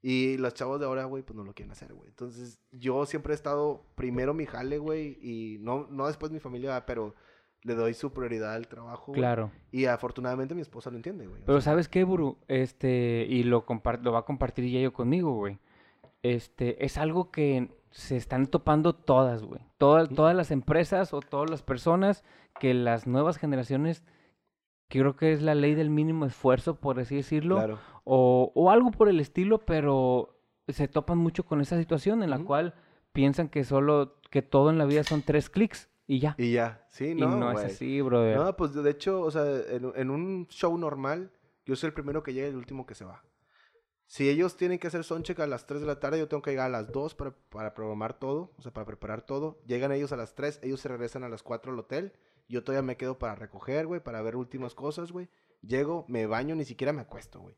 Y 0.02 0.38
los 0.38 0.54
chavos 0.54 0.80
de 0.80 0.86
ahora, 0.86 1.04
güey, 1.04 1.22
pues 1.22 1.36
no 1.36 1.44
lo 1.44 1.52
quieren 1.52 1.72
hacer, 1.72 1.92
güey. 1.92 2.08
Entonces, 2.08 2.58
yo 2.72 3.04
siempre 3.04 3.34
he 3.34 3.36
estado 3.36 3.84
primero 3.96 4.32
mi 4.32 4.46
jale, 4.46 4.78
güey, 4.78 5.18
y 5.20 5.58
no, 5.60 5.86
no 5.90 6.06
después 6.06 6.32
mi 6.32 6.40
familia, 6.40 6.86
pero 6.86 7.14
le 7.62 7.74
doy 7.74 7.92
su 7.92 8.12
prioridad 8.12 8.54
al 8.54 8.66
trabajo. 8.68 9.12
Claro. 9.12 9.50
Y 9.70 9.84
afortunadamente 9.84 10.54
mi 10.54 10.62
esposa 10.62 10.90
lo 10.90 10.96
entiende, 10.96 11.26
güey. 11.26 11.42
o 11.42 11.44
Pero 11.44 11.60
sea, 11.60 11.72
¿sabes 11.72 11.88
qué, 11.88 12.04
Buru? 12.04 12.38
Este, 12.48 13.26
y 13.28 13.42
lo, 13.42 13.66
lo 14.02 14.12
va 14.12 14.20
a 14.20 14.24
compartir 14.24 14.64
Yayo 14.70 14.92
conmigo, 14.92 15.34
güey. 15.34 15.58
Este, 16.22 16.84
es 16.84 16.96
algo 16.96 17.30
que 17.30 17.70
se 17.90 18.16
están 18.16 18.46
topando 18.46 18.94
todas, 18.94 19.42
güey. 19.42 19.60
Todas, 19.76 20.08
todas 20.08 20.34
las 20.34 20.50
empresas 20.50 21.12
o 21.12 21.20
todas 21.20 21.50
las 21.50 21.62
personas 21.62 22.24
que 22.58 22.72
las 22.72 23.06
nuevas 23.06 23.36
generaciones, 23.36 24.02
que 24.90 24.98
creo 24.98 25.16
que 25.16 25.32
es 25.32 25.40
la 25.40 25.54
ley 25.54 25.74
del 25.74 25.88
mínimo 25.88 26.26
esfuerzo, 26.26 26.74
por 26.74 26.98
así 26.98 27.14
decirlo, 27.14 27.56
claro. 27.56 27.78
o, 28.04 28.52
o 28.54 28.70
algo 28.70 28.90
por 28.90 29.08
el 29.08 29.20
estilo, 29.20 29.64
pero 29.64 30.36
se 30.68 30.88
topan 30.88 31.16
mucho 31.16 31.44
con 31.44 31.60
esa 31.60 31.78
situación 31.78 32.22
en 32.24 32.30
la 32.30 32.40
cual 32.40 32.74
piensan 33.12 33.48
que 33.48 33.62
solo, 33.64 34.16
que 34.30 34.42
todo 34.42 34.68
en 34.68 34.78
la 34.78 34.84
vida 34.84 35.04
son 35.04 35.22
tres 35.22 35.48
clics 35.48 35.88
y 36.08 36.18
ya. 36.18 36.34
Y 36.36 36.52
ya, 36.52 36.84
sí, 36.90 37.10
Y 37.10 37.14
no, 37.14 37.52
es 37.52 37.64
así, 37.64 38.00
brother. 38.00 38.36
No, 38.36 38.56
pues 38.56 38.74
de 38.74 38.90
hecho, 38.90 39.22
o 39.22 39.30
sea, 39.30 39.44
en, 39.44 39.92
en 39.94 40.10
un 40.10 40.48
show 40.48 40.76
normal, 40.76 41.30
yo 41.64 41.76
soy 41.76 41.86
el 41.86 41.94
primero 41.94 42.24
que 42.24 42.34
llega 42.34 42.48
y 42.48 42.50
el 42.50 42.56
último 42.56 42.84
que 42.84 42.96
se 42.96 43.04
va. 43.04 43.22
Si 44.06 44.28
ellos 44.28 44.56
tienen 44.56 44.80
que 44.80 44.88
hacer 44.88 45.04
soundcheck 45.04 45.38
a 45.38 45.46
las 45.46 45.66
3 45.66 45.82
de 45.82 45.86
la 45.86 46.00
tarde, 46.00 46.18
yo 46.18 46.26
tengo 46.26 46.42
que 46.42 46.50
llegar 46.50 46.66
a 46.66 46.70
las 46.70 46.90
2 46.90 47.14
para, 47.14 47.30
para 47.48 47.74
programar 47.74 48.18
todo, 48.18 48.50
o 48.58 48.62
sea, 48.62 48.72
para 48.72 48.84
preparar 48.84 49.22
todo. 49.22 49.60
Llegan 49.66 49.92
ellos 49.92 50.10
a 50.10 50.16
las 50.16 50.34
3, 50.34 50.58
ellos 50.64 50.80
se 50.80 50.88
regresan 50.88 51.22
a 51.22 51.28
las 51.28 51.44
4 51.44 51.70
al 51.70 51.78
hotel. 51.78 52.12
Yo 52.50 52.64
todavía 52.64 52.82
me 52.82 52.96
quedo 52.96 53.18
para 53.18 53.36
recoger, 53.36 53.86
güey, 53.86 54.00
para 54.00 54.20
ver 54.22 54.34
últimas 54.34 54.74
cosas, 54.74 55.12
güey. 55.12 55.28
Llego, 55.62 56.04
me 56.08 56.26
baño, 56.26 56.56
ni 56.56 56.64
siquiera 56.64 56.92
me 56.92 57.02
acuesto, 57.02 57.40
güey. 57.40 57.56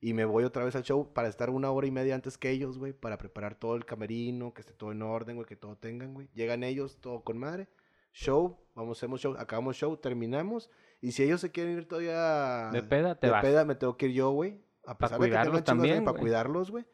Y 0.00 0.12
me 0.12 0.26
voy 0.26 0.44
otra 0.44 0.64
vez 0.64 0.76
al 0.76 0.82
show 0.82 1.14
para 1.14 1.28
estar 1.28 1.48
una 1.48 1.70
hora 1.70 1.86
y 1.86 1.90
media 1.90 2.14
antes 2.14 2.36
que 2.36 2.50
ellos, 2.50 2.78
güey, 2.78 2.92
para 2.92 3.16
preparar 3.16 3.54
todo 3.54 3.74
el 3.74 3.86
camerino, 3.86 4.52
que 4.52 4.60
esté 4.60 4.74
todo 4.74 4.92
en 4.92 5.00
orden, 5.00 5.36
güey, 5.36 5.46
que 5.46 5.56
todo 5.56 5.78
tengan, 5.78 6.12
güey. 6.12 6.28
Llegan 6.34 6.62
ellos, 6.62 6.98
todo 7.00 7.24
con 7.24 7.38
madre. 7.38 7.68
Show, 8.12 8.58
vamos, 8.74 8.98
hacemos 8.98 9.22
show, 9.22 9.34
acabamos 9.38 9.76
show, 9.76 9.96
terminamos. 9.96 10.70
Y 11.00 11.12
si 11.12 11.22
ellos 11.22 11.40
se 11.40 11.50
quieren 11.50 11.78
ir 11.78 11.88
todavía 11.88 12.68
de 12.70 12.82
peda 12.82 13.18
te 13.18 13.28
de 13.28 13.32
vas. 13.32 13.42
peda, 13.42 13.64
me 13.64 13.76
tengo 13.76 13.96
que 13.96 14.06
ir 14.06 14.12
yo, 14.12 14.30
güey. 14.30 14.62
A 14.84 14.98
pesar 14.98 15.18
de 15.18 15.30
que 15.30 15.36
tengo 15.38 15.56
de 15.56 15.62
también, 15.62 16.04
para 16.04 16.18
cuidarlos, 16.18 16.70
güey. 16.70 16.84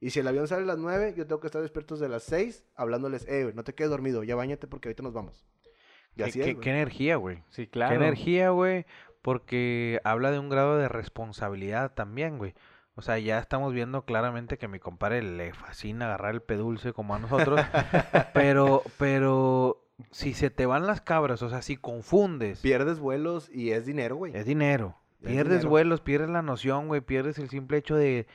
Y 0.00 0.10
si 0.10 0.20
el 0.20 0.28
avión 0.28 0.46
sale 0.46 0.64
a 0.64 0.66
las 0.66 0.78
9, 0.78 1.14
yo 1.16 1.26
tengo 1.26 1.40
que 1.40 1.46
estar 1.46 1.62
despierto 1.62 1.94
desde 1.94 2.08
las 2.10 2.22
6 2.24 2.64
hablándoles, 2.74 3.26
eh, 3.28 3.44
güey, 3.44 3.54
no 3.54 3.64
te 3.64 3.74
quedes 3.74 3.90
dormido, 3.90 4.22
ya 4.24 4.36
bañate 4.36 4.66
porque 4.66 4.88
ahorita 4.88 5.02
nos 5.02 5.14
vamos. 5.14 5.46
Y 6.18 6.24
¿Qué, 6.24 6.30
así 6.30 6.40
qué- 6.40 6.48
es, 6.50 6.54
güey. 6.54 6.64
qué 6.64 6.70
energía, 6.70 7.16
güey. 7.16 7.42
Sí, 7.48 7.66
claro. 7.66 7.90
Qué 7.90 7.96
energía, 8.04 8.50
güey. 8.50 8.84
Porque 9.22 10.00
habla 10.04 10.30
de 10.30 10.38
un 10.38 10.48
grado 10.48 10.76
de 10.78 10.88
responsabilidad 10.88 11.92
también, 11.94 12.38
güey. 12.38 12.54
O 12.94 13.02
sea, 13.02 13.18
ya 13.18 13.38
estamos 13.38 13.72
viendo 13.72 14.02
claramente 14.04 14.58
que 14.58 14.66
a 14.66 14.68
mi 14.68 14.80
compadre 14.80 15.22
le 15.22 15.52
fascina 15.52 16.06
agarrar 16.06 16.34
el 16.34 16.42
pedulce 16.42 16.92
como 16.92 17.14
a 17.14 17.18
nosotros. 17.18 17.60
pero, 18.34 18.82
pero, 18.98 19.84
si 20.10 20.34
se 20.34 20.50
te 20.50 20.66
van 20.66 20.86
las 20.86 21.00
cabras, 21.00 21.42
o 21.42 21.48
sea, 21.50 21.62
si 21.62 21.76
confundes, 21.76 22.60
Pierdes 22.60 22.98
vuelos 22.98 23.50
y 23.52 23.70
es 23.70 23.86
dinero, 23.86 24.16
güey. 24.16 24.36
es 24.36 24.44
dinero. 24.46 24.96
Es 25.20 25.28
Pierdes 25.28 25.58
dinero. 25.58 25.70
vuelos, 25.70 26.00
pierdes 26.00 26.30
la 26.30 26.42
noción, 26.42 26.88
güey. 26.88 27.00
Pierdes 27.00 27.38
el 27.38 27.48
simple 27.50 27.78
hecho 27.78 27.94
de, 27.96 28.26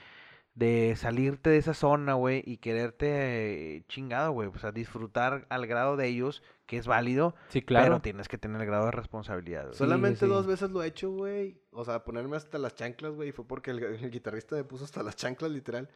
de 0.55 0.93
salirte 0.97 1.49
de 1.49 1.57
esa 1.57 1.73
zona, 1.73 2.13
güey, 2.13 2.43
y 2.45 2.57
quererte 2.57 3.77
eh, 3.77 3.83
chingado, 3.87 4.31
güey. 4.31 4.49
O 4.49 4.57
sea, 4.59 4.71
disfrutar 4.71 5.45
al 5.49 5.65
grado 5.67 5.95
de 5.97 6.07
ellos, 6.07 6.43
que 6.65 6.77
es 6.77 6.87
válido, 6.87 7.35
Sí, 7.49 7.61
claro. 7.61 7.85
pero 7.85 8.01
tienes 8.01 8.27
que 8.27 8.37
tener 8.37 8.59
el 8.61 8.67
grado 8.67 8.85
de 8.85 8.91
responsabilidad. 8.91 9.63
güey. 9.65 9.75
Solamente 9.75 10.21
sí. 10.21 10.27
dos 10.27 10.47
veces 10.47 10.71
lo 10.71 10.81
he 10.83 10.87
hecho, 10.87 11.11
güey. 11.11 11.61
O 11.71 11.83
sea, 11.85 12.03
ponerme 12.03 12.37
hasta 12.37 12.57
las 12.57 12.75
chanclas, 12.75 13.13
güey. 13.13 13.29
Y 13.29 13.31
fue 13.31 13.45
porque 13.45 13.71
el, 13.71 13.83
el 13.83 14.11
guitarrista 14.11 14.55
me 14.55 14.63
puso 14.63 14.85
hasta 14.85 15.03
las 15.03 15.15
chanclas, 15.15 15.51
literal. 15.51 15.89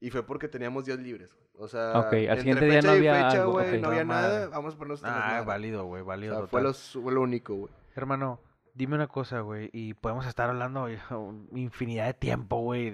Y 0.00 0.10
fue 0.10 0.22
porque 0.26 0.48
teníamos 0.48 0.84
días 0.86 0.98
libres, 0.98 1.32
güey. 1.34 1.46
O 1.56 1.68
sea, 1.68 1.98
Ok, 2.00 2.12
al 2.12 2.14
entre 2.16 2.38
siguiente 2.40 2.64
día 2.66 2.74
no 2.82 2.82
fecha 2.82 2.94
y 2.94 2.98
había 2.98 3.14
fecha, 3.30 3.40
algo, 3.42 3.52
güey, 3.52 3.80
no 3.80 3.88
había 3.88 4.04
nada. 4.04 4.48
Vamos 4.48 4.74
a 4.74 4.76
ponernos 4.78 5.00
Ah, 5.04 5.42
válido, 5.46 5.84
güey, 5.84 6.02
O 6.02 6.04
válido. 6.04 6.32
sea, 6.34 6.40
total. 6.46 6.50
fue 6.50 6.62
lo, 6.62 6.74
fue 7.04 7.12
lo 7.12 7.20
único, 7.22 7.54
güey. 7.54 7.72
Hermano, 7.94 8.40
Dime 8.76 8.96
una 8.96 9.06
cosa, 9.06 9.38
güey, 9.38 9.70
y 9.72 9.94
podemos 9.94 10.26
estar 10.26 10.50
hablando 10.50 10.88
infinidad 11.52 12.06
de 12.06 12.14
tiempo, 12.14 12.58
güey. 12.60 12.92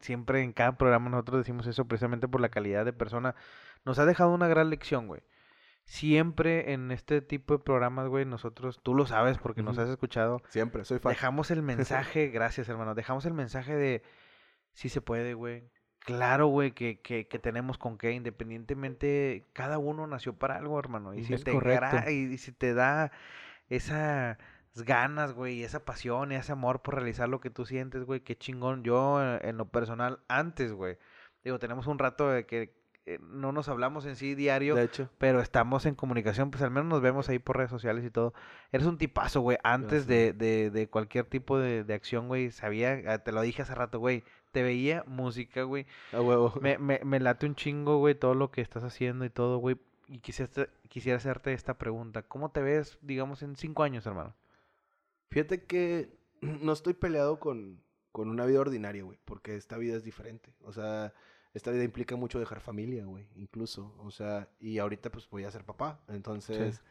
Siempre 0.00 0.42
en 0.42 0.52
cada 0.52 0.76
programa 0.76 1.10
nosotros 1.10 1.38
decimos 1.38 1.64
eso 1.68 1.84
precisamente 1.84 2.26
por 2.26 2.40
la 2.40 2.48
calidad 2.48 2.84
de 2.84 2.92
persona. 2.92 3.36
Nos 3.84 4.00
ha 4.00 4.04
dejado 4.04 4.30
una 4.34 4.48
gran 4.48 4.68
lección, 4.68 5.06
güey. 5.06 5.22
Siempre 5.84 6.72
en 6.72 6.90
este 6.90 7.20
tipo 7.20 7.54
de 7.58 7.64
programas, 7.64 8.08
güey, 8.08 8.24
nosotros, 8.24 8.80
tú 8.82 8.94
lo 8.94 9.06
sabes 9.06 9.38
porque 9.38 9.62
nos 9.62 9.78
has 9.78 9.88
escuchado, 9.88 10.40
Siempre, 10.48 10.84
soy 10.84 10.98
fan. 11.00 11.10
dejamos 11.12 11.50
el 11.50 11.62
mensaje, 11.62 12.28
gracias 12.32 12.68
hermano, 12.68 12.94
dejamos 12.94 13.26
el 13.26 13.34
mensaje 13.34 13.74
de 13.74 14.02
si 14.72 14.88
se 14.88 15.00
puede, 15.00 15.34
güey. 15.34 15.64
Claro, 15.98 16.46
güey, 16.48 16.72
que, 16.72 17.00
que, 17.00 17.28
que 17.28 17.38
tenemos 17.38 17.78
con 17.78 17.96
qué, 17.98 18.12
independientemente, 18.12 19.46
cada 19.52 19.78
uno 19.78 20.06
nació 20.06 20.34
para 20.34 20.56
algo, 20.56 20.78
hermano. 20.78 21.14
Y 21.14 21.22
si 21.24 21.34
Es 21.34 21.44
te 21.44 21.52
gra- 21.52 22.10
y, 22.12 22.32
y 22.34 22.38
si 22.38 22.50
te 22.52 22.74
da 22.74 23.12
esas 23.68 24.36
ganas, 24.74 25.32
güey, 25.32 25.60
y 25.60 25.64
esa 25.64 25.84
pasión 25.84 26.32
y 26.32 26.36
ese 26.36 26.52
amor 26.52 26.82
por 26.82 26.94
realizar 26.96 27.28
lo 27.28 27.40
que 27.40 27.50
tú 27.50 27.66
sientes, 27.66 28.04
güey, 28.04 28.20
qué 28.20 28.36
chingón. 28.36 28.82
Yo, 28.82 29.22
eh, 29.22 29.40
en 29.44 29.56
lo 29.58 29.68
personal, 29.68 30.20
antes, 30.28 30.72
güey, 30.72 30.96
digo, 31.44 31.58
tenemos 31.58 31.86
un 31.86 31.98
rato 32.00 32.28
de 32.30 32.46
que 32.46 32.74
eh, 33.04 33.18
no 33.20 33.50
nos 33.50 33.68
hablamos 33.68 34.06
en 34.06 34.14
sí 34.14 34.34
diario, 34.36 34.76
De 34.76 34.84
hecho, 34.84 35.08
pero 35.18 35.40
estamos 35.40 35.86
en 35.86 35.96
comunicación, 35.96 36.50
pues 36.52 36.62
al 36.62 36.70
menos 36.70 36.88
nos 36.88 37.00
vemos 37.00 37.28
ahí 37.28 37.40
por 37.40 37.56
redes 37.56 37.70
sociales 37.70 38.04
y 38.04 38.10
todo. 38.10 38.32
Eres 38.70 38.86
un 38.86 38.96
tipazo, 38.96 39.40
güey. 39.40 39.58
Antes 39.64 40.06
de, 40.06 40.32
de, 40.32 40.70
de 40.70 40.88
cualquier 40.88 41.24
tipo 41.24 41.58
de, 41.58 41.82
de 41.82 41.94
acción, 41.94 42.28
güey, 42.28 42.52
sabía, 42.52 43.02
ah, 43.08 43.18
te 43.18 43.32
lo 43.32 43.42
dije 43.42 43.62
hace 43.62 43.74
rato, 43.74 43.98
güey, 43.98 44.22
te 44.52 44.62
veía 44.62 45.02
música, 45.08 45.64
güey. 45.64 45.86
a 46.12 46.20
huevo. 46.20 46.54
Me, 46.60 46.78
me, 46.78 47.00
me 47.04 47.18
late 47.18 47.46
un 47.46 47.56
chingo, 47.56 47.98
güey, 47.98 48.14
todo 48.14 48.34
lo 48.34 48.50
que 48.52 48.60
estás 48.60 48.84
haciendo 48.84 49.24
y 49.24 49.30
todo, 49.30 49.58
güey. 49.58 49.78
Y 50.06 50.20
quisiera, 50.20 50.68
quisiera 50.88 51.16
hacerte 51.16 51.52
esta 51.54 51.78
pregunta. 51.78 52.22
¿Cómo 52.22 52.50
te 52.50 52.62
ves, 52.62 52.98
digamos, 53.02 53.42
en 53.42 53.56
cinco 53.56 53.82
años, 53.82 54.06
hermano? 54.06 54.36
Fíjate 55.30 55.64
que 55.64 56.16
no 56.40 56.72
estoy 56.72 56.94
peleado 56.94 57.40
con, 57.40 57.82
con 58.12 58.28
una 58.28 58.46
vida 58.46 58.60
ordinaria, 58.60 59.02
güey, 59.02 59.18
porque 59.24 59.56
esta 59.56 59.76
vida 59.76 59.96
es 59.96 60.04
diferente. 60.04 60.54
O 60.62 60.72
sea, 60.72 61.12
esta 61.54 61.70
vida 61.70 61.84
implica 61.84 62.16
mucho 62.16 62.38
dejar 62.38 62.60
familia, 62.60 63.04
güey, 63.04 63.26
incluso. 63.36 63.94
O 63.98 64.10
sea, 64.10 64.48
y 64.60 64.78
ahorita 64.78 65.10
pues 65.10 65.28
voy 65.28 65.44
a 65.44 65.50
ser 65.50 65.64
papá. 65.64 66.00
Entonces, 66.08 66.82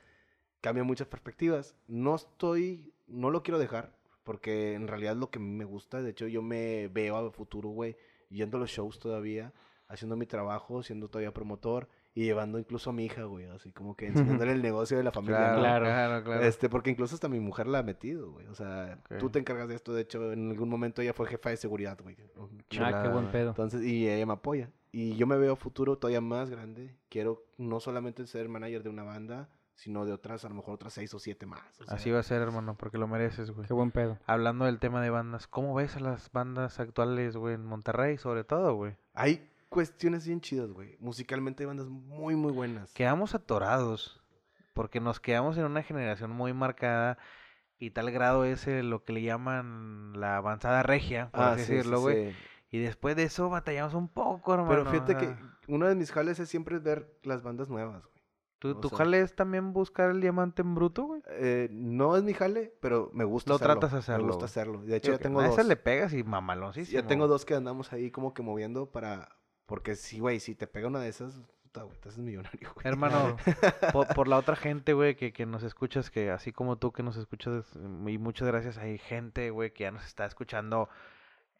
cambia 0.62 0.84
muchas 0.84 1.08
perspectivas. 1.08 1.76
No 1.88 2.16
estoy, 2.16 2.94
no 3.08 3.30
lo 3.30 3.44
quiero 3.44 3.60
dejar, 3.60 3.96
porque 4.24 4.74
en 4.74 4.88
realidad 4.88 5.14
es 5.14 5.20
lo 5.20 5.32
que 5.32 5.40
me 5.40 5.66
gusta. 5.66 6.02
De 6.02 6.12
hecho, 6.12 6.28
yo 6.28 6.42
me 6.42 6.88
veo 6.90 7.16
a 7.16 7.32
futuro, 7.32 7.70
güey, 7.70 7.98
yendo 8.30 8.58
a 8.58 8.60
los 8.60 8.70
shows 8.70 9.00
todavía, 9.00 9.54
haciendo 9.88 10.16
mi 10.16 10.28
trabajo, 10.28 10.84
siendo 10.84 11.10
todavía 11.10 11.34
promotor 11.34 11.90
y 12.14 12.26
llevando 12.26 12.60
incluso 12.60 12.90
a 12.90 12.94
mi 12.94 13.06
hija, 13.06 13.24
güey, 13.24 13.46
así 13.48 13.72
como 13.72 13.96
que 13.96 14.08
enseñándole 14.42 14.52
el 14.52 14.62
negocio 14.62 14.98
de 14.98 15.04
la 15.04 15.12
familia. 15.12 15.54
¿no? 15.54 15.60
Claro. 15.60 15.86
claro, 15.86 16.24
claro. 16.24 16.42
Este, 16.44 16.70
porque 16.70 16.90
incluso 16.90 17.16
hasta 17.16 17.30
mi 17.30 17.40
mujer 17.40 17.68
la 17.68 17.80
ha 17.80 17.84
metido, 17.84 18.32
güey. 18.32 18.48
O 18.48 18.56
sea, 18.56 19.00
tú 19.20 19.28
Ok. 19.28 19.32
te 19.34 19.40
encargas 19.40 19.68
de 19.70 19.76
esto. 19.76 19.94
De 19.94 20.02
hecho, 20.02 20.32
en 20.34 20.50
algún 20.52 20.70
momento 20.70 21.02
ella 21.02 21.14
fue 21.14 21.28
jefa 21.28 21.50
de 21.52 21.58
seguridad, 21.58 21.98
güey. 22.02 22.18
Ah, 22.80 23.02
qué 23.04 23.10
buen 23.10 23.32
pedo. 23.32 23.50
Entonces, 23.50 23.82
y 23.84 24.10
ella 24.10 24.26
me 24.26 24.34
apoya. 24.34 24.70
Y 24.92 25.16
yo 25.16 25.26
me 25.26 25.38
veo 25.38 25.56
futuro 25.56 25.98
todavía 25.98 26.20
más 26.22 26.50
grande. 26.50 26.96
Quiero 27.10 27.46
no 27.58 27.80
solamente 27.80 28.28
ser 28.28 28.50
manager 28.50 28.84
de 28.84 28.90
una 28.90 29.04
banda, 29.04 29.48
sino 29.74 30.06
de 30.06 30.12
otras, 30.12 30.44
a 30.44 30.50
lo 30.50 30.56
mejor 30.56 30.74
otras 30.76 30.92
seis 30.94 31.14
o 31.14 31.20
siete 31.20 31.46
más. 31.46 31.62
o 31.80 31.86
sea, 31.86 31.96
Así 31.96 32.12
va 32.12 32.20
a 32.20 32.24
ser, 32.24 32.42
hermano, 32.42 32.76
porque 32.78 32.98
lo 32.98 33.08
mereces, 33.08 33.52
güey. 33.52 33.66
Qué 33.68 33.74
buen 33.74 33.92
pedo. 33.92 34.20
Hablando 34.28 34.66
del 34.66 34.80
tema 34.80 35.02
de 35.02 35.10
bandas, 35.10 35.48
¿cómo 35.48 35.74
ves 35.74 35.96
a 35.96 36.02
las 36.02 36.30
bandas 36.34 36.80
actuales, 36.82 37.38
güey, 37.38 37.56
en 37.56 37.66
Monterrey, 37.66 38.18
sobre 38.18 38.44
todo, 38.44 38.76
güey? 38.76 38.96
Hay 39.14 39.50
cuestiones 39.72 40.28
bien 40.28 40.42
chidas, 40.42 40.70
güey. 40.72 40.98
Musicalmente 41.00 41.64
hay 41.64 41.68
bandas 41.68 41.88
muy, 41.88 42.36
muy 42.36 42.52
buenas. 42.52 42.94
Quedamos 42.94 43.34
atorados, 43.34 44.22
porque 44.74 45.00
nos 45.00 45.20
quedamos 45.20 45.58
en 45.58 45.64
una 45.66 45.82
generación 45.82 46.30
muy 46.32 46.54
marcada 46.54 47.18
y 47.80 47.92
tal 47.92 48.12
grado 48.12 48.44
es 48.46 48.68
lo 48.68 49.04
que 49.04 49.14
le 49.14 49.22
llaman 49.24 50.14
la 50.20 50.36
avanzada 50.38 50.84
regia, 50.84 51.32
por 51.32 51.42
Ah, 51.42 51.52
así 51.54 51.62
sí, 51.62 51.68
sí, 51.68 51.74
decirlo, 51.76 52.02
güey. 52.02 52.32
sí. 52.32 52.38
Y 52.74 52.80
después 52.80 53.16
de 53.16 53.24
eso 53.24 53.50
batallamos 53.50 53.94
un 53.94 54.08
poco, 54.10 54.54
hermano. 54.54 54.70
Pero 54.70 54.86
fíjate 54.92 55.18
que 55.18 55.36
uno 55.68 55.88
de 55.88 55.96
mis 55.96 56.12
jales 56.12 56.40
es 56.40 56.50
siempre 56.50 56.78
ver 56.80 57.18
las 57.24 57.42
bandas 57.42 57.70
nuevas, 57.70 58.04
güey. 58.06 58.12
¿Tu, 58.60 58.76
tu 58.76 58.90
sea- 58.90 59.00
jale 59.00 59.22
es 59.22 59.36
también 59.36 59.74
buscar 59.74 60.12
el 60.12 60.22
diamante 60.22 60.62
en 60.62 60.76
bruto, 60.76 61.04
güey? 61.06 61.24
Eh, 61.30 61.70
no 61.72 62.16
es 62.16 62.24
mi 62.24 62.34
jale, 62.34 62.74
pero 62.80 63.10
me 63.14 63.24
gusta 63.24 63.50
Lo 63.50 63.56
hacerlo. 63.56 63.74
tratas 63.74 63.92
de 63.94 63.98
hacerlo, 64.00 64.26
Me 64.26 64.32
gusta 64.34 64.46
hacerlo. 64.46 64.82
De 64.84 64.98
hecho, 64.98 65.14
ya 65.14 65.18
tengo 65.18 65.40
a 65.42 65.48
dos. 65.48 65.66
le 65.66 65.76
pegas 65.78 66.14
y 66.14 66.24
mamaloncísimo. 66.24 67.02
Ya 67.02 67.08
tengo 67.08 67.28
dos 67.28 67.44
que 67.46 67.56
andamos 67.56 67.92
ahí 67.94 68.12
como 68.12 68.34
que 68.34 68.44
moviendo 68.44 68.92
para... 68.92 69.30
Porque 69.72 69.96
sí, 69.96 70.20
güey, 70.20 70.42
si 70.42 70.54
te 70.54 70.68
pega 70.68 70.90
una 70.90 71.00
de 71.00 71.08
esas, 71.08 71.40
puta, 71.64 71.84
güey, 71.84 71.98
te 72.02 72.10
haces 72.10 72.20
millonario, 72.20 72.74
güey. 72.76 72.86
Hermano, 72.86 73.38
por, 73.94 74.06
por 74.16 74.28
la 74.28 74.38
otra 74.38 74.58
gente, 74.58 74.92
güey, 74.92 75.16
que, 75.16 75.32
que 75.32 75.46
nos 75.46 75.64
escuchas, 75.64 76.12
que 76.12 76.30
así 76.30 76.52
como 76.52 76.78
tú 76.78 76.92
que 76.92 77.04
nos 77.04 77.16
escuchas, 77.16 77.64
mm, 77.78 78.10
y 78.10 78.18
muchas 78.18 78.50
gracias, 78.50 78.78
hay 78.78 78.98
gente, 78.98 79.50
güey, 79.50 79.72
que 79.72 79.86
ya 79.86 79.92
nos 79.92 80.06
está 80.06 80.26
escuchando 80.26 80.90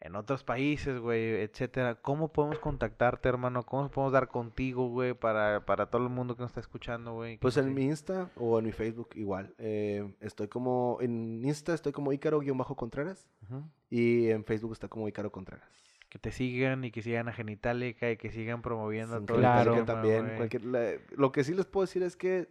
en 0.02 0.14
otros 0.14 0.44
países, 0.44 0.98
güey, 0.98 1.40
etcétera. 1.40 1.94
¿Cómo 1.94 2.28
podemos 2.28 2.58
contactarte, 2.58 3.30
hermano? 3.30 3.62
¿Cómo 3.62 3.84
nos 3.84 3.92
podemos 3.92 4.12
dar 4.12 4.28
contigo, 4.28 4.90
güey, 4.90 5.14
para, 5.14 5.64
para 5.64 5.86
todo 5.86 6.02
el 6.02 6.10
mundo 6.10 6.36
que 6.36 6.42
nos 6.42 6.50
está 6.50 6.60
escuchando, 6.60 7.14
güey? 7.14 7.38
Pues 7.38 7.56
en 7.56 7.72
mi 7.72 7.84
Insta 7.84 8.30
o 8.36 8.58
en 8.58 8.66
mi 8.66 8.72
Facebook 8.72 9.08
igual. 9.14 9.54
Eh, 9.56 10.14
estoy 10.20 10.48
como... 10.48 10.98
En 11.00 11.42
Insta 11.42 11.72
estoy 11.72 11.92
como 11.92 12.12
Ícaro-Contreras. 12.12 13.26
Ujú. 13.44 13.62
Y 13.88 14.28
en 14.28 14.44
Facebook 14.44 14.72
está 14.72 14.88
como 14.88 15.08
Ícaro 15.08 15.32
Contreras. 15.32 15.82
Que 16.12 16.18
te 16.18 16.30
sigan 16.30 16.84
y 16.84 16.90
que 16.90 17.00
sigan 17.00 17.26
a 17.30 17.32
Genitalica 17.32 18.10
y 18.10 18.18
que 18.18 18.30
sigan 18.30 18.60
promoviendo 18.60 19.16
Sin 19.16 19.24
todo 19.24 19.38
el 19.38 19.42
Claro. 19.44 19.72
Tema, 19.72 19.86
también. 19.86 20.24
güey. 20.26 20.36
cualquier- 20.36 20.64
la- 20.66 20.92
lo 21.16 21.32
que 21.32 21.42
sí 21.42 21.54
les 21.54 21.64
puedo 21.64 21.86
decir 21.86 22.02
es 22.02 22.16
que 22.18 22.50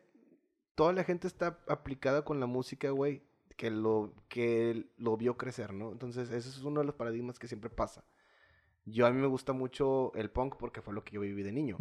toda 0.74 0.94
la 0.94 1.04
gente 1.04 1.28
está 1.28 1.60
aplicada 1.68 2.26
con 2.26 2.40
la 2.40 2.48
música, 2.48 2.90
güey, 2.90 3.22
que 3.58 3.70
lo, 3.70 4.16
que 4.30 4.88
lo 4.98 5.16
vio 5.16 5.38
crecer, 5.38 5.74
¿no? 5.74 5.92
Entonces, 5.92 6.32
ese 6.32 6.50
es 6.50 6.64
uno 6.64 6.80
de 6.80 6.88
los 6.88 6.96
paradigmas 6.96 7.38
que 7.38 7.48
siempre 7.48 7.70
pasa. 7.70 8.04
Yo 8.86 9.06
a 9.06 9.12
mí 9.12 9.22
me 9.22 9.28
gusta 9.28 9.54
mucho 9.54 10.12
el 10.16 10.32
punk 10.32 10.56
porque 10.58 10.82
fue 10.82 10.96
lo 10.96 11.04
que 11.04 11.12
yo 11.14 11.22
viví 11.22 11.44
de 11.44 11.52
niño. 11.52 11.78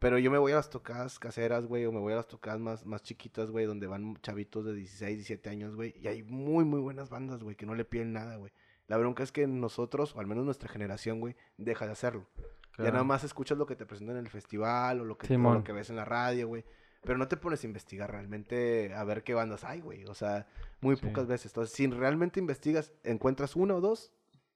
Pero 0.00 0.18
yo 0.18 0.32
me 0.32 0.38
voy 0.38 0.50
a 0.50 0.56
las 0.56 0.68
tocadas 0.68 1.20
caseras, 1.20 1.66
güey, 1.66 1.86
o 1.86 1.92
me 1.92 2.00
voy 2.00 2.12
a 2.12 2.16
las 2.16 2.26
tocadas 2.26 2.58
más, 2.58 2.84
más 2.84 3.04
chiquitas, 3.04 3.52
güey, 3.52 3.66
donde 3.66 3.86
van 3.86 4.16
chavitos 4.20 4.64
de 4.64 4.74
16, 4.74 5.16
17 5.18 5.48
años, 5.48 5.76
güey. 5.76 5.94
Y 6.02 6.08
hay 6.08 6.24
muy, 6.24 6.64
muy 6.64 6.80
buenas 6.80 7.08
bandas, 7.08 7.44
güey, 7.44 7.54
que 7.54 7.66
no 7.66 7.76
le 7.76 7.84
piden 7.84 8.12
nada, 8.12 8.34
güey. 8.34 8.50
La 8.86 8.96
bronca 8.98 9.22
es 9.22 9.32
que 9.32 9.46
nosotros, 9.46 10.14
o 10.14 10.20
al 10.20 10.26
menos 10.26 10.44
nuestra 10.44 10.68
generación, 10.68 11.20
güey, 11.20 11.36
deja 11.56 11.86
de 11.86 11.92
hacerlo. 11.92 12.26
Ya 12.76 12.90
nada 12.90 13.04
más 13.04 13.22
escuchas 13.24 13.56
lo 13.56 13.66
que 13.66 13.76
te 13.76 13.86
presentan 13.86 14.16
en 14.16 14.24
el 14.24 14.30
festival 14.30 15.00
o 15.00 15.04
lo 15.04 15.16
que, 15.16 15.32
o 15.32 15.38
lo 15.38 15.64
que 15.64 15.72
ves 15.72 15.90
en 15.90 15.96
la 15.96 16.04
radio, 16.04 16.48
güey. 16.48 16.64
Pero 17.02 17.18
no 17.18 17.28
te 17.28 17.36
pones 17.36 17.62
a 17.62 17.66
investigar 17.66 18.10
realmente 18.10 18.92
a 18.94 19.04
ver 19.04 19.22
qué 19.22 19.32
bandas 19.34 19.62
hay, 19.64 19.80
güey. 19.80 20.04
O 20.06 20.14
sea, 20.14 20.46
muy 20.80 20.96
Sí. 20.96 21.06
pocas 21.06 21.26
veces. 21.28 21.52
Entonces, 21.52 21.74
si 21.74 21.86
realmente 21.86 22.40
investigas, 22.40 22.92
encuentras 23.04 23.54
una 23.56 23.74
o 23.76 23.80
dos 23.80 24.12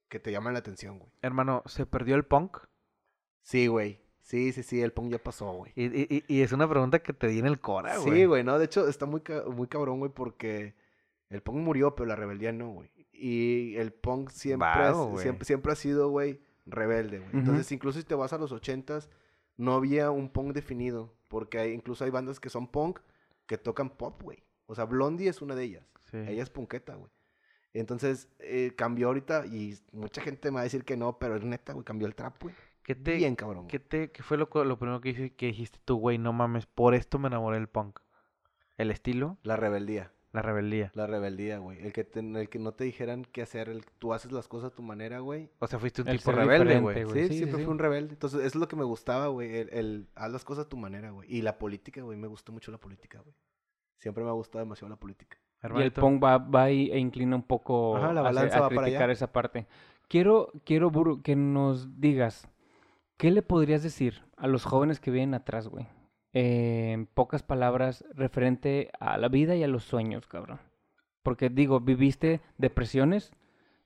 que 0.09 0.19
te 0.19 0.33
llaman 0.33 0.55
la 0.55 0.59
atención, 0.59 0.99
güey. 0.99 1.11
Hermano, 1.23 1.63
¿se 1.67 1.87
perdió 1.87 2.17
el 2.17 2.25
punk? 2.25 2.57
Sí, 3.43 3.67
güey. 3.67 4.01
Sí, 4.21 4.53
sí, 4.53 4.63
sí, 4.63 4.83
el 4.83 4.93
punk 4.93 5.11
ya 5.13 5.19
pasó, 5.19 5.53
güey. 5.53 5.73
Y, 5.75 5.85
y- 5.87 6.07
y- 6.11 6.25
y 6.27 6.43
es 6.43 6.53
una 6.53 6.69
pregunta 6.69 6.99
que 6.99 7.13
te 7.13 7.29
di 7.29 7.39
en 7.39 7.47
el 7.47 7.61
cora, 7.61 7.97
güey. 7.99 8.13
Sí, 8.21 8.25
güey, 8.27 8.45
no, 8.45 8.59
de 8.59 8.65
hecho 8.67 8.89
está 8.89 9.07
muy, 9.07 9.21
ca- 9.23 9.45
muy 9.47 9.69
cabrón, 9.69 10.01
güey, 10.01 10.11
porque 10.13 10.75
el 11.31 11.41
punk 11.43 11.57
murió, 11.59 11.95
pero 11.95 12.07
la 12.09 12.17
rebeldía 12.17 12.53
no, 12.53 12.69
güey. 12.71 12.91
Y 13.19 13.75
el 13.77 13.93
punk 13.93 14.31
siempre, 14.31 14.69
güey. 14.93 15.23
siempre, 15.23 15.45
siempre 15.45 15.73
ha 15.73 15.77
sido, 15.77 16.09
güey, 16.11 16.41
rebelde, 16.67 17.19
güey. 17.19 17.29
Ujú. 17.31 17.39
Entonces, 17.39 17.73
incluso 17.73 17.99
si 17.99 18.05
te 18.05 18.15
vas 18.15 18.33
a 18.33 18.39
los 18.39 18.53
ochentas, 18.53 19.11
no 19.57 19.75
había 19.75 20.11
un 20.11 20.29
punk 20.29 20.53
definido, 20.53 21.15
porque 21.29 21.59
hay, 21.59 21.73
incluso 21.73 22.05
hay 22.05 22.11
bandas 22.11 22.39
que 22.41 22.49
son 22.51 22.69
punk 22.69 23.01
que 23.47 23.59
tocan 23.59 23.91
pop, 23.91 24.23
güey. 24.23 24.45
O 24.67 24.75
sea, 24.75 24.85
Blondie 24.85 25.29
es 25.29 25.43
una 25.43 25.55
de 25.55 25.65
ellas. 25.65 25.85
Sí. 26.05 26.19
Ella 26.19 26.43
es 26.43 26.51
punketa, 26.51 26.95
güey. 26.95 27.11
Entonces, 27.75 28.29
eh, 28.39 28.73
cambió 28.77 29.09
ahorita 29.09 29.47
y 29.47 29.77
mucha 29.93 30.23
gente 30.23 30.51
me 30.51 30.57
va 30.57 30.61
a 30.61 30.65
decir 30.65 30.85
que 30.85 30.97
no, 30.97 31.19
pero 31.19 31.37
es 31.37 31.45
neta, 31.45 31.73
güey, 31.73 31.85
cambió 31.85 32.07
el 32.07 32.15
trap, 32.15 32.43
güey. 32.43 32.55
¿Qué 32.83 32.95
te, 32.95 33.17
Bien, 33.17 33.37
cabrón. 33.37 33.67
¿Qué, 33.69 33.79
te, 33.79 34.11
qué 34.11 34.23
fue 34.23 34.39
lo, 34.39 34.49
lo 34.65 34.79
primero 34.79 35.01
que, 35.03 35.11
hice- 35.11 35.35
que 35.35 35.47
dijiste 35.47 35.79
tú, 35.85 35.97
güey? 35.99 36.17
No 36.19 36.33
mames, 36.33 36.65
por 36.67 36.95
esto 36.95 37.19
me 37.19 37.29
enamoré 37.29 37.59
del 37.59 37.69
punk. 37.69 37.99
El 38.79 38.91
estilo, 38.91 39.37
La 39.43 39.57
rebeldía. 39.57 40.13
La 40.33 40.43
rebeldía. 40.43 40.91
La 40.95 41.07
rebeldía, 41.07 41.59
güey. 41.59 41.79
El 41.85 41.93
que, 41.93 42.05
te- 42.05 42.21
el 42.21 42.49
que 42.51 42.59
no 42.59 42.73
te 42.73 42.85
dijeran 42.85 43.25
qué 43.25 43.43
hacer, 43.43 43.69
el, 43.69 43.85
tú 43.99 44.13
haces 44.13 44.31
las 44.31 44.47
cosas 44.47 44.73
a 44.73 44.75
tu 44.75 44.83
manera, 44.83 45.21
güey. 45.21 45.51
O 45.59 45.67
sea, 45.67 45.79
fuiste 45.79 46.03
un 46.03 46.09
El 46.09 46.19
tipo 46.19 46.33
rebelde, 46.33 46.81
güey. 46.81 47.05
Sí, 47.07 47.29
sí, 47.29 47.37
siempre 47.39 47.59
sí, 47.61 47.65
fui 47.65 47.73
un 47.73 47.79
rebelde. 47.79 48.13
Entonces, 48.13 48.41
eso 48.41 48.47
es 48.49 48.55
lo 48.57 48.69
que 48.69 48.77
me 48.77 48.85
gustaba, 48.85 49.29
güey. 49.29 49.57
El, 49.57 49.69
el 49.73 50.09
haz 50.15 50.31
las 50.31 50.45
cosas 50.45 50.67
a 50.67 50.69
tu 50.69 50.77
manera, 50.77 51.11
güey. 51.11 51.35
Y 51.35 51.43
la 51.43 51.59
política, 51.59 52.03
güey. 52.03 52.19
Me 52.19 52.27
gusta 52.29 52.53
mucho 52.53 52.71
la 52.71 52.79
política, 52.79 53.21
güey. 53.21 53.35
Siempre 53.97 54.23
me 54.23 54.31
ha 54.31 54.35
gustado 54.35 54.63
demasiado 54.65 54.91
la 54.91 54.97
política. 55.01 55.39
Y 55.41 55.67
el 55.67 55.71
Hermanito, 55.73 56.01
punk 56.03 56.23
va, 56.23 56.39
va 56.39 56.71
y- 56.71 56.91
e 56.91 56.99
inclina 56.99 57.35
un 57.35 57.43
poco 57.43 57.97
Ajá, 57.97 58.13
la 58.13 58.21
hacia- 58.21 58.23
balanza 58.23 58.59
a 58.59 58.61
va 58.61 58.69
para 58.69 58.81
allá. 58.83 58.87
criticar 58.87 59.11
esa 59.11 59.33
parte. 59.33 59.67
Quiero, 60.09 60.53
quiero 60.65 60.91
Buru, 60.91 61.21
que 61.23 61.35
nos 61.37 62.01
digas, 62.01 62.49
¿qué 63.17 63.31
le 63.31 63.43
podrías 63.43 63.83
decir 63.83 64.23
a 64.37 64.47
los 64.47 64.65
jóvenes 64.65 65.01
que 65.01 65.11
vienen 65.11 65.35
atrás, 65.35 65.69
güey? 65.69 65.87
Eh, 66.33 66.93
en 66.93 67.07
pocas 67.07 67.43
palabras, 67.43 68.05
referente 68.15 68.91
a 69.01 69.17
la 69.17 69.29
vida 69.29 69.57
y 69.57 69.63
a 69.63 69.69
los 69.69 69.85
sueños, 69.85 70.27
cabrón. 70.27 70.61
Porque 71.23 71.49
digo, 71.49 71.81
viviste 71.81 72.41
depresiones 72.59 73.33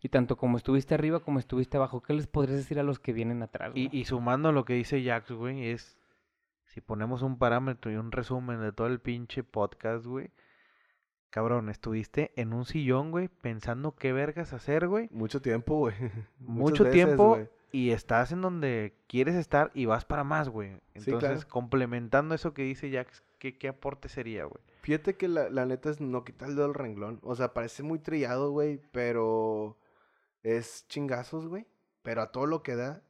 y 0.01 0.09
tanto 0.09 0.37
como 0.37 0.57
estuviste 0.57 0.95
arriba 0.95 1.21
como 1.21 1.39
estuviste 1.39 1.77
abajo, 1.77 2.03
¿qué 2.03 2.13
les 2.15 2.27
podrías 2.27 2.59
decir 2.59 2.79
a 2.81 2.83
los 2.83 2.99
que 2.99 3.13
vienen 3.13 3.43
atrás? 3.43 3.73
Y, 3.75 3.97
y 3.97 4.05
sumando 4.05 4.51
lo 4.51 4.65
que 4.65 4.75
dice 4.75 5.05
Jax, 5.05 5.33
güey, 5.33 5.71
es... 5.71 5.99
Si 6.67 6.81
ponemos 6.81 7.21
un 7.21 7.39
parámetro 7.39 7.93
y 7.93 7.97
un 7.97 8.13
resumen 8.13 8.61
de 8.61 8.73
todo 8.73 8.87
el 8.87 8.99
pinche 8.99 9.45
podcast, 9.45 10.07
güey. 10.07 10.31
Cabrón, 11.29 11.69
estuviste 11.69 12.33
en 12.37 12.55
un 12.55 12.65
sillón, 12.65 13.11
güey, 13.11 13.29
pensando 13.29 13.95
qué 13.95 14.13
vergas 14.13 14.55
hacer, 14.55 14.89
güey. 14.89 15.09
Mucho 15.13 15.43
tiempo, 15.43 15.77
güey. 15.77 15.95
Mucho 16.39 16.91
tiempo 16.91 17.47
y 17.73 17.91
estás 17.91 18.33
en 18.33 18.43
donde 18.43 18.95
quieres 19.09 19.35
estar 19.35 19.71
y 19.75 19.87
vas 19.87 20.05
para 20.05 20.25
más, 20.25 20.51
güey. 20.51 20.73
Sí, 20.95 21.11
Entonces, 21.11 21.45
claro. 21.45 21.49
complementando 21.49 22.35
eso 22.35 22.53
que 22.53 22.63
dice 22.63 22.93
Jax, 22.93 23.25
¿qué, 23.39 23.57
qué 23.57 23.69
aporte 23.69 24.11
sería, 24.11 24.45
güey? 24.45 24.63
Fíjate 24.83 25.17
que 25.17 25.27
la, 25.27 25.49
la 25.49 25.65
neta 25.65 25.89
es 25.89 26.01
no 26.01 26.23
quitar 26.23 26.51
el 26.51 26.57
dedo 26.57 26.67
del 26.67 26.75
renglón. 26.75 27.19
O 27.23 27.35
sea, 27.35 27.55
parece 27.55 27.83
muy 27.83 27.99
trillado, 27.99 28.51
güey, 28.51 28.79
pero 28.93 29.79
es 30.43 30.87
chingazos, 30.89 31.49
güey. 31.49 31.67
Pero 32.03 32.21
a 32.21 32.31
todo 32.31 32.47
lo 32.47 32.63
que 32.63 32.77
da 32.77 33.03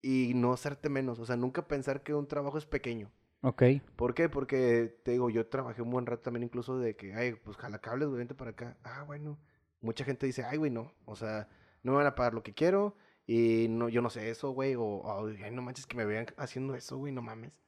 y 0.00 0.32
no 0.34 0.54
hacerte 0.54 0.88
menos. 0.88 1.18
O 1.18 1.26
sea, 1.26 1.36
nunca 1.36 1.68
pensar 1.68 2.02
que 2.02 2.14
un 2.14 2.26
trabajo 2.26 2.56
es 2.56 2.64
pequeño. 2.64 3.10
Ok. 3.42 3.62
¿Por 3.96 4.14
qué? 4.14 4.30
Porque, 4.30 4.98
te 5.02 5.10
digo, 5.10 5.28
yo 5.28 5.46
trabajé 5.48 5.82
un 5.82 5.90
buen 5.90 6.06
rato 6.06 6.22
también 6.22 6.44
incluso 6.44 6.78
de 6.78 6.96
que, 6.96 7.14
ay, 7.14 7.34
pues 7.34 7.58
jala 7.58 7.80
cables, 7.80 8.08
güey, 8.08 8.18
vente 8.18 8.34
para 8.34 8.52
acá. 8.52 8.78
Ah, 8.84 9.02
bueno. 9.06 9.38
Mucha 9.82 10.04
gente 10.04 10.24
dice, 10.24 10.44
ay, 10.44 10.56
güey, 10.56 10.70
no. 10.70 10.94
O 11.04 11.14
sea, 11.14 11.48
no 11.82 11.92
me 11.92 11.98
van 11.98 12.06
a 12.06 12.14
pagar 12.14 12.32
lo 12.32 12.42
que 12.42 12.54
quiero 12.54 12.96
y 13.26 13.66
no, 13.68 13.88
yo 13.88 14.02
no 14.02 14.10
sé 14.10 14.30
eso, 14.30 14.50
güey. 14.50 14.74
O, 14.76 15.02
ay, 15.42 15.50
no 15.50 15.62
manches 15.62 15.86
que 15.86 15.96
me 15.96 16.04
vean 16.04 16.26
haciendo 16.36 16.74
eso, 16.74 16.96
güey, 16.98 17.12
no 17.12 17.22
mames. 17.22 17.60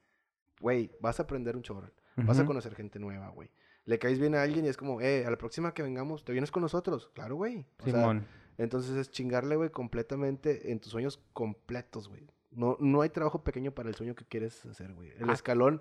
Güey, 0.60 0.90
vas 1.00 1.20
a 1.20 1.24
aprender 1.24 1.56
un 1.56 1.62
chorro. 1.62 1.90
Vas 2.16 2.38
a 2.40 2.44
conocer 2.44 2.74
gente 2.74 2.98
nueva, 2.98 3.28
güey. 3.28 3.48
Le 3.84 3.98
caes 3.98 4.18
bien 4.18 4.34
a 4.34 4.42
alguien 4.42 4.64
y 4.64 4.68
es 4.68 4.76
como, 4.76 5.00
eh, 5.00 5.24
a 5.24 5.30
la 5.30 5.38
próxima 5.38 5.72
que 5.72 5.82
vengamos, 5.82 6.24
¿te 6.24 6.32
vienes 6.32 6.50
con 6.50 6.62
nosotros? 6.62 7.10
Claro, 7.14 7.36
güey. 7.36 7.64
O 7.80 7.84
sea, 7.84 7.92
Simón. 7.94 8.26
entonces 8.58 8.96
es 8.96 9.10
chingarle, 9.10 9.54
güey, 9.56 9.70
completamente 9.70 10.72
en 10.72 10.80
tus 10.80 10.90
sueños 10.92 11.22
completos, 11.32 12.08
güey. 12.08 12.26
No, 12.50 12.76
no 12.80 13.02
hay 13.02 13.10
trabajo 13.10 13.44
pequeño 13.44 13.72
para 13.72 13.88
el 13.88 13.94
sueño 13.94 14.14
que 14.14 14.24
quieres 14.24 14.66
hacer, 14.66 14.92
güey. 14.94 15.10
El 15.18 15.30
Ah. 15.30 15.32
escalón, 15.32 15.80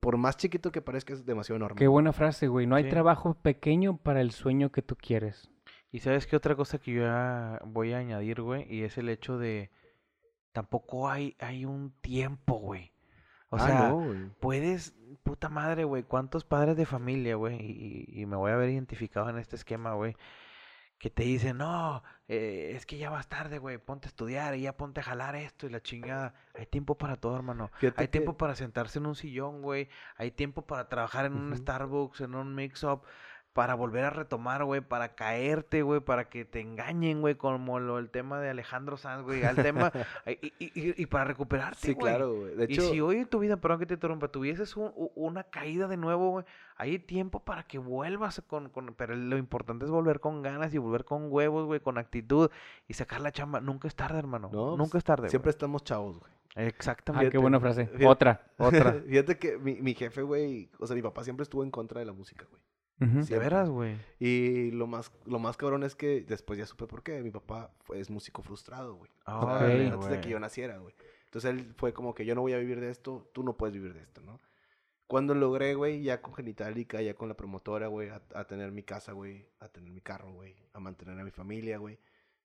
por 0.00 0.18
más 0.18 0.36
chiquito 0.36 0.70
que 0.72 0.82
parezca, 0.82 1.14
es 1.14 1.24
demasiado 1.24 1.56
enorme. 1.56 1.78
Qué 1.78 1.88
buena 1.88 2.12
frase, 2.12 2.48
güey. 2.48 2.66
No 2.66 2.76
hay 2.76 2.84
Sí. 2.84 2.90
trabajo 2.90 3.34
pequeño 3.34 3.96
para 3.96 4.20
el 4.20 4.30
sueño 4.30 4.70
que 4.70 4.82
tú 4.82 4.94
quieres. 4.96 5.49
Y 5.92 6.00
sabes 6.00 6.26
qué 6.26 6.36
otra 6.36 6.54
cosa 6.54 6.78
que 6.78 6.92
yo 6.92 7.02
voy 7.64 7.92
a 7.92 7.98
añadir, 7.98 8.40
güey, 8.42 8.66
y 8.72 8.84
es 8.84 8.96
el 8.98 9.08
hecho 9.08 9.38
de 9.38 9.70
tampoco 10.52 11.08
hay, 11.08 11.36
hay 11.40 11.64
un 11.64 11.92
tiempo, 12.00 12.54
güey. 12.54 12.92
O 13.50 13.56
Ah, 13.56 13.66
sea, 13.66 13.88
no, 13.88 14.30
puedes, 14.38 14.94
puta 15.24 15.48
madre, 15.48 15.82
güey, 15.84 16.04
cuántos 16.04 16.44
padres 16.44 16.76
de 16.76 16.86
familia, 16.86 17.34
güey, 17.34 17.56
y, 17.60 18.20
y 18.22 18.26
me 18.26 18.36
voy 18.36 18.52
a 18.52 18.56
ver 18.56 18.70
identificado 18.70 19.28
en 19.30 19.38
este 19.38 19.56
esquema, 19.56 19.94
güey, 19.94 20.14
que 21.00 21.10
te 21.10 21.24
dicen, 21.24 21.56
no, 21.58 22.02
eh, 22.28 22.74
es 22.76 22.86
que 22.86 22.98
ya 22.98 23.10
vas 23.10 23.26
tarde, 23.28 23.58
güey, 23.58 23.78
ponte 23.78 24.06
a 24.06 24.10
estudiar 24.10 24.54
y 24.54 24.60
ya 24.62 24.76
ponte 24.76 25.00
a 25.00 25.02
jalar 25.02 25.34
esto 25.34 25.66
y 25.66 25.70
la 25.70 25.80
chingada. 25.80 26.34
Hay 26.54 26.66
tiempo 26.66 26.96
para 26.98 27.16
todo, 27.16 27.34
hermano. 27.34 27.70
Fíjate 27.78 28.02
Hay 28.02 28.06
que- 28.08 28.12
tiempo 28.12 28.36
para 28.36 28.54
sentarse 28.54 28.98
en 28.98 29.06
un 29.06 29.14
sillón, 29.16 29.62
güey. 29.62 29.88
Hay 30.16 30.30
tiempo 30.30 30.66
para 30.66 30.88
trabajar 30.90 31.24
en 31.24 31.32
un. 31.32 31.56
Starbucks, 31.56 32.20
en 32.20 32.34
un 32.34 32.54
mix-up, 32.54 33.02
para 33.60 33.74
volver 33.74 34.04
a 34.04 34.08
retomar, 34.08 34.64
güey, 34.64 34.80
para 34.80 35.14
caerte, 35.14 35.82
güey, 35.82 36.00
para 36.00 36.30
que 36.30 36.46
te 36.46 36.62
engañen, 36.62 37.20
güey, 37.20 37.34
como 37.34 37.78
lo, 37.78 37.98
el 37.98 38.08
tema 38.08 38.40
de 38.40 38.48
Alejandro 38.48 38.96
Sanz, 38.96 39.22
güey, 39.22 39.44
al 39.44 39.54
tema, 39.56 39.92
y, 40.26 40.46
y- 40.58 40.72
y- 40.74 40.94
y 41.02 41.04
para 41.04 41.24
recuperarte, 41.24 41.88
Sí, 41.88 41.92
güey. 41.92 42.06
claro, 42.14 42.32
güey. 42.36 42.56
De 42.56 42.64
hecho, 42.64 42.80
Y 42.82 42.88
si 42.88 43.00
hoy 43.02 43.16
en 43.16 43.26
tu 43.26 43.38
vida, 43.38 43.58
perdón 43.58 43.80
que 43.80 43.84
te 43.84 43.92
interrumpa, 43.92 44.28
tuvieses 44.28 44.74
un- 44.78 44.94
una 45.14 45.42
caída 45.44 45.88
de 45.88 45.98
nuevo, 45.98 46.30
güey, 46.30 46.46
hay 46.78 46.98
tiempo 47.00 47.40
para 47.40 47.64
que 47.64 47.76
vuelvas 47.76 48.42
con, 48.46 48.70
con- 48.70 48.94
Pero 48.94 49.14
lo 49.14 49.36
importante 49.36 49.84
es 49.84 49.90
volver 49.90 50.20
con 50.20 50.40
ganas 50.40 50.72
y 50.72 50.78
volver 50.78 51.04
con 51.04 51.30
huevos, 51.30 51.66
güey, 51.66 51.80
con 51.80 51.98
actitud 51.98 52.50
y 52.88 52.94
sacar 52.94 53.20
la 53.20 53.30
chamba. 53.30 53.60
Nunca 53.60 53.88
es 53.88 53.94
tarde, 53.94 54.18
hermano. 54.18 54.48
No, 54.50 54.70
Nunca 54.78 54.92
pues, 54.92 55.00
es 55.02 55.04
tarde. 55.04 55.28
siempre 55.28 55.50
estamos 55.50 55.84
chavos, 55.84 56.18
güey. 56.18 56.32
güey. 56.32 56.40
Ah, 56.56 56.62
Exactamente. 56.66 57.28
qué 57.30 57.36
buena 57.36 57.60
frase. 57.60 57.88
Fíjate- 57.88 58.06
Otra. 58.06 58.40
Otra. 58.56 58.92
Fíjate 59.06 59.36
que 59.38 59.58
mi, 59.58 59.74
mi 59.82 59.92
jefe, 59.94 60.22
güey, 60.22 60.70
o 60.78 60.86
sea, 60.86 60.96
mi 60.96 61.02
papá 61.02 61.24
siempre 61.24 61.42
estuvo 61.42 61.62
en 61.62 61.70
contra 61.70 61.98
de 62.00 62.06
la 62.06 62.14
música, 62.14 62.46
güey. 62.50 62.62
Ujú. 63.00 63.24
De 63.24 63.38
veras, 63.38 63.70
güey. 63.70 63.96
Y 64.18 64.70
lo 64.72 64.86
más, 64.86 65.10
lo 65.24 65.38
más 65.38 65.56
cabrón 65.56 65.82
es 65.84 65.94
que 65.94 66.20
después 66.20 66.58
ya 66.58 66.66
supe 66.66 66.86
por 66.86 67.02
qué. 67.02 67.22
Mi 67.22 67.30
papá 67.30 67.72
fue, 67.80 67.98
es 67.98 68.10
músico 68.10 68.42
frustrado, 68.42 68.94
güey. 68.96 69.10
O 69.24 69.30
sea, 69.30 69.40
Órale, 69.40 69.88
antes 69.88 70.10
de 70.10 70.20
que 70.20 70.28
yo 70.28 70.38
naciera, 70.38 70.78
güey. 70.78 70.94
Entonces 71.24 71.50
él 71.50 71.74
fue 71.76 71.92
como 71.92 72.14
que 72.14 72.26
yo 72.26 72.34
no 72.34 72.42
voy 72.42 72.52
a 72.52 72.58
vivir 72.58 72.80
de 72.80 72.90
esto, 72.90 73.30
tú 73.32 73.42
no 73.42 73.56
puedes 73.56 73.72
vivir 73.72 73.94
de 73.94 74.02
esto, 74.02 74.20
¿no? 74.20 74.40
Cuando 75.06 75.34
logré, 75.34 75.74
güey, 75.74 76.02
ya 76.02 76.20
con 76.20 76.34
Genitalica, 76.34 77.00
ya 77.02 77.14
con 77.14 77.28
la 77.28 77.36
promotora, 77.36 77.88
güey, 77.88 78.10
a, 78.10 78.22
a 78.34 78.44
tener 78.44 78.70
mi 78.70 78.82
casa, 78.82 79.12
güey, 79.12 79.48
a 79.58 79.68
tener 79.68 79.90
mi 79.90 80.00
carro, 80.00 80.32
güey, 80.32 80.54
a 80.72 80.80
mantener 80.80 81.18
a 81.18 81.24
mi 81.24 81.30
familia, 81.30 81.78
güey, 81.78 81.98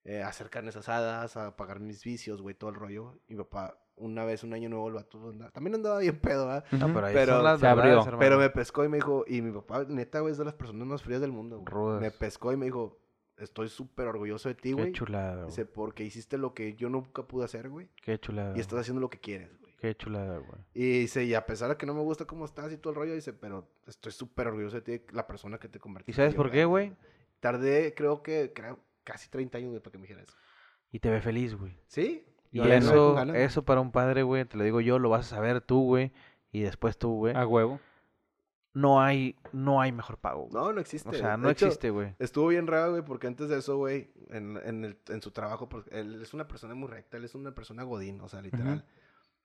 eh, 0.04 0.22
a 0.22 0.30
hacer 0.30 0.50
carnes 0.50 0.76
asadas, 0.76 1.36
a 1.36 1.56
pagar 1.56 1.80
mis 1.80 2.04
vicios, 2.04 2.42
güey, 2.42 2.56
todo 2.56 2.70
el 2.70 2.76
rollo. 2.76 3.20
Y 3.28 3.34
mi 3.34 3.44
papá, 3.44 3.78
una 3.98 4.26
vez, 4.26 4.44
un 4.44 4.54
año 4.54 4.70
nuevo, 4.70 4.88
el 4.90 4.94
vato 4.96 5.30
andaba- 5.30 5.52
también 5.52 5.76
andaba 5.76 6.00
bien 6.00 6.20
pedo, 6.20 6.48
¿verdad? 6.48 6.66
No, 6.72 6.94
pero 6.94 7.06
ahí 7.08 7.14
Pero 7.14 7.42
las 7.42 7.60
se 7.60 7.68
abrió. 7.68 8.00
hermano. 8.02 8.20
Pero 8.20 8.38
me 8.38 8.50
pescó 8.50 8.84
y 8.84 8.90
me 8.90 8.98
dijo, 8.98 9.24
y 9.28 9.42
mi 9.42 9.52
papá, 9.52 9.86
neta, 9.88 10.20
güey, 10.20 10.32
es 10.34 10.38
de 10.38 10.46
las 10.46 10.54
personas 10.54 10.88
más 10.88 11.02
frías 11.02 11.22
del 11.22 11.32
mundo. 11.32 11.58
güey. 11.60 11.66
Rudas. 11.72 12.02
Me 12.02 12.12
pescó 12.12 12.52
y 12.52 12.58
me 12.58 12.66
dijo, 12.66 13.00
estoy 13.38 13.70
súper 13.70 14.08
orgulloso 14.08 14.50
de 14.50 14.56
ti, 14.56 14.70
Qué 14.70 14.74
güey. 14.74 14.92
chulada, 14.92 15.36
güey. 15.36 15.48
Dice, 15.48 15.66
porque 15.66 16.04
hiciste 16.04 16.38
lo 16.38 16.54
que 16.54 16.76
yo 16.76 16.90
nunca 16.90 17.24
pude 17.24 17.46
hacer, 17.46 17.70
güey. 17.70 17.90
Qué 18.04 18.20
chulada. 18.20 18.56
Y 18.58 18.60
estás 18.60 18.80
haciendo 18.80 19.02
lo 19.02 19.10
que 19.10 19.20
quieres, 19.20 19.58
güey. 19.60 19.74
Qué 19.78 19.96
chulada, 19.96 20.38
güey. 20.40 20.60
Y 20.74 21.00
dice, 21.02 21.24
y 21.26 21.34
a 21.34 21.46
pesar 21.46 21.70
de 21.70 21.78
que 21.78 21.86
no 21.86 21.94
me 21.94 22.02
gusta 22.02 22.26
cómo 22.26 22.46
estás 22.46 22.72
y 22.72 22.78
todo 22.78 22.92
el 22.92 22.98
rollo, 22.98 23.14
dice, 23.14 23.34
pero 23.34 23.68
estoy 23.88 24.12
súper 24.14 24.48
orgulloso 24.48 24.80
de 24.80 24.82
ti, 25.00 25.06
la 25.14 25.28
persona 25.28 25.58
que 25.58 25.68
te 25.70 25.80
convertiste. 25.80 26.12
¿Y 26.12 26.16
sabes 26.16 26.34
Yo, 26.34 26.38
por 26.38 26.50
qué, 26.52 26.66
güey? 26.66 26.94
Tardé, 27.40 27.94
creo 27.94 28.24
que, 28.24 28.52
creo, 28.54 28.80
casi 29.04 29.30
30 29.30 29.58
años 29.58 29.70
güey, 29.70 29.82
para 29.82 29.92
que 29.92 29.98
me 29.98 30.04
dijera 30.04 30.22
eso. 30.24 30.34
Y 30.92 31.00
te 31.00 31.10
ve 31.10 31.22
feliz, 31.22 31.56
güey. 31.56 31.78
¿Sí? 31.88 32.26
Y 32.64 32.72
eso, 32.72 33.20
eso 33.34 33.66
para 33.66 33.82
un 33.82 33.92
padre, 33.92 34.24
güey, 34.24 34.46
te 34.46 34.58
lo 34.58 34.64
digo 34.64 34.80
yo, 34.82 35.00
lo 35.00 35.10
vas 35.10 35.32
a 35.32 35.36
saber 35.36 35.62
tú, 35.62 35.84
güey. 35.84 36.12
Y 36.52 36.62
después 36.62 36.98
tú, 36.98 37.16
güey. 37.16 37.36
A 37.36 37.46
huevo. 37.46 37.80
No 38.74 39.02
hay, 39.02 39.38
no 39.54 39.80
hay 39.80 39.92
mejor 39.92 40.18
pago. 40.18 40.48
güey. 40.50 40.54
No, 40.54 40.74
no 40.74 40.82
existe. 40.82 41.08
o 41.10 41.14
sea, 41.14 41.38
no 41.38 41.50
hecho, 41.50 41.66
existe, 41.68 41.90
güey. 41.92 42.14
Estuvo 42.20 42.48
bien 42.48 42.68
raro, 42.68 42.92
güey, 42.92 43.04
porque 43.04 43.28
antes 43.28 43.48
de 43.50 43.58
eso, 43.60 43.78
güey, 43.78 44.12
en, 44.30 44.58
en, 44.66 44.84
el- 44.86 44.98
en 45.08 45.22
su 45.22 45.32
trabajo, 45.32 45.70
porque 45.70 45.98
él 45.98 46.22
es 46.22 46.34
una 46.34 46.48
persona 46.48 46.76
muy 46.76 46.90
recta, 46.90 47.16
él 47.18 47.24
es 47.26 47.36
una 47.36 47.56
persona 47.56 47.84
godín, 47.84 48.20
o 48.22 48.28
sea, 48.28 48.42
literal. 48.42 48.86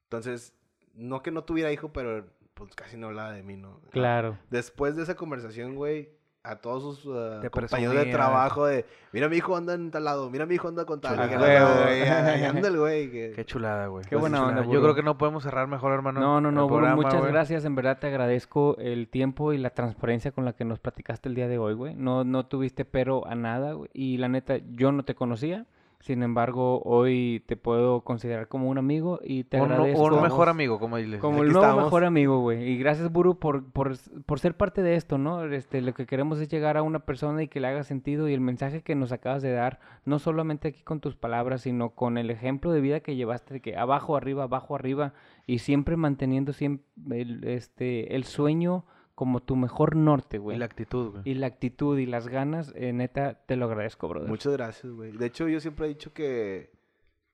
Entonces, 0.04 0.54
no 0.94 1.22
que 1.22 1.30
no 1.30 1.44
tuviera 1.44 1.70
hijo, 1.72 1.92
pero 1.92 2.26
pues 2.54 2.74
casi 2.74 2.96
no 2.96 3.06
hablaba 3.06 3.32
de 3.32 3.42
mí, 3.44 3.56
¿no? 3.56 3.80
Claro. 3.90 4.36
Después 4.50 4.96
de 4.96 5.04
esa 5.04 5.14
conversación, 5.14 5.76
güey, 5.76 6.10
a 6.50 6.56
todos 6.56 6.82
sus 6.82 7.06
uh, 7.06 7.48
compañeros 7.50 7.94
de 7.94 8.06
trabajo 8.06 8.66
de, 8.66 8.84
mira 9.12 9.28
mi 9.28 9.36
hijo 9.36 9.56
anda 9.56 9.74
en 9.74 9.90
tal 9.90 10.04
lado, 10.04 10.28
mira 10.30 10.46
mi 10.46 10.56
hijo 10.56 10.66
anda 10.68 10.84
con 10.84 11.00
tal. 11.00 11.14
Chulada. 11.14 11.84
güey, 11.84 12.02
anda 12.44 12.68
el 12.68 12.76
güey. 12.76 13.10
que- 13.10 13.32
Qué 13.36 13.44
chulada, 13.44 13.86
güey. 13.86 14.04
Qué 14.04 14.16
buena 14.16 14.38
chulada. 14.38 14.60
onda, 14.62 14.72
Yo 14.72 14.82
creo 14.82 14.94
que 14.94 15.02
no 15.02 15.16
podemos 15.16 15.44
cerrar 15.44 15.68
mejor, 15.68 15.92
hermano. 15.92 16.18
No, 16.20 16.40
no, 16.40 16.50
no, 16.50 16.68
muchas 16.96 17.20
güey. 17.20 17.30
gracias. 17.32 17.64
En 17.64 17.74
verdad 17.76 17.98
te 18.00 18.08
agradezco 18.08 18.76
el 18.78 19.08
tiempo 19.08 19.52
y 19.52 19.58
la 19.58 19.70
transparencia 19.70 20.32
con 20.32 20.44
la 20.44 20.52
que 20.54 20.64
nos 20.64 20.80
platicaste 20.80 21.28
el 21.28 21.34
día 21.36 21.46
de 21.46 21.58
hoy, 21.58 21.74
güey. 21.74 21.94
No, 21.94 22.24
no 22.24 22.46
tuviste 22.46 22.84
pero 22.84 23.26
a 23.26 23.34
nada, 23.34 23.74
güey. 23.74 23.90
Y 23.92 24.16
la 24.18 24.28
neta, 24.28 24.56
yo 24.72 24.90
no 24.92 25.04
te 25.04 25.14
conocía. 25.14 25.66
Sin 26.00 26.22
embargo, 26.22 26.80
hoy 26.86 27.44
te 27.46 27.56
puedo 27.56 28.00
considerar 28.00 28.48
como 28.48 28.70
un 28.70 28.78
amigo 28.78 29.20
y 29.22 29.44
te 29.44 29.58
agradezco. 29.58 30.04
un 30.04 30.22
mejor 30.22 30.48
amigo, 30.48 30.80
como 30.80 30.96
diles. 30.96 31.20
Como 31.20 31.42
el 31.42 31.52
nuevo 31.52 31.62
estamos. 31.62 31.84
mejor 31.84 32.04
amigo, 32.04 32.40
güey. 32.40 32.70
Y 32.70 32.78
gracias, 32.78 33.12
Buru, 33.12 33.38
por, 33.38 33.70
por, 33.70 33.98
por 34.24 34.40
ser 34.40 34.56
parte 34.56 34.80
de 34.80 34.94
esto, 34.94 35.18
¿no? 35.18 35.44
Este, 35.44 35.82
lo 35.82 35.92
que 35.92 36.06
queremos 36.06 36.40
es 36.40 36.48
llegar 36.48 36.78
a 36.78 36.82
una 36.82 37.00
persona 37.00 37.42
y 37.42 37.48
que 37.48 37.60
le 37.60 37.68
haga 37.68 37.84
sentido. 37.84 38.30
Y 38.30 38.32
el 38.32 38.40
mensaje 38.40 38.80
que 38.80 38.94
nos 38.94 39.12
acabas 39.12 39.42
de 39.42 39.52
dar, 39.52 39.78
no 40.06 40.18
solamente 40.18 40.68
aquí 40.68 40.82
con 40.82 41.00
tus 41.00 41.16
palabras, 41.16 41.60
sino 41.62 41.90
con 41.90 42.16
el 42.16 42.30
ejemplo 42.30 42.72
de 42.72 42.80
vida 42.80 43.00
que 43.00 43.14
llevaste, 43.16 43.60
que 43.60 43.76
abajo, 43.76 44.16
arriba, 44.16 44.44
abajo, 44.44 44.74
arriba, 44.74 45.12
y 45.46 45.58
siempre 45.58 45.96
manteniendo 45.96 46.54
siempre 46.54 46.86
el, 47.10 47.44
este, 47.46 48.16
el 48.16 48.24
sueño 48.24 48.86
como 49.20 49.40
tu 49.42 49.54
mejor 49.54 49.96
norte, 49.96 50.38
Y 50.38 50.40
güey. 50.40 50.56
la 50.56 50.64
actitud, 50.64 51.10
güey. 51.10 51.22
Y 51.26 51.34
la 51.34 51.46
actitud 51.46 51.98
y 51.98 52.06
las 52.06 52.26
ganas, 52.26 52.72
eh, 52.74 52.94
neta, 52.94 53.34
te 53.34 53.54
lo 53.54 53.66
agradezco, 53.66 54.08
brother. 54.08 54.30
Muchas 54.30 54.54
gracias, 54.54 54.90
güey. 54.90 55.12
De 55.12 55.26
hecho, 55.26 55.46
yo 55.46 55.60
siempre 55.60 55.84
he 55.84 55.88
dicho 55.90 56.14
que 56.14 56.70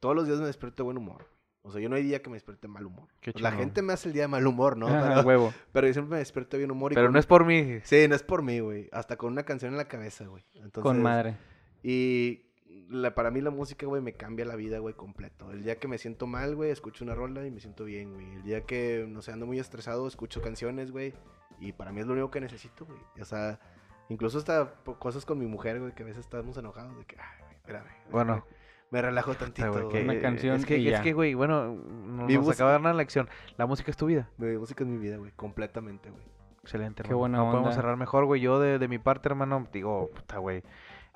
todos 0.01 0.17
los 0.17 0.27
días 0.27 0.41
me 0.41 0.47
despierto 0.47 0.83
de 0.83 0.87
buen 0.87 0.99
humor. 0.99 1.27
O 1.63 1.71
sea, 1.71 1.81
yo 1.81 1.89
no 1.89 1.95
hay 1.95 2.03
día 2.03 2.23
que 2.23 2.29
me 2.29 2.35
despierte 2.35 2.67
de 2.67 2.73
mal 2.73 2.85
humor. 2.87 3.07
Qué 3.21 3.31
la 3.37 3.53
gente 3.53 3.83
me 3.83 3.93
hace 3.93 4.09
el 4.09 4.15
día 4.15 4.23
de 4.25 4.29
mal 4.29 4.45
humor, 4.49 4.77
¿no? 4.77 4.89
Ajá, 4.89 5.11
Pero, 5.15 5.29
huevo. 5.29 5.55
pero 5.71 5.87
yo 5.87 5.93
siempre 5.93 6.15
me 6.15 6.19
despierto 6.19 6.57
de 6.57 6.59
bien 6.63 6.73
humor. 6.73 6.91
Y 6.91 6.97
Pero 6.97 7.07
con- 7.07 7.13
no 7.13 7.21
es 7.21 7.27
por 7.27 7.45
mí. 7.45 7.79
Sí, 7.85 8.09
no 8.09 8.17
es 8.17 8.25
por 8.25 8.43
mí, 8.43 8.59
güey. 8.59 8.89
Hasta 8.91 9.17
con 9.17 9.33
una 9.33 9.45
canción 9.45 9.71
en 9.71 9.77
la 9.79 9.87
cabeza, 9.87 10.27
güey. 10.27 10.43
Entonces, 10.55 10.83
Con 10.83 11.01
madre. 11.01 11.37
Y 11.85 12.43
la, 12.89 13.15
para 13.15 13.31
mí 13.31 13.41
la 13.43 13.51
música, 13.51 13.87
güey, 13.87 14.03
me 14.03 14.15
cambia 14.15 14.45
la 14.45 14.57
vida, 14.57 14.81
güey, 14.81 14.95
completo. 14.95 15.53
El 15.53 15.63
día 15.63 15.77
que 15.79 15.87
me 15.87 15.99
siento 15.99 16.27
mal, 16.27 16.57
güey, 16.57 16.71
escucho 16.73 17.05
una 17.05 17.15
rola 17.15 17.47
y 17.47 17.53
me 17.53 17.61
siento 17.61 17.85
bien, 17.85 18.13
güey. 18.13 18.33
El 18.35 18.43
día 18.43 18.63
que, 18.63 19.07
no 19.09 19.23
sé, 19.23 19.31
ando 19.31 19.47
muy 19.47 19.61
estresado, 19.61 20.09
escucho 20.09 20.43
canciones, 20.43 20.91
güey. 20.91 21.15
Y 21.61 21.73
para 21.73 21.93
mí 21.93 22.01
es 22.01 22.07
lo 22.07 22.13
único 22.13 22.31
que 22.31 22.41
necesito, 22.41 22.85
güey. 22.85 22.99
O 23.21 23.25
sea, 23.25 23.59
incluso 24.09 24.39
hasta 24.39 24.75
cosas 24.99 25.25
con 25.25 25.39
mi 25.39 25.47
mujer, 25.47 25.81
güey, 25.81 25.93
que 25.93 26.03
a 26.03 26.07
veces 26.07 26.21
estamos 26.25 26.57
enojados 26.57 26.97
de 26.99 27.05
que, 27.05 27.17
ay, 27.19 27.41
güey, 27.43 27.55
espérame. 27.57 27.87
Bueno. 28.11 28.45
Me 28.91 29.03
relajo 29.03 29.35
tantito, 29.35 29.73
güey, 29.73 29.89
que- 29.89 30.05
Una 30.05 30.21
canción 30.21 30.55
Es 30.57 30.65
que, 30.65 30.79
y 30.79 30.87
es 30.87 30.93
ya. 30.93 31.03
que, 31.03 31.13
güey, 31.13 31.35
bueno, 31.35 31.75
nos, 31.75 32.29
nos 32.31 32.33
música- 32.37 32.55
acaba 32.55 32.71
de 32.71 32.73
dar 32.75 32.81
una 32.83 32.95
lección. 32.95 33.29
La 33.57 33.67
música 33.67 33.91
es 33.91 33.97
tu 33.97 34.07
vida. 34.07 34.29
Mi 34.39 34.57
música 34.57 34.85
es 34.85 34.89
mi 34.89 34.97
vida, 34.99 35.17
güey, 35.17 35.33
completamente, 35.33 36.09
güey. 36.11 36.23
Excelente, 36.63 37.03
Qué 37.03 37.09
hermano. 37.09 37.19
buena 37.19 37.39
no 37.39 37.51
podemos 37.51 37.75
cerrar 37.75 37.97
mejor, 37.97 38.27
güey. 38.27 38.41
Yo, 38.41 38.61
de, 38.61 38.79
de 38.79 38.87
mi 38.89 38.99
parte, 38.99 39.29
hermano, 39.29 39.67
digo, 39.73 40.11
puta, 40.15 40.39
güey. 40.39 40.63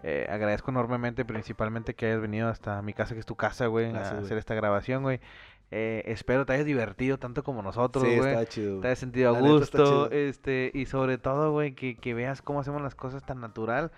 eh, 0.02 0.26
agradezco 0.30 0.70
enormemente, 0.70 1.24
principalmente, 1.24 1.94
que 1.94 2.06
hayas 2.06 2.20
venido 2.22 2.48
hasta 2.48 2.80
mi 2.82 2.92
casa, 2.94 3.12
que 3.14 3.20
es 3.20 3.26
tu 3.26 3.36
casa, 3.36 3.66
güey, 3.66 3.86
a 3.94 4.10
güey. 4.10 4.24
hacer 4.24 4.38
esta 4.38 4.54
grabación, 4.54 5.02
güey. 5.02 5.20
Eh, 5.72 6.02
espero 6.06 6.44
te 6.46 6.52
hayas 6.54 6.66
divertido 6.66 7.18
tanto 7.18 7.44
como 7.44 7.62
nosotros, 7.62 8.04
Sí, 8.04 8.16
güey. 8.16 8.32
está 8.32 8.46
chido. 8.46 8.80
te 8.80 8.88
hayas 8.88 8.98
sentido 8.98 9.30
a 9.30 9.38
está 9.38 9.48
gusto, 9.48 10.10
este, 10.10 10.70
y 10.74 10.86
sobre 10.86 11.16
todo, 11.18 11.52
güey, 11.52 11.74
que, 11.74 11.96
que 11.96 12.12
veas 12.12 12.42
cómo 12.42 12.60
hacemos 12.60 12.82
las 12.82 12.94
cosas 12.96 13.24
tan 13.24 13.40
natural. 13.40 13.92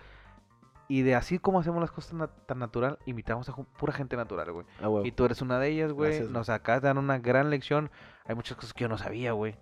Y 0.88 1.00
de 1.02 1.14
así 1.14 1.38
como 1.38 1.60
hacemos 1.60 1.80
las 1.80 1.90
cosas 1.90 2.12
na- 2.12 2.26
tan 2.26 2.58
natural, 2.58 2.98
invitamos 3.06 3.48
a 3.48 3.54
pura 3.54 3.94
gente 3.94 4.16
natural, 4.16 4.52
güey. 4.52 4.66
Ah. 4.82 4.90
Y 5.04 5.12
tú 5.12 5.24
eres 5.24 5.40
una 5.40 5.58
de 5.58 5.68
ellas, 5.68 5.92
güey. 5.92 6.20
Nos 6.28 6.50
acabas 6.50 6.82
de 6.82 6.88
dar 6.88 6.98
una 6.98 7.18
gran 7.18 7.48
lección. 7.48 7.90
Hay 8.26 8.34
muchas 8.34 8.56
cosas 8.56 8.74
que 8.74 8.82
yo 8.82 8.88
no 8.88 8.98
sabía, 8.98 9.32
güey. 9.32 9.54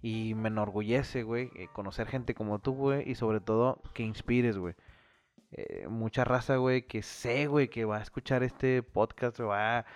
Y 0.00 0.32
me 0.36 0.48
enorgullece, 0.48 1.24
güey, 1.24 1.50
eh, 1.56 1.68
conocer 1.74 2.06
gente 2.06 2.32
como 2.34 2.60
tú, 2.60 2.72
güey. 2.72 3.06
Y 3.10 3.16
sobre 3.16 3.40
todo, 3.40 3.82
que 3.92 4.02
inspires, 4.04 4.56
güey. 4.56 4.74
Eh, 5.52 5.86
mucha 5.90 6.24
raza, 6.24 6.56
güey, 6.56 6.82
que 6.86 7.02
sé, 7.02 7.46
güey, 7.48 7.68
que 7.68 7.84
va 7.84 7.98
a 7.98 8.02
escuchar 8.02 8.42
este 8.42 8.82
podcast, 8.82 9.38
va 9.40 9.80
a, 9.80 9.86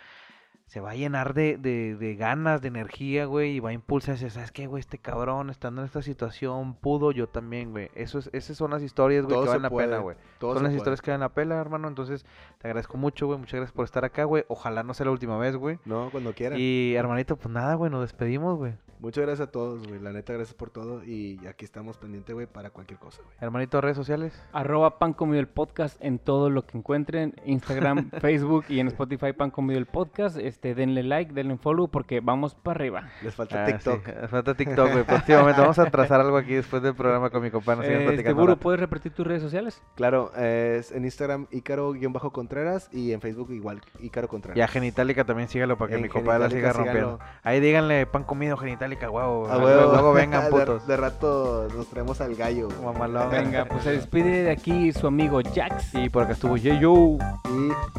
se 0.66 0.81
va 0.81 0.91
a 0.91 0.95
llenar 0.95 1.35
de, 1.35 1.57
de, 1.59 1.95
de 1.95 2.16
ganas, 2.16 2.62
de 2.62 2.69
energía, 2.69 3.27
güey, 3.27 3.57
y 3.57 3.61
va 3.61 3.70
a 3.70 3.73
impulsarse, 3.74 4.28
¿sabes 4.31 4.51
qué, 4.51 4.66
güey? 4.66 4.81
Este 4.81 4.99
cabrón, 4.99 5.51
estando 5.51 5.82
en 5.82 5.86
esta 5.86 6.03
situación, 6.03 6.74
pudo, 6.74 7.12
yo 7.12 7.28
también, 7.28 7.70
güey. 7.70 7.91
Eso 7.95 8.19
es, 8.19 8.31
esas 8.32 8.57
son 8.57 8.70
las 8.70 8.82
historias, 8.82 9.24
güey, 9.27 9.39
que 9.41 9.47
valen 9.47 9.62
la 9.62 9.70
pena, 9.70 9.99
güey. 9.99 10.16
Son 10.41 10.55
las 10.55 10.62
puede. 10.62 10.77
historias 10.77 11.03
que 11.03 11.11
valen 11.11 11.20
la 11.20 11.28
pena, 11.28 11.61
hermano. 11.61 11.86
Entonces, 11.89 12.24
te 12.59 12.69
agradezco 12.69 12.97
mucho, 12.97 13.27
güey. 13.27 13.39
Muchas 13.39 13.55
gracias 13.59 13.73
por 13.73 13.85
estar 13.85 14.05
acá, 14.05 14.24
güey. 14.24 14.45
Ojalá 14.49 14.82
no 14.82 14.95
sea 14.95 15.07
la 15.07 15.12
última 15.12 15.36
vez, 15.39 15.55
güey. 15.57 15.78
No, 15.85 16.09
cuando 16.11 16.32
quieran. 16.32 16.59
Y, 16.59 16.95
hermanito, 16.95 17.36
pues 17.36 17.53
nada, 17.53 17.74
güey, 17.74 17.91
nos 17.91 18.01
despedimos, 18.01 18.57
güey. 18.57 18.74
Muchas 19.05 19.26
gracias 19.26 19.48
a 19.48 19.51
todos, 19.52 19.86
güey. 19.86 20.01
La 20.01 20.12
neta, 20.12 20.32
gracias 20.32 20.55
por 20.55 20.70
todo. 20.70 21.05
Y 21.05 21.39
aquí 21.47 21.66
estamos 21.66 21.98
pendientes, 21.98 22.35
güey, 22.35 22.47
para 22.47 22.70
cualquier 22.70 22.98
cosa, 22.98 23.20
güey. 23.22 23.36
Hermanito, 23.39 23.82
redes 23.82 23.98
sociales. 23.98 24.32
Arroba 24.55 24.98
Pan 24.98 25.12
Comido 25.12 25.40
el 25.40 25.47
Podcast 25.47 26.02
en 26.02 26.18
todo 26.18 26.48
lo 26.48 26.64
que 26.66 26.78
encuentren. 26.78 27.35
Instagram, 27.44 28.10
Facebook 28.22 28.64
y 28.70 28.81
en 28.81 28.89
Spotify 28.89 29.35
Pan 29.35 29.51
Comido 29.51 29.78
el 29.78 29.85
Podcast. 29.85 30.39
Este, 30.39 30.74
denle 30.74 31.02
like, 31.02 31.35
denle 31.35 31.59
follow 31.59 31.89
porque 31.89 32.20
vamos 32.20 32.55
para 32.55 32.76
arriba. 32.78 33.09
Les 33.22 33.35
falta 33.35 33.62
Ah, 33.64 33.66
TikTok. 33.66 34.06
sí, 34.06 34.12
falta 34.28 34.55
TikTok, 34.55 34.90
güey. 34.93 35.05
Próximamente 35.05 35.60
vamos 35.60 35.78
a 35.78 35.90
trazar 35.90 36.20
algo 36.22 36.39
aquí 36.39 36.55
después 36.55 36.82
del 36.82 36.94
programa 36.94 37.28
con 37.28 37.43
mi 37.43 37.51
compa. 37.51 37.76
Nos 37.76 37.85
siguen 37.85 38.09
Este, 38.10 38.32
Buru. 38.32 38.56
¿puedes 38.56 38.81
repetir 38.81 39.12
tus 39.12 39.26
redes 39.26 39.43
sociales? 39.43 39.82
Claro, 39.97 40.32
es 40.35 40.93
en 40.93 41.05
Instagram 41.05 41.47
Ícaro-Contreras 41.51 42.89
y 42.90 43.12
en 43.12 43.20
Facebook 43.20 43.51
igual 43.52 43.82
Ícaro 44.01 44.28
Contreras. 44.28 44.56
Y 44.56 44.62
a 44.62 44.68
Genitalica 44.68 45.24
también 45.24 45.48
sígalo 45.51 45.76
para 45.76 45.90
que 45.90 45.97
En 45.97 46.02
mi 46.02 46.09
compa 46.09 46.39
la 46.39 46.48
siga 46.48 46.72
rompiendo. 46.72 47.18
Ahí 47.43 47.60
díganle 47.60 48.06
pan 48.06 48.24
comido 48.24 48.56
Genitalica, 48.56 48.93
huevo. 49.10 49.46
A 49.46 49.56
Luego- 49.58 49.64
huevo. 49.64 49.92
Luego 49.92 50.12
vengan 50.14 50.44
De- 50.44 50.50
putos. 50.50 50.86
De, 50.86 50.96
rato 50.96 51.68
nos 51.76 51.86
traemos 51.88 52.20
al 52.20 52.34
gallo. 52.34 52.68
Mamalón. 52.84 53.30
Venga, 53.30 53.64
pues 53.66 53.82
se 53.84 53.90
despide 53.92 54.44
de 54.44 54.50
aquí 54.50 54.92
su 54.92 55.06
amigo 55.06 55.40
Jax. 55.54 55.94
Y 55.94 56.08
por 56.08 56.22
acá 56.24 56.32
estuvo 56.32 56.56
Yeyo. 56.56 56.94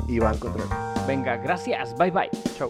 Y 0.08 0.16
Iván 0.16 0.38
Contreras. 0.38 0.70
Venga, 1.08 1.38
gracias. 1.38 1.96
Bye 1.98 2.12
bye. 2.12 2.30
Chau. 2.58 2.70